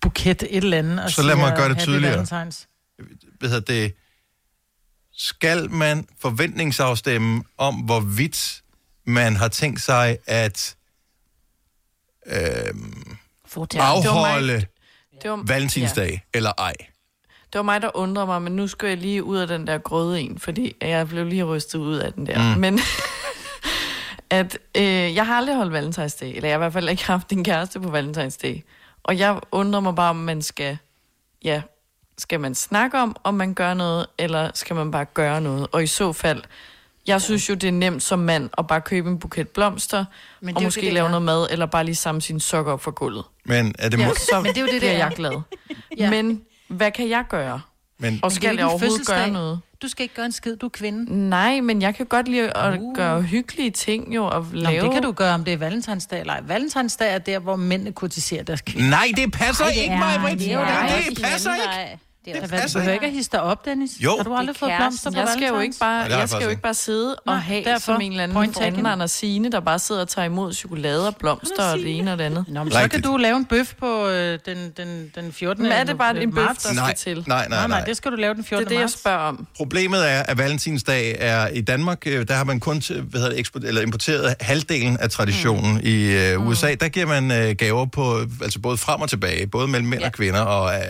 buket 0.00 0.42
et 0.42 0.56
eller 0.56 0.78
andet? 0.78 1.04
Og 1.04 1.10
Så 1.10 1.22
lad 1.22 1.36
mig 1.36 1.46
siger, 1.48 1.56
gøre 1.56 1.68
det 1.68 1.76
"Happy 1.76 1.86
tydeligere." 1.86 2.12
Valentines"? 2.12 2.68
hvad 3.38 3.48
hedder 3.50 3.72
det, 3.72 3.94
skal 5.16 5.70
man 5.70 6.06
forventningsafstemme 6.20 7.44
om, 7.58 7.74
hvorvidt 7.74 8.62
man 9.06 9.36
har 9.36 9.48
tænkt 9.48 9.82
sig 9.82 10.18
at 10.26 10.76
øh, 12.26 12.74
afholde 13.74 14.66
Det 15.22 15.30
var, 15.30 15.42
valentinsdag, 15.46 16.10
ja. 16.12 16.18
eller 16.38 16.52
ej. 16.58 16.74
Det 17.52 17.58
var 17.58 17.62
mig, 17.62 17.82
der 17.82 17.90
undrede 17.96 18.26
mig, 18.26 18.42
men 18.42 18.56
nu 18.56 18.66
skal 18.68 18.88
jeg 18.88 18.98
lige 18.98 19.24
ud 19.24 19.36
af 19.36 19.46
den 19.48 19.66
der 19.66 19.78
grøde 19.78 20.20
en, 20.20 20.38
fordi 20.38 20.76
jeg 20.82 21.08
blev 21.08 21.24
lige 21.26 21.44
rystet 21.44 21.78
ud 21.78 21.96
af 21.96 22.12
den 22.12 22.26
der. 22.26 22.54
Mm. 22.54 22.60
Men 22.60 22.78
at 24.30 24.58
øh, 24.76 24.84
jeg 25.14 25.26
har 25.26 25.34
aldrig 25.36 25.56
holdt 25.56 25.72
valentinsdag, 25.72 26.36
eller 26.36 26.48
jeg 26.48 26.54
har 26.54 26.58
i 26.58 26.62
hvert 26.64 26.72
fald 26.72 26.88
ikke 26.88 27.06
haft 27.06 27.32
en 27.32 27.44
kæreste 27.44 27.80
på 27.80 27.88
valentinsdag. 27.90 28.64
Og 29.04 29.18
jeg 29.18 29.40
undrer 29.52 29.80
mig 29.80 29.94
bare, 29.94 30.10
om 30.10 30.16
man 30.16 30.42
skal, 30.42 30.78
ja, 31.44 31.62
skal 32.18 32.40
man 32.40 32.54
snakke 32.54 32.98
om, 32.98 33.16
om 33.24 33.34
man 33.34 33.54
gør 33.54 33.74
noget, 33.74 34.06
eller 34.18 34.50
skal 34.54 34.76
man 34.76 34.90
bare 34.90 35.04
gøre 35.04 35.40
noget? 35.40 35.66
Og 35.72 35.82
i 35.82 35.86
så 35.86 36.12
fald, 36.12 36.42
jeg 37.06 37.22
synes 37.22 37.48
jo, 37.48 37.54
det 37.54 37.68
er 37.68 37.72
nemt 37.72 38.02
som 38.02 38.18
mand 38.18 38.50
at 38.58 38.66
bare 38.66 38.80
købe 38.80 39.08
en 39.10 39.18
buket 39.18 39.48
blomster, 39.48 40.04
Men 40.40 40.48
det 40.48 40.56
og 40.56 40.62
måske 40.62 40.80
det, 40.80 40.86
det 40.86 40.92
lave 40.94 41.06
er. 41.06 41.10
noget 41.10 41.22
mad, 41.22 41.46
eller 41.50 41.66
bare 41.66 41.84
lige 41.84 41.94
samle 41.94 42.20
sine 42.22 42.40
sokker 42.40 42.72
op 42.72 42.80
for 42.82 42.90
gulvet. 42.90 43.24
Men 43.44 43.74
er 43.78 43.88
det, 43.88 43.98
Ja, 43.98 44.08
må- 44.08 44.14
Så 44.14 44.40
Men 44.40 44.46
det 44.54 44.56
er 44.56 44.60
jo 44.60 44.66
det, 44.72 44.82
det 44.82 44.90
er. 44.90 44.96
jeg 44.96 45.12
glad. 45.16 45.40
Ja. 45.98 46.10
Men 46.10 46.42
hvad 46.68 46.90
kan 46.90 47.08
jeg 47.08 47.24
gøre? 47.28 47.60
men, 47.98 48.20
Og 48.22 48.32
skal 48.32 48.50
ikke 48.50 48.60
jeg 48.60 48.66
overhovedet 48.66 48.90
fødselsdag. 48.92 49.16
gøre 49.16 49.30
noget? 49.30 49.60
Du 49.82 49.88
skal 49.88 50.02
ikke 50.02 50.14
gøre 50.14 50.26
en 50.26 50.32
skid, 50.32 50.56
du 50.56 50.66
er 50.66 50.70
kvinde. 50.70 51.28
Nej, 51.28 51.60
men 51.60 51.82
jeg 51.82 51.94
kan 51.94 52.06
godt 52.06 52.28
lide 52.28 52.56
at 52.56 52.78
uh. 52.80 52.94
gøre 52.94 53.22
hyggelige 53.22 53.70
ting 53.70 54.14
jo, 54.14 54.24
og 54.26 54.46
Nå, 54.52 54.58
lave... 54.60 54.74
men 54.76 54.84
det 54.84 54.92
kan 54.92 55.02
du 55.02 55.12
gøre, 55.12 55.34
om 55.34 55.44
det 55.44 55.52
er 55.52 55.56
valentinsdag 55.58 56.20
eller 56.20 56.32
ej. 56.32 56.40
Valentinsdag 56.46 57.14
er 57.14 57.18
der, 57.18 57.38
hvor 57.38 57.56
mændene 57.56 57.92
kurtiserer 57.92 58.42
deres 58.42 58.60
kvinder. 58.60 58.90
Nej, 58.90 59.06
det 59.16 59.32
passer 59.32 59.64
Ej, 59.64 59.70
det 59.70 59.80
ikke, 59.80 59.94
er- 59.94 59.98
mig, 59.98 60.18
Britt. 60.20 60.38
det 60.40 60.52
er 60.52 60.58
det. 61.08 61.16
det 61.18 61.24
passer 61.24 61.50
ikke. 61.54 61.98
Det, 62.26 62.34
Det 62.34 62.42
det 62.42 62.50
passer 62.50 62.62
passer 62.62 62.78
du 62.78 62.82
ikke. 62.82 62.92
ikke 62.94 63.06
at 63.06 63.12
hisse 63.12 63.30
dig 63.32 63.42
op, 63.42 63.64
Dennis? 63.64 63.90
Jo. 64.00 64.16
Har 64.16 64.24
du 64.24 64.34
aldrig 64.34 64.56
fået 64.56 64.72
blomster 64.78 65.10
på 65.10 65.16
jeg 65.18 65.28
skal 65.36 65.48
jo 65.48 65.58
ikke 65.60 65.76
bare, 65.80 65.98
Nej, 66.00 66.08
det 66.08 66.16
jeg 66.18 66.28
skal 66.28 66.36
jo 66.36 66.40
ikke. 66.40 66.50
ikke 66.50 66.62
bare 66.62 66.74
sidde 66.74 67.16
Nej, 67.26 67.34
og 67.34 67.42
have 67.42 67.64
derfor. 67.64 67.80
som 67.80 68.00
en 68.00 68.10
eller 68.12 68.22
anden 68.24 68.52
foranden 68.54 68.86
Anders 68.86 69.10
Signe, 69.10 69.52
der 69.52 69.60
bare 69.60 69.78
sidder 69.78 70.00
og 70.00 70.08
tager 70.08 70.26
imod 70.26 70.52
chokolade 70.54 71.06
og 71.06 71.16
blomster 71.16 71.64
og 71.72 71.78
det 71.78 71.98
ene 71.98 72.12
og 72.12 72.18
det 72.18 72.24
andet. 72.24 72.44
Nå, 72.48 72.62
men 72.64 72.72
så 72.72 72.88
kan 72.88 73.02
du 73.02 73.16
lave 73.16 73.36
en 73.36 73.44
bøf 73.44 73.74
på 73.80 74.08
øh, 74.08 74.38
den, 74.46 74.72
den, 74.76 75.12
den 75.14 75.32
14. 75.32 75.62
Men 75.62 75.72
er 75.72 75.84
det 75.84 75.98
bare 75.98 76.22
en 76.22 76.34
bøf, 76.34 76.44
der 76.62 76.72
Nej, 76.72 76.94
skal 76.94 77.14
til? 77.14 77.24
nej, 77.28 77.48
nej, 77.48 77.58
Nej, 77.58 77.68
nej, 77.68 77.84
det 77.84 77.96
skal 77.96 78.10
du 78.12 78.16
lave 78.16 78.34
den 78.34 78.40
Det 78.42 78.48
14. 78.48 78.64
er 78.64 78.68
det, 78.68 78.74
jeg 78.74 78.80
marts. 78.82 79.00
spørger 79.00 79.18
om. 79.18 79.46
Problemet 79.56 80.10
er, 80.10 80.22
at 80.22 80.38
valentinsdag 80.38 81.16
er 81.18 81.48
i 81.48 81.60
Danmark, 81.60 81.98
øh, 82.06 82.28
der 82.28 82.34
har 82.34 82.44
man 82.44 82.60
kun 82.60 82.80
til- 82.80 83.00
hvad 83.00 83.20
hedder 83.20 83.32
det, 83.32 83.40
eksport, 83.40 83.64
eller 83.64 83.82
importeret 83.82 84.34
halvdelen 84.40 84.96
af 85.00 85.10
traditionen. 85.10 85.74
Mm. 85.74 85.80
I 85.84 86.04
øh, 86.30 86.46
USA, 86.46 86.74
der 86.74 86.88
giver 86.88 87.06
man 87.06 87.30
øh, 87.32 87.54
gaver 87.56 87.86
på, 87.86 88.20
altså 88.42 88.58
både 88.58 88.76
frem 88.76 89.00
og 89.00 89.10
tilbage, 89.10 89.46
både 89.46 89.68
mellem 89.68 89.88
mænd 89.88 90.00
ja. 90.00 90.06
og 90.06 90.12
kvinder, 90.12 90.40
og, 90.40 90.74
øh, 90.74 90.80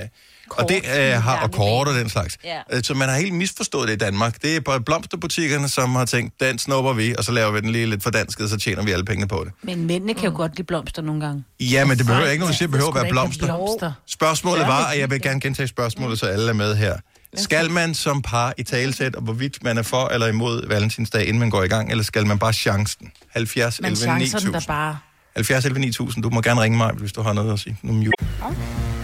og 0.51 0.69
det 0.69 0.77
øh, 0.99 1.23
har 1.23 1.43
og 1.43 1.53
kort 1.53 1.89
og 1.89 1.95
den 1.95 2.09
slags. 2.09 2.39
Ja. 2.45 2.61
Øh, 2.73 2.83
Så 2.83 2.95
man 2.95 3.09
har 3.09 3.17
helt 3.17 3.35
misforstået 3.35 3.89
det 3.89 3.95
i 3.95 3.99
Danmark. 3.99 4.43
Det 4.43 4.57
er 4.57 4.61
bare 4.61 4.81
blomsterbutikkerne, 4.81 5.69
som 5.69 5.95
har 5.97 6.05
tænkt, 6.05 6.41
den 6.41 6.59
snupper 6.59 6.93
vi, 6.93 7.15
og 7.19 7.25
så 7.25 7.33
laver 7.33 7.51
vi 7.51 7.61
den 7.61 7.71
lige 7.71 7.87
lidt 7.87 8.03
fordansket, 8.03 8.51
så 8.51 8.57
tjener 8.57 8.83
vi 8.83 8.91
alle 8.91 9.05
pengene 9.05 9.29
på 9.29 9.45
det. 9.45 9.53
Men 9.63 9.87
mændene 9.87 10.15
kan 10.15 10.25
jo 10.25 10.37
godt 10.37 10.57
lide 10.57 10.67
blomster 10.67 11.03
nogle 11.03 11.21
gange. 11.21 11.45
Ja, 11.61 11.85
men 11.85 11.99
det 11.99 12.07
behøver 12.07 12.27
ikke 12.31 12.41
nogen, 12.41 12.55
det 12.59 12.71
behøver 12.71 12.89
at 12.91 12.95
være 12.95 13.11
blomster. 13.11 13.47
blomster. 13.47 13.93
Spørgsmålet 14.07 14.67
var, 14.67 14.87
og 14.91 14.99
jeg 14.99 15.11
vil 15.11 15.23
gerne 15.23 15.41
gentage 15.41 15.67
spørgsmålet, 15.69 16.19
så 16.19 16.27
alle 16.27 16.49
er 16.49 16.53
med 16.53 16.77
her. 16.77 16.97
Skal 17.37 17.71
man 17.71 17.95
som 17.95 18.23
par 18.23 18.55
i 18.59 18.63
talesæt, 18.63 19.15
og 19.15 19.23
hvorvidt 19.23 19.65
man 19.65 19.79
er 19.79 19.83
for 19.83 20.09
eller 20.09 20.27
imod 20.27 20.69
valentinsdag, 20.69 21.27
inden 21.27 21.39
man 21.41 21.51
går 21.51 21.63
i 21.63 21.69
gang, 21.69 21.91
eller 21.91 22.05
skal 22.05 22.27
man 22.27 22.39
bare 22.39 22.53
chancen? 22.53 23.13
70 23.31 23.81
Men 23.81 23.87
11 23.87 23.97
chancer 23.97 24.39
den 24.39 24.47
der 24.47 24.53
9000. 24.53 24.67
bare. 24.69 24.99
70 25.37 25.65
11 25.65 25.81
9000. 25.81 26.23
Du 26.23 26.31
må 26.31 26.41
gerne 26.41 26.61
ringe 26.61 26.79
mig, 26.79 26.93
hvis 26.93 27.13
du 27.13 27.23
har 27.23 27.33
noget 27.33 27.53
at 27.53 27.59
sige. 27.59 27.77
Nu 27.83 28.11
er 28.11 28.96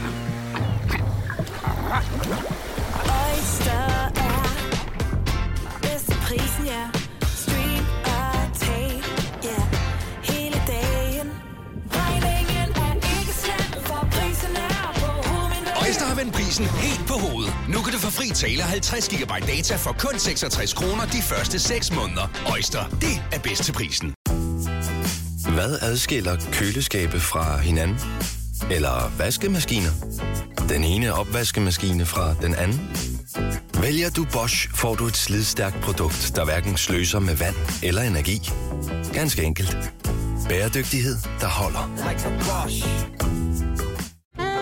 prisen 16.52 16.66
helt 16.66 17.06
på 17.08 17.14
hovedet. 17.14 17.54
Nu 17.68 17.82
kan 17.82 17.92
du 17.92 17.98
få 17.98 18.10
fri 18.10 18.28
tale 18.28 18.62
50 18.62 19.08
GB 19.08 19.30
data 19.46 19.76
for 19.76 19.92
kun 19.92 20.18
66 20.18 20.72
kroner 20.72 21.04
de 21.06 21.22
første 21.22 21.58
6 21.58 21.92
måneder. 21.92 22.28
Øjster, 22.52 22.88
det 22.88 23.22
er 23.32 23.38
bedst 23.38 23.64
til 23.64 23.72
prisen. 23.72 24.14
Hvad 25.54 25.78
adskiller 25.82 26.36
køleskabe 26.52 27.20
fra 27.20 27.58
hinanden? 27.58 27.96
Eller 28.70 29.12
vaskemaskiner? 29.18 29.90
Den 30.68 30.84
ene 30.84 31.14
opvaskemaskine 31.14 32.06
fra 32.06 32.34
den 32.42 32.54
anden? 32.54 32.80
Vælger 33.80 34.10
du 34.10 34.26
Bosch, 34.32 34.68
får 34.74 34.94
du 34.94 35.06
et 35.06 35.16
slidstærkt 35.16 35.80
produkt, 35.80 36.32
der 36.36 36.44
hverken 36.44 36.76
sløser 36.76 37.18
med 37.18 37.34
vand 37.34 37.56
eller 37.82 38.02
energi. 38.02 38.50
Ganske 39.12 39.42
enkelt. 39.42 39.76
Bæredygtighed, 40.48 41.16
der 41.40 41.48
holder. 41.48 41.90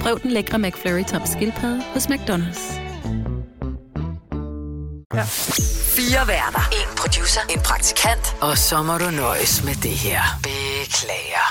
Prøv 0.00 0.20
den 0.22 0.30
lækre 0.30 0.58
McFlurry 0.58 1.04
tom 1.04 1.22
skildpadde 1.26 1.82
hos 1.82 2.06
McDonald's. 2.06 2.80
Ja. 5.14 5.22
Fire 5.96 6.28
værter. 6.28 6.60
En 6.72 6.96
producer. 6.96 7.40
En 7.50 7.60
praktikant. 7.64 8.36
Og 8.40 8.58
så 8.58 8.82
må 8.82 8.98
du 8.98 9.10
nøjes 9.10 9.64
med 9.64 9.74
det 9.74 9.90
her. 9.90 10.20
Beklager. 10.42 11.46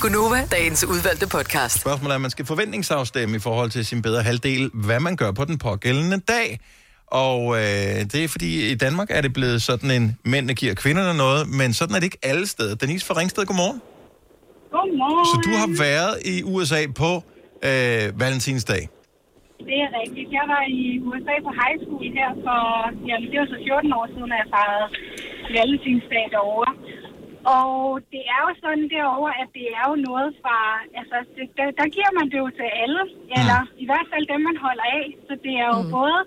Gunova, 0.00 0.46
dagens 0.50 0.84
udvalgte 0.84 1.26
podcast. 1.28 1.80
Spørgsmålet 1.80 2.10
er, 2.10 2.14
at 2.14 2.20
man 2.20 2.30
skal 2.30 2.46
forventningsafstemme 2.46 3.36
i 3.36 3.38
forhold 3.38 3.70
til 3.70 3.86
sin 3.86 4.02
bedre 4.02 4.22
halvdel, 4.22 4.70
hvad 4.74 5.00
man 5.00 5.16
gør 5.16 5.32
på 5.32 5.44
den 5.44 5.58
pågældende 5.58 6.18
dag. 6.18 6.60
Og 7.06 7.56
øh, 7.56 7.62
det 8.12 8.14
er 8.14 8.28
fordi, 8.28 8.70
i 8.70 8.74
Danmark 8.74 9.08
er 9.10 9.20
det 9.20 9.32
blevet 9.32 9.62
sådan 9.62 9.90
en, 9.90 10.18
mændene 10.24 10.54
giver 10.54 10.74
kvinderne 10.74 11.18
noget, 11.18 11.48
men 11.48 11.72
sådan 11.72 11.94
er 11.94 11.98
det 11.98 12.04
ikke 12.04 12.18
alle 12.22 12.46
steder. 12.46 12.74
Denise 12.74 13.06
fra 13.06 13.16
Ringsted, 13.16 13.46
godmorgen. 13.46 13.82
Godmorgen. 14.70 15.26
Så 15.26 15.50
du 15.50 15.56
har 15.56 15.78
været 15.78 16.18
i 16.24 16.42
USA 16.42 16.86
på 16.96 17.24
øh, 17.68 18.04
valentinsdag. 18.22 18.82
Det 19.68 19.78
er 19.86 19.90
rigtigt. 20.00 20.28
Jeg 20.38 20.46
var 20.52 20.62
i 20.80 20.82
USA 21.08 21.34
på 21.46 21.50
high 21.60 21.78
school 21.82 22.06
her 22.18 22.30
for, 22.44 22.60
jamen 23.08 23.28
det 23.30 23.38
var 23.40 23.48
så 23.52 23.58
14 23.64 23.92
år 23.98 24.06
siden, 24.14 24.30
at 24.32 24.40
jeg 24.42 24.48
fejrede 24.56 24.88
valentinsdag 25.56 26.24
derovre. 26.34 26.72
Og 27.60 27.74
det 28.12 28.22
er 28.34 28.40
jo 28.46 28.50
sådan 28.64 28.86
derovre, 28.96 29.32
at 29.42 29.48
det 29.58 29.66
er 29.78 29.84
jo 29.90 29.94
noget 30.08 30.30
fra, 30.42 30.58
altså 31.00 31.16
det, 31.36 31.46
der, 31.58 31.66
der 31.80 31.88
giver 31.96 32.12
man 32.18 32.26
det 32.32 32.38
jo 32.44 32.48
til 32.60 32.68
alle, 32.82 33.02
eller 33.38 33.60
i 33.82 33.86
hvert 33.88 34.08
fald 34.12 34.24
dem, 34.32 34.40
man 34.48 34.58
holder 34.66 34.86
af. 35.00 35.06
Så 35.28 35.32
det 35.44 35.54
er 35.62 35.68
jo 35.74 35.80
mm. 35.84 35.92
både 35.98 36.18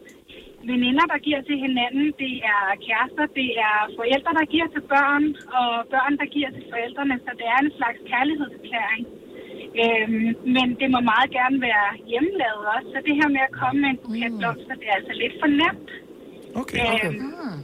veninder, 0.72 1.06
der 1.14 1.26
giver 1.28 1.42
til 1.50 1.58
hinanden, 1.66 2.08
det 2.24 2.34
er 2.54 2.64
kærester, 2.86 3.26
det 3.40 3.50
er 3.70 3.78
forældre, 4.00 4.32
der 4.40 4.46
giver 4.54 4.68
til 4.76 4.84
børn, 4.94 5.24
og 5.60 5.70
børn, 5.94 6.14
der 6.22 6.28
giver 6.36 6.50
til 6.56 6.66
forældrene. 6.72 7.16
Så 7.26 7.32
det 7.40 7.48
er 7.54 7.60
en 7.66 7.74
slags 7.80 8.00
kærlighedserklæring. 8.10 9.04
Øhm, 9.84 10.28
men 10.56 10.68
det 10.82 10.88
må 10.94 11.00
meget 11.14 11.30
gerne 11.40 11.58
være 11.70 11.88
hjemmelavet 12.12 12.64
også. 12.76 12.88
Så 12.94 13.00
det 13.08 13.14
her 13.20 13.30
med 13.36 13.42
at 13.50 13.54
komme 13.62 13.78
med 13.84 13.90
en 13.94 14.00
buket 14.06 14.32
blomster, 14.40 14.76
det 14.82 14.88
er 14.92 14.96
altså 15.02 15.14
lidt 15.22 15.36
for 15.42 15.50
nemt. 15.62 15.90
Okay, 16.62 16.82
okay. 16.94 17.12
Øhm, 17.18 17.60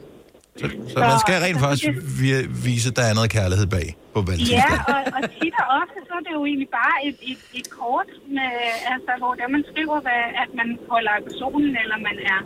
Så, 0.60 0.65
så 0.93 0.97
man 1.12 1.19
skal 1.26 1.36
rent 1.45 1.60
faktisk 1.67 1.88
vi- 2.21 2.47
vise, 2.67 2.88
at 2.91 2.95
der 2.99 3.06
er 3.12 3.15
noget 3.19 3.32
kærlighed 3.38 3.67
bag 3.78 3.88
på 4.13 4.19
Ja, 4.21 4.26
valentinsdag. 4.30 4.80
og, 4.93 4.99
og 5.17 5.21
tit 5.38 5.56
og 5.63 5.67
ofte, 5.82 5.97
så 6.08 6.13
er 6.19 6.23
det 6.28 6.34
jo 6.38 6.43
egentlig 6.49 6.71
bare 6.82 6.97
et, 7.08 7.17
et, 7.32 7.41
et 7.60 7.67
kort, 7.80 8.10
med, 8.38 8.52
altså, 8.93 9.12
hvor 9.21 9.34
der 9.39 9.47
man 9.56 9.63
skriver, 9.71 9.97
hvad, 10.06 10.21
at 10.43 10.49
man 10.60 10.69
holder 10.93 11.13
personen, 11.30 11.71
eller 11.84 11.97
man 12.08 12.15
er... 12.34 12.39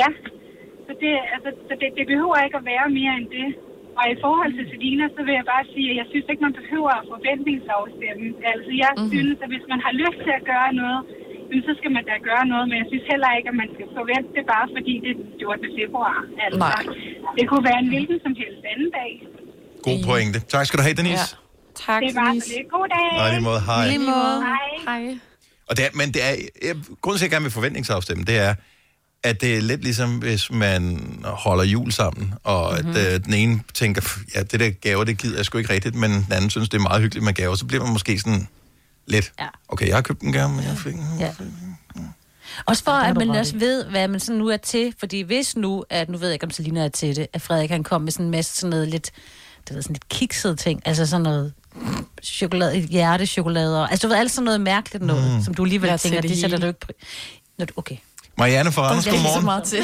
Ja, 0.00 0.08
så, 0.86 0.92
det, 1.02 1.12
altså, 1.34 1.50
så 1.68 1.72
det, 1.80 1.88
det 1.98 2.04
behøver 2.12 2.36
ikke 2.46 2.58
at 2.62 2.66
være 2.72 2.86
mere 3.00 3.12
end 3.20 3.28
det. 3.38 3.48
Og 3.98 4.04
i 4.14 4.16
forhold 4.24 4.50
til 4.58 4.64
Selina, 4.72 5.04
så 5.16 5.20
vil 5.26 5.34
jeg 5.40 5.46
bare 5.54 5.64
sige, 5.74 5.88
at 5.92 5.96
jeg 6.00 6.06
synes 6.10 6.26
ikke, 6.30 6.42
man 6.48 6.56
behøver 6.60 6.92
at 7.00 7.04
forventningsafstemme. 7.14 8.26
Altså, 8.52 8.70
jeg 8.82 8.92
mm-hmm. 8.94 9.12
synes, 9.12 9.36
at 9.44 9.48
hvis 9.52 9.66
man 9.72 9.80
har 9.86 9.92
lyst 10.02 10.18
til 10.26 10.32
at 10.38 10.44
gøre 10.52 10.70
noget, 10.82 11.00
så 11.68 11.72
skal 11.78 11.90
man 11.96 12.04
da 12.10 12.14
gøre 12.30 12.44
noget. 12.52 12.64
Men 12.70 12.76
jeg 12.82 12.86
synes 12.90 13.06
heller 13.12 13.30
ikke, 13.38 13.48
at 13.52 13.56
man 13.62 13.70
skal 13.74 13.86
forvente 13.98 14.30
det 14.36 14.44
bare, 14.54 14.66
fordi 14.76 14.92
det 15.04 15.10
er 15.14 15.20
14. 15.40 15.78
februar. 15.78 16.18
Altså, 16.44 16.58
Nej. 16.68 16.82
det 17.38 17.44
kunne 17.50 17.64
være 17.70 17.78
en 17.84 17.88
hvilken 17.94 18.18
som 18.24 18.32
helst 18.40 18.62
anden 18.72 18.90
dag. 18.98 19.12
God 19.86 19.98
pointe. 20.08 20.38
Tak 20.54 20.64
skal 20.66 20.76
du 20.78 20.84
have, 20.88 20.96
Denise. 21.00 21.28
Ja. 21.32 21.42
Tak, 21.86 22.00
det 22.04 22.12
var 22.20 22.30
så 22.40 22.52
lidt. 22.52 22.66
God 22.76 22.86
dag. 22.96 23.08
I 23.24 23.30
lige 23.34 23.44
måde, 23.50 23.60
hej. 23.70 23.84
Lige 23.92 24.04
måde. 24.14 24.36
Hej. 24.50 24.68
Hej. 24.88 25.02
Og 25.68 25.72
det 25.76 25.82
er, 25.86 25.90
men 26.00 26.08
det 26.14 26.20
er, 26.28 26.34
jeg, 26.68 26.74
grunden 27.02 27.18
til, 27.18 27.24
at 27.24 27.28
jeg 27.28 27.34
gerne 27.36 27.46
vil 27.48 27.54
forventningsafstemme, 27.60 28.22
det 28.30 28.36
er, 28.46 28.52
at 29.24 29.40
det 29.40 29.56
er 29.56 29.60
lidt 29.60 29.82
ligesom, 29.82 30.18
hvis 30.18 30.50
man 30.50 30.98
holder 31.24 31.64
jul 31.64 31.92
sammen, 31.92 32.34
og 32.44 32.72
mm-hmm. 32.74 32.88
Mhm. 32.90 32.96
at 32.98 33.14
øh, 33.14 33.24
den 33.24 33.34
ene 33.34 33.60
tænker, 33.74 34.00
"Pff, 34.00 34.18
ja, 34.34 34.42
det 34.42 34.60
der 34.60 34.70
gaver, 34.70 35.04
det 35.04 35.18
gider 35.18 35.36
jeg 35.36 35.44
sgu 35.44 35.58
ikke 35.58 35.72
rigtigt, 35.72 35.94
men 35.94 36.10
den 36.10 36.26
anden 36.32 36.50
synes, 36.50 36.68
det 36.68 36.78
er 36.78 36.82
meget 36.82 37.02
hyggeligt 37.02 37.24
med 37.24 37.32
gaver, 37.32 37.54
så 37.54 37.64
bliver 37.64 37.84
man 37.84 37.92
måske 37.92 38.18
sådan 38.18 38.48
lidt, 39.06 39.32
Ja. 39.40 39.46
okay, 39.68 39.86
jeg 39.88 39.96
har 39.96 40.02
købt 40.02 40.20
en 40.22 40.32
gave, 40.32 40.48
men 40.48 40.64
jeg 40.64 40.76
fik 40.78 40.94
en. 40.94 41.06
Ja. 41.20 41.30
Også 42.66 42.84
for, 42.84 42.90
at 42.90 43.16
man 43.16 43.30
også 43.30 43.56
ved, 43.56 43.84
hvad 43.84 44.08
man 44.08 44.20
sådan 44.20 44.38
nu 44.38 44.48
er 44.48 44.56
til. 44.56 44.94
Fordi 44.98 45.20
hvis 45.20 45.56
nu, 45.56 45.84
at 45.90 46.08
nu 46.08 46.18
ved 46.18 46.28
jeg 46.28 46.32
ikke, 46.34 46.44
om 46.44 46.50
Selina 46.50 46.84
er 46.84 46.88
til 46.88 47.16
det, 47.16 47.26
at 47.32 47.42
Frederik 47.42 47.70
han 47.70 47.82
kom 47.84 48.02
med 48.02 48.12
sådan 48.12 48.24
en 48.26 48.30
masse 48.30 48.56
sådan 48.56 48.70
noget 48.70 48.88
lidt, 48.88 49.10
det 49.68 49.74
ved, 49.74 49.82
sådan 49.82 49.94
lidt 49.94 50.08
kikset 50.08 50.58
ting. 50.58 50.80
Altså 50.84 51.06
sådan 51.06 51.22
noget 51.22 51.52
chokolade, 52.22 52.76
hjertechokolade. 52.78 53.82
og- 53.82 53.90
Altså 53.90 54.06
du 54.06 54.12
ved, 54.12 54.20
alt 54.20 54.30
sådan 54.30 54.44
noget 54.44 54.60
mærkeligt 54.60 55.04
noget, 55.04 55.36
Mm. 55.36 55.44
som 55.44 55.54
du 55.54 55.62
alligevel 55.64 55.86
Jeg 55.88 55.92
er 55.92 55.96
tænker, 55.96 56.20
det 56.20 56.30
det 56.30 56.38
sætter 56.40 56.58
du 56.58 56.66
ikke... 56.66 56.78
pri- 56.84 57.04
Nå, 57.58 57.64
du- 57.64 57.72
okay. 57.76 57.96
Marianne 58.38 58.72
fra 58.72 58.82
Randers, 58.82 59.06
er 59.06 59.10
godmorgen. 59.10 59.44
meget 59.44 59.64
til. 59.64 59.82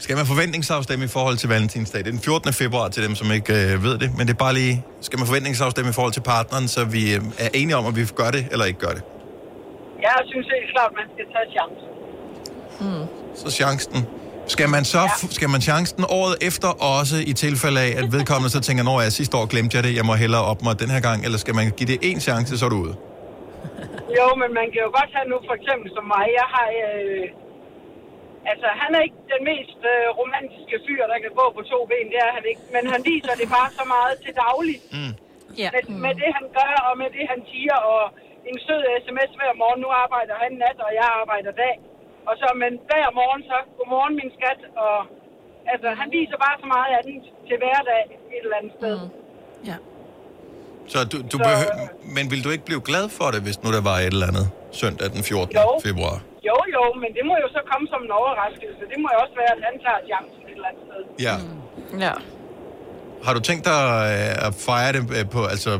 Skal 0.00 0.16
man 0.16 0.26
forventningsafstemme 0.26 1.04
i 1.04 1.08
forhold 1.08 1.36
til 1.36 1.48
valentinsdag? 1.48 1.98
Det 1.98 2.06
er 2.06 2.10
den 2.10 2.20
14. 2.20 2.52
februar 2.52 2.88
til 2.88 3.02
dem, 3.02 3.14
som 3.14 3.32
ikke 3.32 3.52
øh, 3.52 3.84
ved 3.84 3.98
det, 3.98 4.10
men 4.18 4.26
det 4.26 4.32
er 4.32 4.38
bare 4.38 4.54
lige, 4.54 4.84
skal 5.00 5.18
man 5.18 5.26
forventningsafstemme 5.26 5.90
i 5.90 5.92
forhold 5.92 6.12
til 6.12 6.20
partneren, 6.20 6.68
så 6.68 6.84
vi 6.84 7.14
øh, 7.14 7.20
er 7.38 7.48
enige 7.54 7.76
om, 7.76 7.86
at 7.86 7.96
vi 7.96 8.04
gør 8.16 8.30
det 8.30 8.46
eller 8.50 8.64
ikke 8.64 8.78
gør 8.78 8.92
det. 8.98 9.02
Jeg 10.02 10.14
synes 10.26 10.46
helt 10.46 10.70
klart, 10.74 10.90
man 11.00 11.06
skal 11.14 11.24
tage 11.34 11.48
chancen. 11.56 11.88
Så 13.34 13.56
chancen. 13.56 14.06
Skal 14.48 14.68
man 14.68 14.84
så 14.84 15.08
skal 15.30 15.48
man 15.48 15.60
chancen 15.60 16.04
året 16.08 16.36
efter 16.40 16.68
også 16.68 17.16
i 17.26 17.32
tilfælde 17.32 17.80
af, 17.80 17.94
at 17.96 18.12
vedkommende 18.12 18.50
så 18.50 18.60
tænker, 18.60 18.84
når 18.84 19.00
jeg 19.00 19.12
sidste 19.12 19.36
år 19.36 19.46
glemte 19.46 19.76
jeg 19.76 19.84
det, 19.84 19.96
jeg 19.96 20.04
må 20.04 20.14
hellere 20.14 20.42
op 20.42 20.62
mig 20.62 20.80
den 20.80 20.90
her 20.90 21.00
gang, 21.00 21.24
eller 21.24 21.38
skal 21.38 21.54
man 21.54 21.70
give 21.70 21.86
det 21.86 21.98
en 22.02 22.20
chance, 22.20 22.58
så 22.58 22.64
er 22.64 22.68
du 22.68 22.76
ude? 22.76 22.94
Jo, 24.16 24.26
men 24.40 24.50
man 24.60 24.66
kan 24.72 24.80
jo 24.86 24.90
godt 24.98 25.10
have 25.16 25.28
nu, 25.32 25.36
for 25.48 25.54
eksempel 25.60 25.88
som 25.96 26.04
mig. 26.14 26.26
Jeg 26.40 26.48
har... 26.54 26.66
Øh, 26.84 27.26
altså, 28.52 28.68
han 28.80 28.90
er 28.96 29.02
ikke 29.06 29.20
den 29.34 29.42
mest 29.52 29.80
øh, 29.92 30.06
romantiske 30.20 30.76
fyr, 30.86 31.02
der 31.12 31.18
kan 31.24 31.32
gå 31.40 31.46
på 31.56 31.62
to 31.72 31.78
ben. 31.90 32.08
Det 32.12 32.20
er 32.26 32.32
han 32.38 32.44
ikke. 32.50 32.62
Men 32.76 32.84
han 32.92 33.00
viser 33.10 33.34
det 33.40 33.48
bare 33.56 33.70
så 33.78 33.84
meget 33.94 34.14
til 34.24 34.32
daglig. 34.44 34.78
Mm. 34.96 35.14
Ja. 35.62 35.68
Med, 35.74 35.82
med 36.04 36.14
det, 36.22 36.30
han 36.38 36.46
gør, 36.58 36.72
og 36.88 36.94
med 37.02 37.08
det, 37.16 37.24
han 37.32 37.40
siger, 37.52 37.76
og 37.92 38.02
en 38.50 38.58
sød 38.66 38.82
sms 39.04 39.30
hver 39.38 39.52
morgen. 39.62 39.80
Nu 39.84 39.88
arbejder 40.04 40.34
han 40.44 40.52
nat, 40.64 40.78
og 40.86 40.90
jeg 41.00 41.08
arbejder 41.22 41.52
dag. 41.64 41.76
Og 42.28 42.34
så, 42.40 42.48
men 42.62 42.72
hver 42.88 43.08
morgen 43.20 43.42
så, 43.50 43.58
godmorgen 43.76 44.14
min 44.20 44.30
skat, 44.36 44.60
og 44.84 44.96
altså, 45.72 45.88
han 46.00 46.08
viser 46.16 46.36
bare 46.44 46.56
så 46.62 46.66
meget 46.76 46.92
andet 46.98 47.22
til 47.48 47.56
hverdag 47.62 48.02
et 48.36 48.42
eller 48.44 48.56
andet 48.60 48.72
sted. 48.78 48.96
Mm. 49.00 49.10
Ja. 49.70 49.76
Så 50.92 50.98
du, 51.12 51.16
du 51.32 51.36
Så- 51.38 51.44
behøver, 51.48 51.74
men 52.16 52.24
vil 52.32 52.40
du 52.44 52.50
ikke 52.54 52.64
blive 52.70 52.82
glad 52.90 53.06
for 53.18 53.26
det, 53.34 53.40
hvis 53.46 53.58
nu 53.62 53.68
der 53.76 53.82
var 53.90 53.96
et 54.04 54.06
eller 54.16 54.26
andet 54.32 54.46
søndag 54.80 55.06
den 55.16 55.22
14. 55.30 55.56
Jo. 55.56 55.68
februar? 55.88 56.16
Jo, 56.48 56.56
jo, 56.76 56.82
men 57.02 57.10
det 57.16 57.22
må 57.30 57.34
jo 57.44 57.48
så 57.56 57.60
komme 57.70 57.84
som 57.92 58.00
en 58.06 58.12
overraskelse. 58.20 58.82
Det 58.92 58.98
må 59.02 59.06
jo 59.14 59.18
også 59.24 59.34
være, 59.42 59.52
at 59.56 59.62
han 59.68 59.74
tager 59.86 60.00
chancen 60.10 60.40
et 60.50 60.54
eller 60.58 60.68
andet 60.70 60.82
sted. 60.88 61.00
Ja. 61.26 61.34
Ja. 62.06 62.14
Har 63.26 63.32
du 63.36 63.40
tænkt 63.48 63.64
dig 63.70 63.80
øh, 64.12 64.46
at 64.46 64.52
fejre 64.66 64.92
det 64.96 65.02
øh, 65.18 65.24
på, 65.34 65.40
altså 65.54 65.70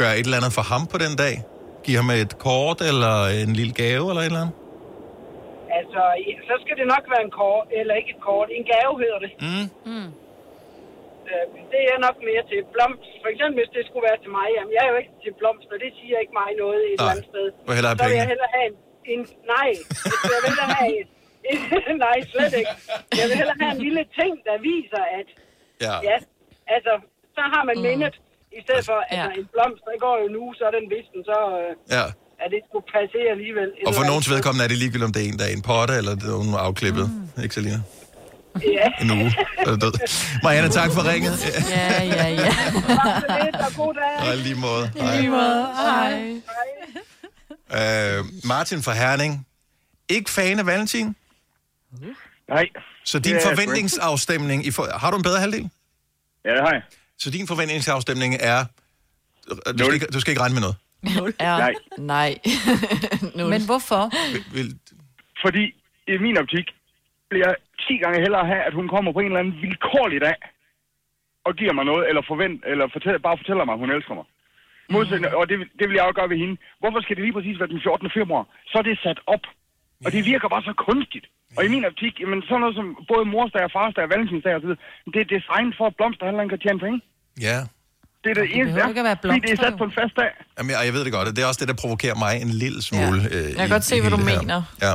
gøre 0.00 0.12
et 0.18 0.24
eller 0.26 0.38
andet 0.40 0.52
for 0.58 0.64
ham 0.72 0.82
på 0.92 0.98
den 1.04 1.14
dag? 1.24 1.34
Give 1.84 1.96
ham 2.02 2.10
et 2.24 2.32
kort, 2.48 2.78
eller 2.90 3.14
en 3.44 3.52
lille 3.60 3.74
gave, 3.82 4.04
eller 4.10 4.22
et 4.22 4.30
eller 4.32 4.42
andet? 4.44 4.56
Altså, 5.78 6.02
så 6.48 6.54
skal 6.62 6.74
det 6.80 6.86
nok 6.94 7.04
være 7.12 7.22
en 7.28 7.34
kort, 7.42 7.66
eller 7.80 7.94
ikke 8.00 8.10
et 8.16 8.22
kort, 8.30 8.48
en 8.58 8.64
gave 8.74 8.92
hedder 9.04 9.20
det. 9.24 9.30
Mm. 9.46 9.66
Mm. 9.92 10.08
Øh, 11.32 11.44
det 11.72 11.82
er 11.92 11.98
nok 12.06 12.16
mere 12.28 12.42
til. 12.50 12.58
Blomst, 12.74 13.04
for 13.22 13.28
eksempel 13.32 13.56
hvis 13.60 13.72
det 13.76 13.82
skulle 13.88 14.04
være 14.10 14.20
til 14.24 14.32
mig, 14.38 14.46
jamen 14.56 14.72
jeg 14.76 14.82
er 14.86 14.90
jo 14.94 14.98
ikke 15.02 15.14
til 15.24 15.32
blomster, 15.40 15.74
det 15.84 15.90
siger 15.98 16.16
ikke 16.22 16.34
mig 16.42 16.50
noget 16.64 16.80
et 16.90 16.98
eller 16.98 17.12
andet 17.14 17.28
sted. 17.32 17.46
Du 17.64 17.68
vil 17.68 17.74
hellere 17.78 17.92
have 17.92 18.02
så 18.02 18.06
vil 18.10 18.18
jeg 18.22 18.28
hellere 18.32 18.50
have 18.56 18.66
en, 18.70 18.76
en 19.12 19.20
nej, 19.54 19.70
jeg 20.32 20.38
vil 20.42 20.48
hellere 20.52 20.72
have 20.80 20.92
en, 21.00 21.08
en, 21.50 21.58
nej, 22.06 22.16
slet 22.32 22.54
ikke. 22.60 22.74
Jeg 23.20 23.26
vil 23.30 23.36
hellere 23.40 23.58
have 23.62 23.72
en 23.76 23.82
lille 23.86 24.02
ting, 24.20 24.32
der 24.48 24.56
viser, 24.70 25.02
at 25.20 25.28
Ja. 25.86 25.94
ja 26.10 26.16
altså, 26.76 26.92
så 27.36 27.42
har 27.52 27.62
man 27.68 27.76
mm. 27.78 27.84
mindet, 27.88 28.14
i 28.58 28.60
stedet 28.66 28.84
for, 28.90 28.98
altså 29.12 29.30
en 29.40 29.46
blomst, 29.54 29.82
der 29.88 29.94
går 30.06 30.14
jo 30.22 30.28
nu, 30.36 30.42
så 30.58 30.62
er 30.68 30.72
den 30.78 30.86
visten, 30.94 31.20
så 31.30 31.38
øh, 31.60 31.70
Ja. 31.96 32.04
er 32.42 32.48
det 32.54 32.60
skulle 32.68 32.86
passe 32.96 33.18
alligevel. 33.34 33.68
Og 33.88 33.92
for 33.98 34.04
nogens 34.10 34.28
vedkommende 34.32 34.62
er 34.66 34.70
det 34.72 34.78
ligegyldigt, 34.82 35.08
om 35.10 35.14
det 35.16 35.22
er 35.24 35.28
en, 35.32 35.38
der 35.40 35.46
er 35.50 35.54
en 35.60 35.64
potte, 35.70 35.94
eller 36.00 36.12
det 36.20 36.26
er 36.30 36.34
nogen 36.38 36.54
afklippet. 36.68 37.06
Mm. 37.36 37.42
Ikke, 37.44 37.54
Selina? 37.58 37.78
Ja. 38.62 39.02
En 39.04 39.10
uge. 39.10 39.34
Er 39.58 39.76
død. 39.76 39.92
Marianne, 40.42 40.70
tak 40.70 40.90
for 40.92 41.12
ringet. 41.12 41.38
Ja, 41.70 42.02
ja, 42.02 42.28
ja. 42.28 42.44
Tak 42.44 42.72
for 42.72 42.80
det, 43.44 43.54
og 43.54 43.72
god 43.76 43.94
dag. 43.94 44.30
Og 44.30 44.36
lige 44.36 44.54
måde. 44.54 44.92
I 44.96 45.16
lige 45.20 45.30
måde. 45.30 45.66
Hej. 45.76 46.32
Øh, 48.18 48.24
Martin 48.44 48.82
fra 48.82 48.92
Herning. 48.92 49.46
Ikke 50.08 50.30
fan 50.30 50.58
af 50.58 50.66
Valentin? 50.66 51.16
Nej. 52.48 52.68
Så 53.04 53.18
din 53.18 53.36
forventningsafstemning... 53.42 54.66
I 54.66 54.70
for, 54.70 54.88
har 54.98 55.10
du 55.10 55.16
en 55.16 55.22
bedre 55.22 55.40
halvdel? 55.40 55.70
Ja, 56.44 56.50
det 56.50 56.60
har 56.60 56.72
jeg. 56.72 56.82
Så 57.18 57.30
din 57.30 57.46
forventningsafstemning 57.48 58.36
er... 58.40 58.64
Du 59.48 59.56
skal, 59.78 59.94
ikke, 59.94 60.06
du 60.06 60.20
skal 60.20 60.30
ikke 60.30 60.40
regne 60.40 60.54
med 60.54 60.60
noget. 60.62 60.76
Nul. 61.02 61.34
Ja. 61.40 61.56
Nej. 61.56 61.72
Nej. 61.98 62.38
Nul. 63.36 63.50
Men 63.50 63.64
hvorfor? 63.64 64.10
Vil, 64.52 64.78
Fordi 65.44 65.64
i 66.08 66.18
min 66.20 66.38
optik 66.38 66.64
vil 67.30 67.38
jeg 67.46 67.54
10 67.88 67.96
gange 68.02 68.18
hellere 68.24 68.46
have, 68.52 68.62
at 68.68 68.74
hun 68.78 68.86
kommer 68.94 69.10
på 69.12 69.20
en 69.20 69.26
eller 69.30 69.40
anden 69.42 69.56
vilkårlig 69.66 70.20
dag 70.28 70.36
og 71.46 71.52
giver 71.60 71.74
mig 71.78 71.84
noget, 71.90 72.02
eller, 72.08 72.22
forvent, 72.30 72.58
eller 72.72 72.86
fortæller, 72.96 73.18
bare 73.28 73.38
fortæller 73.40 73.64
mig, 73.64 73.74
at 73.76 73.82
hun 73.84 73.90
elsker 73.96 74.14
mig. 74.20 74.26
Modsætning, 74.94 75.34
og 75.40 75.44
det, 75.50 75.56
vil- 75.60 75.72
det 75.78 75.84
vil 75.88 75.96
jeg 75.98 76.04
også 76.08 76.18
gøre 76.20 76.30
ved 76.32 76.38
hende. 76.44 76.56
Hvorfor 76.82 77.00
skal 77.02 77.14
det 77.16 77.22
lige 77.26 77.36
præcis 77.38 77.56
være 77.60 77.72
den 77.74 77.80
14. 77.86 78.10
februar? 78.18 78.44
Så 78.70 78.74
er 78.80 78.84
det 78.88 78.96
sat 79.06 79.20
op. 79.34 79.44
Og 80.04 80.08
det 80.16 80.22
virker 80.32 80.48
bare 80.54 80.64
så 80.70 80.74
kunstigt. 80.88 81.26
Og 81.56 81.60
i 81.66 81.68
min 81.74 81.84
optik, 81.90 82.14
jamen 82.22 82.40
sådan 82.48 82.60
noget 82.64 82.74
som 82.78 82.86
både 83.12 83.24
morsdag 83.34 83.62
og 83.68 83.72
farsdag 83.78 84.02
og 84.06 84.10
valentinsdag 84.14 84.52
og 84.56 84.60
så 84.62 84.66
videre, 84.68 84.82
det 85.14 85.20
er 85.24 85.28
designet 85.36 85.74
for, 85.78 85.86
at 85.90 85.94
blomsterhandleren 85.98 86.48
kan 86.52 86.60
tjene 86.64 86.78
penge. 86.86 86.98
ja. 87.48 87.58
Det 88.24 88.30
er 88.30 88.34
det, 88.34 88.42
det 88.48 88.56
eneste, 88.56 88.72
behøver 88.74 88.88
ikke 88.94 89.00
at 89.04 89.08
være 89.10 89.18
fordi 89.22 89.34
det 89.34 89.50
er 89.50 89.56
blomster, 89.56 89.70
sat 89.70 89.78
på 89.80 89.84
en 89.90 89.94
fast 90.00 90.14
dag. 90.22 90.30
Jamen, 90.58 90.70
jeg, 90.74 90.78
jeg 90.88 90.92
ved 90.96 91.02
det 91.06 91.12
godt, 91.18 91.26
og 91.28 91.32
det 91.36 91.40
er 91.44 91.48
også 91.50 91.60
det, 91.62 91.68
der 91.72 91.78
provokerer 91.84 92.16
mig 92.24 92.32
en 92.44 92.52
lille 92.64 92.80
smule. 92.90 93.18
Ja. 93.22 93.36
Øh, 93.36 93.48
Jeg 93.58 93.62
kan 93.66 93.72
godt 93.76 93.86
se, 93.92 93.94
hvad 94.04 94.10
du 94.16 94.20
mener. 94.32 94.58
Ja. 94.84 94.92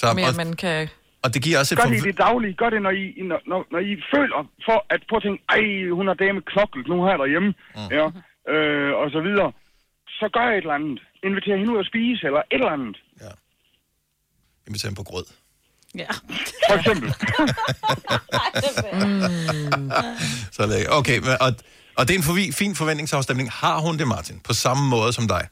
Så, 0.00 0.04
Mere, 0.20 0.28
og, 0.28 0.36
man 0.42 0.50
kan... 0.62 0.76
og 1.24 1.34
det 1.34 1.42
giver 1.42 1.58
også 1.58 1.74
et... 1.74 1.78
Gør 1.80 1.88
det 1.94 2.00
i 2.04 2.08
det 2.10 2.18
daglige. 2.18 2.54
Gør 2.62 2.70
det, 2.74 2.80
når 2.86 2.94
I, 3.02 3.04
når, 3.30 3.40
når, 3.50 3.60
når 3.72 3.80
I 3.90 3.92
føler 4.14 4.38
for 4.66 4.78
at 4.94 5.00
på 5.10 5.14
at 5.16 5.22
tænke, 5.26 5.40
ej, 5.56 5.64
hun 5.98 6.06
har 6.10 6.16
dame 6.24 6.40
knoklet 6.52 6.86
nu 6.92 6.96
her 7.06 7.16
derhjemme, 7.22 7.50
mm. 7.76 7.88
ja, 7.98 8.06
øh, 8.52 8.92
og 9.02 9.06
så 9.16 9.20
videre. 9.28 9.50
Så 10.18 10.26
gør 10.34 10.44
jeg 10.48 10.56
et 10.58 10.64
eller 10.66 10.78
andet. 10.80 10.98
Inviter 11.26 11.56
hende 11.56 11.72
ud 11.72 11.78
at 11.84 11.88
spise, 11.92 12.22
eller 12.26 12.40
et 12.40 12.60
eller 12.60 12.72
andet. 12.78 12.96
Inviterer 14.68 14.90
ham 14.90 14.94
på 14.94 15.06
grød. 15.10 15.24
Ja. 15.94 16.10
For 16.68 16.74
eksempel. 16.78 17.08
Så 20.54 20.62
er 20.62 20.66
det, 20.66 20.86
okay, 20.98 21.18
og, 21.40 21.50
og 21.98 22.08
det 22.08 22.14
er 22.14 22.18
en 22.18 22.28
forvi, 22.30 22.52
fin 22.52 22.74
forventningsafstemning. 22.74 23.50
Har 23.50 23.80
hun 23.80 23.98
det, 23.98 24.08
Martin? 24.08 24.40
På 24.40 24.52
samme 24.52 24.88
måde 24.88 25.12
som 25.12 25.28
dig? 25.28 25.48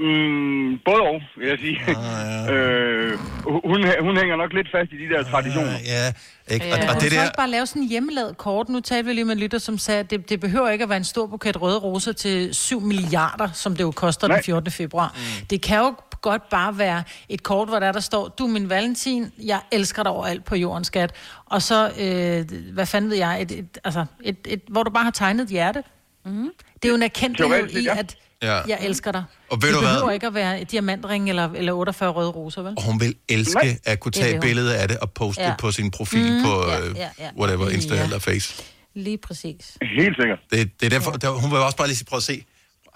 Mm, 0.00 0.78
både 0.84 1.00
og, 1.02 1.20
vil 1.36 1.48
jeg 1.48 1.58
sige. 1.58 1.80
Ah, 1.88 2.48
øh, 2.54 3.18
hun, 3.44 3.86
hun 4.00 4.16
hænger 4.16 4.36
nok 4.36 4.52
lidt 4.52 4.68
fast 4.72 4.92
i 4.92 4.96
de 5.06 5.14
der 5.14 5.22
traditioner. 5.22 5.72
Ja, 5.86 6.12
ikke? 6.54 6.66
Ja. 6.66 6.72
Og, 6.72 6.94
og 6.94 7.00
det 7.00 7.12
der... 7.12 7.24
ikke 7.24 7.36
bare 7.36 7.50
lave 7.50 7.66
sådan 7.66 7.82
en 7.82 7.88
hjemmelavet 7.88 8.38
kort? 8.38 8.68
Nu 8.68 8.80
talte 8.80 9.06
vi 9.06 9.12
lige 9.12 9.24
med 9.24 9.32
en 9.32 9.40
lytter, 9.40 9.58
som 9.58 9.78
sagde, 9.78 10.00
at 10.00 10.10
det, 10.10 10.30
det 10.30 10.40
behøver 10.40 10.68
ikke 10.68 10.82
at 10.82 10.88
være 10.88 10.96
en 10.96 11.04
stor 11.04 11.26
buket 11.26 11.62
røde 11.62 11.78
roser 11.78 12.12
til 12.12 12.54
7 12.54 12.80
milliarder, 12.80 13.48
som 13.52 13.76
det 13.76 13.84
jo 13.84 13.90
koster 13.90 14.28
Nej. 14.28 14.36
den 14.36 14.44
14. 14.44 14.72
februar. 14.72 15.16
Mm. 15.16 15.46
Det 15.46 15.62
kan 15.62 15.78
jo 15.78 15.94
godt 16.20 16.48
bare 16.48 16.78
være 16.78 17.02
et 17.28 17.42
kort, 17.42 17.68
hvor 17.68 17.78
der, 17.78 17.92
der 17.92 18.00
står, 18.00 18.28
du 18.28 18.44
er 18.44 18.50
min 18.50 18.70
Valentin, 18.70 19.32
jeg 19.38 19.60
elsker 19.72 20.02
dig 20.02 20.12
overalt 20.12 20.44
på 20.44 20.56
jorden, 20.56 20.84
skat. 20.84 21.14
Og 21.46 21.62
så, 21.62 21.90
øh, 22.00 22.72
hvad 22.72 22.86
fanden 22.86 23.10
ved 23.10 23.18
jeg, 23.18 23.42
et, 23.42 23.50
et, 23.50 23.78
altså, 23.84 24.04
et, 24.22 24.36
et, 24.46 24.62
hvor 24.68 24.82
du 24.82 24.90
bare 24.90 25.04
har 25.04 25.10
tegnet 25.10 25.42
et 25.42 25.48
hjerte. 25.48 25.82
Mm. 26.24 26.50
Det 26.74 26.84
er 26.84 26.88
jo 26.88 26.94
en 26.94 27.02
erkendelighed 27.02 27.56
Teoretisk, 27.56 27.82
i, 27.82 27.84
ja. 27.84 27.98
at 27.98 28.16
Ja. 28.42 28.54
jeg 28.68 28.78
elsker 28.82 29.12
dig. 29.12 29.24
Og 29.50 29.62
ved 29.62 29.68
det 29.68 29.74
du 29.74 29.80
hvad? 29.80 29.94
behøver 29.94 30.10
ikke 30.10 30.26
at 30.26 30.34
være 30.34 30.60
et 30.60 30.70
diamantring 30.70 31.28
eller, 31.28 31.50
eller 31.54 31.72
48 31.72 32.10
røde 32.10 32.30
roser, 32.30 32.62
vel? 32.62 32.74
Og 32.76 32.82
hun 32.82 33.00
vil 33.00 33.14
elske 33.28 33.78
at 33.84 34.00
kunne 34.00 34.12
tage 34.12 34.24
vil 34.26 34.34
et 34.34 34.36
hun. 34.36 34.48
billede 34.48 34.76
af 34.78 34.88
det 34.88 34.98
og 34.98 35.10
poste 35.12 35.42
Ja. 35.42 35.48
det 35.48 35.56
på 35.58 35.70
sin 35.72 35.90
profil 35.90 36.32
Mm, 36.32 36.42
på 36.44 36.68
ja, 36.68 36.80
øh, 36.80 36.96
ja, 36.96 37.08
ja. 37.18 37.28
whatever, 37.38 37.68
Insta 37.70 37.94
Ja. 37.94 38.04
eller 38.04 38.18
Face. 38.18 38.62
Lige 38.94 39.18
præcis. 39.18 39.78
Helt 39.98 40.16
sikkert. 40.20 40.38
Det, 40.52 40.80
det 40.80 40.86
er 40.86 40.90
derfor, 40.90 41.10
der, 41.10 41.30
hun 41.30 41.50
vil 41.50 41.58
også 41.58 41.76
bare 41.76 41.86
lige 41.86 41.96
sige, 41.96 42.06
prøv 42.06 42.16
at 42.16 42.22
se, 42.22 42.44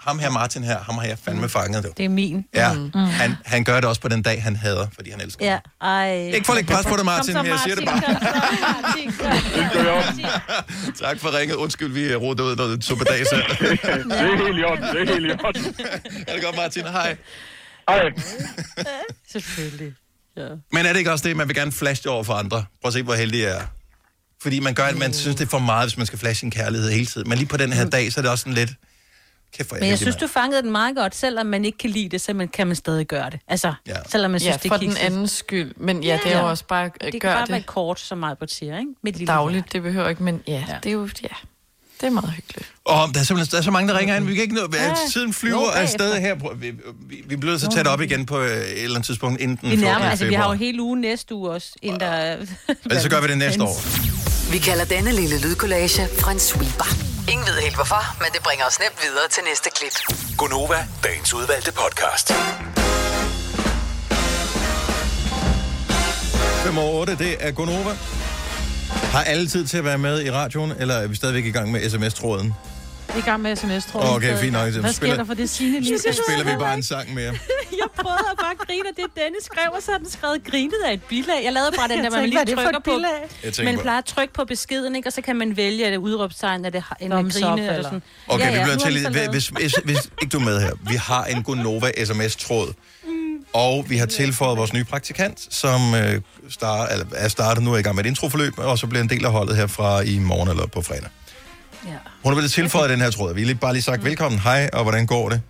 ham 0.07 0.19
her 0.19 0.29
Martin 0.29 0.63
her, 0.63 0.79
ham 0.83 0.95
har 0.97 1.05
jeg 1.05 1.17
fandme 1.25 1.49
fanget. 1.49 1.83
Det. 1.83 1.97
Det 1.97 2.05
er 2.05 2.09
min. 2.09 2.45
Ja, 2.53 2.73
Mm. 2.73 2.91
han, 2.93 3.35
han 3.45 3.63
gør 3.63 3.75
det 3.79 3.85
også 3.89 4.01
på 4.01 4.07
den 4.07 4.21
dag, 4.21 4.43
han 4.43 4.55
hader, 4.55 4.87
fordi 4.95 5.11
han 5.11 5.21
elsker 5.21 5.45
Ja, 5.45 5.59
ej. 5.81 6.15
Ikke 6.33 6.45
for 6.45 6.53
at 6.53 6.57
lægge 6.57 6.73
pres 6.73 6.85
på 6.85 6.95
dig, 6.97 7.05
Martin, 7.05 7.33
men 7.33 7.45
jeg 7.45 7.59
siger 7.63 7.75
det 7.75 7.85
Martin, 7.85 8.13
bare. 8.13 8.19
kom 10.05 10.21
så, 10.95 11.01
Tak 11.05 11.19
for 11.19 11.37
ringet. 11.39 11.55
Undskyld, 11.55 11.91
vi 11.93 12.15
rodede 12.15 12.43
ud 12.47 12.55
noget 12.55 12.83
suppedags 12.83 13.29
her. 13.31 13.41
det 13.47 13.79
er 14.11 14.45
helt 14.45 14.59
i 14.59 14.63
orden, 14.63 14.83
det 14.83 15.09
er 15.09 15.13
helt 15.13 15.25
i 15.25 15.45
orden. 15.45 15.75
Er 16.27 16.33
det 16.33 16.43
godt, 16.43 16.55
Martin? 16.55 16.83
Hej. 16.83 17.17
Hej. 17.89 18.01
Selvfølgelig. 19.31 19.93
Ja. 20.37 20.47
Men 20.71 20.85
er 20.85 20.91
det 20.93 20.99
ikke 20.99 21.11
også 21.11 21.27
det, 21.27 21.37
man 21.37 21.47
vil 21.47 21.55
gerne 21.55 21.71
flashe 21.71 22.09
over 22.09 22.23
for 22.23 22.33
andre? 22.33 22.65
Prøv 22.81 22.87
at 22.89 22.93
se, 22.93 23.03
hvor 23.03 23.13
heldig 23.13 23.41
jeg 23.41 23.49
er. 23.57 23.61
Fordi 24.41 24.59
man 24.59 24.73
gør, 24.73 24.83
at 24.83 24.97
man 24.97 25.13
synes, 25.13 25.35
det 25.35 25.45
er 25.45 25.49
for 25.49 25.59
meget, 25.59 25.89
hvis 25.89 25.97
man 25.97 26.05
skal 26.05 26.19
flashe 26.19 26.39
sin 26.39 26.51
kærlighed 26.51 26.91
hele 26.91 27.05
tiden. 27.05 27.29
Men 27.29 27.37
lige 27.37 27.47
på 27.47 27.57
den 27.57 27.73
her 27.73 27.85
dag, 27.89 28.13
så 28.13 28.19
er 28.19 28.21
det 28.21 28.31
også 28.31 28.41
sådan 28.41 28.53
lidt... 28.53 28.69
Kæft, 29.57 29.71
Men 29.71 29.89
jeg 29.89 29.97
synes, 29.97 30.15
du 30.15 30.27
fangede 30.27 30.61
den 30.61 30.71
meget 30.71 30.95
godt. 30.95 31.15
Selvom 31.15 31.45
man 31.45 31.65
ikke 31.65 31.77
kan 31.77 31.89
lide 31.89 32.09
det, 32.09 32.21
så 32.21 32.33
man, 32.33 32.47
kan 32.47 32.67
man 32.67 32.75
stadig 32.75 33.05
gøre 33.07 33.29
det. 33.29 33.39
Altså, 33.47 33.73
ja. 33.87 33.95
selvom 34.09 34.31
man 34.31 34.39
synes, 34.39 34.53
Ja, 34.53 34.57
det 34.57 34.65
er 34.65 34.69
for 34.69 34.77
den 34.77 34.97
andens 34.97 35.31
skyld. 35.31 35.73
Men 35.77 36.03
ja, 36.03 36.19
det 36.23 36.33
er 36.35 36.39
jo 36.39 36.49
også 36.49 36.65
bare, 36.67 36.89
Det 37.01 37.11
kan 37.11 37.19
gør 37.19 37.33
bare 37.33 37.41
det. 37.41 37.51
være 37.51 37.61
kort, 37.61 37.99
som 37.99 38.17
meget 38.17 38.37
på 38.37 38.45
siger, 38.47 38.77
ikke? 38.79 38.91
Mit 39.03 39.17
lille 39.17 39.33
Dagligt, 39.33 39.73
det 39.73 39.81
behøver 39.81 40.09
ikke, 40.09 40.23
men 40.23 40.41
ja, 40.47 40.53
ja, 40.67 40.75
det 40.83 40.89
er 40.89 40.93
jo, 40.93 41.09
ja, 41.23 41.27
det 42.01 42.07
er 42.07 42.09
meget 42.09 42.31
hyggeligt. 42.31 42.71
Og 42.85 43.09
der 43.13 43.19
er 43.19 43.23
simpelthen 43.23 43.51
der 43.51 43.57
er 43.57 43.61
så 43.61 43.71
mange, 43.71 43.93
der 43.93 43.99
ringer 43.99 44.15
ind. 44.15 44.25
Vi 44.25 44.33
kan 44.35 44.43
ikke 44.43 44.55
nå... 44.55 44.61
Ja. 44.73 44.95
Tiden 45.11 45.33
flyver 45.33 45.59
Nå, 45.59 45.67
afsted 45.67 46.19
her. 46.19 46.35
Vi, 46.55 46.71
vi, 47.09 47.23
vi 47.25 47.35
bliver 47.35 47.57
så 47.57 47.69
tæt 47.69 47.87
op 47.87 48.01
igen 48.01 48.25
på 48.25 48.39
øh, 48.39 48.47
et 48.57 48.83
eller 48.83 48.95
andet 48.95 49.05
tidspunkt 49.05 49.41
inden 49.41 49.57
den 49.61 49.71
Vi, 49.71 49.77
14. 49.77 49.79
nærmer, 49.93 50.05
altså, 50.09 50.25
vi 50.25 50.33
har 50.33 50.47
jo 50.47 50.53
hele 50.53 50.81
ugen 50.81 51.01
næste 51.01 51.35
uge 51.35 51.49
også, 51.51 51.69
inden 51.81 51.99
der... 51.99 52.37
Ellers 52.85 53.03
så 53.03 53.09
gør 53.09 53.21
vi 53.21 53.27
det 53.27 53.37
næste 53.37 53.63
år. 53.63 54.51
Vi 54.51 54.57
kalder 54.57 54.85
denne 54.85 55.11
lille 55.11 55.41
lydkollage 55.41 56.07
en 56.31 56.39
sweeper. 56.39 57.12
Ingen 57.31 57.45
ved 57.47 57.61
helt 57.61 57.75
hvorfor, 57.75 58.01
men 58.23 58.27
det 58.33 58.41
bringer 58.43 58.65
os 58.65 58.79
nemt 58.79 58.97
videre 59.03 59.27
til 59.31 59.43
næste 59.49 59.69
klip. 59.75 59.95
Gonova, 60.37 60.87
dagens 61.03 61.33
udvalgte 61.33 61.71
podcast. 61.71 62.33
5 66.63 66.77
over 66.77 66.99
8, 66.99 67.15
det 67.17 67.37
er 67.39 67.51
Gonova. 67.51 67.93
Har 69.15 69.23
alle 69.23 69.47
tid 69.47 69.67
til 69.67 69.77
at 69.77 69.85
være 69.85 69.97
med 69.97 70.25
i 70.25 70.31
radioen, 70.31 70.71
eller 70.79 70.95
er 70.95 71.07
vi 71.07 71.15
stadigvæk 71.15 71.45
i 71.45 71.51
gang 71.51 71.71
med 71.71 71.89
sms-tråden? 71.89 72.53
Vi 73.07 73.13
er 73.13 73.17
i 73.17 73.21
gang 73.21 73.41
med 73.41 73.55
sms, 73.55 73.85
tror 73.91 74.01
jeg. 74.03 74.11
Okay, 74.15 74.37
fint 74.37 74.53
nok. 74.53 74.61
Hvad 74.69 74.81
sker 74.81 74.91
spiller- 74.91 75.15
der 75.15 75.23
for 75.25 75.33
det 75.33 75.49
sine 75.49 75.79
lige? 75.79 75.99
Så 75.99 76.21
spiller 76.27 76.51
vi 76.53 76.57
bare 76.59 76.73
en 76.73 76.83
sang 76.83 77.13
mere. 77.13 77.23
jeg 77.81 77.87
prøvede 78.01 78.19
at 78.31 78.37
bare 78.41 78.55
grine 78.65 78.87
af 78.89 78.95
det, 78.95 79.05
Dennis 79.23 79.43
skrev, 79.45 79.69
og 79.73 79.81
så 79.81 79.91
har 79.91 79.97
den 79.97 80.09
skrevet 80.11 80.43
grinet 80.43 80.81
af 80.87 80.93
et 80.93 81.03
bilag. 81.03 81.43
Jeg 81.43 81.53
lavede 81.53 81.71
bare 81.77 81.87
den 81.93 82.03
der, 82.03 82.09
hvor 82.09 82.17
man 82.17 82.23
er 82.25 82.29
lige 82.29 82.39
det 82.45 82.49
for 82.49 82.63
trykker 82.63 82.77
et 82.79 82.83
på. 83.57 83.63
Man 83.63 83.75
bare- 83.75 83.81
plejer 83.83 83.97
at 83.97 84.05
trykke 84.05 84.33
på 84.33 84.45
beskeden, 84.45 84.95
ikke? 84.95 85.09
og 85.09 85.13
så 85.13 85.21
kan 85.21 85.35
man 85.35 85.57
vælge 85.57 85.91
det 85.91 85.97
udråbstegn, 85.97 86.65
er 86.65 86.69
det 86.69 86.83
en 87.01 87.11
Thumbs 87.11 87.35
up, 87.35 87.41
grine 87.43 87.67
eller 87.69 87.83
sådan. 87.83 88.01
Okay, 88.27 88.45
ja, 88.45 88.51
ja, 88.51 88.57
vi 88.57 88.63
bliver 88.63 88.77
til 88.77 88.93
lidt, 88.93 89.29
hvis, 89.31 89.47
hvis, 89.47 89.73
hvis 89.85 89.99
ikke 90.21 90.31
du 90.31 90.37
er 90.39 90.43
med 90.43 90.61
her. 90.61 90.71
Vi 90.89 90.95
har 90.95 91.23
en 91.25 91.43
Gonova 91.43 91.91
sms-tråd, 92.05 92.73
og 93.53 93.85
vi 93.89 93.97
har 93.97 94.05
tilføjet 94.05 94.57
vores 94.57 94.73
nye 94.73 94.83
praktikant, 94.83 95.47
som 95.49 95.95
øh, 95.95 96.21
start, 96.49 96.91
eller 96.91 97.05
er 97.15 97.27
startet 97.27 97.63
nu 97.63 97.73
er 97.73 97.77
i 97.77 97.81
gang 97.81 97.95
med 97.95 98.05
et 98.05 98.09
introforløb, 98.09 98.53
og 98.57 98.77
så 98.79 98.87
bliver 98.87 99.03
en 99.03 99.09
del 99.09 99.25
af 99.25 99.31
holdet 99.31 99.55
her 99.55 99.67
fra 99.67 100.01
i 100.01 100.19
morgen 100.19 100.49
eller 100.49 100.65
på 100.67 100.81
fredag. 100.81 101.09
Ja. 101.85 101.89
Hun 102.23 102.33
har 102.33 102.35
blevet 102.35 102.51
tilføjet 102.51 102.89
den 102.89 103.01
her 103.01 103.11
tråd. 103.11 103.33
Vi 103.33 103.41
har 103.41 103.45
lige, 103.45 103.55
bare 103.55 103.73
lige 103.73 103.83
sagt 103.83 104.03
velkommen, 104.03 104.39
hej, 104.39 104.69
og 104.73 104.83
hvordan 104.83 105.05
går 105.05 105.29
det? 105.29 105.41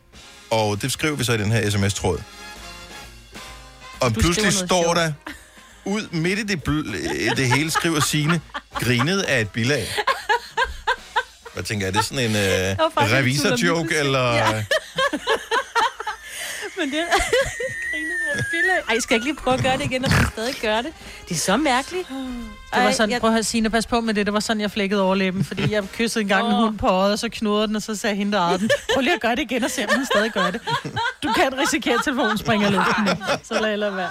Og 0.51 0.81
det 0.81 0.91
skriver 0.91 1.15
vi 1.15 1.23
så 1.23 1.33
i 1.33 1.37
den 1.37 1.51
her 1.51 1.69
sms-tråd. 1.69 2.19
Og 3.99 4.15
Du 4.15 4.19
pludselig 4.21 4.53
står 4.53 4.93
der 4.93 5.11
ud 5.85 6.07
midt 6.11 6.39
i 6.39 6.43
det, 6.43 6.61
bl- 6.69 7.35
det 7.35 7.51
hele, 7.53 7.71
skriver 7.71 7.99
Signe, 7.99 8.41
grinet 8.73 9.21
af 9.21 9.41
et 9.41 9.49
bilag. 9.49 9.87
Hvad 11.53 11.63
tænker 11.63 11.85
jeg, 11.87 11.95
er 11.95 11.99
det 11.99 12.05
sådan 12.09 12.29
en 12.29 12.35
øh, 12.35 12.75
revisor-joke, 13.13 13.95
eller... 13.97 14.33
Ja. 14.35 14.51
Men 16.77 16.91
det 16.91 17.03
bilag. 18.51 18.77
Ej, 18.89 18.99
skal 18.99 19.13
jeg 19.13 19.17
ikke 19.17 19.25
lige 19.25 19.35
prøve 19.35 19.53
at 19.57 19.63
gøre 19.63 19.77
det 19.77 19.83
igen, 19.85 20.05
og 20.05 20.11
du 20.11 20.15
stadig 20.31 20.55
gør 20.61 20.77
det? 20.81 20.93
Det 21.29 21.35
er 21.35 21.39
så 21.39 21.57
mærkeligt. 21.57 22.07
Det 22.75 22.83
var 22.83 22.91
sådan, 22.91 23.09
jeg- 23.11 23.19
prøv 23.19 23.29
at 23.29 23.33
høre, 23.33 23.43
Signe, 23.43 23.69
pas 23.69 23.85
på 23.87 24.01
med 24.01 24.13
det. 24.13 24.25
Det 24.25 24.33
var 24.33 24.39
sådan, 24.39 24.61
jeg 24.61 24.71
flækkede 24.71 25.01
overlæben, 25.01 25.43
fordi 25.43 25.71
jeg 25.71 25.83
kyssede 25.93 26.25
en 26.25 26.31
Åh. 26.31 26.51
hund 26.63 26.77
på 26.77 26.87
øjet, 26.87 27.11
og 27.13 27.19
så 27.19 27.29
knurrede 27.29 27.67
den, 27.67 27.75
og 27.75 27.81
så 27.81 27.95
sagde 27.95 28.15
hende, 28.15 28.31
der 28.37 28.57
den, 28.57 28.69
prøv 28.93 29.01
lige 29.01 29.13
at 29.13 29.21
gøre 29.21 29.35
det 29.35 29.41
igen, 29.41 29.63
og 29.63 29.71
se, 29.71 29.83
om 29.83 29.89
den 29.95 30.05
stadig 30.05 30.31
gør 30.31 30.51
det. 30.51 30.61
Du 31.23 31.33
kan 31.33 31.57
risikere, 31.59 31.93
at 31.93 31.99
telefonen 32.03 32.37
springer 32.37 32.69
luften. 32.69 33.23
Så 33.43 33.59
lad 33.61 33.69
jeg 33.83 33.95
være. 33.95 34.09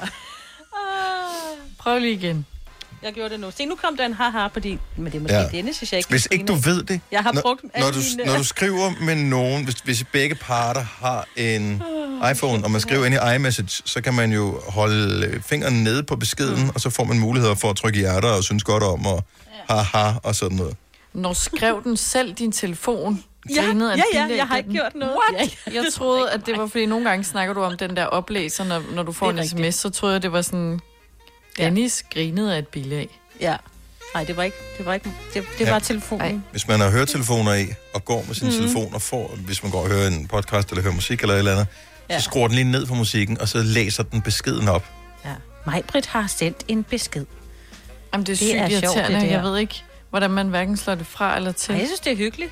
Prøv 1.79 1.99
lige 1.99 2.13
igen. 2.13 2.47
Jeg 3.03 3.13
gjorde 3.13 3.31
det 3.31 3.41
nu. 3.41 3.51
Se, 3.57 3.65
nu 3.67 3.75
kom 3.75 3.97
der 3.97 4.07
en 4.07 4.13
haha 4.15 4.49
på 4.49 4.61
din. 4.61 4.79
Men 4.97 5.07
det 5.07 5.15
er 5.15 5.21
måske 5.21 5.37
Ja. 5.37 5.49
Dennis, 5.53 5.77
synes 5.77 5.93
jeg 5.93 5.99
ikke. 5.99 6.11
Hvis 6.11 6.29
ikke 6.31 6.45
du 6.45 6.55
ved 6.55 6.83
det, 6.83 7.01
Jeg 7.11 7.21
har 7.23 7.33
når, 7.33 7.41
brugt 7.43 7.63
når, 7.79 7.91
du, 7.91 7.99
mine- 7.99 8.25
når 8.27 8.37
du 8.37 8.45
skriver 8.45 8.93
med 9.05 9.15
nogen, 9.17 9.65
hvis, 9.65 9.75
hvis 9.75 10.05
begge 10.13 10.35
parter 10.35 10.81
har 11.01 11.27
en 11.37 11.83
iPhone, 12.33 12.65
og 12.65 12.71
man 12.71 12.81
skriver 12.81 13.05
ind 13.07 13.15
i 13.15 13.35
iMessage, 13.37 13.83
så 13.85 14.01
kan 14.01 14.15
man 14.15 14.33
jo 14.33 14.61
holde 14.69 15.27
øh, 15.27 15.43
fingeren 15.43 15.85
nede 15.85 16.03
på 16.03 16.17
beskeden, 16.17 16.71
og 16.75 16.81
så 16.81 16.91
får 16.91 17.05
man 17.05 17.19
muligheder 17.19 17.55
for 17.55 17.71
at 17.71 17.77
trykke 17.77 17.99
hjerter 17.99 18.29
og 18.29 18.45
synes 18.45 18.65
godt 18.65 18.83
om, 18.83 19.07
og 19.07 19.25
haha 19.69 20.13
og 20.23 20.35
sådan 20.35 20.57
noget. 20.57 20.77
Når 21.13 21.33
skrev 21.33 21.83
den 21.85 21.97
selv 21.97 22.33
din 22.33 22.53
telefon? 22.53 23.25
Ja, 23.51 23.55
ja, 23.55 23.63
ja, 23.63 24.03
bilag, 24.25 24.37
jeg 24.37 24.47
har 24.47 24.57
ikke 24.57 24.71
gjort 24.73 24.95
noget. 24.95 25.15
What? 25.31 25.51
Ja. 25.67 25.73
Jeg 25.75 25.85
troede, 25.93 26.31
at 26.31 26.47
det 26.47 26.59
var, 26.59 26.67
fordi 26.67 26.87
nogle 26.87 27.09
gange 27.09 27.25
snakker 27.25 27.55
du 27.55 27.63
om 27.63 27.77
den 27.77 27.97
der 27.97 28.05
oplæser, 28.05 28.65
når, 28.65 28.83
når 28.95 29.03
du 29.03 29.13
får 29.13 29.31
en 29.31 29.49
sms, 29.49 29.75
så 29.75 29.91
troede 29.91 30.13
jeg, 30.15 30.23
det 30.23 30.33
var 30.33 30.43
sådan, 30.43 30.81
Dennis 31.57 32.05
grinede 32.15 32.55
af 32.55 32.59
et 32.59 32.69
bilag. 32.69 33.09
Ja. 33.41 33.57
Nej, 34.15 34.25
det 34.25 34.37
var 34.37 34.43
ikke. 34.43 34.57
Det 34.79 34.87
var 34.87 34.95
ikke. 34.95 35.11
Det, 35.35 35.45
det 35.59 35.65
Ja. 35.67 35.71
var 35.73 35.79
telefonen. 35.79 36.45
Hvis 36.51 36.69
man 36.69 36.81
har 36.81 36.91
høretelefoner 36.91 37.55
i, 37.55 37.67
og 37.95 38.05
går 38.05 38.25
med 38.27 38.35
sin 38.35 38.47
mm. 38.47 38.53
telefon, 38.53 38.95
og 38.95 39.03
får, 39.03 39.37
hvis 39.37 39.63
man 39.63 39.73
går 39.73 39.81
og 39.83 39.89
hører 39.89 40.07
en 40.07 40.29
podcast, 40.29 40.71
eller 40.71 40.83
hører 40.83 40.95
musik, 40.95 41.21
eller 41.21 41.35
et 41.35 41.39
eller 41.39 41.53
andet, 41.53 41.67
ja. 42.09 42.15
Ja. 42.15 42.21
så 42.21 42.25
skruer 42.25 42.47
den 42.49 42.55
lige 42.55 42.71
ned 42.71 42.87
for 42.87 42.95
musikken, 42.95 43.41
og 43.41 43.49
så 43.49 43.59
læser 43.63 44.03
den 44.03 44.23
beskeden 44.23 44.69
op. 44.69 44.85
Ja. 45.25 45.31
Majbrit 45.67 46.07
har 46.07 46.27
sendt 46.27 46.65
en 46.69 46.85
besked. 46.85 47.27
Jamen, 48.13 48.27
det 48.27 48.33
er 48.33 48.37
Det 48.37 48.39
sygt 48.39 48.55
er 48.57 48.81
sjovt, 48.93 48.97
det 48.97 49.09
der. 49.21 49.25
jeg 49.25 49.43
ved 49.43 49.59
ikke, 49.59 49.83
hvordan 50.11 50.31
man 50.31 50.49
hverken 50.49 50.77
slår 50.77 50.95
det 50.95 51.07
fra 51.07 51.37
eller 51.37 51.53
til. 51.53 51.73
Ej, 51.73 51.79
jeg 51.79 51.87
synes, 51.89 52.01
det 52.01 52.13
er 52.13 52.17
hyggeligt. 52.17 52.51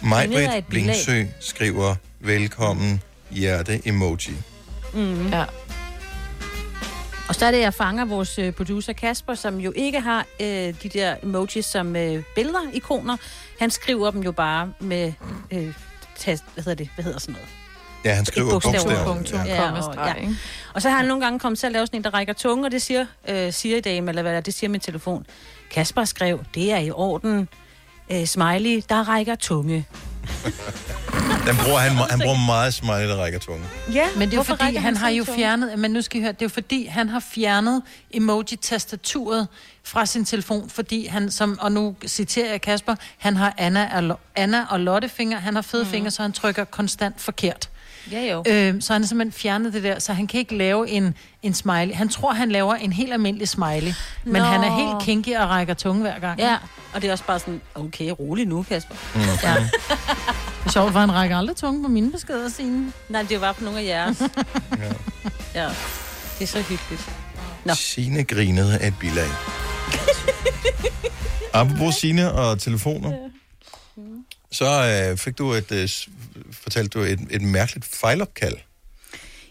Majbrit. 0.00 0.64
Blingsø 0.68 1.24
skriver, 1.40 1.94
velkommen, 2.20 3.02
hjerte-emoji. 3.30 4.32
Mm. 4.94 5.28
Ja. 5.28 5.44
Og 7.28 7.34
så 7.34 7.46
er 7.46 7.50
det, 7.50 7.60
jeg 7.60 7.74
fanger 7.74 8.04
vores 8.04 8.38
øh, 8.38 8.52
producer 8.52 8.92
Kasper, 8.92 9.34
som 9.34 9.58
jo 9.60 9.72
ikke 9.76 10.00
har 10.00 10.26
øh, 10.40 10.46
de 10.82 10.88
der 10.92 11.16
emojis 11.22 11.64
som 11.64 11.96
øh, 11.96 12.22
billeder, 12.34 12.60
ikoner. 12.72 13.16
Han 13.58 13.70
skriver 13.70 14.10
dem 14.10 14.22
jo 14.22 14.32
bare 14.32 14.72
med... 14.80 15.12
Øh, 15.50 15.74
tast, 16.18 16.44
hvad 16.54 16.64
hedder 16.64 16.74
det? 16.84 16.88
Hvad 16.94 17.04
hedder 17.04 17.18
sådan 17.18 17.32
noget? 17.32 17.48
Ja, 18.04 18.14
han 18.14 18.24
skriver 18.24 18.50
bogstav. 18.50 18.72
bogstaver. 18.72 19.04
Punktum, 19.04 19.40
Ja. 19.46 19.54
Ja, 19.54 19.72
og, 19.72 19.82
streg, 19.82 20.16
ja. 20.22 20.28
Og 20.74 20.82
så 20.82 20.88
har 20.90 20.96
han 20.96 21.06
nogle 21.06 21.24
gange 21.24 21.38
kommet 21.38 21.58
til 21.58 21.66
at 21.66 21.72
lave 21.72 21.86
sådan 21.86 22.00
en, 22.00 22.04
der 22.04 22.14
rækker 22.14 22.32
tunge, 22.32 22.64
og 22.66 22.70
det 22.70 22.82
siger 22.82 23.06
øh, 23.28 23.52
Siri-dame, 23.52 24.08
eller 24.08 24.22
hvad 24.22 24.32
det 24.32 24.36
er, 24.36 24.40
det 24.40 24.54
siger 24.54 24.70
min 24.70 24.80
telefon. 24.80 25.26
Kasper 25.70 26.04
skrev, 26.04 26.44
det 26.54 26.72
er 26.72 26.78
i 26.78 26.90
orden. 26.90 27.48
Øh, 28.12 28.24
smiley, 28.26 28.82
der 28.88 29.08
rækker 29.08 29.34
tunge. 29.34 29.86
Den 31.46 31.56
bruger, 31.64 31.78
han, 31.78 31.96
han 32.10 32.18
bruger 32.18 32.46
meget 32.46 32.74
smiley, 32.74 33.08
der 33.08 33.16
rækker 33.16 33.38
tunge. 33.38 33.64
Ja, 33.92 34.06
Men 34.16 34.20
det 34.20 34.26
er 34.26 34.30
jo 34.30 34.36
hvorfor 34.36 34.52
fordi, 34.52 34.62
rækker 34.64 34.80
han 34.80 34.96
har 34.96 35.08
jo 35.08 35.24
tunge? 35.24 35.38
fjernet, 35.38 35.78
men 35.78 35.90
nu 35.90 36.02
skal 36.02 36.18
I 36.20 36.22
høre, 36.22 36.32
det 36.32 36.42
er 36.42 36.46
jo 36.46 36.48
fordi, 36.48 36.86
han 36.86 37.08
har 37.08 37.20
fjernet 37.20 37.82
emoji-tastaturet 38.14 39.48
fra 39.84 40.06
sin 40.06 40.24
telefon, 40.24 40.70
fordi 40.70 41.06
han, 41.06 41.30
som, 41.30 41.58
og 41.60 41.72
nu 41.72 41.94
citerer 42.06 42.50
jeg 42.50 42.60
Kasper, 42.60 42.94
han 43.18 43.36
har 43.36 43.54
Anna 43.58 43.90
og, 43.96 44.02
Lo- 44.02 44.18
Anna 44.36 44.66
og 44.70 44.80
Lotte 44.80 45.08
fingre, 45.08 45.40
han 45.40 45.54
har 45.54 45.62
fede 45.62 45.84
mm. 45.84 45.90
fingre, 45.90 46.10
så 46.10 46.22
han 46.22 46.32
trykker 46.32 46.64
konstant 46.64 47.20
forkert. 47.20 47.68
Ja, 48.10 48.32
jo. 48.32 48.44
Øhm, 48.48 48.80
så 48.80 48.92
han 48.92 49.02
har 49.02 49.06
simpelthen 49.06 49.32
fjernet 49.32 49.72
det 49.72 49.82
der, 49.82 49.98
så 49.98 50.12
han 50.12 50.26
kan 50.26 50.40
ikke 50.40 50.56
lave 50.56 50.88
en, 50.88 51.14
en 51.42 51.54
smiley. 51.54 51.94
Han 51.94 52.08
tror, 52.08 52.32
han 52.32 52.52
laver 52.52 52.74
en 52.74 52.92
helt 52.92 53.12
almindelig 53.12 53.48
smiley, 53.48 53.92
men 54.24 54.42
Nå. 54.42 54.48
han 54.48 54.64
er 54.64 54.76
helt 54.76 55.04
kinky 55.04 55.36
og 55.36 55.48
rækker 55.48 55.74
tunge 55.74 56.02
hver 56.02 56.18
gang. 56.18 56.38
Ja, 56.40 56.56
og 56.94 57.02
det 57.02 57.08
er 57.08 57.12
også 57.12 57.24
bare 57.24 57.38
sådan, 57.38 57.60
okay, 57.74 58.10
rolig 58.20 58.46
nu, 58.46 58.62
Kasper. 58.62 58.94
Mm. 59.14 59.20
Ja. 59.20 59.54
Det 60.62 60.66
er 60.66 60.70
sjovt, 60.70 60.92
for 60.92 61.00
han 61.00 61.12
rækker 61.12 61.36
aldrig 61.36 61.56
tunge 61.56 61.82
på 61.82 61.88
mine 61.88 62.12
beskeder 62.12 62.48
sine. 62.48 62.92
Nej, 63.08 63.22
det 63.22 63.40
var 63.40 63.52
på 63.52 63.64
nogle 63.64 63.80
af 63.80 63.84
jeres. 63.84 64.20
ja. 65.54 65.68
Det 66.38 66.42
er 66.42 66.46
så 66.46 66.60
hyggeligt. 66.60 67.10
Nå. 67.64 67.74
Signe 67.74 68.24
grinede 68.24 68.78
af 68.78 68.86
et 68.86 68.94
bilag. 69.00 69.28
Apropos 71.52 71.94
Signe 71.94 72.32
og 72.32 72.58
telefoner, 72.58 73.12
så 74.52 74.66
øh, 75.10 75.18
fik 75.18 75.38
du 75.38 75.52
et, 75.52 75.72
øh, 75.72 75.88
fortalte 76.52 76.98
du 76.98 77.04
et, 77.04 77.20
et 77.30 77.42
mærkeligt 77.42 77.84
fejlopkald. 77.84 78.56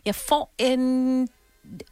Jeg 0.05 0.15
får 0.15 0.53
en 0.57 1.27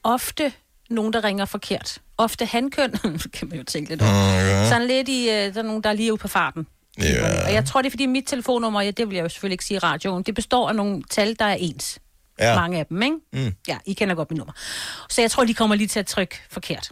ofte 0.04 0.54
nogen, 0.90 1.14
der 1.14 1.24
ringer 1.24 1.46
forkert. 1.46 1.98
Ofte 2.18 2.46
hankøn, 2.46 2.92
kan 3.34 3.50
man 3.50 3.58
jo 3.58 3.64
tænke 3.64 3.90
lidt 3.90 4.02
over. 4.02 4.12
ja. 4.12 4.70
Sådan 4.70 4.88
lidt 4.88 5.10
i, 5.10 5.30
øh, 5.30 5.54
der 5.54 5.60
er 5.60 5.64
nogen, 5.64 5.84
der 5.84 5.90
er 5.90 5.94
lige 5.94 6.14
ude 6.14 6.20
på 6.20 6.28
farten. 6.28 6.68
Ja. 7.00 7.46
Og 7.46 7.54
jeg 7.54 7.66
tror, 7.66 7.82
det 7.82 7.90
er 7.90 7.92
fordi 7.92 8.06
mit 8.06 8.24
telefonnummer, 8.28 8.82
ja, 8.82 8.92
det 8.92 9.10
vil 9.10 9.16
jeg 9.16 9.24
jo 9.24 9.30
selvfølgelig 9.30 9.54
ikke 9.54 9.66
sige 9.66 9.76
i 9.76 9.80
radioen, 9.80 10.24
det 10.24 10.36
består 10.36 10.70
af 10.70 10.76
nogle 10.76 11.04
tal, 11.10 11.36
der 11.40 11.46
er 11.46 11.56
ens. 11.60 12.00
Ja. 12.40 12.56
Mange 12.56 12.80
af 12.80 12.86
dem, 12.86 13.02
ikke? 13.02 13.16
Mm. 13.34 13.54
Ja, 13.68 13.78
I 13.86 13.94
kender 13.94 14.16
godt 14.16 14.32
mit 14.32 14.38
nummer. 14.38 14.54
Så 15.10 15.22
jeg 15.22 15.32
tror, 15.32 15.44
de 15.44 15.54
kommer 15.54 15.76
lige 15.76 15.88
til 15.88 16.00
at 16.00 16.08
trykke 16.08 16.36
forkert. 16.52 16.92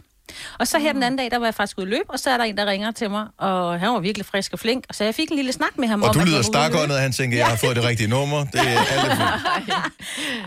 Og 0.58 0.68
så 0.68 0.78
her 0.78 0.92
den 0.92 1.02
anden 1.02 1.18
dag, 1.18 1.30
der 1.30 1.38
var 1.38 1.46
jeg 1.46 1.54
faktisk 1.54 1.78
ude 1.78 1.84
at 1.86 1.90
løbe, 1.90 2.10
og 2.10 2.18
så 2.18 2.30
er 2.30 2.36
der 2.36 2.44
en, 2.44 2.56
der 2.56 2.66
ringer 2.66 2.90
til 2.90 3.10
mig, 3.10 3.26
og 3.38 3.80
han 3.80 3.88
var 3.92 4.00
virkelig 4.00 4.26
frisk 4.26 4.52
og 4.52 4.58
flink, 4.58 4.84
så 4.90 5.04
jeg 5.04 5.14
fik 5.14 5.30
en 5.30 5.36
lille 5.36 5.52
snak 5.52 5.78
med 5.78 5.88
ham 5.88 6.02
Og 6.02 6.08
om, 6.08 6.14
du 6.14 6.20
lyder 6.20 6.42
stakåndet, 6.42 6.98
han 7.00 7.12
tænker, 7.12 7.38
jeg 7.38 7.46
har 7.46 7.56
fået 7.56 7.76
det 7.76 7.84
rigtige 7.84 8.08
nummer. 8.08 8.44
Det 8.44 8.60
er 8.60 8.80
alt. 8.94 9.18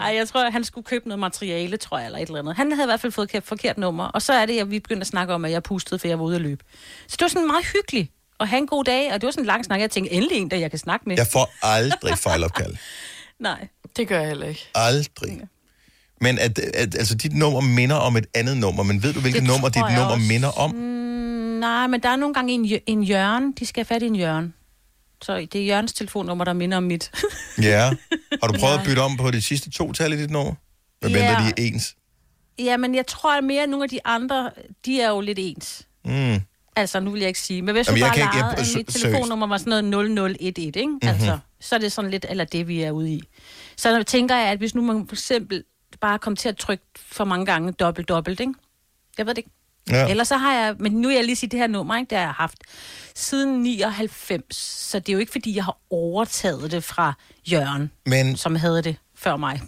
Ej, 0.02 0.16
jeg 0.16 0.28
tror, 0.28 0.52
han 0.52 0.64
skulle 0.64 0.86
købe 0.86 1.08
noget 1.08 1.20
materiale, 1.20 1.78
tror 1.78 1.98
jeg, 1.98 2.06
eller 2.06 2.20
et 2.20 2.28
eller 2.28 2.40
andet. 2.40 2.56
Han 2.56 2.72
havde 2.72 2.86
i 2.86 2.92
hvert 2.92 3.00
fald 3.00 3.12
fået 3.12 3.36
et 3.36 3.44
forkert 3.44 3.78
nummer, 3.78 4.04
og 4.04 4.22
så 4.22 4.34
er 4.34 4.46
det, 4.46 4.60
at 4.60 4.72
vi 4.72 4.80
begyndte 4.80 5.02
at 5.02 5.08
snakke 5.08 5.34
om, 5.34 5.46
at 5.46 5.52
jeg 5.52 5.64
pustede, 5.64 6.00
for 6.00 6.08
jeg 6.08 6.20
var 6.20 6.26
ude 6.26 6.36
at 6.36 6.42
løbe. 6.42 6.64
Så 7.08 7.16
det 7.20 7.22
var 7.22 7.28
sådan 7.28 7.48
meget 7.48 7.66
hyggeligt 7.66 8.12
at 8.40 8.48
have 8.48 8.58
en 8.58 8.68
god 8.68 8.84
dag, 8.84 9.14
og 9.14 9.22
det 9.22 9.28
var 9.28 9.32
sådan 9.32 9.44
en 9.44 9.48
lang 9.48 9.66
snak, 9.66 9.80
jeg 9.80 9.92
tænkte, 9.92 10.14
endelig 10.14 10.38
en, 10.38 10.52
der 10.52 10.58
jeg 10.58 10.70
kan 10.70 10.80
snakke 10.80 11.10
med. 11.10 11.16
Jeg 11.18 11.28
får 11.34 11.54
aldrig 11.62 12.18
fejlopkald. 12.18 12.76
Nej. 13.40 13.68
Det 13.98 14.08
gør 14.08 14.20
jeg 14.20 14.28
heller 14.28 14.48
ikke. 14.48 14.70
Aldrig. 14.76 15.42
Men 16.22 16.40
at, 16.40 16.60
at, 16.60 16.96
altså, 16.96 17.16
dit 17.16 17.34
nummer 17.34 17.62
minder 17.62 17.96
om 17.96 18.18
et 18.18 18.26
andet 18.36 18.58
nummer, 18.58 18.84
men 18.84 19.04
ved 19.04 19.14
du, 19.14 19.20
hvilket 19.20 19.44
nummer 19.44 19.70
dit 19.70 19.82
nummer 19.82 20.04
også. 20.04 20.26
minder 20.28 20.50
om? 20.50 20.72
Mm, 20.72 20.80
nej, 21.60 21.88
men 21.88 22.04
der 22.04 22.10
er 22.10 22.16
nogle 22.16 22.34
gange 22.34 22.54
en, 22.54 22.80
en 22.88 23.04
hjørne. 23.04 23.54
De 23.60 23.66
skal 23.66 23.80
have 23.80 23.96
fat 23.96 24.02
i 24.04 24.06
en 24.06 24.16
hjørne. 24.16 24.52
Så 25.22 25.48
det 25.54 25.56
er 25.62 25.66
Jørgens 25.66 25.94
telefonnummer, 25.94 26.46
der 26.46 26.54
minder 26.54 26.78
om 26.78 26.84
mit. 26.84 27.12
Ja. 27.62 27.92
Har 28.44 28.48
du 28.48 28.60
prøvet 28.60 28.74
Ja. 28.76 28.80
at 28.80 28.86
bytte 28.88 29.00
om 29.00 29.18
på 29.18 29.32
de 29.32 29.42
sidste 29.42 29.72
to 29.72 29.92
tal 29.92 30.14
i 30.14 30.18
dit 30.18 30.30
nummer? 30.32 30.54
Hvad 31.00 31.10
Ja. 31.12 31.18
de 31.18 31.28
er 31.48 31.52
ens? 31.58 31.96
ja, 32.60 32.78
men 32.78 32.96
jeg 32.96 33.08
tror 33.08 33.38
at 33.38 33.44
mere, 33.44 33.64
at 33.64 33.70
nogle 33.70 33.84
af 33.84 33.90
de 33.90 34.00
andre, 34.06 34.50
de 34.86 35.02
er 35.02 35.10
jo 35.10 35.22
lidt 35.22 35.40
ens. 35.42 35.88
Mm. 36.06 36.40
Altså, 36.76 37.00
nu 37.00 37.12
vil 37.12 37.20
jeg 37.20 37.28
ikke 37.28 37.40
sige. 37.40 37.62
Men 37.62 37.76
hvis 37.76 37.88
Jamen, 37.88 38.02
du 38.02 38.08
bare 38.08 38.18
legede, 38.18 38.46
jeg- 38.46 38.56
at 38.58 38.68
mit 38.76 38.88
telefonnummer 38.88 39.48
var 39.48 39.58
sådan 39.58 39.84
noget 39.84 40.12
0011, 40.42 40.58
ikke? 40.58 40.88
Mm-hmm. 40.88 41.08
Altså, 41.10 41.38
så 41.62 41.76
er 41.76 41.80
det 41.80 41.92
sådan 41.92 42.12
lidt, 42.12 42.26
eller 42.30 42.44
det, 42.44 42.68
vi 42.68 42.82
er 42.82 42.92
ude 42.92 43.12
i. 43.12 43.22
Så 43.78 44.04
tænker 44.04 44.36
jeg, 44.36 44.48
at 44.48 44.58
hvis 44.58 44.76
nu 44.76 44.82
man 44.82 45.08
for 45.08 45.16
eksempel 45.16 45.64
bare 46.02 46.20
kom 46.20 46.36
til 46.36 46.50
at 46.50 46.58
trykke 46.58 46.84
for 46.96 47.24
mange 47.26 47.46
gange 47.46 47.72
dobbelt, 47.72 48.10
dobbelt, 48.10 48.40
ikke? 48.40 48.54
Jeg 49.18 49.26
ved 49.26 49.34
det 49.34 49.38
ikke. 49.38 49.50
Ja. 49.90 50.08
Ellers 50.10 50.28
så 50.28 50.38
har 50.38 50.54
jeg, 50.54 50.76
men 50.80 50.92
nu 50.92 51.08
vil 51.08 51.16
jeg 51.16 51.26
lige 51.26 51.36
sige 51.36 51.50
det 51.50 51.60
her 51.60 51.68
nummer, 51.68 51.98
ikke? 51.98 52.10
Det 52.10 52.18
har 52.18 52.26
jeg 52.26 52.34
haft 52.34 52.58
siden 53.16 53.64
99, 53.64 54.56
så 54.56 55.00
det 55.00 55.10
er 55.10 55.14
jo 55.14 55.20
ikke, 55.20 55.32
fordi 55.32 55.56
jeg 55.56 55.64
har 55.64 55.78
overtaget 55.90 56.72
det 56.72 56.84
fra 56.84 57.14
Jørgen, 57.52 57.92
Men 58.06 58.38
som 58.38 58.56
havde 58.56 58.82
det 58.84 58.96
før 59.16 59.36
mig. 59.38 59.62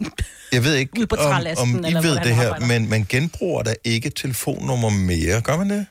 jeg 0.52 0.64
ved 0.64 0.76
ikke, 0.76 1.08
om, 1.58 1.76
om 1.76 1.84
I 1.84 1.88
eller 1.88 2.02
ved 2.02 2.16
det 2.20 2.36
her, 2.36 2.46
arbejder. 2.54 2.68
men 2.68 2.90
man 2.90 3.06
genbruger 3.10 3.64
der 3.64 3.74
ikke 3.84 4.10
telefonnummer 4.10 4.90
mere. 4.90 5.42
Gør 5.42 5.58
man 5.58 5.70
det? 5.70 5.86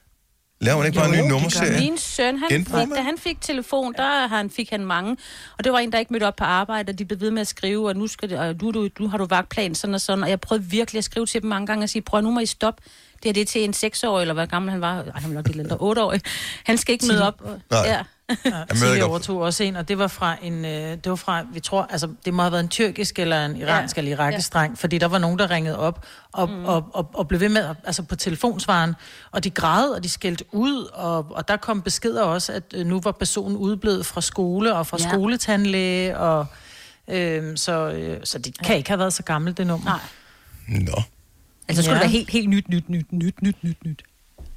Laver 0.62 0.78
man 0.78 0.86
ikke 0.86 0.98
bare 0.98 1.18
en 1.18 1.24
ny 1.24 1.30
nummerserie? 1.30 1.80
Min 1.80 1.98
søn, 1.98 2.38
han, 2.38 2.48
Genbruger 2.48 2.84
fik, 2.84 2.94
da 2.94 3.02
han 3.02 3.18
fik 3.18 3.40
telefon, 3.40 3.92
der 3.92 4.28
han, 4.28 4.50
fik 4.50 4.70
han 4.70 4.86
mange. 4.86 5.16
Og 5.58 5.64
det 5.64 5.72
var 5.72 5.78
en, 5.78 5.92
der 5.92 5.98
ikke 5.98 6.12
mødte 6.12 6.24
op 6.24 6.36
på 6.36 6.44
arbejde, 6.44 6.90
og 6.90 6.98
de 6.98 7.04
blev 7.04 7.20
ved 7.20 7.30
med 7.30 7.40
at 7.40 7.46
skrive, 7.46 7.88
og 7.88 7.96
nu, 7.96 8.06
skal 8.06 8.30
det, 8.30 8.38
og 8.38 8.54
nu, 8.62 8.70
du, 8.70 8.88
nu 8.98 9.08
har 9.08 9.18
du 9.18 9.26
vagtplan, 9.26 9.74
sådan 9.74 9.94
og 9.94 10.00
sådan. 10.00 10.24
Og 10.24 10.30
jeg 10.30 10.40
prøvede 10.40 10.64
virkelig 10.64 10.98
at 10.98 11.04
skrive 11.04 11.26
til 11.26 11.42
dem 11.42 11.48
mange 11.48 11.66
gange 11.66 11.84
og 11.84 11.88
sige, 11.88 12.02
prøv 12.02 12.20
nu 12.20 12.30
må 12.30 12.40
I 12.40 12.46
stoppe. 12.46 12.82
Det 13.22 13.28
er 13.28 13.32
det 13.32 13.48
til 13.48 13.64
en 13.64 13.72
seksårig, 13.72 14.20
eller 14.20 14.34
hvad 14.34 14.46
gammel 14.46 14.70
han 14.70 14.80
var. 14.80 14.96
Ej, 14.96 15.20
han 15.20 15.30
var 15.30 15.34
nok 15.34 15.46
lidt 15.46 15.58
ældre, 15.58 15.76
otteårig. 15.80 16.20
Han 16.64 16.78
skal 16.78 16.92
ikke 16.92 17.06
møde 17.06 17.26
op. 17.26 17.42
Nej. 17.70 17.80
Ja. 17.86 18.02
Ikke 18.94 19.04
op. 19.04 19.10
overtog 19.10 19.40
også 19.40 19.64
en, 19.64 19.76
og 19.76 19.88
det 19.88 19.98
var 19.98 20.06
fra 20.06 20.36
en, 20.42 20.64
øh, 20.64 20.70
det 20.90 21.10
var 21.10 21.16
fra, 21.16 21.46
vi 21.52 21.60
tror, 21.60 21.82
altså 21.90 22.08
det 22.24 22.34
må 22.34 22.42
have 22.42 22.52
været 22.52 22.62
en 22.62 22.68
tyrkisk 22.68 23.18
eller 23.18 23.44
en 23.46 23.56
iransk 23.56 23.96
ja. 23.96 24.00
eller 24.02 24.12
irakisk 24.16 24.54
ja. 24.54 24.58
dreng, 24.58 24.78
fordi 24.78 24.98
der 24.98 25.06
var 25.08 25.18
nogen, 25.18 25.38
der 25.38 25.50
ringede 25.50 25.78
op 25.78 26.06
og, 26.32 26.48
mm. 26.48 26.64
og, 26.64 26.88
og, 26.92 27.10
og 27.14 27.28
blev 27.28 27.40
ved 27.40 27.48
med, 27.48 27.74
altså 27.84 28.02
på 28.02 28.16
telefonsvaren, 28.16 28.94
og 29.30 29.44
de 29.44 29.50
græd, 29.50 29.88
og 29.90 30.04
de 30.04 30.08
skældte 30.08 30.44
ud, 30.52 30.84
og, 30.92 31.26
og 31.30 31.48
der 31.48 31.56
kom 31.56 31.82
beskeder 31.82 32.22
også, 32.22 32.52
at 32.52 32.62
øh, 32.74 32.86
nu 32.86 33.00
var 33.04 33.12
personen 33.12 33.56
udblevet 33.56 34.06
fra 34.06 34.20
skole 34.20 34.74
og 34.74 34.86
fra 34.86 34.96
Ja. 35.00 35.04
ja. 35.04 35.10
skoletandlæge, 35.10 36.18
og 36.18 36.46
øh, 37.08 37.56
så, 37.56 37.90
øh, 37.90 38.20
så 38.24 38.38
det 38.38 38.58
kan 38.64 38.76
ikke 38.76 38.90
have 38.90 38.98
været 38.98 39.12
så 39.12 39.22
gammelt, 39.22 39.58
det 39.58 39.66
nummer. 39.66 39.90
Nej. 40.68 40.80
Nå. 40.80 41.02
Altså, 41.68 41.82
så 41.82 41.86
skulle 41.86 41.88
Ja. 41.88 41.94
det 41.94 42.00
være 42.00 42.08
helt, 42.18 42.30
helt 42.30 42.48
nyt, 42.48 42.68
nyt, 42.68 42.88
nyt, 42.88 43.12
nyt, 43.12 43.42
nyt, 43.42 43.56
nyt, 43.64 43.84
nyt. 43.84 44.02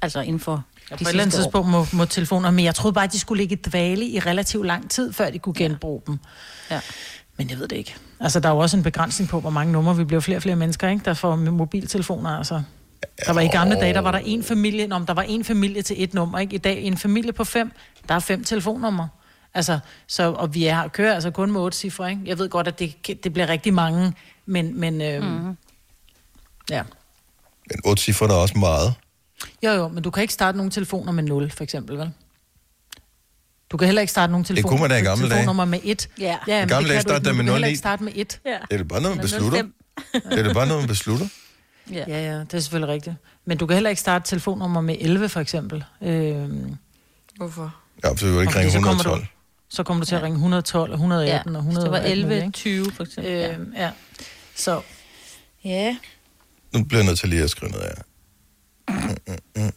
Altså 0.02 0.20
inden 0.20 0.40
for 0.40 0.64
Ja, 0.90 0.96
på 0.96 1.02
et 1.02 1.08
eller 1.08 1.22
andet 1.22 1.34
tidspunkt 1.34 1.68
må, 1.68 1.86
må 1.92 2.04
telefoner, 2.04 2.50
men 2.50 2.64
jeg 2.64 2.74
troede 2.74 2.94
bare, 2.94 3.04
at 3.04 3.12
de 3.12 3.18
skulle 3.18 3.42
ligge 3.42 3.56
i 3.56 3.58
dvale 3.70 4.06
i 4.06 4.18
relativt 4.18 4.66
lang 4.66 4.90
tid, 4.90 5.12
før 5.12 5.30
de 5.30 5.38
kunne 5.38 5.54
genbruge 5.54 6.02
dem. 6.06 6.18
Ja. 6.70 6.80
Men 7.36 7.50
jeg 7.50 7.58
ved 7.58 7.68
det 7.68 7.76
ikke. 7.76 7.94
Altså, 8.20 8.40
der 8.40 8.48
er 8.48 8.52
jo 8.52 8.58
også 8.58 8.76
en 8.76 8.82
begrænsning 8.82 9.30
på, 9.30 9.40
hvor 9.40 9.50
mange 9.50 9.72
numre. 9.72 9.96
Vi 9.96 10.04
bliver 10.04 10.20
flere 10.20 10.38
og 10.38 10.42
flere 10.42 10.56
mennesker, 10.56 10.88
ikke? 10.88 11.04
Der 11.04 11.14
får 11.14 11.36
med 11.36 11.52
mobiltelefoner, 11.52 12.30
altså. 12.30 12.62
Der 13.26 13.32
var 13.32 13.40
i 13.40 13.46
gamle 13.46 13.74
dage, 13.74 13.94
der 13.94 14.00
var 14.00 14.12
der 14.12 14.18
en 14.18 14.42
familie, 14.42 14.92
om 14.92 15.06
der 15.06 15.14
var 15.14 15.22
en 15.22 15.44
familie 15.44 15.82
til 15.82 16.02
et 16.02 16.14
nummer, 16.14 16.38
ikke? 16.38 16.54
I 16.54 16.58
dag 16.58 16.82
en 16.82 16.96
familie 16.96 17.32
på 17.32 17.44
fem, 17.44 17.72
der 18.08 18.14
er 18.14 18.18
fem 18.18 18.44
telefonnumre. 18.44 19.08
Altså, 19.54 19.78
så, 20.06 20.32
og 20.32 20.54
vi 20.54 20.66
er, 20.66 20.88
kører 20.88 21.14
altså 21.14 21.30
kun 21.30 21.52
med 21.52 21.60
otte 21.60 21.78
cifre, 21.78 22.10
ikke? 22.10 22.22
Jeg 22.26 22.38
ved 22.38 22.48
godt, 22.48 22.68
at 22.68 22.78
det, 22.78 22.94
det 23.24 23.32
bliver 23.32 23.48
rigtig 23.48 23.74
mange, 23.74 24.12
men, 24.46 24.80
men 24.80 25.00
øhm, 25.00 25.26
mm. 25.26 25.56
ja. 26.70 26.82
Men 27.70 27.80
otte 27.84 28.02
cifre 28.02 28.28
der 28.28 28.34
er 28.34 28.38
også 28.38 28.58
meget. 28.58 28.94
Jo, 29.62 29.70
jo, 29.70 29.88
men 29.88 30.02
du 30.02 30.10
kan 30.10 30.22
ikke 30.22 30.34
starte 30.34 30.56
nogle 30.58 30.70
telefoner 30.72 31.12
med 31.12 31.22
0, 31.22 31.50
for 31.50 31.64
eksempel, 31.64 31.98
vel? 31.98 32.10
Du 33.70 33.76
kan 33.76 33.86
heller 33.86 34.00
ikke 34.00 34.10
starte 34.10 34.30
nogle 34.30 34.44
telefoner, 34.44 34.68
kunne 34.68 34.80
man 34.80 34.90
da 34.90 34.96
i 34.96 35.00
gamle 35.00 35.22
dage. 35.22 35.30
telefonnummer 35.30 35.64
med 35.64 35.80
1. 35.84 36.08
Ja. 36.20 36.36
ja 36.48 36.58
men 36.60 36.68
gamle 36.68 36.88
det 36.88 36.94
dage 36.94 37.02
kan 37.02 37.04
du 37.04 37.10
startede 37.10 37.34
med 37.34 37.34
Du 37.34 37.36
kan 37.36 37.44
0 37.46 37.52
heller 37.54 37.66
i. 37.66 37.70
ikke 37.70 37.78
starte 37.78 38.04
med 38.04 38.12
1. 38.16 38.40
Ja. 38.44 38.50
Det 38.50 38.60
er 38.70 38.76
det 38.76 38.88
bare 38.88 39.00
noget, 39.00 39.16
man 39.16 39.22
beslutter. 39.22 39.58
05. 39.58 39.74
Det 40.30 40.38
er 40.38 40.42
det 40.42 40.54
bare 40.54 40.66
noget, 40.66 40.82
man 40.82 40.88
beslutter. 40.88 41.26
Ja. 41.92 42.04
Ja, 42.08 42.32
ja, 42.32 42.38
det 42.40 42.54
er 42.54 42.60
selvfølgelig 42.60 42.94
rigtigt. 42.94 43.16
Men 43.44 43.58
du 43.58 43.66
kan 43.66 43.74
heller 43.74 43.90
ikke 43.90 44.00
starte 44.00 44.28
telefonnummer 44.28 44.80
med 44.80 44.96
11, 45.00 45.28
for 45.28 45.40
eksempel. 45.40 45.84
Øhm, 46.02 46.76
Hvorfor? 47.36 47.74
Ja, 48.04 48.10
for 48.10 48.14
du 48.16 48.32
vil 48.32 48.40
ikke 48.40 48.58
ringe 48.58 48.70
så 48.72 48.78
kommer 48.78 48.90
112. 48.90 49.20
Du, 49.20 49.26
så 49.68 49.82
kommer 49.82 50.04
du 50.04 50.06
til 50.06 50.14
at 50.16 50.22
ringe 50.22 50.36
112 50.36 50.90
og 50.90 50.94
118 50.94 51.52
Ja, 51.52 51.58
og 51.58 51.64
hvis 51.64 51.76
100 51.76 51.84
det 51.84 51.92
var 51.92 51.98
og 51.98 52.04
alt 52.04 52.24
muligt, 52.24 52.32
11, 52.32 52.46
ikke? 52.46 52.52
20 52.52 52.92
for 52.92 53.02
eksempel. 53.04 53.32
Ja. 53.32 53.52
Øhm, 53.54 53.72
ja. 53.76 53.90
Så 54.54 54.80
ja. 55.64 55.96
Nu 56.72 56.84
bliver 56.84 57.00
jeg 57.00 57.06
nødt 57.06 57.18
til 57.18 57.28
lige 57.28 57.42
at 57.42 57.50
skrive 57.50 57.70
noget 57.72 57.84
af. 57.84 58.02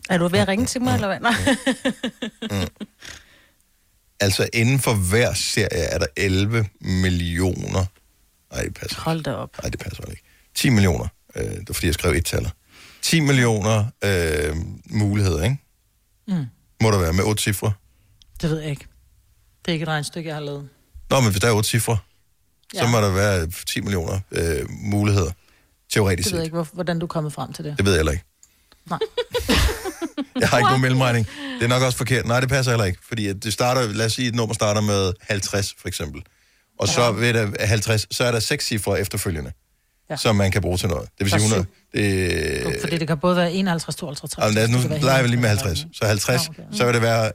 Er 0.10 0.18
du 0.18 0.28
ved 0.28 0.40
at 0.40 0.48
ringe 0.48 0.66
til 0.66 0.82
mig, 0.82 0.94
eller 0.94 1.08
hvad? 1.08 1.20
Nej. 1.20 2.68
Altså, 4.22 4.50
inden 4.54 4.80
for 4.80 4.94
hver 4.94 5.34
serie 5.34 5.84
er 5.84 5.98
der 5.98 6.06
11 6.18 6.66
millioner. 6.82 7.86
Nej, 8.54 8.64
det 8.64 8.74
passer 8.74 9.02
Hold 9.02 9.24
da 9.24 9.34
op. 9.34 9.58
Nej, 9.64 9.70
det 9.70 9.80
passer 9.80 10.06
ikke. 10.06 10.22
10 10.56 10.70
millioner. 10.70 11.08
Øh, 11.36 11.44
det 11.44 11.68
var 11.70 11.74
fordi, 11.74 11.88
jeg 11.88 11.94
skrev 11.94 12.12
et 12.12 12.26
taler. 12.26 12.50
10 13.02 13.20
millioner 13.20 13.86
øh, 14.04 14.56
muligheder, 14.90 15.44
ikke? 15.44 15.58
Mm. 16.28 16.46
Må 16.82 16.92
der 16.92 17.00
være 17.00 17.14
med 17.14 17.24
otte 17.24 17.44
cifre. 17.44 17.74
det 18.42 18.50
ved 18.50 18.60
jeg 18.60 18.70
ikke. 18.70 18.86
Det 19.66 19.72
er 19.72 19.74
ikke 19.74 19.84
et 19.84 19.90
regnstykke, 19.90 20.28
jeg 20.28 20.36
har 20.36 20.44
lavet. 20.44 20.70
Nå, 21.10 21.20
men 21.22 21.32
hvis 21.32 21.42
der 21.42 21.48
er 21.48 21.52
otte 21.54 21.70
cifre, 21.70 21.98
ja. 22.74 22.80
så 22.80 22.88
må 22.88 22.98
der 22.98 23.12
være 23.12 23.48
10 23.68 23.82
millioner 23.82 24.20
øh, 24.32 24.66
muligheder. 24.70 25.32
Teoretisk 25.94 26.26
Det 26.26 26.34
ved 26.34 26.40
jeg 26.40 26.44
set. 26.44 26.48
ikke, 26.48 26.56
hvor, 26.56 26.68
hvordan 26.74 27.00
du 27.00 27.06
er 27.06 27.08
kommet 27.08 27.34
frem 27.34 27.54
til 27.54 27.66
det. 27.66 27.78
Det 27.78 27.86
ved 27.86 27.92
jeg 27.94 28.00
heller 28.00 28.12
ikke. 28.12 28.24
Nej. 28.90 29.00
Jeg 30.42 30.50
har 30.50 30.58
ikke 30.58 30.68
nogen 30.68 30.82
mellemregning. 30.82 31.28
Det 31.60 31.64
er 31.66 31.68
nok 31.68 31.82
også 31.84 31.98
forkert. 31.98 32.26
Nej, 32.28 32.40
det 32.40 32.50
passer 32.50 32.72
heller 32.72 32.86
ikke. 32.86 33.00
Fordi 33.08 33.34
det 33.34 33.54
starter, 33.54 33.88
lad 33.94 34.06
os 34.06 34.14
sige, 34.14 34.28
et 34.28 34.36
nummer 34.36 34.54
starter 34.56 34.82
med 34.82 35.14
50, 35.22 35.76
for 35.82 35.88
eksempel. 35.88 36.22
Og 36.80 36.88
så 36.88 37.12
ved 37.12 37.34
der 37.34 37.66
50, 37.66 38.08
så 38.12 38.24
er 38.24 38.32
der 38.32 38.40
seks 38.40 38.68
cifre 38.68 39.00
efterfølgende, 39.00 39.52
ja. 40.10 40.14
Ja. 40.14 40.18
som 40.18 40.36
man 40.36 40.52
kan 40.52 40.62
bruge 40.62 40.78
til 40.78 40.90
noget. 40.90 41.10
Det 41.20 41.20
vil 41.20 41.30
sige 41.30 41.42
Og 41.42 41.44
100. 41.44 41.66
Det, 42.74 42.82
Fordi 42.82 42.98
det 42.98 43.08
kan 43.08 43.18
både 43.18 43.36
være 43.36 43.54
51, 43.54 43.96
52, 43.96 44.32
53. 44.32 44.72
Altså, 44.74 44.88
nu 44.90 44.96
leger 45.06 45.22
vi 45.22 45.28
lige 45.28 45.40
med 45.40 45.50
50. 45.50 45.80
Så 45.94 46.06
50, 46.06 46.48
Nå, 46.48 46.54
okay. 46.54 46.64
så 46.78 46.86
vil 46.86 46.94
det 46.94 47.02
være, 47.02 47.32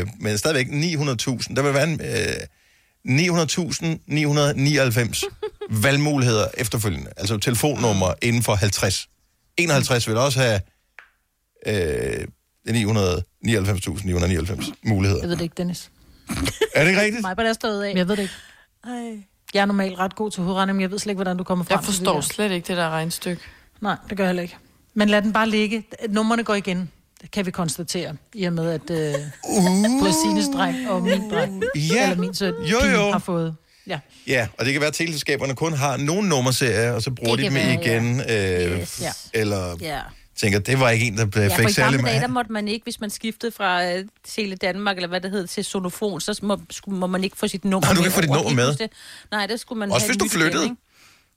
øh, 0.00 0.06
men 0.20 0.38
stadigvæk 0.38 0.66
900.000. 0.66 1.54
Der 1.54 1.62
vil 1.62 1.74
være 1.74 1.84
en, 1.84 2.00
øh, 2.00 2.34
900.999 3.08 5.22
valgmuligheder 5.84 6.48
efterfølgende. 6.54 7.10
Altså 7.16 7.38
telefonnummer 7.38 8.14
inden 8.22 8.42
for 8.42 8.54
50. 8.54 9.08
51 9.56 10.08
vil 10.08 10.16
også 10.16 10.40
have 10.40 10.60
øh, 11.66 12.26
999.999 12.68 14.72
muligheder. 14.84 15.20
Jeg 15.20 15.28
ved 15.28 15.36
det 15.36 15.42
ikke, 15.42 15.54
Dennis. 15.56 15.90
Er 16.74 16.82
det 16.82 16.88
ikke 16.90 17.00
rigtigt? 17.02 17.22
Mig 17.22 17.36
på 17.36 17.42
der 17.42 17.52
stået 17.52 17.82
af. 17.84 17.90
Men 17.90 17.96
jeg 17.98 18.08
ved 18.08 18.16
det 18.16 18.22
ikke. 18.22 18.34
Ej. 18.84 19.18
Jeg 19.54 19.60
er 19.60 19.66
normalt 19.66 19.98
ret 19.98 20.14
god 20.16 20.30
til 20.30 20.42
hovedregning, 20.42 20.76
men 20.76 20.82
jeg 20.82 20.90
ved 20.90 20.98
slet 20.98 21.10
ikke, 21.10 21.16
hvordan 21.18 21.36
du 21.36 21.44
kommer 21.44 21.64
frem 21.64 21.74
Jeg 21.76 21.84
til 21.84 21.92
det 21.92 21.96
forstår 21.96 22.20
slet 22.20 22.50
ikke 22.52 22.68
det 22.68 22.76
der 22.76 22.90
regnstykke. 22.90 23.42
Nej, 23.80 23.96
det 24.08 24.16
gør 24.16 24.24
jeg 24.24 24.28
heller 24.28 24.42
ikke. 24.42 24.56
Men 24.94 25.08
lad 25.08 25.22
den 25.22 25.32
bare 25.32 25.48
ligge. 25.48 25.84
Nummerne 26.08 26.44
går 26.44 26.54
igen. 26.54 26.90
Det 27.22 27.30
kan 27.30 27.46
vi 27.46 27.50
konstatere, 27.50 28.16
i 28.34 28.44
og 28.44 28.52
med, 28.52 28.70
at 28.70 28.90
øh, 28.90 29.14
både 30.00 30.12
Sines 30.24 30.46
dreng 30.54 30.90
og 30.90 31.02
min 31.02 31.30
dreng, 31.30 31.62
Ja. 31.76 32.02
eller 32.02 32.16
min 32.16 32.34
søn, 32.34 32.54
Jo, 32.64 32.78
jo. 32.92 33.10
har 33.12 33.18
fået. 33.18 33.54
Ja. 33.86 33.98
Ja, 34.26 34.48
og 34.58 34.64
det 34.64 34.72
kan 34.72 34.80
være, 34.80 34.88
at 34.88 34.94
teleselskaberne 34.94 35.54
kun 35.54 35.72
har 35.72 35.96
nogle 35.96 36.28
nummerserier, 36.28 36.92
og 36.92 37.02
så 37.02 37.10
bruger 37.10 37.36
Det 37.36 37.38
de 37.38 37.44
dem 37.44 37.54
være, 37.54 37.74
igen. 37.84 38.20
Øh, 38.20 38.80
Yes. 38.80 39.00
ja. 39.02 39.12
Eller 39.40 39.76
Ja. 39.80 40.00
Tænker, 40.36 40.58
det 40.58 40.80
var 40.80 40.90
ikke 40.90 41.06
en, 41.06 41.18
der 41.18 41.26
Ja, 41.36 41.48
fik 41.48 41.52
for 41.52 41.68
i 41.68 41.72
særlig 41.72 41.76
gamle 41.76 41.96
dage, 42.10 42.14
der 42.14 42.20
meget. 42.20 42.30
måtte 42.30 42.52
man 42.52 42.68
ikke, 42.68 42.84
hvis 42.84 43.00
man 43.00 43.10
skiftede 43.10 43.52
fra 43.52 43.84
øh, 43.84 44.04
Tele 44.28 44.56
Danmark, 44.56 44.96
eller 44.96 45.08
hvad 45.08 45.20
det 45.20 45.30
hed, 45.30 45.46
til 45.46 45.64
Sonofon, 45.64 46.20
så 46.20 46.40
må, 46.42 46.60
skulle, 46.70 46.98
må 46.98 47.06
man 47.06 47.24
ikke 47.24 47.36
få 47.36 47.48
sit 47.48 47.64
nummer 47.64 47.86
Nej, 47.86 47.94
du 47.94 47.96
kan 47.96 48.04
ikke 48.04 48.14
få 48.14 48.20
dit 48.20 48.30
nummer 48.30 48.54
med. 48.54 48.88
Nej, 49.30 49.46
det 49.46 49.60
skulle 49.60 49.78
man 49.78 49.92
Også 49.92 50.06
have 50.06 50.16
hvis 50.18 50.32
du 50.32 50.38
flyttede. 50.38 50.76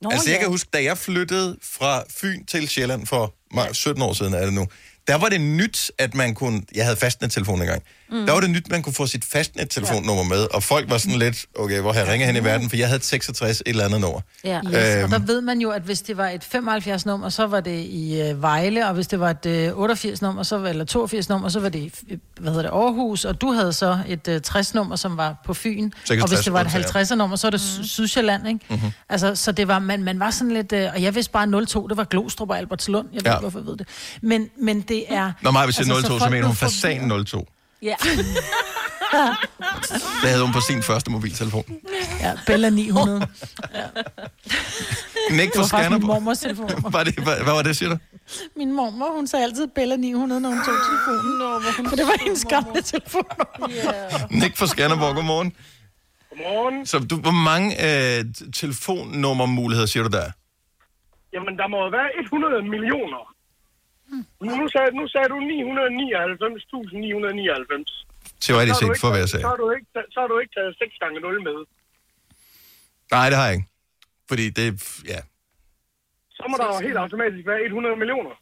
Nå, 0.02 0.10
altså, 0.10 0.30
jeg 0.30 0.36
ja. 0.36 0.42
kan 0.42 0.50
huske, 0.50 0.70
da 0.74 0.84
jeg 0.84 0.98
flyttede 0.98 1.58
fra 1.64 2.04
Fyn 2.10 2.46
til 2.46 2.70
Sjælland 2.70 3.06
for 3.06 3.34
ja. 3.56 3.74
17 3.74 4.02
år 4.04 4.14
siden, 4.14 4.34
er 4.34 4.46
det 4.46 4.54
nu, 4.54 4.68
der 5.08 5.16
var 5.16 5.30
det 5.30 5.42
nyt, 5.42 5.92
at 5.98 6.16
man 6.16 6.36
kunne... 6.36 6.62
Jeg 6.76 6.86
havde 6.86 6.98
fastnettelefon 6.98 7.62
engang. 7.62 7.84
Mm. 8.20 8.26
Der 8.26 8.34
var 8.34 8.40
det 8.40 8.50
nyt, 8.50 8.70
man 8.72 8.82
kunne 8.82 8.94
få 8.94 9.08
sit 9.08 9.26
fastnettelefonnummer 9.26 10.24
med, 10.24 10.48
og 10.54 10.64
folk 10.64 10.90
var 10.90 10.98
sådan 10.98 11.20
lidt, 11.20 11.46
okay, 11.60 11.80
hvor 11.82 11.94
har 11.94 12.00
jeg 12.00 12.10
ringet 12.10 12.28
hen 12.28 12.36
i 12.36 12.44
verden, 12.44 12.70
for 12.70 12.78
jeg 12.78 12.88
havde 12.88 12.98
et 12.98 13.06
66 13.06 13.60
et 13.60 13.64
eller 13.66 13.86
andet 13.86 14.02
nummer. 14.02 14.22
Ja. 14.44 14.60
Yes, 14.66 14.74
og 14.74 15.02
Øhm. 15.02 15.10
der 15.10 15.20
ved 15.20 15.42
man 15.42 15.60
jo, 15.62 15.70
at 15.70 15.82
hvis 15.82 16.02
det 16.02 16.18
var 16.18 16.30
et 16.30 16.44
75-nummer, 16.56 17.30
så 17.30 17.48
var 17.48 17.60
det 17.60 17.80
i 17.86 18.22
øh, 18.22 18.42
Vejle, 18.42 18.88
og 18.88 18.94
hvis 18.94 19.08
det 19.08 19.20
var 19.20 19.30
et 19.30 19.46
øh, 19.46 19.72
88-nummer, 19.72 20.44
så 20.44 20.58
var, 20.58 20.70
eller 20.70 20.86
82-nummer, 21.14 21.50
så 21.50 21.60
var 21.60 21.70
det 21.70 21.80
i 21.80 21.92
øh, 22.12 22.18
hvad 22.40 22.52
hedder 22.54 22.62
det, 22.70 22.78
Aarhus, 22.78 23.26
og 23.26 23.42
du 23.42 23.52
havde 23.52 23.74
så 23.74 24.00
et 24.08 24.28
øh, 24.28 24.42
60-nummer, 24.48 24.96
som 24.96 25.18
var 25.18 25.42
på 25.46 25.54
Fyn, 25.54 25.92
66, 26.06 26.24
og 26.24 26.30
hvis 26.30 26.40
det 26.44 26.54
var 26.54 26.60
et 26.62 26.66
undtager. 26.76 27.04
50'er-nummer, 27.06 27.36
så 27.36 27.48
er 27.48 27.52
det 27.52 27.62
mm. 27.78 27.84
Sydsjælland, 27.84 28.48
ikke? 28.48 28.60
Mhm. 28.70 28.80
Altså, 29.10 29.36
så 29.36 29.52
det 29.52 29.68
var, 29.68 29.80
man, 29.80 30.04
man 30.04 30.20
var 30.20 30.32
sådan 30.32 30.52
lidt, 30.54 30.72
øh, 30.74 30.88
og 30.96 31.02
jeg 31.02 31.16
vidste 31.16 31.32
bare 31.32 31.66
02, 31.66 31.88
det 31.88 31.98
var 31.98 32.04
Glostrup 32.04 32.50
og 32.50 32.58
Albertslund, 32.58 33.08
jeg 33.14 33.22
ved 33.26 33.32
Ja. 33.32 33.38
ikke, 33.38 33.42
hvorfor 33.42 33.60
jeg 33.60 33.66
ved 33.68 33.78
det. 33.78 33.88
Men, 34.22 34.50
men 34.62 34.82
det 34.82 35.04
er... 35.10 35.32
Når 35.42 35.52
mig 35.52 35.66
hvis 35.66 35.80
altså, 35.80 35.94
02, 35.94 36.08
så, 36.08 36.18
folk 36.20 36.32
mener 36.32 36.48
hun 36.48 36.56
fasan 36.56 37.26
02. 37.26 37.48
Ja. 37.82 37.96
Det 40.22 40.30
havde 40.30 40.44
hun 40.44 40.54
på 40.54 40.60
sin 40.60 40.84
første 40.84 41.12
mobiltelefon. 41.12 41.64
Ja, 42.20 42.34
Bella 42.48 42.70
900. 42.70 43.20
Nick 45.32 45.54
Det 45.54 45.56
for 45.56 45.62
var 45.62 45.68
faktisk 45.68 45.92
min 45.92 46.08
mormors 46.08 46.40
telefon. 46.40 46.70
Var 46.96 47.04
det, 47.04 47.14
hvad, 47.24 47.44
hvad 47.44 47.54
var 47.54 47.62
det, 47.62 47.78
siger 47.78 47.90
du? 47.90 47.98
Min 48.56 48.72
mormor, 48.72 49.16
hun 49.16 49.28
sagde 49.28 49.46
altid 49.46 49.68
Bella 49.68 49.96
900, 49.96 50.42
når 50.42 50.50
hun 50.50 50.58
tog 50.58 50.74
telefonen. 50.90 51.38
Nå, 51.38 51.60
hvor 51.60 51.78
hun... 51.78 51.90
For 51.90 51.96
det 51.96 52.06
var 52.06 52.24
hendes 52.24 52.46
gamle 52.46 52.82
telefon. 52.82 53.26
Yeah. 53.70 54.32
Nick 54.32 54.58
fra 54.58 54.68
Skanderborg, 54.68 55.16
godmorgen. 55.16 55.54
Godmorgen. 56.30 56.86
Så 56.86 57.00
du, 57.00 57.16
hvor 57.16 57.32
mange 57.32 57.68
øh, 57.88 58.26
telefonnummermuligheder 58.54 59.88
siger 59.88 60.04
du 60.04 60.10
der? 60.10 60.22
er? 60.22 60.32
Jamen, 61.34 61.58
der 61.58 61.68
må 61.68 61.90
være 61.98 62.10
100 62.24 62.62
millioner. 62.74 63.35
Nu, 64.46 64.52
nu, 64.62 64.66
sagde, 64.74 64.90
nu 65.00 65.04
sagde 65.14 65.28
du 65.34 65.38
999.999. 65.40 67.92
Teoretisk 68.46 68.78
set, 68.80 68.88
for 68.88 68.94
ikke- 68.94 69.08
hver 69.18 69.26
sag. 69.34 69.42
Så 69.42 69.48
har 69.48 69.56
du 69.64 69.68
ikke, 69.76 69.88
så 70.14 70.18
har 70.22 70.28
du 70.32 70.36
ikke 70.42 70.54
taget 70.58 70.72
6 70.82 70.94
gange 71.04 71.18
0 71.20 71.44
med. 71.48 71.58
Nej, 73.16 73.26
det 73.30 73.38
har 73.40 73.46
jeg 73.50 73.56
ikke. 73.58 73.68
Fordi 74.30 74.46
det, 74.50 74.66
ja. 75.14 75.20
Så 76.38 76.44
må 76.50 76.54
der 76.58 76.66
jo 76.74 76.80
helt 76.88 76.98
automatisk 76.98 77.48
være 77.48 77.60
100 77.66 77.96
millioner. 78.02 78.34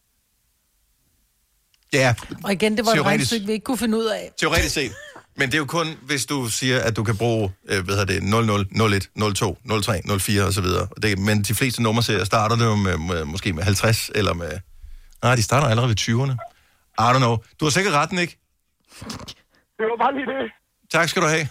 Ja, 1.94 2.16
Og 2.46 2.52
igen, 2.54 2.78
det 2.78 2.86
var 2.86 2.92
et 2.92 2.96
Teoretisk. 2.96 3.06
regnstykke, 3.08 3.46
vi 3.46 3.52
ikke 3.52 3.64
kunne 3.64 3.78
finde 3.78 3.98
ud 3.98 4.06
af. 4.06 4.32
teoretisk 4.40 4.74
set. 4.74 4.92
Men 5.36 5.48
det 5.48 5.54
er 5.54 5.58
jo 5.58 5.66
kun, 5.66 5.88
hvis 6.02 6.26
du 6.26 6.50
siger, 6.50 6.80
at 6.88 6.96
du 6.96 7.04
kan 7.04 7.18
bruge, 7.18 7.54
øh, 7.70 7.84
hvad 7.86 7.96
hedder 7.96 8.14
det, 8.14 8.24
00, 8.24 8.66
01, 8.96 9.10
02, 9.36 9.58
03, 9.82 10.02
04 10.20 10.44
og 10.46 10.54
så 10.54 10.62
videre. 10.62 10.88
Og 10.92 11.04
Det, 11.04 11.20
men 11.20 11.42
de 11.44 11.56
fleste 11.56 11.84
nummerserier 11.84 12.24
starter 12.24 12.56
det 12.56 12.66
jo 12.66 12.76
med, 12.76 12.98
med, 12.98 13.26
måske 13.26 13.54
med 13.54 13.64
50 13.64 14.12
eller 14.16 14.34
med... 14.34 14.52
Nej, 15.24 15.36
de 15.36 15.44
starter 15.44 15.68
allerede 15.68 15.90
ved 15.90 16.00
20'erne. 16.00 16.34
I 17.00 17.16
don't 17.16 17.18
know. 17.18 17.38
Du 17.60 17.66
har 17.66 17.70
sikkert 17.70 17.94
ret, 17.94 18.20
ikke? 18.20 18.38
Det 19.78 19.86
var 19.92 19.98
bare 20.06 20.14
lige 20.16 20.26
det. 20.26 20.52
Tak 20.92 21.10
skal 21.10 21.22
du 21.22 21.28
have. 21.28 21.48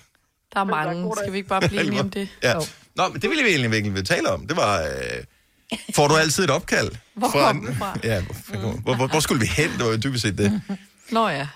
Der 0.54 0.60
er 0.60 0.64
mange. 0.64 1.12
Skal 1.16 1.32
vi 1.32 1.36
ikke 1.36 1.48
bare 1.48 1.60
blive 1.68 1.84
enige 1.86 2.00
om 2.00 2.10
det? 2.10 2.28
Ja. 2.42 2.54
Nå, 2.96 3.08
men 3.08 3.22
det 3.22 3.30
ville 3.30 3.44
vi 3.44 3.48
egentlig 3.48 3.70
virkelig 3.70 3.94
vil 3.94 4.04
tale 4.04 4.30
om. 4.30 4.46
Det 4.46 4.56
var, 4.56 4.80
øh, 4.82 5.78
får 5.94 6.08
du 6.08 6.16
altid 6.16 6.44
et 6.44 6.50
opkald? 6.50 6.90
Hvor 7.14 7.28
kom 7.28 7.66
det 7.66 7.76
fra? 7.76 7.98
Ja, 8.04 8.22
hvor, 8.22 8.58
hvor, 8.80 8.94
hvor, 8.94 9.06
hvor 9.06 9.20
skulle 9.20 9.40
vi 9.40 9.46
hen? 9.46 9.70
Det 9.70 9.84
var 9.84 9.90
jo 9.90 9.96
dybest 9.96 10.22
set 10.22 10.38
det. 10.38 10.62
Nå 11.10 11.28
ja. 11.28 11.46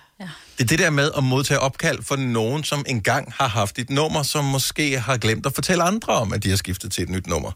Det 0.58 0.64
er 0.64 0.66
det 0.66 0.78
der 0.78 0.90
med 0.90 1.10
at 1.16 1.24
modtage 1.24 1.60
opkald 1.60 2.02
for 2.02 2.16
nogen, 2.16 2.64
som 2.64 2.84
engang 2.88 3.32
har 3.32 3.48
haft 3.48 3.78
et 3.78 3.90
nummer, 3.90 4.22
som 4.22 4.44
måske 4.44 4.98
har 4.98 5.16
glemt 5.16 5.46
at 5.46 5.54
fortælle 5.54 5.82
andre 5.82 6.12
om, 6.12 6.32
at 6.32 6.42
de 6.42 6.48
har 6.50 6.56
skiftet 6.56 6.92
til 6.92 7.02
et 7.02 7.08
nyt 7.08 7.26
nummer. 7.26 7.52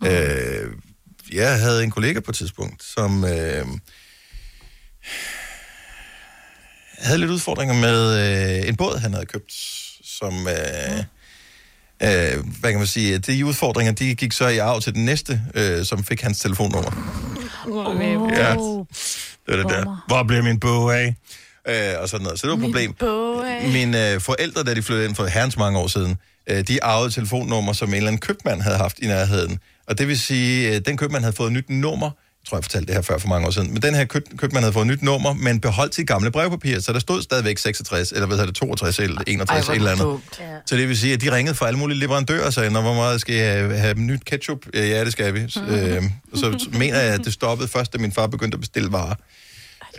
Mm. 0.00 0.06
Øh, 0.06 0.72
jeg 1.32 1.60
havde 1.60 1.84
en 1.84 1.90
kollega 1.90 2.20
på 2.20 2.30
et 2.30 2.36
tidspunkt, 2.36 2.82
som 2.82 3.24
øh, 3.24 3.66
havde 6.98 7.18
lidt 7.18 7.30
udfordringer 7.30 7.74
med 7.74 8.18
øh, 8.62 8.68
en 8.68 8.76
båd, 8.76 8.98
han 8.98 9.12
havde 9.12 9.26
købt, 9.26 9.52
som... 10.04 10.48
Øh, 10.48 10.98
øh, 12.02 12.44
hvad 12.60 12.70
kan 12.70 12.78
man 12.78 12.86
sige? 12.86 13.18
De 13.18 13.46
udfordringer, 13.46 13.92
de 13.92 14.14
gik 14.14 14.32
så 14.32 14.48
i 14.48 14.58
arv 14.58 14.80
til 14.80 14.94
den 14.94 15.04
næste, 15.04 15.42
øh, 15.54 15.84
som 15.84 16.04
fik 16.04 16.20
hans 16.20 16.38
telefonnummer. 16.38 16.90
Oh. 17.66 18.32
Ja. 18.32 18.50
Det 19.46 19.56
var 19.56 19.56
det 19.56 19.68
der. 19.68 20.04
Hvor 20.06 20.22
blev 20.22 20.44
min 20.44 20.60
bog 20.60 20.96
af? 20.96 21.14
Øh, 21.68 22.02
og 22.02 22.08
sådan 22.08 22.24
noget. 22.24 22.40
Så 22.40 22.46
det 22.46 22.50
var 22.50 22.56
et 22.56 22.62
problem. 22.62 22.94
Mine 23.72 24.12
øh, 24.12 24.20
forældre, 24.20 24.62
da 24.62 24.74
de 24.74 24.82
flyttede 24.82 25.08
ind 25.08 25.16
for 25.16 25.26
herrens 25.26 25.56
mange 25.56 25.78
år 25.78 25.86
siden, 25.86 26.16
øh, 26.46 26.68
de 26.68 26.84
arvede 26.84 27.10
telefonnummer, 27.10 27.72
som 27.72 27.88
en 27.88 27.94
eller 27.94 28.08
anden 28.08 28.20
købmand 28.20 28.62
havde 28.62 28.76
haft 28.76 28.98
i 28.98 29.06
nærheden. 29.06 29.58
Og 29.90 29.98
det 29.98 30.08
vil 30.08 30.18
sige, 30.20 30.74
øh, 30.74 30.80
den 30.86 30.96
købmand 30.96 31.22
havde 31.24 31.36
fået 31.36 31.46
et 31.46 31.52
nyt 31.52 31.70
nummer. 31.70 32.06
Jeg 32.42 32.48
tror, 32.48 32.56
jeg 32.56 32.64
fortalte 32.64 32.86
det 32.86 32.94
her 32.94 33.02
før 33.02 33.18
for 33.18 33.28
mange 33.28 33.46
år 33.46 33.50
siden. 33.50 33.72
Men 33.72 33.82
den 33.82 33.94
her 33.94 34.04
køb, 34.04 34.22
købmand 34.38 34.64
havde 34.64 34.72
fået 34.72 34.82
et 34.84 34.90
nyt 34.90 35.02
nummer, 35.02 35.32
men 35.32 35.60
beholdt 35.60 35.94
sit 35.94 36.06
gamle 36.06 36.30
brevpapir, 36.30 36.80
så 36.80 36.92
der 36.92 36.98
stod 36.98 37.22
stadigvæk 37.22 37.58
66, 37.58 38.12
eller 38.12 38.26
hvad 38.26 38.36
hedder 38.36 38.46
det, 38.52 38.54
62 38.56 38.98
eller 38.98 39.22
61 39.26 39.66
Ej, 39.68 39.72
et 39.72 39.76
eller 39.76 39.90
andet. 39.90 40.04
dumt. 40.04 40.40
Så 40.66 40.76
det 40.76 40.88
vil 40.88 40.98
sige, 40.98 41.12
at 41.14 41.20
de 41.20 41.32
ringede 41.36 41.54
fra 41.54 41.66
alle 41.66 41.78
mulige 41.78 41.98
leverandører 41.98 42.46
og 42.46 42.52
sagde, 42.52 42.70
"Nå, 42.70 42.80
hvor 42.80 42.94
meget 42.94 43.20
skal 43.20 43.34
jeg 43.34 43.52
have, 43.52 43.78
have 43.78 43.94
nyt 43.94 44.24
ketchup? 44.24 44.58
Ja, 44.74 44.86
ja, 44.86 45.04
det 45.04 45.12
skal 45.12 45.34
vi. 45.34 45.44
Så, 45.48 45.60
øh, 45.62 46.02
og 46.32 46.38
så 46.38 46.68
mener 46.72 46.98
jeg, 46.98 47.14
at 47.14 47.20
det 47.24 47.32
stoppede 47.32 47.68
først, 47.68 47.92
da 47.92 47.98
min 47.98 48.12
far 48.12 48.26
begyndte 48.26 48.56
at 48.56 48.60
bestille 48.60 48.92
varer. 48.92 49.14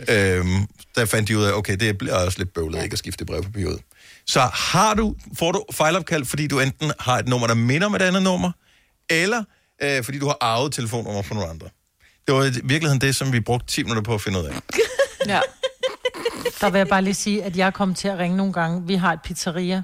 Øhm, 0.08 0.66
der 0.96 1.04
fandt 1.04 1.28
de 1.28 1.38
ud 1.38 1.44
af, 1.44 1.52
okay, 1.52 1.76
det 1.76 1.98
bliver 1.98 2.14
også 2.14 2.38
lidt 2.38 2.54
bøvlet 2.54 2.82
ikke 2.82 2.92
at 2.92 2.98
skifte 2.98 3.24
brevpapir 3.24 3.66
ud. 3.66 3.78
Så 4.26 4.40
har 4.40 4.94
du, 4.94 5.14
får 5.38 5.52
du 5.52 5.64
fejlopkald, 5.72 6.24
fordi 6.24 6.46
du 6.46 6.60
enten 6.60 6.92
har 7.00 7.18
et 7.18 7.28
nummer, 7.28 7.46
der 7.46 7.54
minder 7.54 7.86
om 7.86 7.94
et 7.94 8.02
andet 8.02 8.22
nummer, 8.22 8.50
eller 9.10 9.44
øh, 9.82 10.04
fordi 10.04 10.18
du 10.18 10.26
har 10.26 10.36
arvet 10.40 10.72
telefonnummer 10.72 11.22
fra 11.22 11.34
nogle 11.34 11.50
andre. 11.50 11.68
Det 12.26 12.34
var 12.34 12.44
i 12.44 12.50
virkeligheden 12.64 13.00
det, 13.00 13.16
som 13.16 13.32
vi 13.32 13.40
brugte 13.40 13.66
10 13.66 13.82
minutter 13.82 14.02
på 14.02 14.14
at 14.14 14.20
finde 14.20 14.38
ud 14.38 14.44
af. 14.44 14.54
Ja. 15.26 15.40
Der 16.60 16.70
vil 16.70 16.78
jeg 16.78 16.88
bare 16.88 17.02
lige 17.02 17.14
sige, 17.14 17.44
at 17.44 17.56
jeg 17.56 17.66
er 17.66 17.70
kommet 17.70 17.96
til 17.96 18.08
at 18.08 18.18
ringe 18.18 18.36
nogle 18.36 18.52
gange. 18.52 18.86
Vi 18.86 18.94
har 18.94 19.12
et 19.12 19.18
pizzeria, 19.24 19.82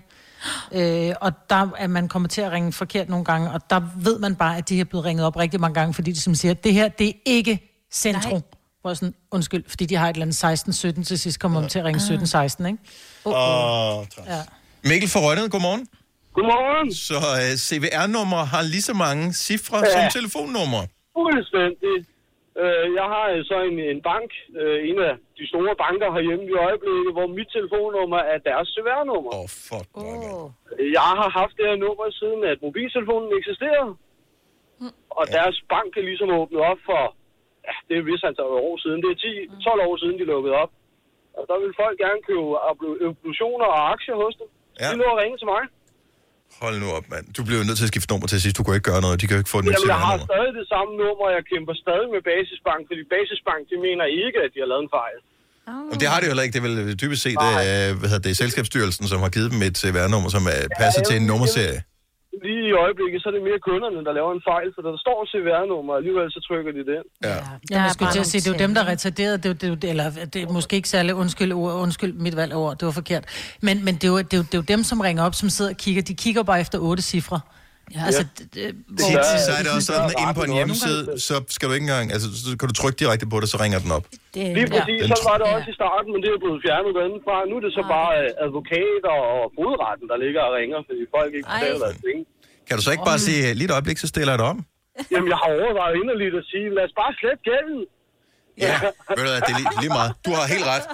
øh, 0.72 1.14
og 1.20 1.32
der 1.50 1.68
er 1.78 1.86
man 1.86 2.08
kommet 2.08 2.30
til 2.30 2.40
at 2.40 2.52
ringe 2.52 2.72
forkert 2.72 3.08
nogle 3.08 3.24
gange, 3.24 3.50
og 3.50 3.70
der 3.70 3.80
ved 3.96 4.18
man 4.18 4.36
bare, 4.36 4.56
at 4.56 4.68
de 4.68 4.80
er 4.80 4.84
blevet 4.84 5.04
ringet 5.04 5.26
op 5.26 5.36
rigtig 5.36 5.60
mange 5.60 5.74
gange, 5.74 5.94
fordi 5.94 6.12
de 6.12 6.20
som 6.20 6.34
siger, 6.34 6.54
det 6.54 6.74
her, 6.74 6.88
det 6.88 7.08
er 7.08 7.12
ikke 7.26 7.86
centrum. 7.92 8.32
Nej. 8.32 8.42
Hvor 8.80 8.94
sådan, 8.94 9.14
undskyld, 9.30 9.64
fordi 9.68 9.86
de 9.86 9.96
har 9.96 10.08
et 10.08 10.16
eller 10.16 10.44
andet 10.44 11.00
16-17, 11.00 11.04
til 11.04 11.18
sidst 11.18 11.40
kommer 11.40 11.60
de 11.60 11.68
til 11.68 11.78
at 11.78 11.84
ringe 11.84 12.00
17-16, 12.00 12.66
ikke? 12.66 12.78
Åh, 13.24 13.98
oh, 13.98 14.06
Ja. 14.26 14.42
Mikkel 14.84 15.08
fra 15.08 15.20
Rønnet, 15.20 15.50
godmorgen. 15.50 15.86
Godmorgen. 16.34 16.88
Så 17.08 17.18
øh, 17.42 17.52
CVR-nummer 17.66 18.42
har 18.52 18.62
lige 18.72 18.86
så 18.90 18.94
mange 19.06 19.24
cifre 19.46 19.78
Ja. 19.84 19.90
som 19.94 20.02
telefonnummer. 20.18 20.82
Fuldstændig. 21.18 21.94
Øh, 22.62 22.84
Jeg 22.98 23.06
har 23.14 23.24
så 23.50 23.56
en, 23.70 23.76
en 23.92 24.00
bank, 24.10 24.28
øh, 24.60 24.76
en 24.90 24.96
af 25.08 25.14
de 25.38 25.44
store 25.52 25.74
banker 25.84 26.08
herhjemme 26.16 26.44
i 26.52 26.54
øjeblikket, 26.66 27.10
hvor 27.16 27.26
mit 27.38 27.48
telefonnummer 27.56 28.20
er 28.32 28.38
deres 28.50 28.66
CVR-nummer. 28.74 29.30
Åh, 29.36 29.40
oh, 29.44 29.48
fuck. 29.68 29.88
Oh. 30.02 30.44
Jeg 30.98 31.08
har 31.20 31.30
haft 31.40 31.54
det 31.58 31.66
her 31.70 31.78
nummer 31.86 32.06
siden, 32.20 32.40
at 32.52 32.58
mobiltelefonen 32.66 33.30
eksisterede. 33.40 33.92
Og 35.18 35.24
deres 35.36 35.56
bank 35.74 35.90
er 36.00 36.04
ligesom 36.10 36.28
åbnet 36.40 36.60
op 36.70 36.80
for, 36.88 37.02
ja, 37.68 37.74
det 37.88 37.94
er 37.98 38.04
vist 38.10 38.24
altså 38.30 38.42
år 38.68 38.76
siden. 38.84 38.98
Det 39.04 39.10
er 39.14 39.18
10, 39.60 39.68
12 39.68 39.80
år 39.88 39.96
siden, 40.02 40.16
de 40.20 40.26
lukkede 40.32 40.54
op. 40.62 40.72
Og 41.38 41.42
der 41.50 41.56
vil 41.62 41.72
folk 41.82 41.96
gerne 42.04 42.20
købe 42.28 42.42
obligationer 43.10 43.68
og 43.76 43.82
aktier 43.94 44.16
hos 44.22 44.34
dem. 44.40 44.48
Ja. 44.80 44.86
De 44.90 44.96
lå 45.02 45.06
at 45.14 45.18
ringe 45.22 45.36
til 45.40 45.48
mig. 45.54 45.62
Hold 46.64 46.76
nu 46.84 46.88
op, 46.98 47.04
mand. 47.12 47.24
Du 47.36 47.40
blev 47.48 47.58
nødt 47.68 47.78
til 47.80 47.86
at 47.88 47.92
skifte 47.94 48.10
nummer 48.12 48.26
til 48.32 48.38
sidst. 48.44 48.54
Du 48.58 48.62
kunne 48.64 48.76
ikke 48.78 48.90
gøre 48.92 49.02
noget. 49.06 49.14
De 49.20 49.24
kan 49.26 49.34
jo 49.36 49.40
ikke 49.44 49.52
få 49.54 49.58
et 49.62 49.64
nyt 49.64 49.74
Jamen, 49.76 49.88
jeg 49.94 50.00
har 50.08 50.14
CVR-nummer. 50.16 50.28
stadig 50.32 50.52
det 50.60 50.66
samme 50.74 50.92
nummer, 51.02 51.24
og 51.28 51.32
jeg 51.38 51.42
kæmper 51.52 51.74
stadig 51.84 52.06
med 52.14 52.20
Basisbank, 52.30 52.80
fordi 52.90 53.02
Basisbank, 53.14 53.60
de 53.70 53.76
mener 53.86 54.04
ikke, 54.24 54.38
at 54.44 54.50
de 54.54 54.58
har 54.64 54.68
lavet 54.72 54.84
en 54.88 54.92
fejl. 55.00 55.18
Men 55.90 55.96
det 56.02 56.06
har 56.12 56.18
de 56.20 56.24
jo 56.26 56.30
heller 56.32 56.44
ikke. 56.46 56.54
Det 56.56 56.60
er 56.64 56.66
vel 56.68 57.00
dybest 57.02 57.22
set 57.26 57.38
øh, 57.48 57.88
hvad 57.98 58.08
hedder 58.12 58.24
det, 58.28 58.32
Selskabsstyrelsen, 58.42 59.04
som 59.12 59.18
har 59.24 59.30
givet 59.36 59.48
dem 59.52 59.60
et 59.68 59.76
CVR-nummer, 59.82 60.28
som 60.36 60.42
er 60.56 60.60
passet 60.80 61.02
til 61.08 61.16
en 61.20 61.26
nummerserie. 61.32 61.78
Lige 62.46 62.62
i 62.70 62.72
øjeblikket, 62.84 63.18
så 63.22 63.26
er 63.30 63.34
det 63.36 63.42
mere 63.48 63.60
kunderne, 63.68 63.98
der 64.06 64.12
laver 64.18 64.32
en 64.38 64.42
fejl, 64.50 64.68
for 64.74 64.82
der 64.88 64.92
står 65.04 65.18
CVR-nummer, 65.32 65.92
og 65.92 65.98
alligevel 66.00 66.26
så 66.36 66.40
trykker 66.48 66.72
de 66.78 66.82
det. 66.90 67.00
Ja. 67.24 67.28
Jeg 67.28 67.40
ja, 67.70 67.88
skulle 67.94 68.12
til 68.12 68.20
at 68.26 68.26
sige, 68.32 68.40
det 68.44 68.48
er 68.50 68.54
jo 68.56 68.62
dem, 68.66 68.72
der 68.74 68.82
er 68.84 68.88
retarderet. 68.92 69.34
Det 69.42 69.48
er, 69.50 69.54
det 69.62 69.68
jo- 69.68 69.90
eller 69.92 70.06
det 70.34 70.40
er 70.42 70.48
måske 70.58 70.76
ikke 70.76 70.88
særlig 70.88 71.14
undskyld, 71.14 71.52
ord, 71.52 71.74
undskyld 71.84 72.12
mit 72.26 72.36
valg 72.36 72.52
af 72.52 72.56
ord, 72.64 72.72
det 72.78 72.86
var 72.86 72.92
forkert. 73.02 73.24
Men, 73.66 73.84
men 73.84 73.94
det, 73.94 74.04
er 74.04 74.08
jo, 74.08 74.18
det, 74.18 74.32
er 74.32 74.40
jo, 74.42 74.42
det 74.50 74.54
er 74.54 74.58
jo 74.58 74.68
dem, 74.74 74.82
som 74.90 75.00
ringer 75.00 75.22
op, 75.26 75.34
som 75.34 75.48
sidder 75.56 75.70
og 75.70 75.76
kigger. 75.76 76.02
De 76.02 76.14
kigger 76.14 76.42
bare 76.42 76.60
efter 76.60 76.78
otte 76.78 77.02
cifre. 77.02 77.40
Ja. 77.96 78.02
Altså, 78.08 78.22
det, 78.38 78.46
det, 78.54 78.66
Tit, 79.08 79.24
så 79.46 79.52
er 79.58 79.62
det 79.64 79.70
også 79.76 79.88
sådan, 79.92 80.08
at 80.12 80.16
inde 80.22 80.34
på 80.40 80.44
en 80.48 80.52
hjemmeside, 80.58 81.02
så 81.28 81.34
skal 81.56 81.64
du 81.68 81.72
ikke 81.76 81.86
engang, 81.88 82.06
altså, 82.14 82.26
så 82.46 82.50
kan 82.60 82.66
du 82.70 82.74
trykke 82.80 82.96
direkte 83.02 83.24
på 83.32 83.36
det, 83.42 83.48
så 83.54 83.56
ringer 83.64 83.78
den 83.84 83.90
op. 83.98 84.04
Det, 84.34 84.42
Lige 84.58 84.68
præcis, 84.74 84.98
Den- 85.02 85.16
så 85.16 85.22
var 85.30 85.36
det 85.40 85.46
også 85.56 85.68
i 85.74 85.76
starten, 85.80 86.08
men 86.14 86.20
det 86.24 86.28
er 86.34 86.40
blevet 86.44 86.60
fjernet 86.66 86.90
derindefra. 86.98 87.34
Nu 87.50 87.54
er 87.58 87.62
det 87.66 87.72
så 87.78 87.82
bare 87.96 88.10
øh, 88.22 88.44
advokater 88.46 89.14
og 89.28 89.38
fodretten, 89.58 90.06
der 90.12 90.16
ligger 90.24 90.40
og 90.48 90.52
ringer, 90.60 90.78
fordi 90.88 91.02
folk 91.16 91.30
ikke 91.38 91.48
betaler 91.54 91.80
deres 91.86 91.98
penge. 92.06 92.22
Kan 92.68 92.74
du 92.78 92.82
så 92.86 92.90
ikke 92.94 93.06
bare 93.12 93.20
sige, 93.28 93.40
lige 93.58 93.68
et 93.70 93.74
øjeblik, 93.78 93.98
så 94.04 94.08
stiller 94.14 94.32
jeg 94.34 94.40
det 94.42 94.48
om? 94.54 94.58
Jamen, 95.12 95.28
jeg 95.32 95.38
har 95.42 95.48
overvejet 95.60 95.94
inderligt 96.02 96.34
at 96.40 96.44
sige, 96.52 96.66
lad 96.78 96.84
os 96.88 96.94
bare 97.02 97.12
slette 97.20 97.42
gælden. 97.50 97.80
Ja, 98.66 98.74
ved 99.16 99.22
du 99.26 99.30
hvad, 99.32 99.40
det 99.46 99.52
er 99.54 99.58
lige, 99.62 99.70
lige 99.84 99.92
meget. 99.98 100.10
Du 100.26 100.30
har 100.38 100.44
helt 100.54 100.66
ret. 100.72 100.84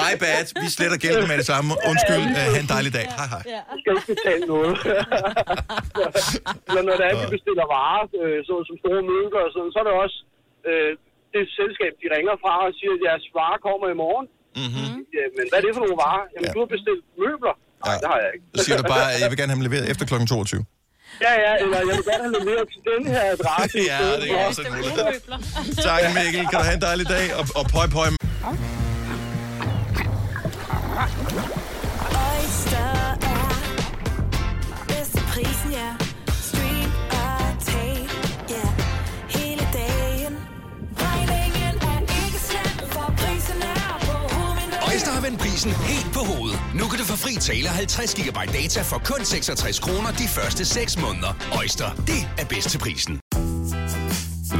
My 0.00 0.10
bad. 0.22 0.44
Vi 0.64 0.68
sletter 0.76 0.98
gælden 1.04 1.26
med 1.30 1.36
det 1.40 1.46
samme. 1.52 1.70
Undskyld. 1.90 2.24
Uh, 2.38 2.52
ha' 2.54 2.60
en 2.64 2.68
dejlig 2.74 2.92
dag. 2.98 3.06
Hej, 3.18 3.26
hej. 3.34 3.42
Jeg 3.72 3.76
skal 3.80 3.90
ikke 3.98 4.08
betale 4.14 4.42
noget. 4.54 4.72
Eller 6.68 6.82
når 6.88 6.94
det 6.98 7.04
er, 7.08 7.12
at 7.16 7.20
de 7.24 7.28
bestiller 7.36 7.66
varer, 7.76 8.02
øh, 8.22 8.38
så, 8.48 8.54
som 8.68 8.74
store 8.82 9.00
mønker 9.12 9.40
og 9.46 9.50
sådan, 9.54 9.70
så 9.74 9.78
er 9.82 9.86
det 9.88 9.94
også 10.04 10.18
øh, 10.68 10.90
det 11.34 11.42
selskab, 11.60 11.92
de 12.02 12.06
ringer 12.16 12.34
fra 12.44 12.52
og 12.68 12.72
siger, 12.78 12.92
at 12.96 13.00
jeres 13.06 13.24
varer 13.38 13.58
kommer 13.68 13.86
i 13.94 13.96
morgen. 14.04 14.26
Mm-hmm. 14.60 14.94
Ja, 15.16 15.24
men 15.36 15.44
hvad 15.50 15.56
er 15.60 15.64
det 15.66 15.72
for 15.76 15.82
nogle 15.86 15.98
varer? 16.06 16.24
Jamen, 16.32 16.48
du 16.54 16.60
har 16.64 16.70
bestilt 16.76 17.02
møbler. 17.22 17.54
Nej, 17.86 17.96
det 18.02 18.06
har 18.12 18.18
jeg 18.24 18.30
ikke. 18.34 18.44
Så 18.56 18.60
siger 18.66 18.78
du 18.82 18.86
bare, 18.96 19.06
at 19.14 19.18
jeg 19.22 19.28
vil 19.30 19.36
gerne 19.40 19.50
have 19.52 19.60
dem 19.60 19.66
leveret 19.68 19.86
efter 19.92 20.04
kl. 20.10 20.14
22. 20.26 20.64
Ja, 21.20 21.32
ja, 21.44 21.52
eller 21.62 21.78
jeg 21.78 21.86
vil 21.96 22.04
gerne 22.10 22.22
have 22.24 22.44
leveret 22.44 22.68
til 22.72 22.80
den 22.90 23.02
her 23.12 23.22
adresse. 23.34 23.78
Ja, 23.78 24.16
det 24.20 24.30
er 24.30 24.46
også 24.46 24.62
en 24.62 24.72
mulighed. 24.76 25.20
Tak, 25.82 26.00
Mikkel. 26.14 26.42
Kan 26.50 26.58
du 26.58 26.64
have 26.64 26.74
en 26.74 26.80
dejlig 26.80 27.08
dag? 27.08 27.34
Og, 27.34 27.44
og 27.54 27.64
pøj, 27.74 27.86
pøj. 27.86 28.08
Oyster 32.26 32.90
er 33.32 33.48
bedst 34.88 35.12
til 35.12 35.22
prisen, 35.32 35.70
ja. 35.72 36.09
Har 45.20 45.28
vendt 45.28 45.40
prisen 45.40 45.70
helt 45.70 46.12
på 46.12 46.18
hovedet. 46.18 46.60
Nu 46.74 46.84
kan 46.88 46.98
du 46.98 47.04
få 47.04 47.16
fri 47.16 47.34
tale 47.34 47.68
50 47.68 48.14
GB 48.14 48.36
data 48.52 48.82
for 48.82 48.98
kun 49.04 49.24
66 49.24 49.78
kroner 49.78 50.10
de 50.12 50.28
første 50.28 50.64
6 50.64 50.98
måneder. 51.00 51.32
Øjster, 51.58 51.94
det 52.06 52.28
er 52.38 52.44
bedst 52.44 52.70
til 52.70 52.78
prisen. 52.78 53.20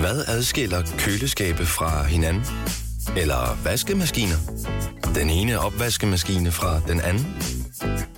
Hvad 0.01 0.25
adskiller 0.27 0.83
køleskabe 0.99 1.67
fra 1.67 2.05
hinanden? 2.05 2.43
Eller 3.17 3.59
vaskemaskiner? 3.65 4.37
Den 5.15 5.31
ene 5.31 5.59
opvaskemaskine 5.59 6.53
fra 6.53 6.81
den 6.89 7.01
anden? 7.01 7.27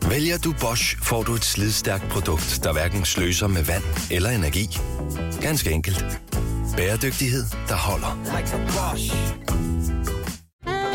Vælger 0.08 0.38
du 0.38 0.54
Bosch, 0.60 0.96
får 1.02 1.22
du 1.22 1.34
et 1.34 1.44
slidstærkt 1.44 2.08
produkt, 2.08 2.60
der 2.64 2.72
hverken 2.72 3.04
sløser 3.04 3.46
med 3.46 3.62
vand 3.62 3.84
eller 4.10 4.30
energi. 4.30 4.78
Ganske 5.40 5.70
enkelt. 5.70 6.04
Bæredygtighed, 6.76 7.44
der 7.68 7.76
holder. 7.76 9.71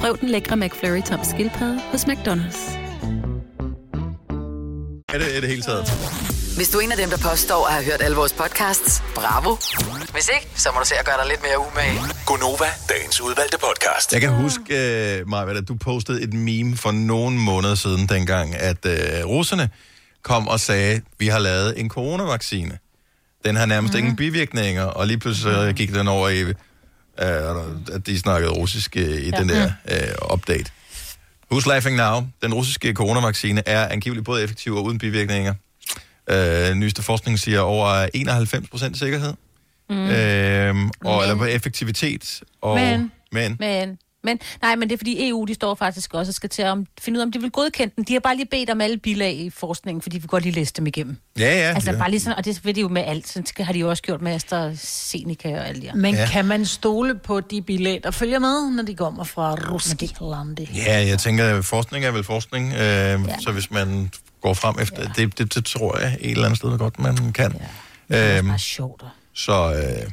Prøv 0.00 0.18
den 0.20 0.28
lækre 0.28 0.56
McFlurry 0.56 1.02
tom 1.02 1.20
skildpadde 1.24 1.80
hos 1.80 2.04
McDonald's. 2.04 2.60
er 5.14 5.18
det, 5.18 5.36
er 5.36 5.40
det 5.40 5.48
hele 5.48 5.62
taget. 5.62 5.84
Hvis 6.56 6.68
du 6.68 6.78
er 6.78 6.82
en 6.82 6.92
af 6.92 6.96
dem, 6.96 7.10
der 7.10 7.18
påstår 7.30 7.66
at 7.66 7.72
have 7.72 7.84
hørt 7.84 8.02
alle 8.02 8.16
vores 8.16 8.32
podcasts, 8.32 9.02
bravo. 9.14 9.56
Hvis 10.12 10.30
ikke, 10.34 10.48
så 10.54 10.68
må 10.74 10.80
du 10.80 10.86
se 10.86 10.94
at 10.94 11.06
gøre 11.06 11.16
dig 11.20 11.28
lidt 11.28 11.42
mere 11.42 11.58
umage. 11.58 12.00
Gonova, 12.26 12.64
dagens 12.88 13.20
udvalgte 13.20 13.58
podcast. 13.58 14.12
Jeg 14.12 14.20
kan 14.20 14.30
huske, 14.30 14.74
uh, 15.22 15.28
Maja, 15.28 15.58
at 15.58 15.68
du 15.68 15.74
postede 15.74 16.22
et 16.22 16.34
meme 16.34 16.76
for 16.76 16.90
nogle 16.90 17.36
måneder 17.38 17.74
siden, 17.74 18.06
dengang, 18.06 18.54
at 18.54 18.86
uh, 18.86 19.30
russerne 19.30 19.68
kom 20.22 20.48
og 20.48 20.60
sagde, 20.60 21.00
vi 21.18 21.26
har 21.26 21.38
lavet 21.38 21.80
en 21.80 21.88
coronavaccine. 21.88 22.78
Den 23.44 23.56
har 23.56 23.66
nærmest 23.66 23.94
mm. 23.94 23.98
ingen 23.98 24.16
bivirkninger, 24.16 24.84
og 24.84 25.06
lige 25.06 25.18
pludselig 25.18 25.68
mm. 25.68 25.74
gik 25.74 25.94
den 25.94 26.08
over 26.08 26.28
i, 26.28 26.44
uh, 27.22 27.94
at 27.94 28.06
de 28.06 28.18
snakkede 28.18 28.52
russisk 28.52 28.96
uh, 28.96 29.02
i 29.02 29.30
ja. 29.30 29.38
den 29.38 29.48
der 29.48 29.72
uh, 29.90 30.32
update. 30.34 30.70
Who's 31.54 31.68
laughing 31.68 31.96
now? 31.96 32.20
Den 32.42 32.54
russiske 32.54 32.92
coronavaccine 32.92 33.62
er 33.68 33.88
angiveligt 33.88 34.24
både 34.24 34.42
effektiv 34.42 34.76
og 34.76 34.84
uden 34.84 34.98
bivirkninger. 34.98 35.54
Øh, 36.30 36.74
nyeste 36.74 37.02
forskning 37.02 37.38
siger 37.38 37.60
over 37.60 38.06
91% 38.92 38.98
sikkerhed. 38.98 39.34
Mm. 39.90 39.96
Øhm, 40.10 40.90
og, 41.04 41.22
eller 41.22 41.36
på 41.36 41.44
effektivitet. 41.44 42.40
Og, 42.60 42.74
Men- 42.76 43.12
men. 43.32 43.56
Men, 43.60 43.98
men, 44.24 44.38
nej, 44.62 44.76
men 44.76 44.88
det 44.88 44.94
er 44.94 44.98
fordi 44.98 45.28
EU, 45.28 45.44
de 45.44 45.54
står 45.54 45.74
faktisk 45.74 46.14
også 46.14 46.30
og 46.30 46.34
skal 46.34 46.48
til 46.50 46.62
at 46.62 46.68
om, 46.68 46.86
finde 47.00 47.16
ud 47.16 47.20
af, 47.20 47.26
om 47.26 47.32
de 47.32 47.40
vil 47.40 47.50
godkende 47.50 47.92
den. 47.96 48.04
De 48.04 48.12
har 48.12 48.20
bare 48.20 48.36
lige 48.36 48.46
bedt 48.46 48.70
om 48.70 48.80
alle 48.80 48.96
bilag 48.96 49.34
i 49.34 49.50
forskningen, 49.50 50.02
fordi 50.02 50.18
vi 50.18 50.26
godt 50.28 50.42
lige 50.42 50.52
læse 50.54 50.72
dem 50.76 50.86
igennem. 50.86 51.16
Ja, 51.38 51.44
ja. 51.44 51.72
Altså 51.74 51.90
ja. 51.92 51.98
bare 51.98 52.10
lige 52.10 52.20
sådan, 52.20 52.38
og 52.38 52.44
det 52.44 52.64
vil 52.64 52.74
de 52.76 52.80
jo 52.80 52.88
med 52.88 53.02
alt. 53.06 53.28
Sådan 53.28 53.46
skal- 53.46 53.64
har 53.64 53.72
de 53.72 53.78
jo 53.78 53.90
også 53.90 54.02
gjort 54.02 54.22
med 54.22 54.32
AstraZeneca 54.32 55.58
og 55.60 55.68
alt 55.68 55.82
det 55.82 55.94
Men 55.94 56.14
Ja. 56.14 56.26
kan 56.26 56.44
man 56.44 56.66
stole 56.66 57.14
på 57.14 57.40
de 57.40 57.62
bilag, 57.62 58.00
der 58.04 58.10
følger 58.10 58.38
med, 58.38 58.70
når 58.76 58.82
de 58.82 58.94
kommer 58.94 59.24
fra 59.24 59.54
Rusland? 59.54 60.68
Ja, 60.86 61.06
jeg 61.06 61.18
tænker, 61.18 61.44
at 61.58 61.64
forskning 61.64 62.04
er 62.04 62.10
vel 62.10 62.24
forskning. 62.24 62.72
Øh, 62.72 62.78
ja. 62.80 63.16
Så 63.40 63.50
hvis 63.52 63.70
man 63.70 64.10
går 64.40 64.54
frem 64.54 64.74
efter... 64.82 65.02
Ja. 65.02 65.08
Det, 65.22 65.38
det, 65.38 65.54
det 65.54 65.64
tror 65.64 65.98
jeg 65.98 66.16
et 66.20 66.30
eller 66.30 66.44
andet 66.44 66.58
sted 66.58 66.78
godt, 66.78 66.98
man 66.98 67.32
kan. 67.32 67.54
Ja. 68.10 68.36
Øhm, 68.38 68.46
Det 68.46 68.54
er 68.54 68.58
sjovt. 68.58 69.02
så... 69.34 69.72
Øh, 69.74 70.10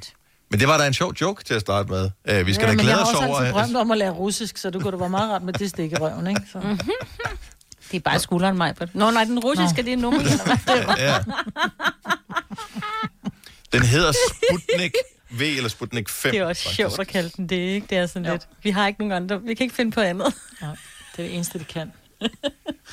men 0.50 0.60
det 0.60 0.68
var 0.68 0.78
da 0.78 0.88
en 0.88 0.94
sjov 0.94 1.14
joke 1.22 1.44
til 1.44 1.54
at 1.54 1.62
starte 1.62 1.90
med. 1.90 2.10
Øh, 2.30 2.46
vi 2.48 2.54
skal 2.54 2.64
ja, 2.64 2.72
da 2.72 2.76
men 2.76 2.86
glæde 2.86 2.98
jeg 2.98 3.06
os 3.06 3.12
har 3.12 3.18
også 3.18 3.28
over... 3.28 3.40
altid 3.40 3.54
drømt 3.54 3.76
om 3.76 3.92
at 3.92 3.98
lære 3.98 4.12
russisk, 4.12 4.58
så 4.58 4.70
du 4.70 4.80
kunne 4.80 4.92
da 4.92 4.98
være 4.98 5.10
meget 5.10 5.30
ret 5.32 5.44
med 5.44 5.54
det 5.54 5.70
stik 5.70 5.92
i 5.92 5.96
røven, 5.96 6.28
ikke? 6.28 6.42
Så. 6.52 6.78
Det 7.92 7.98
er 7.98 8.00
bare 8.00 8.20
skulderen, 8.20 8.58
mig. 8.58 8.76
Nå, 8.94 9.12
nej, 9.12 9.24
den 9.24 9.40
russiske, 9.40 9.84
det 9.84 9.94
er 9.94 9.98
nummer? 9.98 10.22
Ja. 10.98 11.18
Den 13.74 13.82
hedder 13.82 14.12
Sputnik 14.12 14.92
V 15.32 15.42
eller 15.42 15.70
Sputnik 15.70 16.10
5. 16.10 16.32
Det 16.32 16.40
er 16.40 16.46
også 16.46 16.74
sjovt 16.74 17.00
at 17.00 17.08
kalde 17.08 17.30
den 17.38 17.50
det, 17.50 17.56
ikke? 17.56 17.88
Det 17.90 17.98
er 17.98 18.06
sådan 18.06 18.32
lidt. 18.32 18.48
Vi 18.64 18.70
har 18.70 18.88
ikke 18.88 19.00
nogen 19.00 19.12
andre. 19.12 19.42
Vi 19.42 19.54
kan 19.54 19.64
ikke 19.64 19.76
finde 19.76 19.92
på 19.92 20.02
andet. 20.02 20.34
Ja, 20.62 20.66
det 20.66 20.74
er 21.18 21.24
det 21.24 21.36
eneste, 21.36 21.60
de 21.60 21.64
kan. 21.64 21.92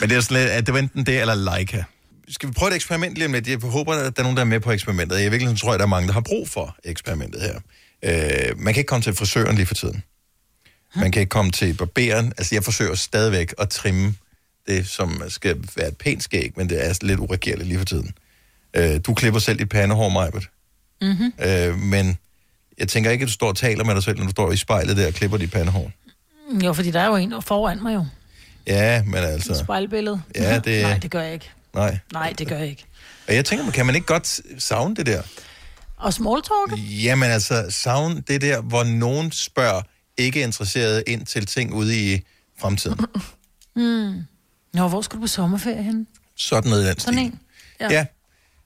Men 0.00 0.10
det 0.10 0.12
er 0.12 0.20
sådan 0.20 0.42
lidt, 0.42 0.50
at 0.50 0.66
det 0.66 0.74
var 0.74 0.80
enten 0.80 1.06
det 1.06 1.20
eller 1.20 1.34
Leica. 1.34 1.84
Skal 2.28 2.48
vi 2.48 2.52
prøve 2.52 2.70
et 2.70 2.74
eksperiment 2.74 3.14
lige 3.14 3.26
om 3.26 3.32
lidt? 3.32 3.48
Jeg 3.48 3.58
håber, 3.62 3.92
at 3.92 4.16
der 4.16 4.22
er 4.22 4.22
nogen, 4.22 4.36
der 4.36 4.42
er 4.42 4.46
med 4.46 4.60
på 4.60 4.72
eksperimentet. 4.72 5.22
Jeg 5.22 5.30
virkelig 5.32 5.58
tror, 5.60 5.72
at 5.72 5.78
der 5.78 5.84
er 5.84 5.88
mange, 5.88 6.06
der 6.06 6.12
har 6.12 6.20
brug 6.20 6.48
for 6.48 6.76
eksperimentet 6.84 7.40
her. 7.42 7.60
Øh, 8.02 8.58
man 8.60 8.74
kan 8.74 8.80
ikke 8.80 8.88
komme 8.88 9.02
til 9.02 9.14
frisøren 9.14 9.56
lige 9.56 9.66
for 9.66 9.74
tiden. 9.74 10.02
Man 10.96 11.12
kan 11.12 11.20
ikke 11.20 11.30
komme 11.30 11.50
til 11.52 11.74
barberen. 11.74 12.32
Altså, 12.38 12.54
jeg 12.54 12.64
forsøger 12.64 12.94
stadigvæk 12.94 13.54
at 13.58 13.68
trimme 13.68 14.14
det, 14.66 14.88
som 14.88 15.22
skal 15.28 15.56
være 15.76 15.88
et 15.88 15.96
pænt 15.96 16.22
skæg, 16.22 16.52
men 16.56 16.68
det 16.68 16.86
er 16.86 16.98
lidt 17.02 17.20
uregerligt 17.20 17.68
lige 17.68 17.78
for 17.78 17.84
tiden. 17.84 18.10
Øh, 18.76 19.00
du 19.06 19.14
klipper 19.14 19.40
selv 19.40 19.58
dit 19.58 19.68
pandehår, 19.68 20.08
Majbert. 20.08 20.48
Mm-hmm. 21.02 21.32
Øh, 21.46 21.78
men 21.78 22.18
jeg 22.78 22.88
tænker 22.88 23.10
ikke, 23.10 23.22
at 23.22 23.28
du 23.28 23.32
står 23.32 23.48
og 23.48 23.56
taler 23.56 23.84
med 23.84 23.94
dig 23.94 24.02
selv, 24.02 24.18
når 24.18 24.24
du 24.24 24.30
står 24.30 24.52
i 24.52 24.56
spejlet 24.56 24.96
der 24.96 25.06
og 25.06 25.12
klipper 25.14 25.36
dit 25.36 25.50
pandehår. 25.50 25.90
Jo, 26.64 26.72
fordi 26.72 26.90
der 26.90 27.00
er 27.00 27.06
jo 27.06 27.16
en 27.16 27.34
foran 27.42 27.82
mig 27.82 27.94
jo. 27.94 28.06
Ja, 28.66 29.02
men 29.02 29.14
Et 29.14 29.18
altså... 29.26 29.54
spejlbillede. 29.64 30.22
Ja, 30.34 30.58
det- 30.58 30.82
Nej, 30.88 30.98
det 30.98 31.10
gør 31.10 31.22
jeg 31.22 31.32
ikke. 31.34 31.50
Nej. 31.74 31.98
Nej, 32.12 32.32
det 32.38 32.48
gør 32.48 32.56
jeg 32.58 32.68
ikke. 32.68 32.84
Og 33.28 33.34
jeg 33.34 33.44
tænker, 33.44 33.70
kan 33.70 33.86
man 33.86 33.94
ikke 33.94 34.06
godt 34.06 34.40
savne 34.58 34.96
det 34.96 35.06
der? 35.06 35.22
Og 35.96 36.14
small 36.14 36.42
talk? 36.42 36.80
Jamen 37.04 37.30
altså, 37.30 37.66
savne 37.70 38.22
det 38.28 38.40
der, 38.40 38.60
hvor 38.60 38.84
nogen 38.84 39.32
spørger 39.32 39.82
ikke 40.16 40.42
interesseret 40.42 41.04
ind 41.06 41.26
til 41.26 41.46
ting 41.46 41.74
ude 41.74 42.14
i 42.14 42.20
fremtiden. 42.60 42.98
Mm. 43.76 44.22
Nå, 44.74 44.88
hvor 44.88 45.02
skal 45.02 45.16
du 45.16 45.20
på 45.20 45.26
sommerferie 45.26 45.82
hen? 45.82 46.06
Sådan 46.36 46.70
noget 46.70 46.84
i 46.84 46.88
den 46.88 46.98
Sådan 46.98 47.14
stil. 47.14 47.26
en? 47.26 47.40
Ja. 47.80 48.06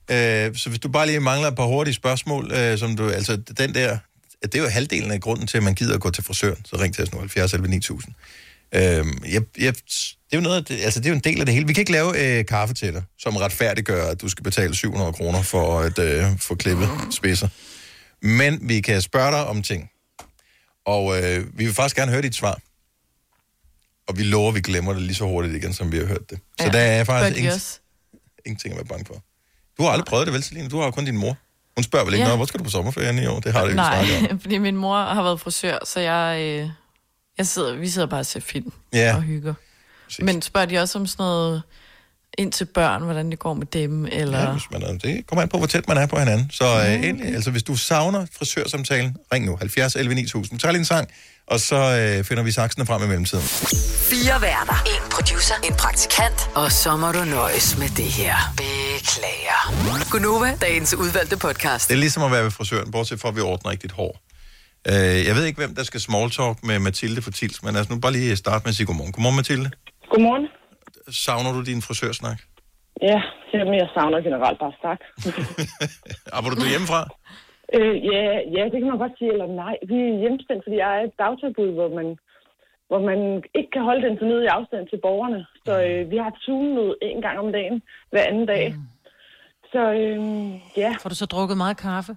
ja. 0.09 0.47
Øh, 0.47 0.55
så 0.55 0.69
hvis 0.69 0.79
du 0.79 0.89
bare 0.89 1.05
lige 1.05 1.19
mangler 1.19 1.47
et 1.47 1.55
par 1.55 1.65
hurtige 1.65 1.93
spørgsmål, 1.93 2.51
øh, 2.51 2.77
som 2.77 2.95
du, 2.95 3.09
altså 3.09 3.35
den 3.57 3.73
der, 3.73 3.97
det 4.41 4.55
er 4.55 4.59
jo 4.59 4.67
halvdelen 4.69 5.11
af 5.11 5.21
grunden 5.21 5.47
til, 5.47 5.57
at 5.57 5.63
man 5.63 5.75
gider 5.75 5.93
at 5.95 6.01
gå 6.01 6.09
til 6.09 6.23
frisøren, 6.23 6.65
så 6.65 6.75
ring 6.77 6.95
til 6.95 7.03
os 7.03 7.11
nu, 7.11 7.19
70 7.19 7.53
11 7.53 7.67
9000. 7.69 8.13
Øh, 8.75 9.05
jeg, 9.33 9.41
jeg, 9.59 9.73
det 9.75 10.15
er 10.31 10.37
jo 10.37 10.41
noget, 10.41 10.67
det, 10.67 10.79
altså 10.83 10.99
det 10.99 11.05
er 11.05 11.09
jo 11.09 11.15
en 11.15 11.21
del 11.23 11.39
af 11.39 11.45
det 11.45 11.53
hele. 11.55 11.67
Vi 11.67 11.73
kan 11.73 11.81
ikke 11.81 11.91
lave 11.91 12.37
øh, 12.39 12.45
kaffe 12.45 12.73
til 12.73 12.93
dig, 12.93 13.03
som 13.19 13.35
retfærdiggør, 13.35 14.05
at 14.11 14.21
du 14.21 14.29
skal 14.29 14.43
betale 14.43 14.75
700 14.75 15.13
kroner 15.13 15.41
for 15.41 15.79
at 15.79 15.99
øh, 15.99 16.25
få 16.39 16.55
klippet 16.55 16.89
spidser. 17.11 17.47
Men 18.21 18.59
vi 18.69 18.81
kan 18.81 19.01
spørge 19.01 19.31
dig 19.31 19.45
om 19.47 19.61
ting. 19.63 19.89
Og 20.85 21.17
øh, 21.23 21.45
vi 21.59 21.65
vil 21.65 21.73
faktisk 21.73 21.95
gerne 21.95 22.11
høre 22.11 22.21
dit 22.21 22.35
svar. 22.35 22.59
Og 24.07 24.17
vi 24.17 24.23
lover, 24.23 24.49
at 24.49 24.55
vi 24.55 24.61
glemmer 24.61 24.93
det 24.93 25.01
lige 25.01 25.15
så 25.15 25.23
hurtigt 25.25 25.55
igen, 25.55 25.73
som 25.73 25.91
vi 25.91 25.97
har 25.97 26.05
hørt 26.05 26.29
det. 26.29 26.39
Så 26.59 26.65
ja, 26.65 26.71
der 26.71 26.79
er 26.79 27.03
faktisk 27.03 27.37
ingen, 27.37 27.59
ingenting 28.45 28.73
at 28.73 28.77
være 28.77 28.85
bange 28.85 29.05
for. 29.05 29.23
Du 29.77 29.83
har 29.83 29.89
aldrig 29.89 30.05
prøvet 30.05 30.25
det, 30.27 30.33
vel, 30.33 30.43
Celine? 30.43 30.69
Du 30.69 30.77
har 30.77 30.85
jo 30.85 30.91
kun 30.91 31.05
din 31.05 31.17
mor. 31.17 31.37
Hun 31.77 31.83
spørger 31.83 32.05
vel 32.05 32.13
ikke, 32.13 32.27
Ja. 32.27 32.35
hvor 32.35 32.45
skal 32.45 32.59
du 32.59 32.63
på 32.63 32.69
sommerferien 32.69 33.19
i 33.19 33.25
år? 33.25 33.39
Det 33.39 33.51
har 33.53 33.61
det 33.61 33.67
ikke. 33.67 33.75
Nej, 33.75 34.05
fordi 34.41 34.57
min 34.57 34.75
mor 34.75 35.03
har 35.03 35.23
været 35.23 35.39
frisør, 35.41 35.77
så 35.85 35.99
jeg, 35.99 36.41
øh, 36.41 36.69
jeg 37.39 37.47
sidder, 37.47 37.75
vi 37.75 37.89
sidder 37.89 38.07
bare 38.07 38.19
og 38.19 38.25
ser 38.25 38.39
film 38.39 38.71
Ja. 38.93 39.15
og 39.15 39.21
hygger. 39.21 39.53
Men 40.21 40.41
spørger 40.41 40.65
de 40.67 40.77
også 40.77 40.99
om 40.99 41.07
sådan 41.07 41.23
noget 41.23 41.61
ind 42.37 42.51
til 42.51 42.65
børn, 42.65 43.03
hvordan 43.03 43.31
det 43.31 43.39
går 43.39 43.53
med 43.53 43.65
dem, 43.65 44.05
eller... 44.11 44.39
Ja, 44.39 44.51
hvis 44.51 44.63
man 44.71 44.83
er, 44.83 44.97
det 44.97 45.27
kommer 45.27 45.41
an 45.43 45.49
på, 45.49 45.57
hvor 45.57 45.67
tæt 45.67 45.87
man 45.87 45.97
er 45.97 46.05
på 46.07 46.19
hinanden. 46.19 46.49
Så 46.53 46.65
øh, 46.65 46.93
endelig, 47.07 47.35
altså, 47.35 47.51
hvis 47.51 47.63
du 47.63 47.75
savner 47.75 48.25
frisørsamtalen, 48.37 49.17
ring 49.33 49.45
nu, 49.45 49.55
70 49.57 49.95
11 49.95 50.15
9000. 50.15 50.57
Vi 50.57 50.59
tager 50.61 50.71
lige 50.71 50.79
en 50.79 50.85
sang, 50.85 51.09
og 51.47 51.59
så 51.59 51.75
øh, 51.75 52.23
finder 52.23 52.43
vi 52.43 52.51
saksene 52.51 52.85
frem 52.85 53.03
i 53.03 53.07
mellemtiden. 53.07 53.43
Fire 54.09 54.41
værter. 54.41 54.83
En 54.85 55.09
producer. 55.11 55.55
En 55.63 55.73
praktikant. 55.73 56.49
Og 56.55 56.71
så 56.71 56.97
må 56.97 57.11
du 57.11 57.23
nøjes 57.23 57.77
med 57.77 57.89
det 57.89 58.05
her. 58.05 58.35
Beklager. 58.57 60.09
Gunova, 60.11 60.57
dagens 60.61 60.93
udvalgte 60.93 61.37
podcast. 61.37 61.87
Det 61.87 61.93
er 61.93 61.99
ligesom 61.99 62.23
at 62.23 62.31
være 62.31 62.43
ved 62.43 62.51
frisøren, 62.51 62.91
bortset 62.91 63.19
fra, 63.19 63.29
at 63.29 63.35
vi 63.35 63.41
ordner 63.41 63.71
ikke 63.71 63.81
dit 63.81 63.91
hår. 63.91 64.19
Øh, 64.91 65.19
jeg 65.27 65.33
ved 65.37 65.43
ikke, 65.45 65.59
hvem 65.63 65.75
der 65.75 65.83
skal 65.89 65.99
small 66.07 66.29
talk 66.37 66.57
med 66.69 66.79
Mathilde 66.79 67.21
for 67.21 67.31
Tils, 67.31 67.63
men 67.63 67.75
altså 67.75 67.93
nu 67.93 67.99
bare 67.99 68.11
lige 68.11 68.35
starte 68.35 68.61
med 68.65 68.71
at 68.73 68.77
sige 68.77 68.87
godmorgen. 68.89 69.13
Godmorgen, 69.15 69.39
Mathilde. 69.41 69.69
Godmorgen. 70.11 70.47
Savner 71.23 71.51
du 71.57 71.61
din 71.71 71.81
frisørsnak? 71.87 72.39
Ja, 73.09 73.19
jamen, 73.53 73.73
jeg 73.81 73.87
savner 73.93 74.19
generelt 74.27 74.59
bare 74.63 74.73
stak. 74.79 74.99
Arbejder 76.37 76.57
du 76.61 76.67
hjemmefra? 76.73 77.01
øh, 77.77 77.95
ja, 78.11 78.23
ja, 78.55 78.63
det 78.71 78.77
kan 78.79 78.89
man 78.91 79.03
godt 79.03 79.15
sige, 79.17 79.31
eller 79.35 79.47
nej. 79.63 79.75
Vi 79.89 79.95
er 80.07 80.19
hjemstemt, 80.23 80.63
fordi 80.65 80.75
jeg 80.83 80.91
er 80.97 81.03
et 81.07 81.15
dagtilbud, 81.23 81.71
hvor 81.77 81.89
man, 81.97 82.07
hvor 82.89 83.01
man 83.09 83.19
ikke 83.59 83.71
kan 83.75 83.83
holde 83.89 84.03
den 84.07 84.15
fornødige 84.21 84.51
afstand 84.57 84.83
til 84.87 84.99
borgerne. 85.05 85.39
Så 85.65 85.73
øh, 85.87 86.01
vi 86.11 86.15
har 86.21 86.27
et 86.33 86.41
Zoom-møde 86.45 86.95
en 87.01 87.21
gang 87.25 87.37
om 87.43 87.49
dagen, 87.57 87.77
hver 88.11 88.23
anden 88.29 88.45
dag. 88.53 88.65
Så 89.71 89.81
øh, 90.01 90.19
ja. 90.83 90.91
Får 91.01 91.09
du 91.09 91.15
så 91.15 91.25
drukket 91.25 91.57
meget 91.57 91.77
kaffe? 91.77 92.13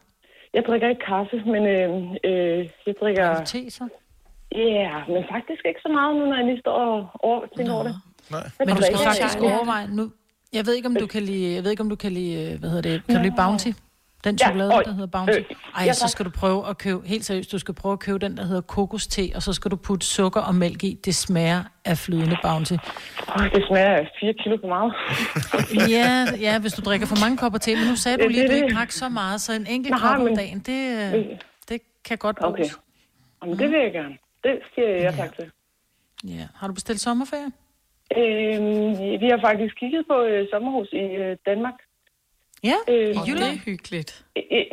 Jeg 0.54 0.62
drikker 0.68 0.88
ikke 0.88 1.04
kaffe, 1.06 1.36
men 1.54 1.62
øh, 1.74 1.88
øh, 2.24 2.58
jeg 2.86 2.94
drikker... 3.00 3.44
Te 3.44 3.70
så? 3.70 3.84
Ja, 4.54 4.94
men 5.08 5.24
faktisk 5.34 5.62
ikke 5.68 5.80
så 5.86 5.90
meget 5.92 6.16
nu, 6.16 6.24
når 6.26 6.36
jeg 6.36 6.46
lige 6.46 6.60
står 6.60 6.72
og 6.72 7.08
over, 7.20 7.40
tænker 7.56 7.72
over 7.72 7.82
det. 7.82 7.94
Nej. 8.30 8.50
Men 8.58 8.68
du 8.76 8.82
skal 8.82 8.98
faktisk 9.10 9.38
overveje 9.42 9.86
nu. 9.98 10.12
Jeg 10.52 10.66
ved 10.66 10.74
ikke, 10.74 10.88
om 10.88 10.96
du 10.96 11.06
kan 11.06 11.22
lide, 11.22 11.54
jeg 11.54 11.64
ved 11.64 11.70
ikke, 11.70 11.80
om 11.80 11.88
du 11.88 11.96
kan 11.96 12.12
lide, 12.12 12.52
øh, 12.52 12.60
hvad 12.60 12.68
hedder 12.70 12.90
det, 12.90 13.06
kan 13.06 13.16
du 13.16 13.22
lide 13.22 13.34
Bounty? 13.36 13.70
Den 14.24 14.36
Ja, 14.40 14.44
chokolade, 14.46 14.72
og- 14.74 14.84
der 14.84 14.92
hedder 14.92 15.06
Bounty. 15.06 15.38
øh, 15.38 15.44
Ej, 15.76 15.84
ja, 15.84 15.92
så 15.92 16.08
skal 16.08 16.24
du 16.24 16.30
prøve 16.30 16.68
at 16.68 16.78
købe, 16.78 17.06
helt 17.08 17.24
seriøst, 17.24 17.52
du 17.52 17.58
skal 17.58 17.74
prøve 17.74 17.92
at 17.92 17.98
købe 17.98 18.18
den, 18.18 18.36
der 18.36 18.44
hedder 18.44 18.60
kokoste, 18.60 19.20
og 19.34 19.42
så 19.42 19.52
skal 19.52 19.70
du 19.70 19.76
putte 19.76 20.06
sukker 20.06 20.40
og 20.40 20.54
mælk 20.54 20.84
i. 20.84 20.98
Det 21.04 21.14
smager 21.14 21.62
af 21.84 21.98
flydende 21.98 22.36
Bounty. 22.42 22.72
Åh, 22.72 23.44
det 23.54 23.64
smager 23.68 23.94
af 23.96 24.10
4 24.20 24.32
kilo 24.42 24.56
for 24.60 24.68
meget. 24.68 24.92
Ja, 25.96 26.26
ja, 26.40 26.58
hvis 26.60 26.72
du 26.72 26.82
drikker 26.82 27.06
for 27.06 27.16
mange 27.24 27.36
kopper 27.36 27.58
te, 27.58 27.74
men 27.76 27.86
nu 27.86 27.96
sagde 27.96 28.16
du 28.18 28.22
Ja, 28.22 28.28
lige, 28.28 28.44
at 28.44 28.50
du 28.50 28.54
ikke 28.54 28.74
drak 28.74 28.90
så 28.90 29.08
meget, 29.08 29.40
så 29.40 29.52
en 29.52 29.66
enkelt 29.66 29.94
kop 30.00 30.20
om 30.20 30.36
dagen, 30.36 30.58
det, 30.58 30.80
øh, 31.14 31.24
det 31.68 31.80
kan 32.04 32.18
godt 32.18 32.36
bruges. 32.36 32.60
Okay. 32.60 32.82
Jamen, 33.42 33.58
det 33.58 33.70
vil 33.70 33.78
jeg 33.80 33.92
gerne. 33.92 34.14
Det 34.44 34.58
siger 34.74 34.88
jeg 34.88 35.00
ja. 35.02 35.10
tak 35.22 35.36
til. 35.36 35.50
Ja. 36.24 36.46
Har 36.56 36.66
du 36.66 36.72
bestilt 36.74 37.00
sommerferie? 37.00 37.50
Øhm, 38.16 39.20
vi 39.22 39.26
har 39.32 39.40
faktisk 39.48 39.74
kigget 39.80 40.02
på 40.10 40.16
øh, 40.22 40.46
sommerhus 40.52 40.88
i 40.92 41.04
øh, 41.22 41.36
Danmark. 41.46 41.74
Ja, 42.70 42.76
øh, 42.88 43.08
i 43.16 43.18
Jylland? 43.28 43.52
Det 43.52 43.58
er 43.60 43.64
hyggeligt. 43.70 44.24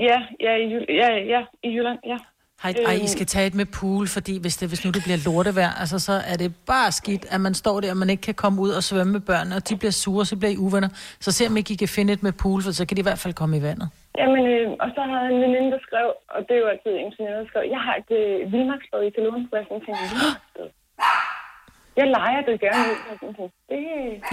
Ja, 0.10 0.18
ja, 0.46 0.54
i, 0.64 0.66
ja, 1.02 1.10
ja, 1.34 1.42
i 1.64 1.70
Jylland, 1.76 2.00
ja. 2.06 2.18
Ej, 2.64 2.74
ej, 2.86 2.94
I 2.94 2.98
Øhm. 2.98 3.08
skal 3.08 3.26
tage 3.26 3.48
et 3.48 3.56
med 3.62 3.66
pool, 3.80 4.08
fordi 4.08 4.34
hvis, 4.42 4.56
det, 4.58 4.68
hvis 4.72 4.86
nu 4.86 4.92
det 4.92 5.02
bliver 5.04 5.20
lortevejr, 5.28 5.72
altså, 5.82 5.98
så 6.08 6.14
er 6.32 6.38
det 6.44 6.50
bare 6.74 6.92
skidt, 6.92 7.26
at 7.36 7.42
man 7.42 7.54
står 7.54 7.80
der, 7.80 7.90
og 7.92 7.98
man 7.98 8.10
ikke 8.10 8.22
kan 8.30 8.34
komme 8.44 8.58
ud 8.66 8.70
og 8.80 8.84
svømme 8.84 9.12
med 9.14 9.20
børnene, 9.32 9.56
og 9.56 9.70
de 9.70 9.76
bliver 9.82 9.92
sure, 10.04 10.26
så 10.26 10.36
bliver 10.40 10.52
I 10.52 10.58
uvenner. 10.58 10.90
Så 11.26 11.32
se 11.32 11.48
om 11.50 11.58
ikke 11.58 11.74
I 11.74 11.76
kan 11.84 11.88
finde 11.98 12.14
et 12.14 12.24
med 12.24 12.34
pool, 12.44 12.60
for 12.64 12.72
så 12.72 12.84
kan 12.88 12.96
de 12.98 13.02
i 13.06 13.08
hvert 13.10 13.20
fald 13.24 13.34
komme 13.34 13.58
i 13.58 13.62
vandet. 13.68 13.88
Jamen, 14.18 14.44
øh, 14.54 14.68
og 14.84 14.88
så 14.96 15.02
har 15.12 15.22
en 15.34 15.40
veninde, 15.46 15.72
der 15.76 15.80
skrev, 15.88 16.08
og 16.36 16.40
det 16.48 16.54
er 16.58 16.62
jo 16.64 16.68
altid 16.74 16.92
en 17.04 17.12
veninde, 17.18 17.38
der 17.42 17.48
skrev, 17.52 17.64
jeg 17.76 17.82
har 17.88 17.96
et 18.02 18.12
øh, 18.22 18.52
vildmarksbad 18.54 19.02
i 19.08 19.10
Kalun, 19.16 19.42
hvor 19.50 19.58
jeg 19.58 19.66
sådan 19.70 19.84
tænkte. 19.86 20.04
Jeg 22.00 22.08
leger 22.18 22.42
det 22.50 22.56
gerne 22.66 22.84
ud, 22.92 22.98
det 23.70 23.82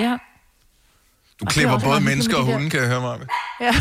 Ja. 0.05 0.13
Du 1.41 1.45
Og 1.47 1.53
klipper 1.53 1.75
det 1.79 1.85
er 1.85 1.89
både 1.89 2.01
mennesker 2.01 2.37
og 2.37 2.45
hunde, 2.45 2.71
kan 2.71 2.81
jeg 2.81 2.89
høre 2.89 3.01
mig. 3.01 3.19
Ja. 3.61 3.65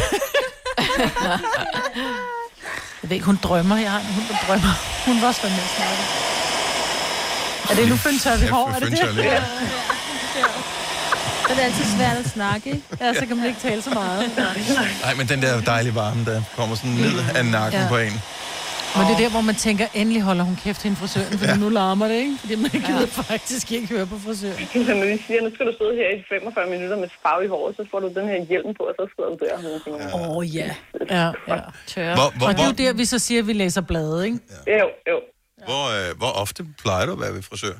jeg 3.02 3.10
ved 3.10 3.12
ikke, 3.12 3.26
hun 3.26 3.40
drømmer. 3.44 3.78
Jeg 3.78 3.92
har 3.92 4.00
en 4.00 4.06
hund, 4.06 4.26
der 4.30 4.36
drømmer. 4.48 4.74
Hun 5.06 5.22
var 5.22 5.28
også 5.28 5.42
med 5.44 5.52
at 5.52 5.74
snakke. 5.78 6.04
Er 7.70 7.76
det 7.76 7.90
nu 7.90 7.96
Føntør, 7.96 8.38
vi 8.38 8.46
Ja, 8.46 8.52
har? 8.52 8.68
Er 8.76 8.80
det 8.80 8.92
det? 8.92 9.24
Ja. 9.24 9.42
Så 11.48 11.52
er 11.52 11.56
det 11.56 11.62
altid 11.62 11.86
svært 11.98 12.18
at 12.18 12.32
snakke, 12.32 12.70
ikke? 12.70 12.82
Ja, 13.02 13.14
så 13.14 13.26
kan 13.26 13.38
man 13.38 13.46
ikke 13.46 13.60
tale 13.60 13.82
så 13.82 13.90
meget. 13.90 14.32
Nej, 15.02 15.14
men 15.14 15.28
den 15.30 15.42
der 15.42 15.62
dejlige 15.62 15.96
varme, 15.96 16.26
der 16.26 16.42
kommer 16.56 16.76
sådan 16.76 16.92
ned 16.92 17.20
af 17.36 17.46
nakken 17.46 17.82
Ja. 17.82 17.88
på 17.88 17.98
en. 17.98 18.22
Men 18.98 19.04
det 19.08 19.14
er 19.18 19.22
der, 19.26 19.32
hvor 19.36 19.46
man 19.52 19.56
tænker, 19.68 19.86
endelig 20.00 20.22
holder 20.30 20.44
hun 20.50 20.56
kæft 20.66 20.82
hende 20.86 20.98
frisøren, 21.02 21.34
for 21.40 21.46
ja. 21.52 21.56
nu 21.64 21.70
larmer 21.80 22.08
det, 22.12 22.18
ikke? 22.26 22.36
Fordi 22.42 22.56
man 22.66 22.72
gider 22.88 23.08
faktisk 23.24 23.66
ikke 23.76 23.88
høre 23.96 24.06
på 24.14 24.18
frisøren. 24.26 24.64
Når 25.00 25.06
de 25.14 25.18
siger, 25.28 25.40
nu 25.46 25.50
skal 25.56 25.66
du 25.70 25.74
sidde 25.80 25.94
her 26.02 26.10
i 26.18 26.24
45 26.30 26.70
minutter 26.74 26.98
med 27.04 27.10
farve 27.24 27.42
i 27.46 27.48
håret, 27.48 27.76
så 27.76 27.84
får 27.92 28.00
du 28.00 28.08
den 28.20 28.28
her 28.32 28.40
hjelm 28.52 28.74
på, 28.80 28.84
og 28.90 28.94
så 29.00 29.04
sidder 29.16 29.30
du 29.30 29.38
der. 29.46 29.56
Åh, 30.16 30.38
oh, 30.38 30.56
ja. 30.56 30.70
Ja, 31.18 31.26
ja. 31.48 31.60
Tør. 31.88 32.14
Hvor- 32.20 32.32
hvor- 32.38 32.48
og 32.48 32.54
det 32.58 32.62
er 32.66 32.70
jo 32.72 32.78
der, 32.84 32.94
vi 32.94 33.06
så 33.06 33.20
siger, 33.20 33.42
at 33.42 33.48
vi 33.48 33.54
læser 33.54 33.82
blade, 33.82 34.26
ikke? 34.26 34.40
Jo, 34.68 34.88
jo. 35.12 35.18
Hvor, 35.68 35.84
øh, 35.98 36.10
hvor 36.22 36.32
ofte 36.44 36.60
plejer 36.84 37.06
du 37.06 37.12
at 37.12 37.20
være 37.24 37.34
ved 37.38 37.42
frisør? 37.50 37.76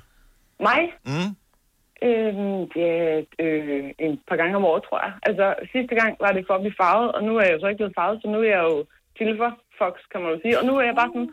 Mig? 0.68 0.82
Mm. 1.12 1.32
Øhm, 2.08 2.62
ja, 2.84 2.96
øh, 3.44 3.84
en 4.06 4.14
par 4.30 4.38
gange 4.42 4.54
om 4.60 4.66
året, 4.72 4.84
tror 4.88 5.00
jeg. 5.06 5.14
Altså, 5.30 5.46
sidste 5.74 5.94
gang 6.02 6.12
var 6.26 6.32
det 6.36 6.44
for 6.48 6.54
at 6.58 6.62
blive 6.66 6.80
farvet, 6.84 7.10
og 7.16 7.22
nu 7.28 7.32
er 7.40 7.44
jeg 7.46 7.54
jo 7.56 7.60
så 7.60 7.68
ikke 7.68 7.82
blevet 7.82 7.98
farvet, 8.00 8.18
så 8.22 8.28
nu 8.34 8.38
er 8.46 8.50
jeg 8.56 8.64
jo 8.72 8.78
silver 9.18 9.52
fox, 9.82 9.94
kan 10.12 10.20
man 10.22 10.30
jo 10.34 10.38
sige. 10.44 10.60
Og 10.60 10.64
nu 10.70 10.74
er 10.80 10.86
jeg 10.90 10.96
bare 11.02 11.12
sådan, 11.14 11.32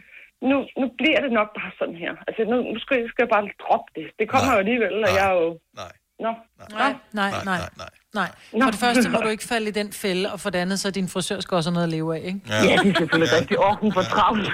nu, 0.50 0.56
nu 0.80 0.86
bliver 1.00 1.20
det 1.24 1.32
nok 1.38 1.48
bare 1.58 1.72
sådan 1.78 1.96
her. 2.04 2.12
Altså, 2.26 2.40
nu, 2.50 2.56
nu 2.72 2.78
skal, 2.84 2.94
jeg, 3.00 3.06
skal 3.12 3.22
jeg 3.24 3.32
bare 3.36 3.44
droppe 3.64 3.90
det. 3.98 4.06
Det 4.18 4.26
kommer 4.32 4.50
jo 4.54 4.58
alligevel, 4.64 4.94
og 5.06 5.10
jeg 5.18 5.26
er 5.30 5.36
jo... 5.42 5.48
Nej. 5.82 5.92
Nå. 6.24 6.32
Nej, 6.70 6.94
nej, 7.12 7.30
nej. 7.44 7.60
nej. 7.76 7.90
Nej. 8.14 8.30
For 8.62 8.70
det 8.70 8.80
første 8.80 9.08
må 9.08 9.18
du 9.26 9.28
ikke 9.28 9.44
falde 9.44 9.68
i 9.68 9.70
den 9.70 9.92
fælde, 9.92 10.32
og 10.32 10.40
for 10.40 10.50
det 10.50 10.58
andet, 10.58 10.80
så 10.80 10.88
er 10.88 10.92
din 10.92 11.08
frisør 11.08 11.40
skal 11.40 11.54
også 11.54 11.70
have 11.70 11.74
noget 11.74 11.86
at 11.86 11.90
leve 11.90 12.16
af, 12.16 12.22
ikke? 12.24 12.40
Ja. 12.48 12.54
Ja, 12.54 12.76
det 12.82 12.90
er 12.90 12.98
selvfølgelig 12.98 13.38
rigtigt. 13.38 13.60
Åh, 13.60 13.76
hun 13.80 13.92
får 13.92 14.02
travlt. 14.02 14.48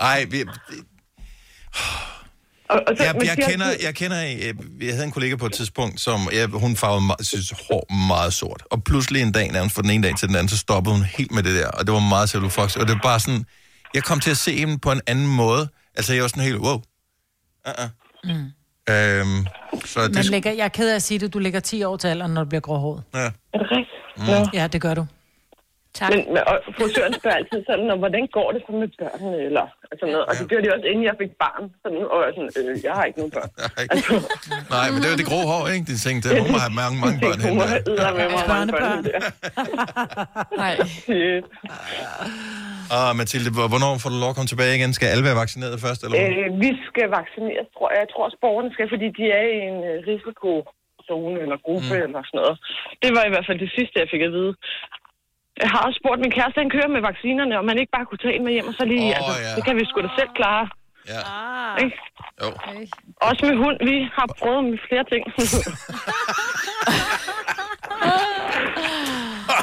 Ej, 0.00 0.24
vi, 0.30 0.38
Og, 2.70 2.80
og 2.86 2.96
så, 2.96 3.04
jeg, 3.04 3.14
jeg, 3.24 3.46
kender, 3.48 3.66
jeg 3.82 3.94
kender, 3.94 4.24
øh, 4.24 4.86
jeg 4.86 4.94
havde 4.94 5.04
en 5.04 5.10
kollega 5.10 5.36
på 5.36 5.46
et 5.46 5.52
tidspunkt, 5.52 6.00
som 6.00 6.28
jeg, 6.32 6.46
hun 6.46 6.76
farvede 6.76 7.06
meget, 7.06 7.26
synes, 7.26 7.54
hår 7.68 8.06
meget 8.08 8.32
sort. 8.32 8.62
Og 8.70 8.84
pludselig 8.84 9.22
en 9.22 9.32
dag, 9.32 9.52
nærmest 9.52 9.74
fra 9.74 9.82
den 9.82 9.90
ene 9.90 10.02
dag 10.06 10.16
til 10.16 10.28
den 10.28 10.36
anden, 10.36 10.48
så 10.48 10.58
stoppede 10.58 10.94
hun 10.94 11.04
helt 11.04 11.32
med 11.32 11.42
det 11.42 11.54
der. 11.54 11.68
Og 11.68 11.86
det 11.86 11.94
var 11.94 12.00
meget 12.00 12.52
Fox. 12.52 12.76
Og 12.76 12.86
det 12.86 12.94
var 12.94 13.00
bare 13.02 13.20
sådan, 13.20 13.44
jeg 13.94 14.04
kom 14.04 14.20
til 14.20 14.30
at 14.30 14.36
se 14.36 14.52
hende 14.56 14.78
på 14.78 14.92
en 14.92 15.00
anden 15.06 15.26
måde. 15.26 15.68
Altså, 15.96 16.14
jeg 16.14 16.22
var 16.22 16.28
sådan 16.28 16.42
helt, 16.42 16.56
wow. 16.56 16.78
Uh-uh. 17.68 17.88
Mm. 18.24 18.30
Øhm, 18.90 19.46
så 19.84 20.00
det, 20.02 20.14
Man 20.14 20.24
lægger, 20.24 20.50
jeg 20.52 20.64
er 20.64 20.68
ked 20.68 20.90
af 20.90 20.94
at 20.94 21.02
sige 21.02 21.18
det, 21.18 21.34
du 21.34 21.38
lægger 21.38 21.60
10 21.60 21.82
år 21.84 21.96
til 21.96 22.08
alderen, 22.08 22.34
når 22.34 22.44
du 22.44 22.48
bliver 22.48 22.60
gråhåret. 22.60 23.02
Ja. 23.14 23.18
Er 23.18 23.30
det 23.58 23.66
rigtigt? 23.70 23.88
Mm. 24.16 24.48
Ja, 24.54 24.66
det 24.66 24.80
gør 24.80 24.94
du. 24.94 25.06
Tak. 25.98 26.10
Men, 26.12 26.20
og 26.50 26.54
frisøren 26.76 27.14
spørger 27.20 27.36
altid 27.40 27.60
sådan, 27.68 27.84
"Nå, 27.90 27.94
hvordan 28.04 28.24
går 28.36 28.48
det 28.54 28.60
så 28.66 28.72
med 28.82 28.88
børnene? 29.00 29.36
Eller 29.48 29.64
sådan 30.00 30.12
noget. 30.14 30.26
Og 30.28 30.32
det 30.38 30.44
gjorde 30.50 30.64
de 30.66 30.70
også, 30.74 30.86
inden 30.92 31.04
jeg 31.10 31.16
fik 31.22 31.32
barn. 31.44 31.64
Sådan, 31.82 32.02
og 32.12 32.18
jeg 32.26 32.32
sådan, 32.36 32.52
øh, 32.60 32.84
jeg 32.86 32.92
har 32.98 33.04
ikke 33.08 33.18
nogen 33.20 33.34
børn. 33.38 33.50
Altså, 33.92 34.12
Nej, 34.76 34.86
men 34.92 34.98
det 35.02 35.08
var 35.12 35.18
det 35.22 35.28
grå 35.32 35.40
hår, 35.52 35.62
ikke? 35.74 35.86
De 35.92 35.96
tænkte, 36.06 36.26
hun 36.44 36.50
må 36.54 36.58
have 36.66 36.74
mange, 36.82 36.96
mange 37.04 37.16
børn 37.24 37.38
hun 37.44 37.48
henne. 37.48 37.58
må 37.60 37.64
have 38.06 38.14
med 38.20 38.26
mig 38.36 38.44
mange 38.54 38.72
børn. 38.82 39.00
Nej. 40.62 40.74
Og 42.96 43.06
Mathilde, 43.20 43.50
hvor- 43.56 43.68
hvornår 43.72 43.92
får 44.02 44.10
du 44.14 44.18
lov 44.24 44.30
at 44.32 44.36
komme 44.38 44.50
tilbage 44.52 44.72
igen? 44.78 44.90
Skal 44.98 45.08
alle 45.12 45.24
være 45.28 45.38
vaccineret 45.44 45.76
først, 45.86 46.00
eller? 46.04 46.16
Øh, 46.24 46.46
vi 46.64 46.70
skal 46.88 47.06
vaccineres, 47.20 47.68
tror 47.76 47.86
jeg. 47.92 47.98
Jeg 48.04 48.08
tror 48.12 48.22
også, 48.28 48.38
borgerne 48.44 48.70
skal, 48.74 48.86
fordi 48.94 49.06
de 49.18 49.24
er 49.40 49.44
i 49.56 49.58
en 49.70 49.78
øh, 49.90 49.96
risikozone 50.10 51.36
eller 51.44 51.58
gruppe 51.66 51.94
mm. 51.96 52.04
eller 52.06 52.20
sådan 52.28 52.38
noget. 52.42 52.56
Det 53.02 53.10
var 53.16 53.22
i 53.26 53.32
hvert 53.32 53.46
fald 53.48 53.58
det 53.64 53.70
sidste, 53.78 53.94
jeg 54.02 54.08
fik 54.14 54.22
at 54.28 54.32
vide. 54.38 54.52
Jeg 55.62 55.70
har 55.74 55.80
også 55.86 55.98
spurgt 56.02 56.20
min 56.24 56.32
kæreste, 56.36 56.58
han 56.64 56.70
kører 56.76 56.90
med 56.96 57.02
vaccinerne, 57.10 57.54
om 57.60 57.64
man 57.70 57.76
ikke 57.80 57.92
bare 57.96 58.06
kunne 58.08 58.22
tage 58.24 58.34
en 58.36 58.44
med 58.46 58.52
hjem, 58.56 58.68
og 58.70 58.74
så 58.80 58.84
lige, 58.92 59.06
oh, 59.10 59.16
altså, 59.18 59.34
ja. 59.46 59.50
det 59.56 59.62
kan 59.66 59.74
vi 59.78 59.84
sgu 59.88 59.96
da 60.06 60.10
selv 60.20 60.32
klare. 60.40 60.64
Ja. 61.12 61.20
Ikke? 61.84 61.96
Jo. 62.42 62.48
Også 63.28 63.42
med 63.48 63.56
hund, 63.64 63.76
vi 63.90 63.96
har 64.16 64.26
prøvet 64.38 64.62
med 64.70 64.78
flere 64.88 65.04
ting. 65.12 65.22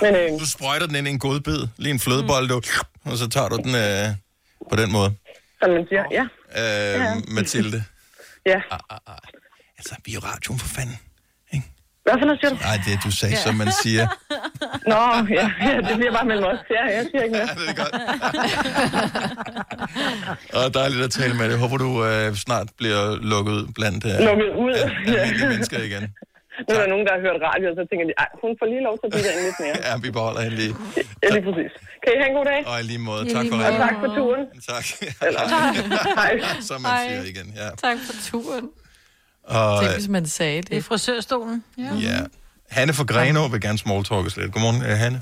Men, 0.03 0.15
øh, 0.15 0.39
Du 0.39 0.45
sprøjter 0.45 0.87
den 0.87 0.95
ind 0.95 1.07
i 1.07 1.11
en 1.11 1.19
godbid, 1.19 1.67
lige 1.77 1.93
en 1.93 1.99
flødebold, 1.99 2.47
du, 2.47 2.61
og 3.11 3.17
så 3.17 3.29
tager 3.29 3.49
du 3.49 3.57
den 3.57 3.75
øh, 3.75 4.07
på 4.69 4.75
den 4.75 4.91
måde. 4.91 5.09
som 5.61 5.69
man 5.71 5.85
siger, 5.89 6.03
ja. 6.11 6.23
Øh, 6.61 7.01
Ja. 7.01 7.13
Mathilde. 7.27 7.83
Ja. 8.45 8.61
Altså, 9.77 9.95
vi 10.05 10.11
er 10.11 10.15
jo 10.15 10.19
radioen 10.19 10.59
for 10.59 10.67
fanden. 10.67 10.99
Hvad 12.07 12.15
for 12.19 12.25
noget 12.29 12.39
siger 12.41 12.51
du? 12.53 12.57
Nej, 12.69 12.77
det 12.87 12.93
du 13.05 13.11
sagde, 13.21 13.35
som 13.45 13.53
man 13.61 13.69
siger. 13.83 14.05
Nå, 14.91 15.01
ja, 15.39 15.45
ja, 15.67 15.73
det 15.87 15.93
bliver 15.99 16.13
bare 16.17 16.25
mellem 16.31 16.45
os. 16.53 16.61
Ja, 16.77 16.83
jeg 16.97 17.03
siger 17.09 17.21
ikke 17.25 17.35
mere. 17.37 17.47
Ja, 17.51 17.55
det 17.61 17.67
er 17.73 17.77
godt. 17.83 17.93
Og 20.57 20.65
dejligt 20.79 21.01
at 21.07 21.11
tale 21.19 21.33
med 21.39 21.45
dig. 21.49 21.57
Håber, 21.63 21.77
du 21.85 21.89
øh, 22.09 22.27
snart 22.45 22.67
bliver 22.79 23.01
lukket 23.33 23.51
ud 23.57 23.65
blandt 23.77 24.01
øh, 24.11 24.15
Lukket 24.29 24.49
ud. 24.65 24.73
al- 24.83 24.91
almindelige 25.15 25.49
mennesker 25.53 25.77
igen. 25.89 26.03
Nu 26.67 26.71
er 26.75 26.79
der 26.83 26.89
nogen, 26.93 27.05
der 27.07 27.13
har 27.17 27.21
hørt 27.27 27.37
radio, 27.49 27.65
og 27.71 27.75
så 27.79 27.83
tænker 27.89 28.05
de, 28.09 28.13
ej, 28.23 28.29
hun 28.43 28.51
får 28.59 28.65
lige 28.73 28.83
lov 28.87 28.95
til 28.99 29.05
at 29.07 29.11
blive 29.13 29.25
derinde 29.27 29.43
lidt 29.49 29.59
mere. 29.65 29.75
Ja, 29.87 29.93
vi 30.05 30.09
beholder 30.17 30.41
hende 30.45 30.57
lige. 30.61 30.73
Ja, 31.23 31.27
lige 31.35 31.45
præcis. 31.47 31.71
Kan 32.03 32.09
I 32.15 32.17
have 32.21 32.29
en 32.31 32.35
god 32.39 32.45
dag? 32.53 32.59
Og 32.71 32.75
i 32.81 32.83
lige 32.91 33.01
måde. 33.09 33.23
Tak 33.35 33.43
lige 33.43 33.51
for 33.51 33.57
måde. 33.57 33.67
ringen. 33.67 33.81
Og 33.81 33.87
tak 33.89 33.95
for 34.03 34.09
turen. 34.19 34.43
Tak. 34.71 34.85
Eller, 35.27 35.41
hej. 36.21 36.33
Som 36.69 36.77
man 36.85 36.91
Hej. 36.91 37.03
siger 37.07 37.23
igen. 37.33 37.47
Ja. 37.61 37.67
Tak 37.87 37.97
for 38.07 38.13
turen. 38.29 38.65
Og, 39.47 39.81
Tænk, 39.81 39.93
hvis 39.93 40.07
man 40.07 40.25
sagde 40.25 40.61
det. 40.61 40.69
Det 40.69 40.77
er 40.77 40.81
frisørstolen. 40.81 41.63
Ja. 41.77 41.83
ja. 41.83 42.17
Hanne 42.69 42.93
fra 42.93 43.03
Grenå 43.03 43.47
vil 43.47 43.61
gerne 43.61 43.77
smalltalkes 43.77 44.37
lidt. 44.37 44.51
Godmorgen, 44.53 44.81
øh, 44.81 44.97
Hanne. 45.03 45.21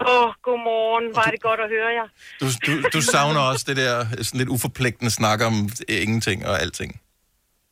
Åh, 0.00 0.24
oh, 0.24 0.28
godmorgen. 0.46 1.06
Var 1.20 1.28
det 1.34 1.40
godt 1.48 1.60
at 1.64 1.68
høre 1.76 1.90
jer. 1.98 2.08
Du, 2.40 2.46
du, 2.66 2.72
du 2.94 3.00
savner 3.14 3.40
også 3.50 3.64
det 3.68 3.76
der 3.82 3.94
sådan 4.26 4.38
lidt 4.42 4.50
uforpligtende 4.56 5.10
snak 5.10 5.38
om 5.48 5.54
ingenting 5.88 6.38
og 6.48 6.54
alting. 6.62 6.90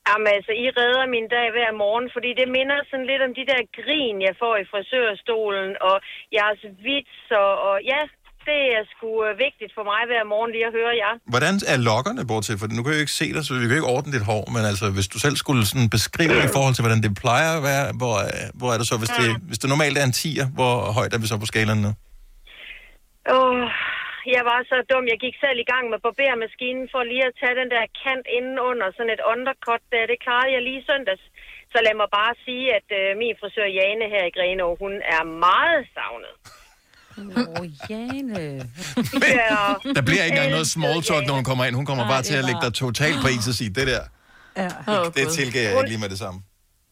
Jamen 0.09 0.29
altså, 0.37 0.53
I 0.65 0.67
redder 0.81 1.07
min 1.17 1.29
dag 1.37 1.47
hver 1.57 1.71
morgen, 1.85 2.07
fordi 2.15 2.31
det 2.41 2.49
minder 2.59 2.79
sådan 2.91 3.09
lidt 3.13 3.23
om 3.27 3.33
de 3.39 3.45
der 3.51 3.61
grin, 3.79 4.17
jeg 4.29 4.35
får 4.43 4.55
i 4.63 4.69
frisørstolen, 4.73 5.71
og 5.89 5.97
jeres 6.37 6.63
vits, 6.87 7.19
og, 7.43 7.51
og 7.69 7.77
ja, 7.93 8.03
det 8.51 8.61
er 8.77 8.83
sgu 8.93 9.09
øh, 9.27 9.33
vigtigt 9.47 9.73
for 9.77 9.85
mig 9.91 10.03
hver 10.11 10.25
morgen 10.33 10.51
lige 10.55 10.67
at 10.71 10.75
høre 10.79 10.95
jer. 11.03 11.13
Hvordan 11.35 11.55
er 11.73 11.79
lokkerne 11.91 12.23
bortset? 12.31 12.57
For 12.61 12.67
nu 12.77 12.81
kan 12.83 12.91
jeg 12.93 12.99
jo 13.01 13.05
ikke 13.07 13.19
se 13.23 13.27
dig, 13.37 13.43
så 13.45 13.51
vi 13.53 13.67
kan 13.67 13.75
jo 13.75 13.81
ikke 13.81 13.95
ordne 13.97 14.11
dit 14.17 14.29
hår, 14.31 14.45
men 14.55 14.63
altså, 14.71 14.87
hvis 14.97 15.09
du 15.13 15.19
selv 15.25 15.37
skulle 15.43 15.63
sådan 15.71 15.89
beskrive 15.97 16.37
i 16.49 16.51
forhold 16.57 16.75
til, 16.75 16.83
hvordan 16.85 17.03
det 17.07 17.13
plejer 17.25 17.51
at 17.59 17.63
være, 17.71 17.85
hvor, 18.01 18.15
øh, 18.27 18.45
hvor 18.59 18.69
er 18.75 18.79
det 18.81 18.87
så, 18.91 18.97
hvis 19.03 19.13
det, 19.19 19.29
hvis 19.49 19.61
det 19.63 19.69
normalt 19.75 19.97
er 20.01 20.07
en 20.11 20.19
10'er, 20.23 20.47
hvor 20.59 20.75
højt 20.99 21.13
er 21.15 21.21
vi 21.23 21.27
så 21.33 21.37
på 21.43 21.51
skalaen 21.53 21.81
nu? 21.87 21.93
Åh, 23.37 23.65
jeg 24.37 24.43
var 24.51 24.61
så 24.71 24.77
dum. 24.91 25.05
Jeg 25.13 25.19
gik 25.25 25.37
selv 25.45 25.59
i 25.65 25.69
gang 25.73 25.85
med 25.93 25.99
barbermaskinen 26.07 26.87
for 26.93 27.03
lige 27.13 27.27
at 27.31 27.37
tage 27.41 27.59
den 27.61 27.71
der 27.75 27.85
kant 28.03 28.27
inden 28.37 28.57
under, 28.71 28.87
sådan 28.97 29.15
et 29.17 29.23
undercut 29.33 29.83
der. 29.93 30.11
Det 30.13 30.19
klarede 30.25 30.55
jeg 30.55 30.63
lige 30.69 30.87
søndags. 30.91 31.25
Så 31.73 31.79
lad 31.87 31.95
mig 32.03 32.11
bare 32.21 32.35
sige, 32.47 32.67
at 32.79 32.89
øh, 33.01 33.09
min 33.23 33.35
frisør 33.41 33.69
Jane 33.79 34.07
her 34.15 34.25
i 34.27 34.35
Grenå, 34.37 34.69
hun 34.83 34.95
er 35.17 35.23
meget 35.49 35.83
savnet. 35.95 36.35
Åh, 37.19 37.61
oh, 37.61 37.67
Jane. 37.91 38.35
Ja. 39.41 39.61
Der 39.97 40.03
bliver 40.09 40.23
ikke 40.27 40.35
engang 40.37 40.51
noget 40.57 40.69
small 40.77 40.99
talk, 41.09 41.23
når 41.29 41.35
hun 41.39 41.47
kommer 41.51 41.65
ind. 41.67 41.75
Hun 41.81 41.87
kommer 41.91 42.05
bare 42.15 42.25
til 42.29 42.37
at 42.41 42.45
lægge 42.49 42.63
dig 42.67 42.73
totalt 42.85 43.17
på 43.25 43.29
is 43.37 43.47
og 43.53 43.57
sige, 43.61 43.71
det 43.79 43.87
der, 43.93 44.03
Ja. 44.63 44.71
det 45.19 45.25
tilgiver 45.39 45.65
jeg 45.67 45.73
ikke 45.79 45.93
lige 45.95 46.03
med 46.05 46.11
det 46.15 46.21
samme. 46.25 46.39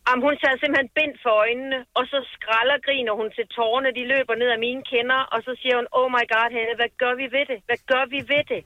Jamen, 0.07 0.23
hun 0.29 0.35
tager 0.43 0.57
simpelthen 0.63 0.91
bind 0.99 1.15
for 1.25 1.33
øjnene, 1.45 1.79
og 1.99 2.05
så 2.13 2.19
skralder 2.35 2.79
griner 2.87 3.13
hun 3.21 3.29
til 3.37 3.47
tårne. 3.57 3.89
De 3.99 4.03
løber 4.13 4.35
ned 4.43 4.51
af 4.57 4.61
mine 4.67 4.83
kinder, 4.93 5.21
og 5.35 5.39
så 5.47 5.53
siger 5.61 5.75
hun, 5.81 5.87
oh 5.99 6.09
my 6.17 6.25
god, 6.35 6.49
Helle, 6.57 6.75
hvad 6.81 6.91
gør 7.03 7.15
vi 7.23 7.27
ved 7.37 7.45
det? 7.53 7.59
Hvad 7.69 7.81
gør 7.93 8.05
vi 8.15 8.21
ved 8.33 8.45
det? 8.53 8.63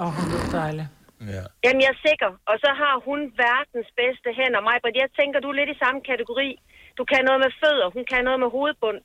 Åh, 0.00 0.04
oh, 0.06 0.10
hun 0.18 0.24
lyder 0.32 0.50
dejlig. 0.60 0.86
Ja. 1.34 1.42
Jamen, 1.64 1.80
jeg 1.84 1.90
er 1.96 2.00
sikker. 2.08 2.30
Og 2.50 2.56
så 2.64 2.70
har 2.82 2.94
hun 3.08 3.20
verdens 3.46 3.90
bedste 4.00 4.28
hænder. 4.38 4.60
Mig, 4.68 4.76
men 4.86 4.94
jeg 5.02 5.08
tænker, 5.18 5.36
du 5.44 5.48
er 5.52 5.56
lidt 5.60 5.70
i 5.74 5.78
samme 5.84 6.00
kategori. 6.10 6.48
Du 6.98 7.02
kan 7.10 7.20
noget 7.28 7.40
med 7.44 7.52
fødder, 7.62 7.86
hun 7.96 8.04
kan 8.12 8.20
noget 8.28 8.40
med 8.44 8.50
hovedbund. 8.56 8.98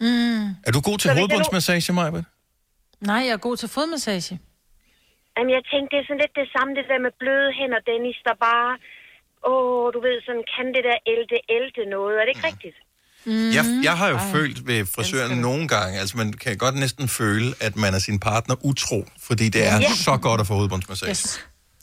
Mm. 0.00 0.44
Er 0.66 0.72
du 0.76 0.80
god 0.88 0.98
til 1.02 1.08
hovedbundsmassage, 1.16 1.92
Maja? 1.98 2.22
Nej, 3.10 3.20
jeg 3.28 3.34
er 3.38 3.42
god 3.48 3.56
til 3.62 3.68
fodmassage. 3.76 4.34
Jamen, 5.34 5.50
jeg 5.56 5.62
tænkte, 5.72 5.88
det 5.92 5.98
er 6.02 6.06
sådan 6.08 6.22
lidt 6.24 6.34
det 6.42 6.48
samme, 6.56 6.70
det 6.78 6.84
der 6.92 6.98
med 7.06 7.12
bløde 7.22 7.50
hænder, 7.58 7.80
Dennis, 7.90 8.18
der 8.28 8.34
bare... 8.48 8.70
Åh, 9.50 9.86
du 9.94 9.98
ved, 10.06 10.16
sådan 10.26 10.44
kan 10.54 10.66
det 10.76 10.82
der 10.88 10.96
ælte-ælte 11.14 11.82
noget. 11.96 12.12
Er 12.20 12.24
det 12.26 12.32
ikke 12.36 12.46
rigtigt? 12.52 12.78
Mm. 13.30 13.48
Jeg, 13.56 13.64
jeg 13.88 13.94
har 14.00 14.08
jo 14.14 14.18
Ej. 14.24 14.30
følt 14.34 14.58
ved 14.70 14.80
frisøren 14.94 15.34
nogle 15.48 15.64
gange, 15.74 15.94
altså 16.02 16.14
man 16.22 16.28
kan 16.44 16.52
godt 16.64 16.76
næsten 16.84 17.06
føle, 17.20 17.48
at 17.66 17.74
man 17.84 17.90
er 17.98 18.02
sin 18.08 18.18
partner 18.28 18.54
utro, 18.70 18.98
fordi 19.28 19.46
det 19.54 19.62
er 19.72 19.76
Ja. 19.86 19.90
så 20.08 20.14
godt 20.26 20.40
at 20.42 20.46
få 20.50 20.54
hovedbundsmassage. 20.60 21.10
Yes. 21.10 21.22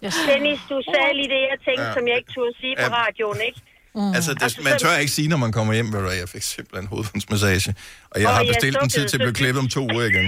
yes. 0.05 0.15
Dennis, 0.32 0.59
du 0.72 0.78
sagde 0.93 1.11
lige 1.20 1.30
det, 1.36 1.41
jeg 1.51 1.57
tænkte, 1.68 1.84
Ja. 1.84 1.88
ja. 1.89 1.93
som 1.97 2.03
jeg 2.09 2.15
ikke 2.22 2.32
turde 2.38 2.53
sige 2.61 2.74
på 2.84 2.88
Ja. 2.93 2.97
radioen, 3.01 3.39
ikke? 3.49 3.59
Mm. 3.97 4.13
Altså, 4.17 4.31
det, 4.37 4.43
Altså, 4.45 4.59
man 4.67 4.73
tør 4.83 4.95
ikke 5.03 5.13
sige, 5.17 5.27
når 5.33 5.39
man 5.45 5.51
kommer 5.57 5.71
hjem, 5.77 5.87
ved 5.93 5.99
du, 6.05 6.09
jeg 6.23 6.29
fik 6.35 6.45
simpelthen 6.55 6.87
hovedbundsmassage. 6.93 7.69
Og 8.11 8.17
jeg 8.21 8.27
Og 8.27 8.33
har 8.35 8.41
jeg 8.43 8.49
bestilt 8.53 8.77
en 8.85 8.91
tid 8.95 9.03
til 9.09 9.15
at 9.17 9.23
blive 9.25 9.37
klippet 9.41 9.59
om 9.65 9.69
to 9.77 9.81
uger 9.93 10.05
igen. 10.13 10.27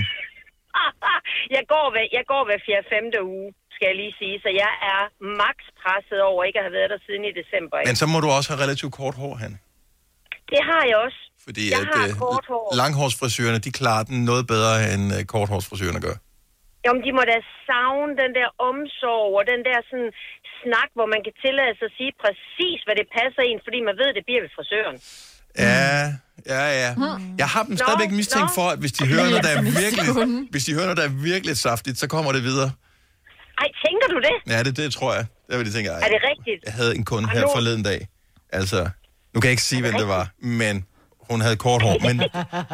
jeg, 1.58 1.64
går 1.74 1.86
hver, 1.94 2.06
jeg 2.18 2.24
går 2.32 2.42
hver 2.48 2.60
4-5. 2.66 3.32
uge, 3.34 3.48
skal 3.76 3.86
jeg 3.92 3.98
lige 4.02 4.14
sige, 4.22 4.36
så 4.44 4.50
jeg 4.64 4.72
er 4.94 5.02
max 5.42 5.58
presset 5.82 6.20
over 6.30 6.42
ikke 6.48 6.58
at 6.62 6.66
have 6.68 6.76
været 6.80 6.90
der 6.94 7.00
siden 7.08 7.24
i 7.32 7.34
december. 7.42 7.76
Ikke? 7.78 7.90
Men 7.90 7.98
så 8.02 8.06
må 8.14 8.18
du 8.26 8.30
også 8.38 8.48
have 8.52 8.62
relativt 8.66 8.94
kort 9.02 9.16
hår, 9.22 9.34
han. 9.44 9.52
Det 10.54 10.62
har 10.70 10.84
jeg 10.90 10.98
også. 11.06 11.22
Fordi 11.48 11.64
jeg 11.74 11.82
at, 11.82 11.88
har 11.94 12.06
øh, 12.08 12.14
kort 12.26 12.46
hår. 12.52 12.66
langhårsfrisørerne, 12.82 13.60
de 13.68 13.72
klarer 13.82 14.04
den 14.12 14.18
noget 14.32 14.44
bedre, 14.54 14.74
end 14.94 15.04
øh, 15.18 15.22
korthårsfrisørerne 15.34 16.02
gør. 16.08 16.16
Jamen, 16.86 17.02
de 17.06 17.12
må 17.18 17.24
da 17.32 17.38
savne 17.68 18.12
den 18.24 18.32
der 18.40 18.50
omsorg 18.70 19.30
og 19.40 19.44
den 19.52 19.62
der 19.70 19.80
sådan 19.90 20.12
snak, 20.64 20.90
hvor 20.98 21.08
man 21.14 21.22
kan 21.26 21.34
tillade 21.46 21.74
sig 21.80 21.88
at 21.92 21.96
sige 22.00 22.12
præcis, 22.24 22.78
hvad 22.86 22.96
det 23.00 23.08
passer 23.18 23.42
en, 23.50 23.60
fordi 23.66 23.80
man 23.90 23.96
ved, 24.02 24.10
det 24.18 24.24
bliver 24.28 24.42
ved 24.46 24.52
frisøren. 24.58 24.98
Ja, 25.68 25.90
ja, 26.54 26.64
ja. 26.84 26.92
Jeg 27.42 27.48
har 27.54 27.64
dem 27.70 27.76
stadigvæk 27.84 28.12
mistænkt 28.22 28.52
for, 28.58 28.66
at 28.74 28.80
hvis 28.84 28.94
de 28.98 29.04
hører 29.14 29.26
noget, 29.34 29.44
der 29.48 29.54
er 29.58 29.62
virkelig, 29.84 30.06
hvis 30.54 30.64
de 30.68 30.72
hører 30.78 30.88
noget, 30.90 31.00
der 31.02 31.08
er 31.12 31.16
virkelig 31.32 31.54
saftigt, 31.68 31.98
så 32.04 32.08
kommer 32.16 32.32
det 32.38 32.44
videre. 32.50 32.72
Ej, 33.64 33.68
tænker 33.86 34.08
du 34.14 34.18
det? 34.28 34.36
Ja, 34.54 34.64
det, 34.64 34.78
det 34.78 34.94
tror 34.98 35.12
jeg. 35.18 35.26
Der 35.50 35.58
vil 35.58 35.66
de 35.66 35.72
tænke, 35.78 35.90
ej, 35.90 36.00
Er 36.06 36.10
det 36.16 36.22
rigtigt? 36.32 36.60
jeg 36.66 36.74
havde 36.74 36.96
en 36.96 37.06
kunde 37.06 37.30
her 37.30 37.44
forleden 37.56 37.84
dag. 37.84 38.08
Altså, 38.60 38.90
nu 39.34 39.40
kan 39.42 39.48
jeg 39.48 39.52
ikke 39.52 39.64
sige, 39.72 39.82
hvem 39.82 39.94
det 39.94 40.08
var, 40.08 40.28
men 40.42 40.86
hun 41.30 41.42
havde 41.42 41.56
kort 41.56 41.82
hår, 41.82 41.98
men 42.08 42.20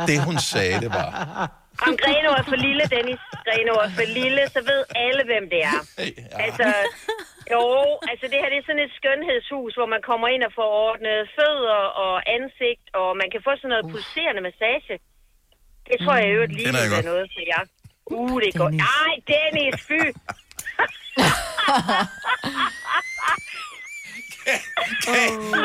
det 0.08 0.24
hun 0.24 0.38
sagde, 0.40 0.80
det 0.80 0.90
var... 0.90 1.10
Om 1.88 1.94
Greno 2.04 2.30
er 2.40 2.46
for 2.52 2.60
lille, 2.68 2.84
Dennis. 2.96 3.22
Greno 3.46 3.74
er 3.86 3.92
for 3.98 4.08
lille, 4.20 4.42
så 4.56 4.60
ved 4.72 4.82
alle, 5.06 5.24
hvem 5.30 5.46
det 5.54 5.62
er. 5.74 5.80
Altså, 6.46 6.68
jo, 7.54 7.64
altså 8.12 8.26
det 8.32 8.38
her 8.42 8.50
det 8.52 8.60
er 8.60 8.68
sådan 8.70 8.86
et 8.88 8.94
skønhedshus, 9.00 9.74
hvor 9.78 9.90
man 9.96 10.02
kommer 10.10 10.28
ind 10.34 10.44
og 10.48 10.54
får 10.60 10.70
ordnet 10.88 11.18
fødder 11.38 11.82
og 12.06 12.14
ansigt, 12.38 12.86
og 13.00 13.10
man 13.22 13.28
kan 13.34 13.42
få 13.48 13.52
sådan 13.56 13.72
noget 13.74 13.86
pulserende 13.94 14.42
massage. 14.48 14.96
Det 15.90 15.96
tror 16.04 16.16
jeg 16.24 16.30
jo 16.36 16.42
lige 16.58 16.66
Kender 16.66 16.84
jeg 16.84 17.00
er 17.04 17.10
noget 17.14 17.28
for 17.36 17.44
jer. 17.52 17.64
Uh, 18.16 18.36
det 18.42 18.50
er 18.54 18.58
godt. 18.64 18.76
Nej, 18.92 19.14
Dennis, 19.32 19.76
fy! 19.90 20.02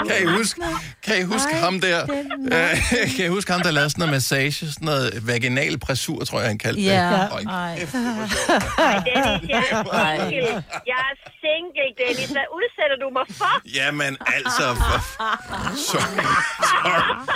Kan 0.09 0.23
I 0.23 0.27
huske, 0.37 0.63
kan 1.03 1.19
I 1.19 1.23
huske 1.23 1.55
ham 1.55 1.81
der? 1.81 2.03
Øh, 2.13 2.77
kan 3.17 3.25
I 3.25 3.29
huske 3.29 3.53
ham, 3.53 3.61
der 3.63 3.71
lavede 3.71 3.91
sådan 3.91 4.01
noget 4.01 4.13
massage, 4.13 4.53
sådan 4.53 4.75
noget 4.81 5.27
vaginal 5.27 5.79
pressur, 5.79 6.25
tror 6.25 6.39
jeg, 6.41 6.49
han 6.49 6.59
kaldte 6.59 6.83
Ja. 6.83 7.11
det. 7.11 7.29
Hold 7.31 7.47
Ej. 7.47 7.79
kæft, 7.79 7.95
Ej, 7.95 8.97
Dennis, 9.07 9.51
jeg 9.51 9.65
er 9.71 9.85
single. 9.85 10.65
Jeg 10.87 11.01
er 11.11 11.15
single, 11.43 11.91
Dennis. 12.07 12.31
Hvad 12.31 12.47
udsætter 12.59 12.97
du 13.03 13.09
mig 13.13 13.25
for? 13.37 13.75
Jamen, 13.75 14.17
altså... 14.27 14.75
For... 14.75 15.01
Sorry. 15.91 16.25
Sorry. 16.73 17.27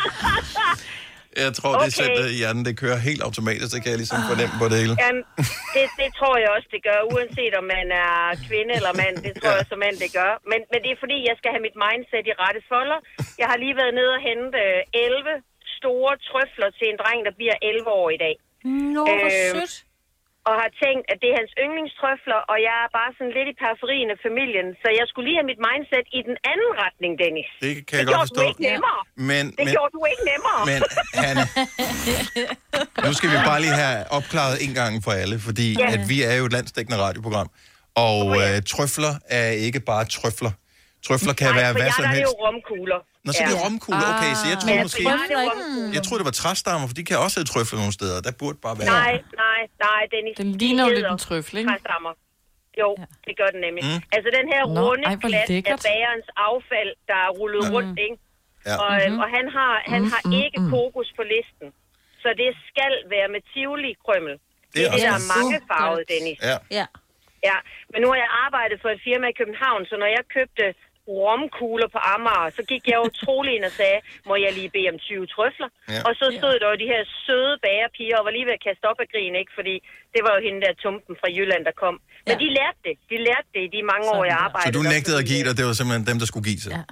Jeg 1.45 1.51
tror, 1.59 1.70
det 1.72 1.89
er 1.91 1.93
Okay. 1.93 2.01
sendt 2.03 2.18
i 2.35 2.37
hjernen. 2.41 2.62
Det 2.68 2.74
kører 2.82 2.99
helt 3.09 3.22
automatisk, 3.28 3.70
så 3.74 3.78
kan 3.82 3.89
jeg 3.93 3.99
ligesom 4.03 4.20
fornemme 4.32 4.55
på 4.62 4.66
det 4.70 4.76
hele. 4.82 4.95
Jamen, 5.05 5.22
det, 5.76 5.85
det 6.01 6.09
tror 6.18 6.35
jeg 6.43 6.49
også, 6.57 6.68
det 6.76 6.82
gør, 6.89 6.99
uanset 7.12 7.53
om 7.61 7.66
man 7.76 7.87
er 8.07 8.14
kvinde 8.49 8.72
eller 8.78 8.93
mand. 9.03 9.14
Det 9.26 9.32
tror 9.41 9.53
jeg 9.61 9.66
som 9.72 9.78
mand, 9.87 9.97
det 10.05 10.11
gør. 10.20 10.32
Men, 10.51 10.61
men 10.72 10.78
det 10.85 10.91
er 10.95 10.99
fordi, 11.05 11.18
jeg 11.30 11.37
skal 11.41 11.51
have 11.55 11.64
mit 11.68 11.76
mindset 11.87 12.24
i 12.30 12.35
rette 12.45 12.61
folder. 12.72 12.99
Jeg 13.41 13.47
har 13.51 13.59
lige 13.64 13.76
været 13.80 13.95
nede 14.01 14.11
og 14.18 14.22
hente 14.28 14.59
øh, 14.66 15.07
11 15.09 15.35
store 15.78 16.12
trøfler 16.28 16.68
til 16.78 16.87
en 16.93 16.99
dreng, 17.03 17.20
der 17.28 17.32
bliver 17.41 17.57
11 17.70 17.89
år 18.03 18.09
i 18.16 18.18
dag. 18.24 18.35
Nå, 18.97 19.03
hvor 19.20 19.28
Øhm, 19.35 19.55
sødt. 19.57 19.74
Og 20.49 20.55
har 20.62 20.70
tænkt, 20.84 21.05
at 21.12 21.16
det 21.22 21.28
er 21.32 21.36
hans 21.42 21.53
yndlingstrøfler, 21.64 22.40
og 22.53 22.57
jeg 22.68 22.76
er 22.84 22.88
bare 22.99 23.11
sådan 23.16 23.32
lidt 23.38 23.49
i 23.53 23.55
periferien 23.64 24.09
af 24.14 24.18
familien. 24.26 24.66
Så 24.82 24.88
jeg 25.01 25.05
skulle 25.11 25.26
lige 25.28 25.38
have 25.40 25.49
mit 25.53 25.61
mindset 25.68 26.07
i 26.18 26.20
den 26.28 26.36
anden 26.53 26.70
retning, 26.82 27.12
Dennis. 27.22 27.51
Det 27.66 27.74
kan 27.88 27.97
det 27.99 28.01
jeg 28.01 28.07
godt 28.07 28.14
gjorde 28.16 28.28
forstå. 28.28 28.42
du 28.42 28.51
ikke 28.51 28.62
nemmere. 28.72 29.01
Men, 29.30 29.45
Det 29.59 29.64
men, 29.66 29.72
gjorde 29.76 29.92
du 29.99 30.03
ikke 30.12 30.24
nemmere. 30.32 30.61
men 30.70 30.80
han, 31.24 31.34
nu 33.07 33.11
skal 33.18 33.28
vi 33.34 33.38
bare 33.51 33.61
lige 33.64 33.76
have 33.84 33.99
opklaret 34.18 34.57
en 34.66 34.72
gang 34.80 34.92
for 35.07 35.12
alle, 35.22 35.36
fordi 35.49 35.66
Ja. 35.82 35.86
at 35.95 36.01
vi 36.12 36.16
er 36.30 36.34
jo 36.40 36.45
et 36.51 36.53
landsdækkende 36.59 36.99
radioprogram. 37.07 37.49
Og 38.09 38.22
øh, 38.42 38.55
trøfler 38.72 39.12
er 39.40 39.49
ikke 39.66 39.80
bare 39.80 40.05
trøfler. 40.16 40.53
Trøfler 41.07 41.35
kan 41.41 41.49
Nej, 41.51 41.59
være 41.61 41.71
for 41.75 41.79
hvad 41.81 41.91
som 41.99 42.03
der 42.03 42.09
er 42.11 42.15
det 42.15 42.21
helst. 42.21 42.35
jo 42.39 42.43
romkugler. 42.47 43.01
Nå, 43.25 43.29
så 43.37 43.41
er 43.45 43.49
det 43.53 43.59
romkugler. 43.67 44.07
Okay, 44.15 44.33
så 44.41 44.45
jeg 44.53 44.57
Men 44.59 44.63
tror 44.63 44.75
for 44.77 44.85
måske... 44.89 45.03
er. 45.05 45.95
Jeg 45.97 46.03
troede, 46.07 46.19
det 46.23 46.29
var 46.33 46.37
træstammer, 46.43 46.85
for 46.91 46.97
de 47.01 47.05
kan 47.11 47.17
også 47.25 47.37
have 47.41 47.49
trøfler 47.53 47.79
nogle 47.83 47.95
steder. 48.01 48.17
Der 48.27 48.33
burde 48.43 48.59
bare 48.67 48.77
være... 48.81 48.91
Nej, 49.01 49.15
nej, 49.45 49.61
nej, 49.87 50.01
Dennis. 50.15 50.35
Den 50.43 50.51
ligner 50.63 50.83
jo 50.87 50.91
lidt 50.99 51.07
en 51.17 51.21
trøffel, 51.27 51.55
ikke? 51.61 51.71
træstammer. 51.73 52.13
Jo, 52.83 52.89
det 53.27 53.33
gør 53.41 53.49
den 53.55 53.61
nemlig. 53.67 53.83
Mm. 53.91 54.01
Altså 54.17 54.29
den 54.39 54.47
her 54.53 54.63
Nå, 54.67 54.81
runde 54.87 55.05
ej, 55.11 55.17
klat 55.31 55.49
af 55.75 55.79
bagerens 55.89 56.29
affald, 56.49 56.91
der 57.11 57.19
er 57.27 57.31
rullet 57.41 57.63
Ja. 57.65 57.69
ja. 57.71 57.75
rundt, 57.75 57.97
ikke? 58.07 58.17
Ja. 58.69 58.75
Og, 58.85 58.91
Mhm. 58.95 59.03
mm-hmm. 59.05 59.23
og 59.23 59.27
han 59.37 59.47
har, 59.57 59.73
han 59.95 60.03
har 60.13 60.23
ikke 60.43 60.59
kokos 60.73 61.09
på 61.19 61.23
listen. 61.35 61.69
Så 62.23 62.29
det 62.43 62.51
skal 62.71 62.93
være 63.15 63.29
med 63.35 63.41
tivoli-krømmel. 63.53 64.35
Det 64.75 64.79
er 64.81 64.85
det, 64.85 64.93
også 64.95 65.07
der 65.07 65.15
er 65.19 65.23
godt. 65.23 65.33
mange 65.37 65.55
farvet, 65.71 66.03
Dennis. 66.13 66.39
Ja. 66.51 66.57
Ja. 66.79 66.87
Ja, 67.51 67.59
men 67.93 67.99
nu 68.03 68.07
har 68.13 68.19
jeg 68.25 68.31
arbejdet 68.47 68.77
for 68.83 68.91
et 68.97 69.01
firma 69.09 69.27
i 69.33 69.37
København, 69.41 69.81
så 69.91 69.95
når 70.03 70.09
jeg 70.17 70.23
købte 70.37 70.65
romkugler 71.09 71.89
på 71.95 71.99
Amager, 72.15 72.51
så 72.59 72.63
gik 72.73 72.85
jeg 72.91 72.99
utrolig 73.09 73.53
ind 73.57 73.65
og 73.71 73.75
sagde, 73.81 73.99
må 74.29 74.35
jeg 74.45 74.51
lige 74.59 74.71
bede 74.77 74.89
om 74.93 74.99
20 74.99 75.27
trøfler? 75.35 75.69
Ja. 75.73 75.93
Ja. 75.95 76.01
Og 76.09 76.13
så 76.21 76.27
stod 76.39 76.55
der 76.61 76.67
jo 76.73 76.77
de 76.85 76.89
her 76.95 77.03
søde 77.27 77.55
bagerpiger, 77.67 78.17
og 78.19 78.25
var 78.27 78.33
lige 78.37 78.47
ved 78.49 78.57
at 78.59 78.65
kaste 78.69 78.85
op 78.91 78.99
af 79.05 79.09
grin, 79.13 79.35
ikke? 79.43 79.53
Fordi 79.59 79.75
det 80.15 80.21
var 80.27 80.33
jo 80.37 80.41
hende 80.47 80.61
der 80.67 80.73
tumpen 80.85 81.15
fra 81.21 81.29
Jylland, 81.37 81.63
der 81.69 81.75
kom. 81.85 81.95
Men 82.27 82.35
Ja. 82.35 82.43
de 82.45 82.49
lærte 82.59 82.81
det. 82.87 82.95
De 83.13 83.17
lærte 83.29 83.49
det 83.55 83.63
i 83.69 83.71
de 83.77 83.81
mange 83.93 84.07
år, 84.17 84.23
jeg 84.33 84.39
Så 84.41 84.45
arbejdede. 84.47 84.73
du 84.79 84.83
der. 84.85 84.91
nægtede 84.95 85.17
at 85.23 85.27
give 85.31 85.43
dig, 85.47 85.53
det 85.59 85.65
var 85.69 85.75
simpelthen 85.79 86.07
dem, 86.11 86.19
der 86.23 86.27
skulle 86.31 86.47
give 86.51 86.63
sig. 86.67 86.73
Ja. 86.79 86.83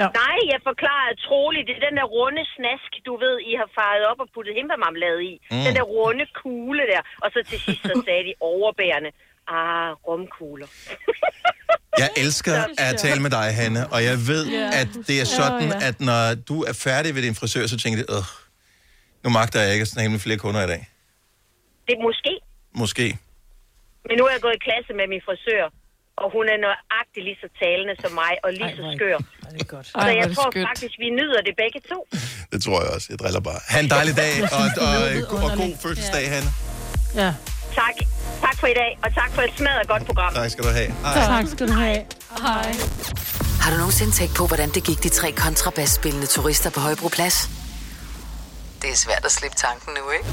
Ja. 0.00 0.08
Nej, 0.22 0.38
jeg 0.52 0.60
forklarede 0.70 1.14
troligt. 1.28 1.64
Det 1.68 1.74
er 1.78 1.84
den 1.88 1.96
der 2.00 2.06
runde 2.18 2.42
snask, 2.56 2.90
du 3.08 3.12
ved, 3.24 3.34
I 3.50 3.52
har 3.60 3.68
faret 3.78 4.02
op 4.10 4.18
og 4.24 4.28
puttet 4.34 4.52
himbemarmelade 4.58 5.20
i. 5.32 5.34
Mm. 5.50 5.62
Den 5.66 5.74
der 5.78 5.86
runde 5.96 6.24
kugle 6.42 6.84
der. 6.92 7.02
Og 7.24 7.28
så 7.34 7.38
til 7.50 7.58
sidst 7.66 7.82
så 7.90 7.94
sagde 8.06 8.24
de 8.28 8.34
overbærende, 8.52 9.10
ah, 9.48 9.90
romkugler. 10.08 10.66
Jeg 12.02 12.10
elsker 12.16 12.64
at 12.78 12.96
tale 13.04 13.20
med 13.22 13.30
dig, 13.30 13.54
Hanne, 13.60 13.82
og 13.94 14.04
jeg 14.04 14.16
ved, 14.30 14.46
Ja. 14.46 14.70
at 14.80 14.88
det 15.08 15.16
er 15.20 15.24
sådan, 15.24 15.68
Ja, 15.68 15.78
ja. 15.80 15.86
at 15.88 16.00
når 16.00 16.34
du 16.50 16.56
er 16.70 16.72
færdig 16.72 17.14
ved 17.14 17.22
din 17.22 17.34
frisør, 17.34 17.66
så 17.66 17.76
tænker 17.82 17.96
du, 18.02 18.06
øh, 18.16 18.22
nu 19.24 19.30
magter 19.30 19.60
jeg 19.60 19.72
ikke 19.72 19.82
at 19.82 19.88
snakke 19.88 20.10
med 20.10 20.18
flere 20.26 20.38
kunder 20.44 20.62
i 20.62 20.66
dag. 20.66 20.82
Det 21.86 21.92
er 21.98 22.02
måske. 22.08 22.32
Måske. 22.82 23.06
Men 24.08 24.14
nu 24.18 24.22
er 24.28 24.32
jeg 24.36 24.40
gået 24.46 24.56
i 24.60 24.62
klasse 24.68 24.90
med 25.00 25.06
min 25.14 25.22
frisør, 25.28 25.64
og 26.22 26.26
hun 26.36 26.44
er 26.54 26.58
nøjagtig 26.66 27.20
lige 27.28 27.38
så 27.44 27.48
talende 27.62 27.94
som 28.02 28.12
mig, 28.22 28.32
og 28.44 28.48
lige 28.60 28.72
så 28.78 28.82
skør. 28.96 29.18
Det 29.52 29.60
er 29.60 29.64
godt. 29.76 29.86
Så 29.86 29.92
Ej, 29.98 30.12
jeg 30.22 30.28
tror 30.36 30.50
skønt. 30.50 30.66
faktisk, 30.68 30.94
vi 31.04 31.08
nyder 31.20 31.40
det 31.48 31.54
begge 31.62 31.80
to. 31.90 31.98
Det 32.52 32.58
tror 32.64 32.78
jeg 32.82 32.90
også. 32.96 33.06
Jeg 33.12 33.18
driller 33.22 33.40
bare. 33.50 33.60
Ha' 33.72 33.80
en 33.86 33.90
dejlig 33.96 34.14
dag, 34.24 34.32
og, 34.58 34.64
og, 34.86 34.88
og, 35.34 35.38
og 35.44 35.50
god 35.62 35.72
fødselsdag, 35.84 36.24
Hanne. 36.34 36.50
Ja. 37.22 37.30
Tak. 37.80 37.94
Tak 38.40 38.56
for 38.60 38.66
i 38.66 38.74
dag, 38.82 38.98
og 39.04 39.14
tak 39.14 39.30
for 39.34 39.42
et 39.42 39.50
smadret 39.56 39.88
godt 39.88 40.04
program. 40.06 40.34
Tak 40.34 40.50
skal 40.50 40.64
du 40.64 40.68
have. 40.68 40.90
Hej. 41.04 41.14
Tak 41.14 41.46
skal 41.48 41.68
du 41.68 41.72
have. 41.72 41.98
Hej. 42.42 42.74
Har 43.62 43.70
du 43.72 43.76
nogensinde 43.76 44.12
tænkt 44.12 44.34
på, 44.36 44.46
hvordan 44.46 44.68
det 44.70 44.84
gik 44.84 45.02
de 45.02 45.08
tre 45.08 45.32
kontrabasspillende 45.32 46.26
turister 46.26 46.70
på 46.70 46.80
Højbroplads? 46.80 47.50
Det 48.82 48.90
er 48.90 48.96
svært 48.96 49.24
at 49.24 49.32
slippe 49.32 49.56
tanken 49.56 49.92
nu, 49.98 50.10
ikke? 50.10 50.26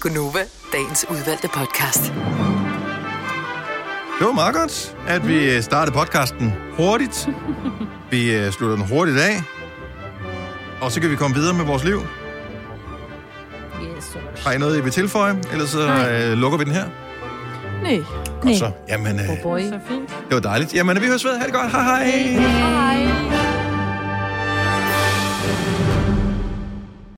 Gunova, 0.00 0.42
dagens 0.72 1.06
udvalgte 1.10 1.48
podcast. 1.48 2.02
Det 4.18 4.26
var 4.26 4.32
meget 4.32 4.54
godt, 4.54 4.96
at 5.08 5.28
vi 5.28 5.62
startede 5.62 5.96
podcasten 5.96 6.52
hurtigt. 6.76 7.28
Vi 8.10 8.34
øh, 8.34 8.52
slutter 8.52 8.76
den 8.76 8.86
hurtigt 8.86 9.18
af. 9.18 9.42
Og 10.80 10.92
så 10.92 11.00
kan 11.00 11.10
vi 11.10 11.16
komme 11.16 11.36
videre 11.36 11.54
med 11.54 11.64
vores 11.64 11.84
liv. 11.84 12.02
Yes, 14.36 14.44
Har 14.44 14.52
I 14.52 14.58
noget, 14.58 14.78
I 14.78 14.80
vil 14.82 14.92
tilføje? 14.92 15.36
Ellers 15.52 15.68
så 15.68 15.80
øh, 15.88 16.32
lukker 16.38 16.58
vi 16.58 16.64
den 16.64 16.72
her. 16.72 16.84
Nej. 17.82 18.00
Og 18.42 18.56
så, 18.58 18.70
jamen, 18.88 19.20
øh, 19.20 19.30
Oh 19.30 19.36
boy. 19.42 19.60
Så 19.60 19.78
fint. 19.88 20.08
det 20.08 20.34
var 20.34 20.40
dejligt. 20.40 20.74
Jamen, 20.74 21.00
vi 21.00 21.06
høres 21.06 21.24
ved. 21.24 21.38
Ha' 21.38 21.44
det 21.46 21.54
godt. 21.54 21.70
Hej 21.72 21.82
hej. 21.82 22.04
Hej. 22.06 23.55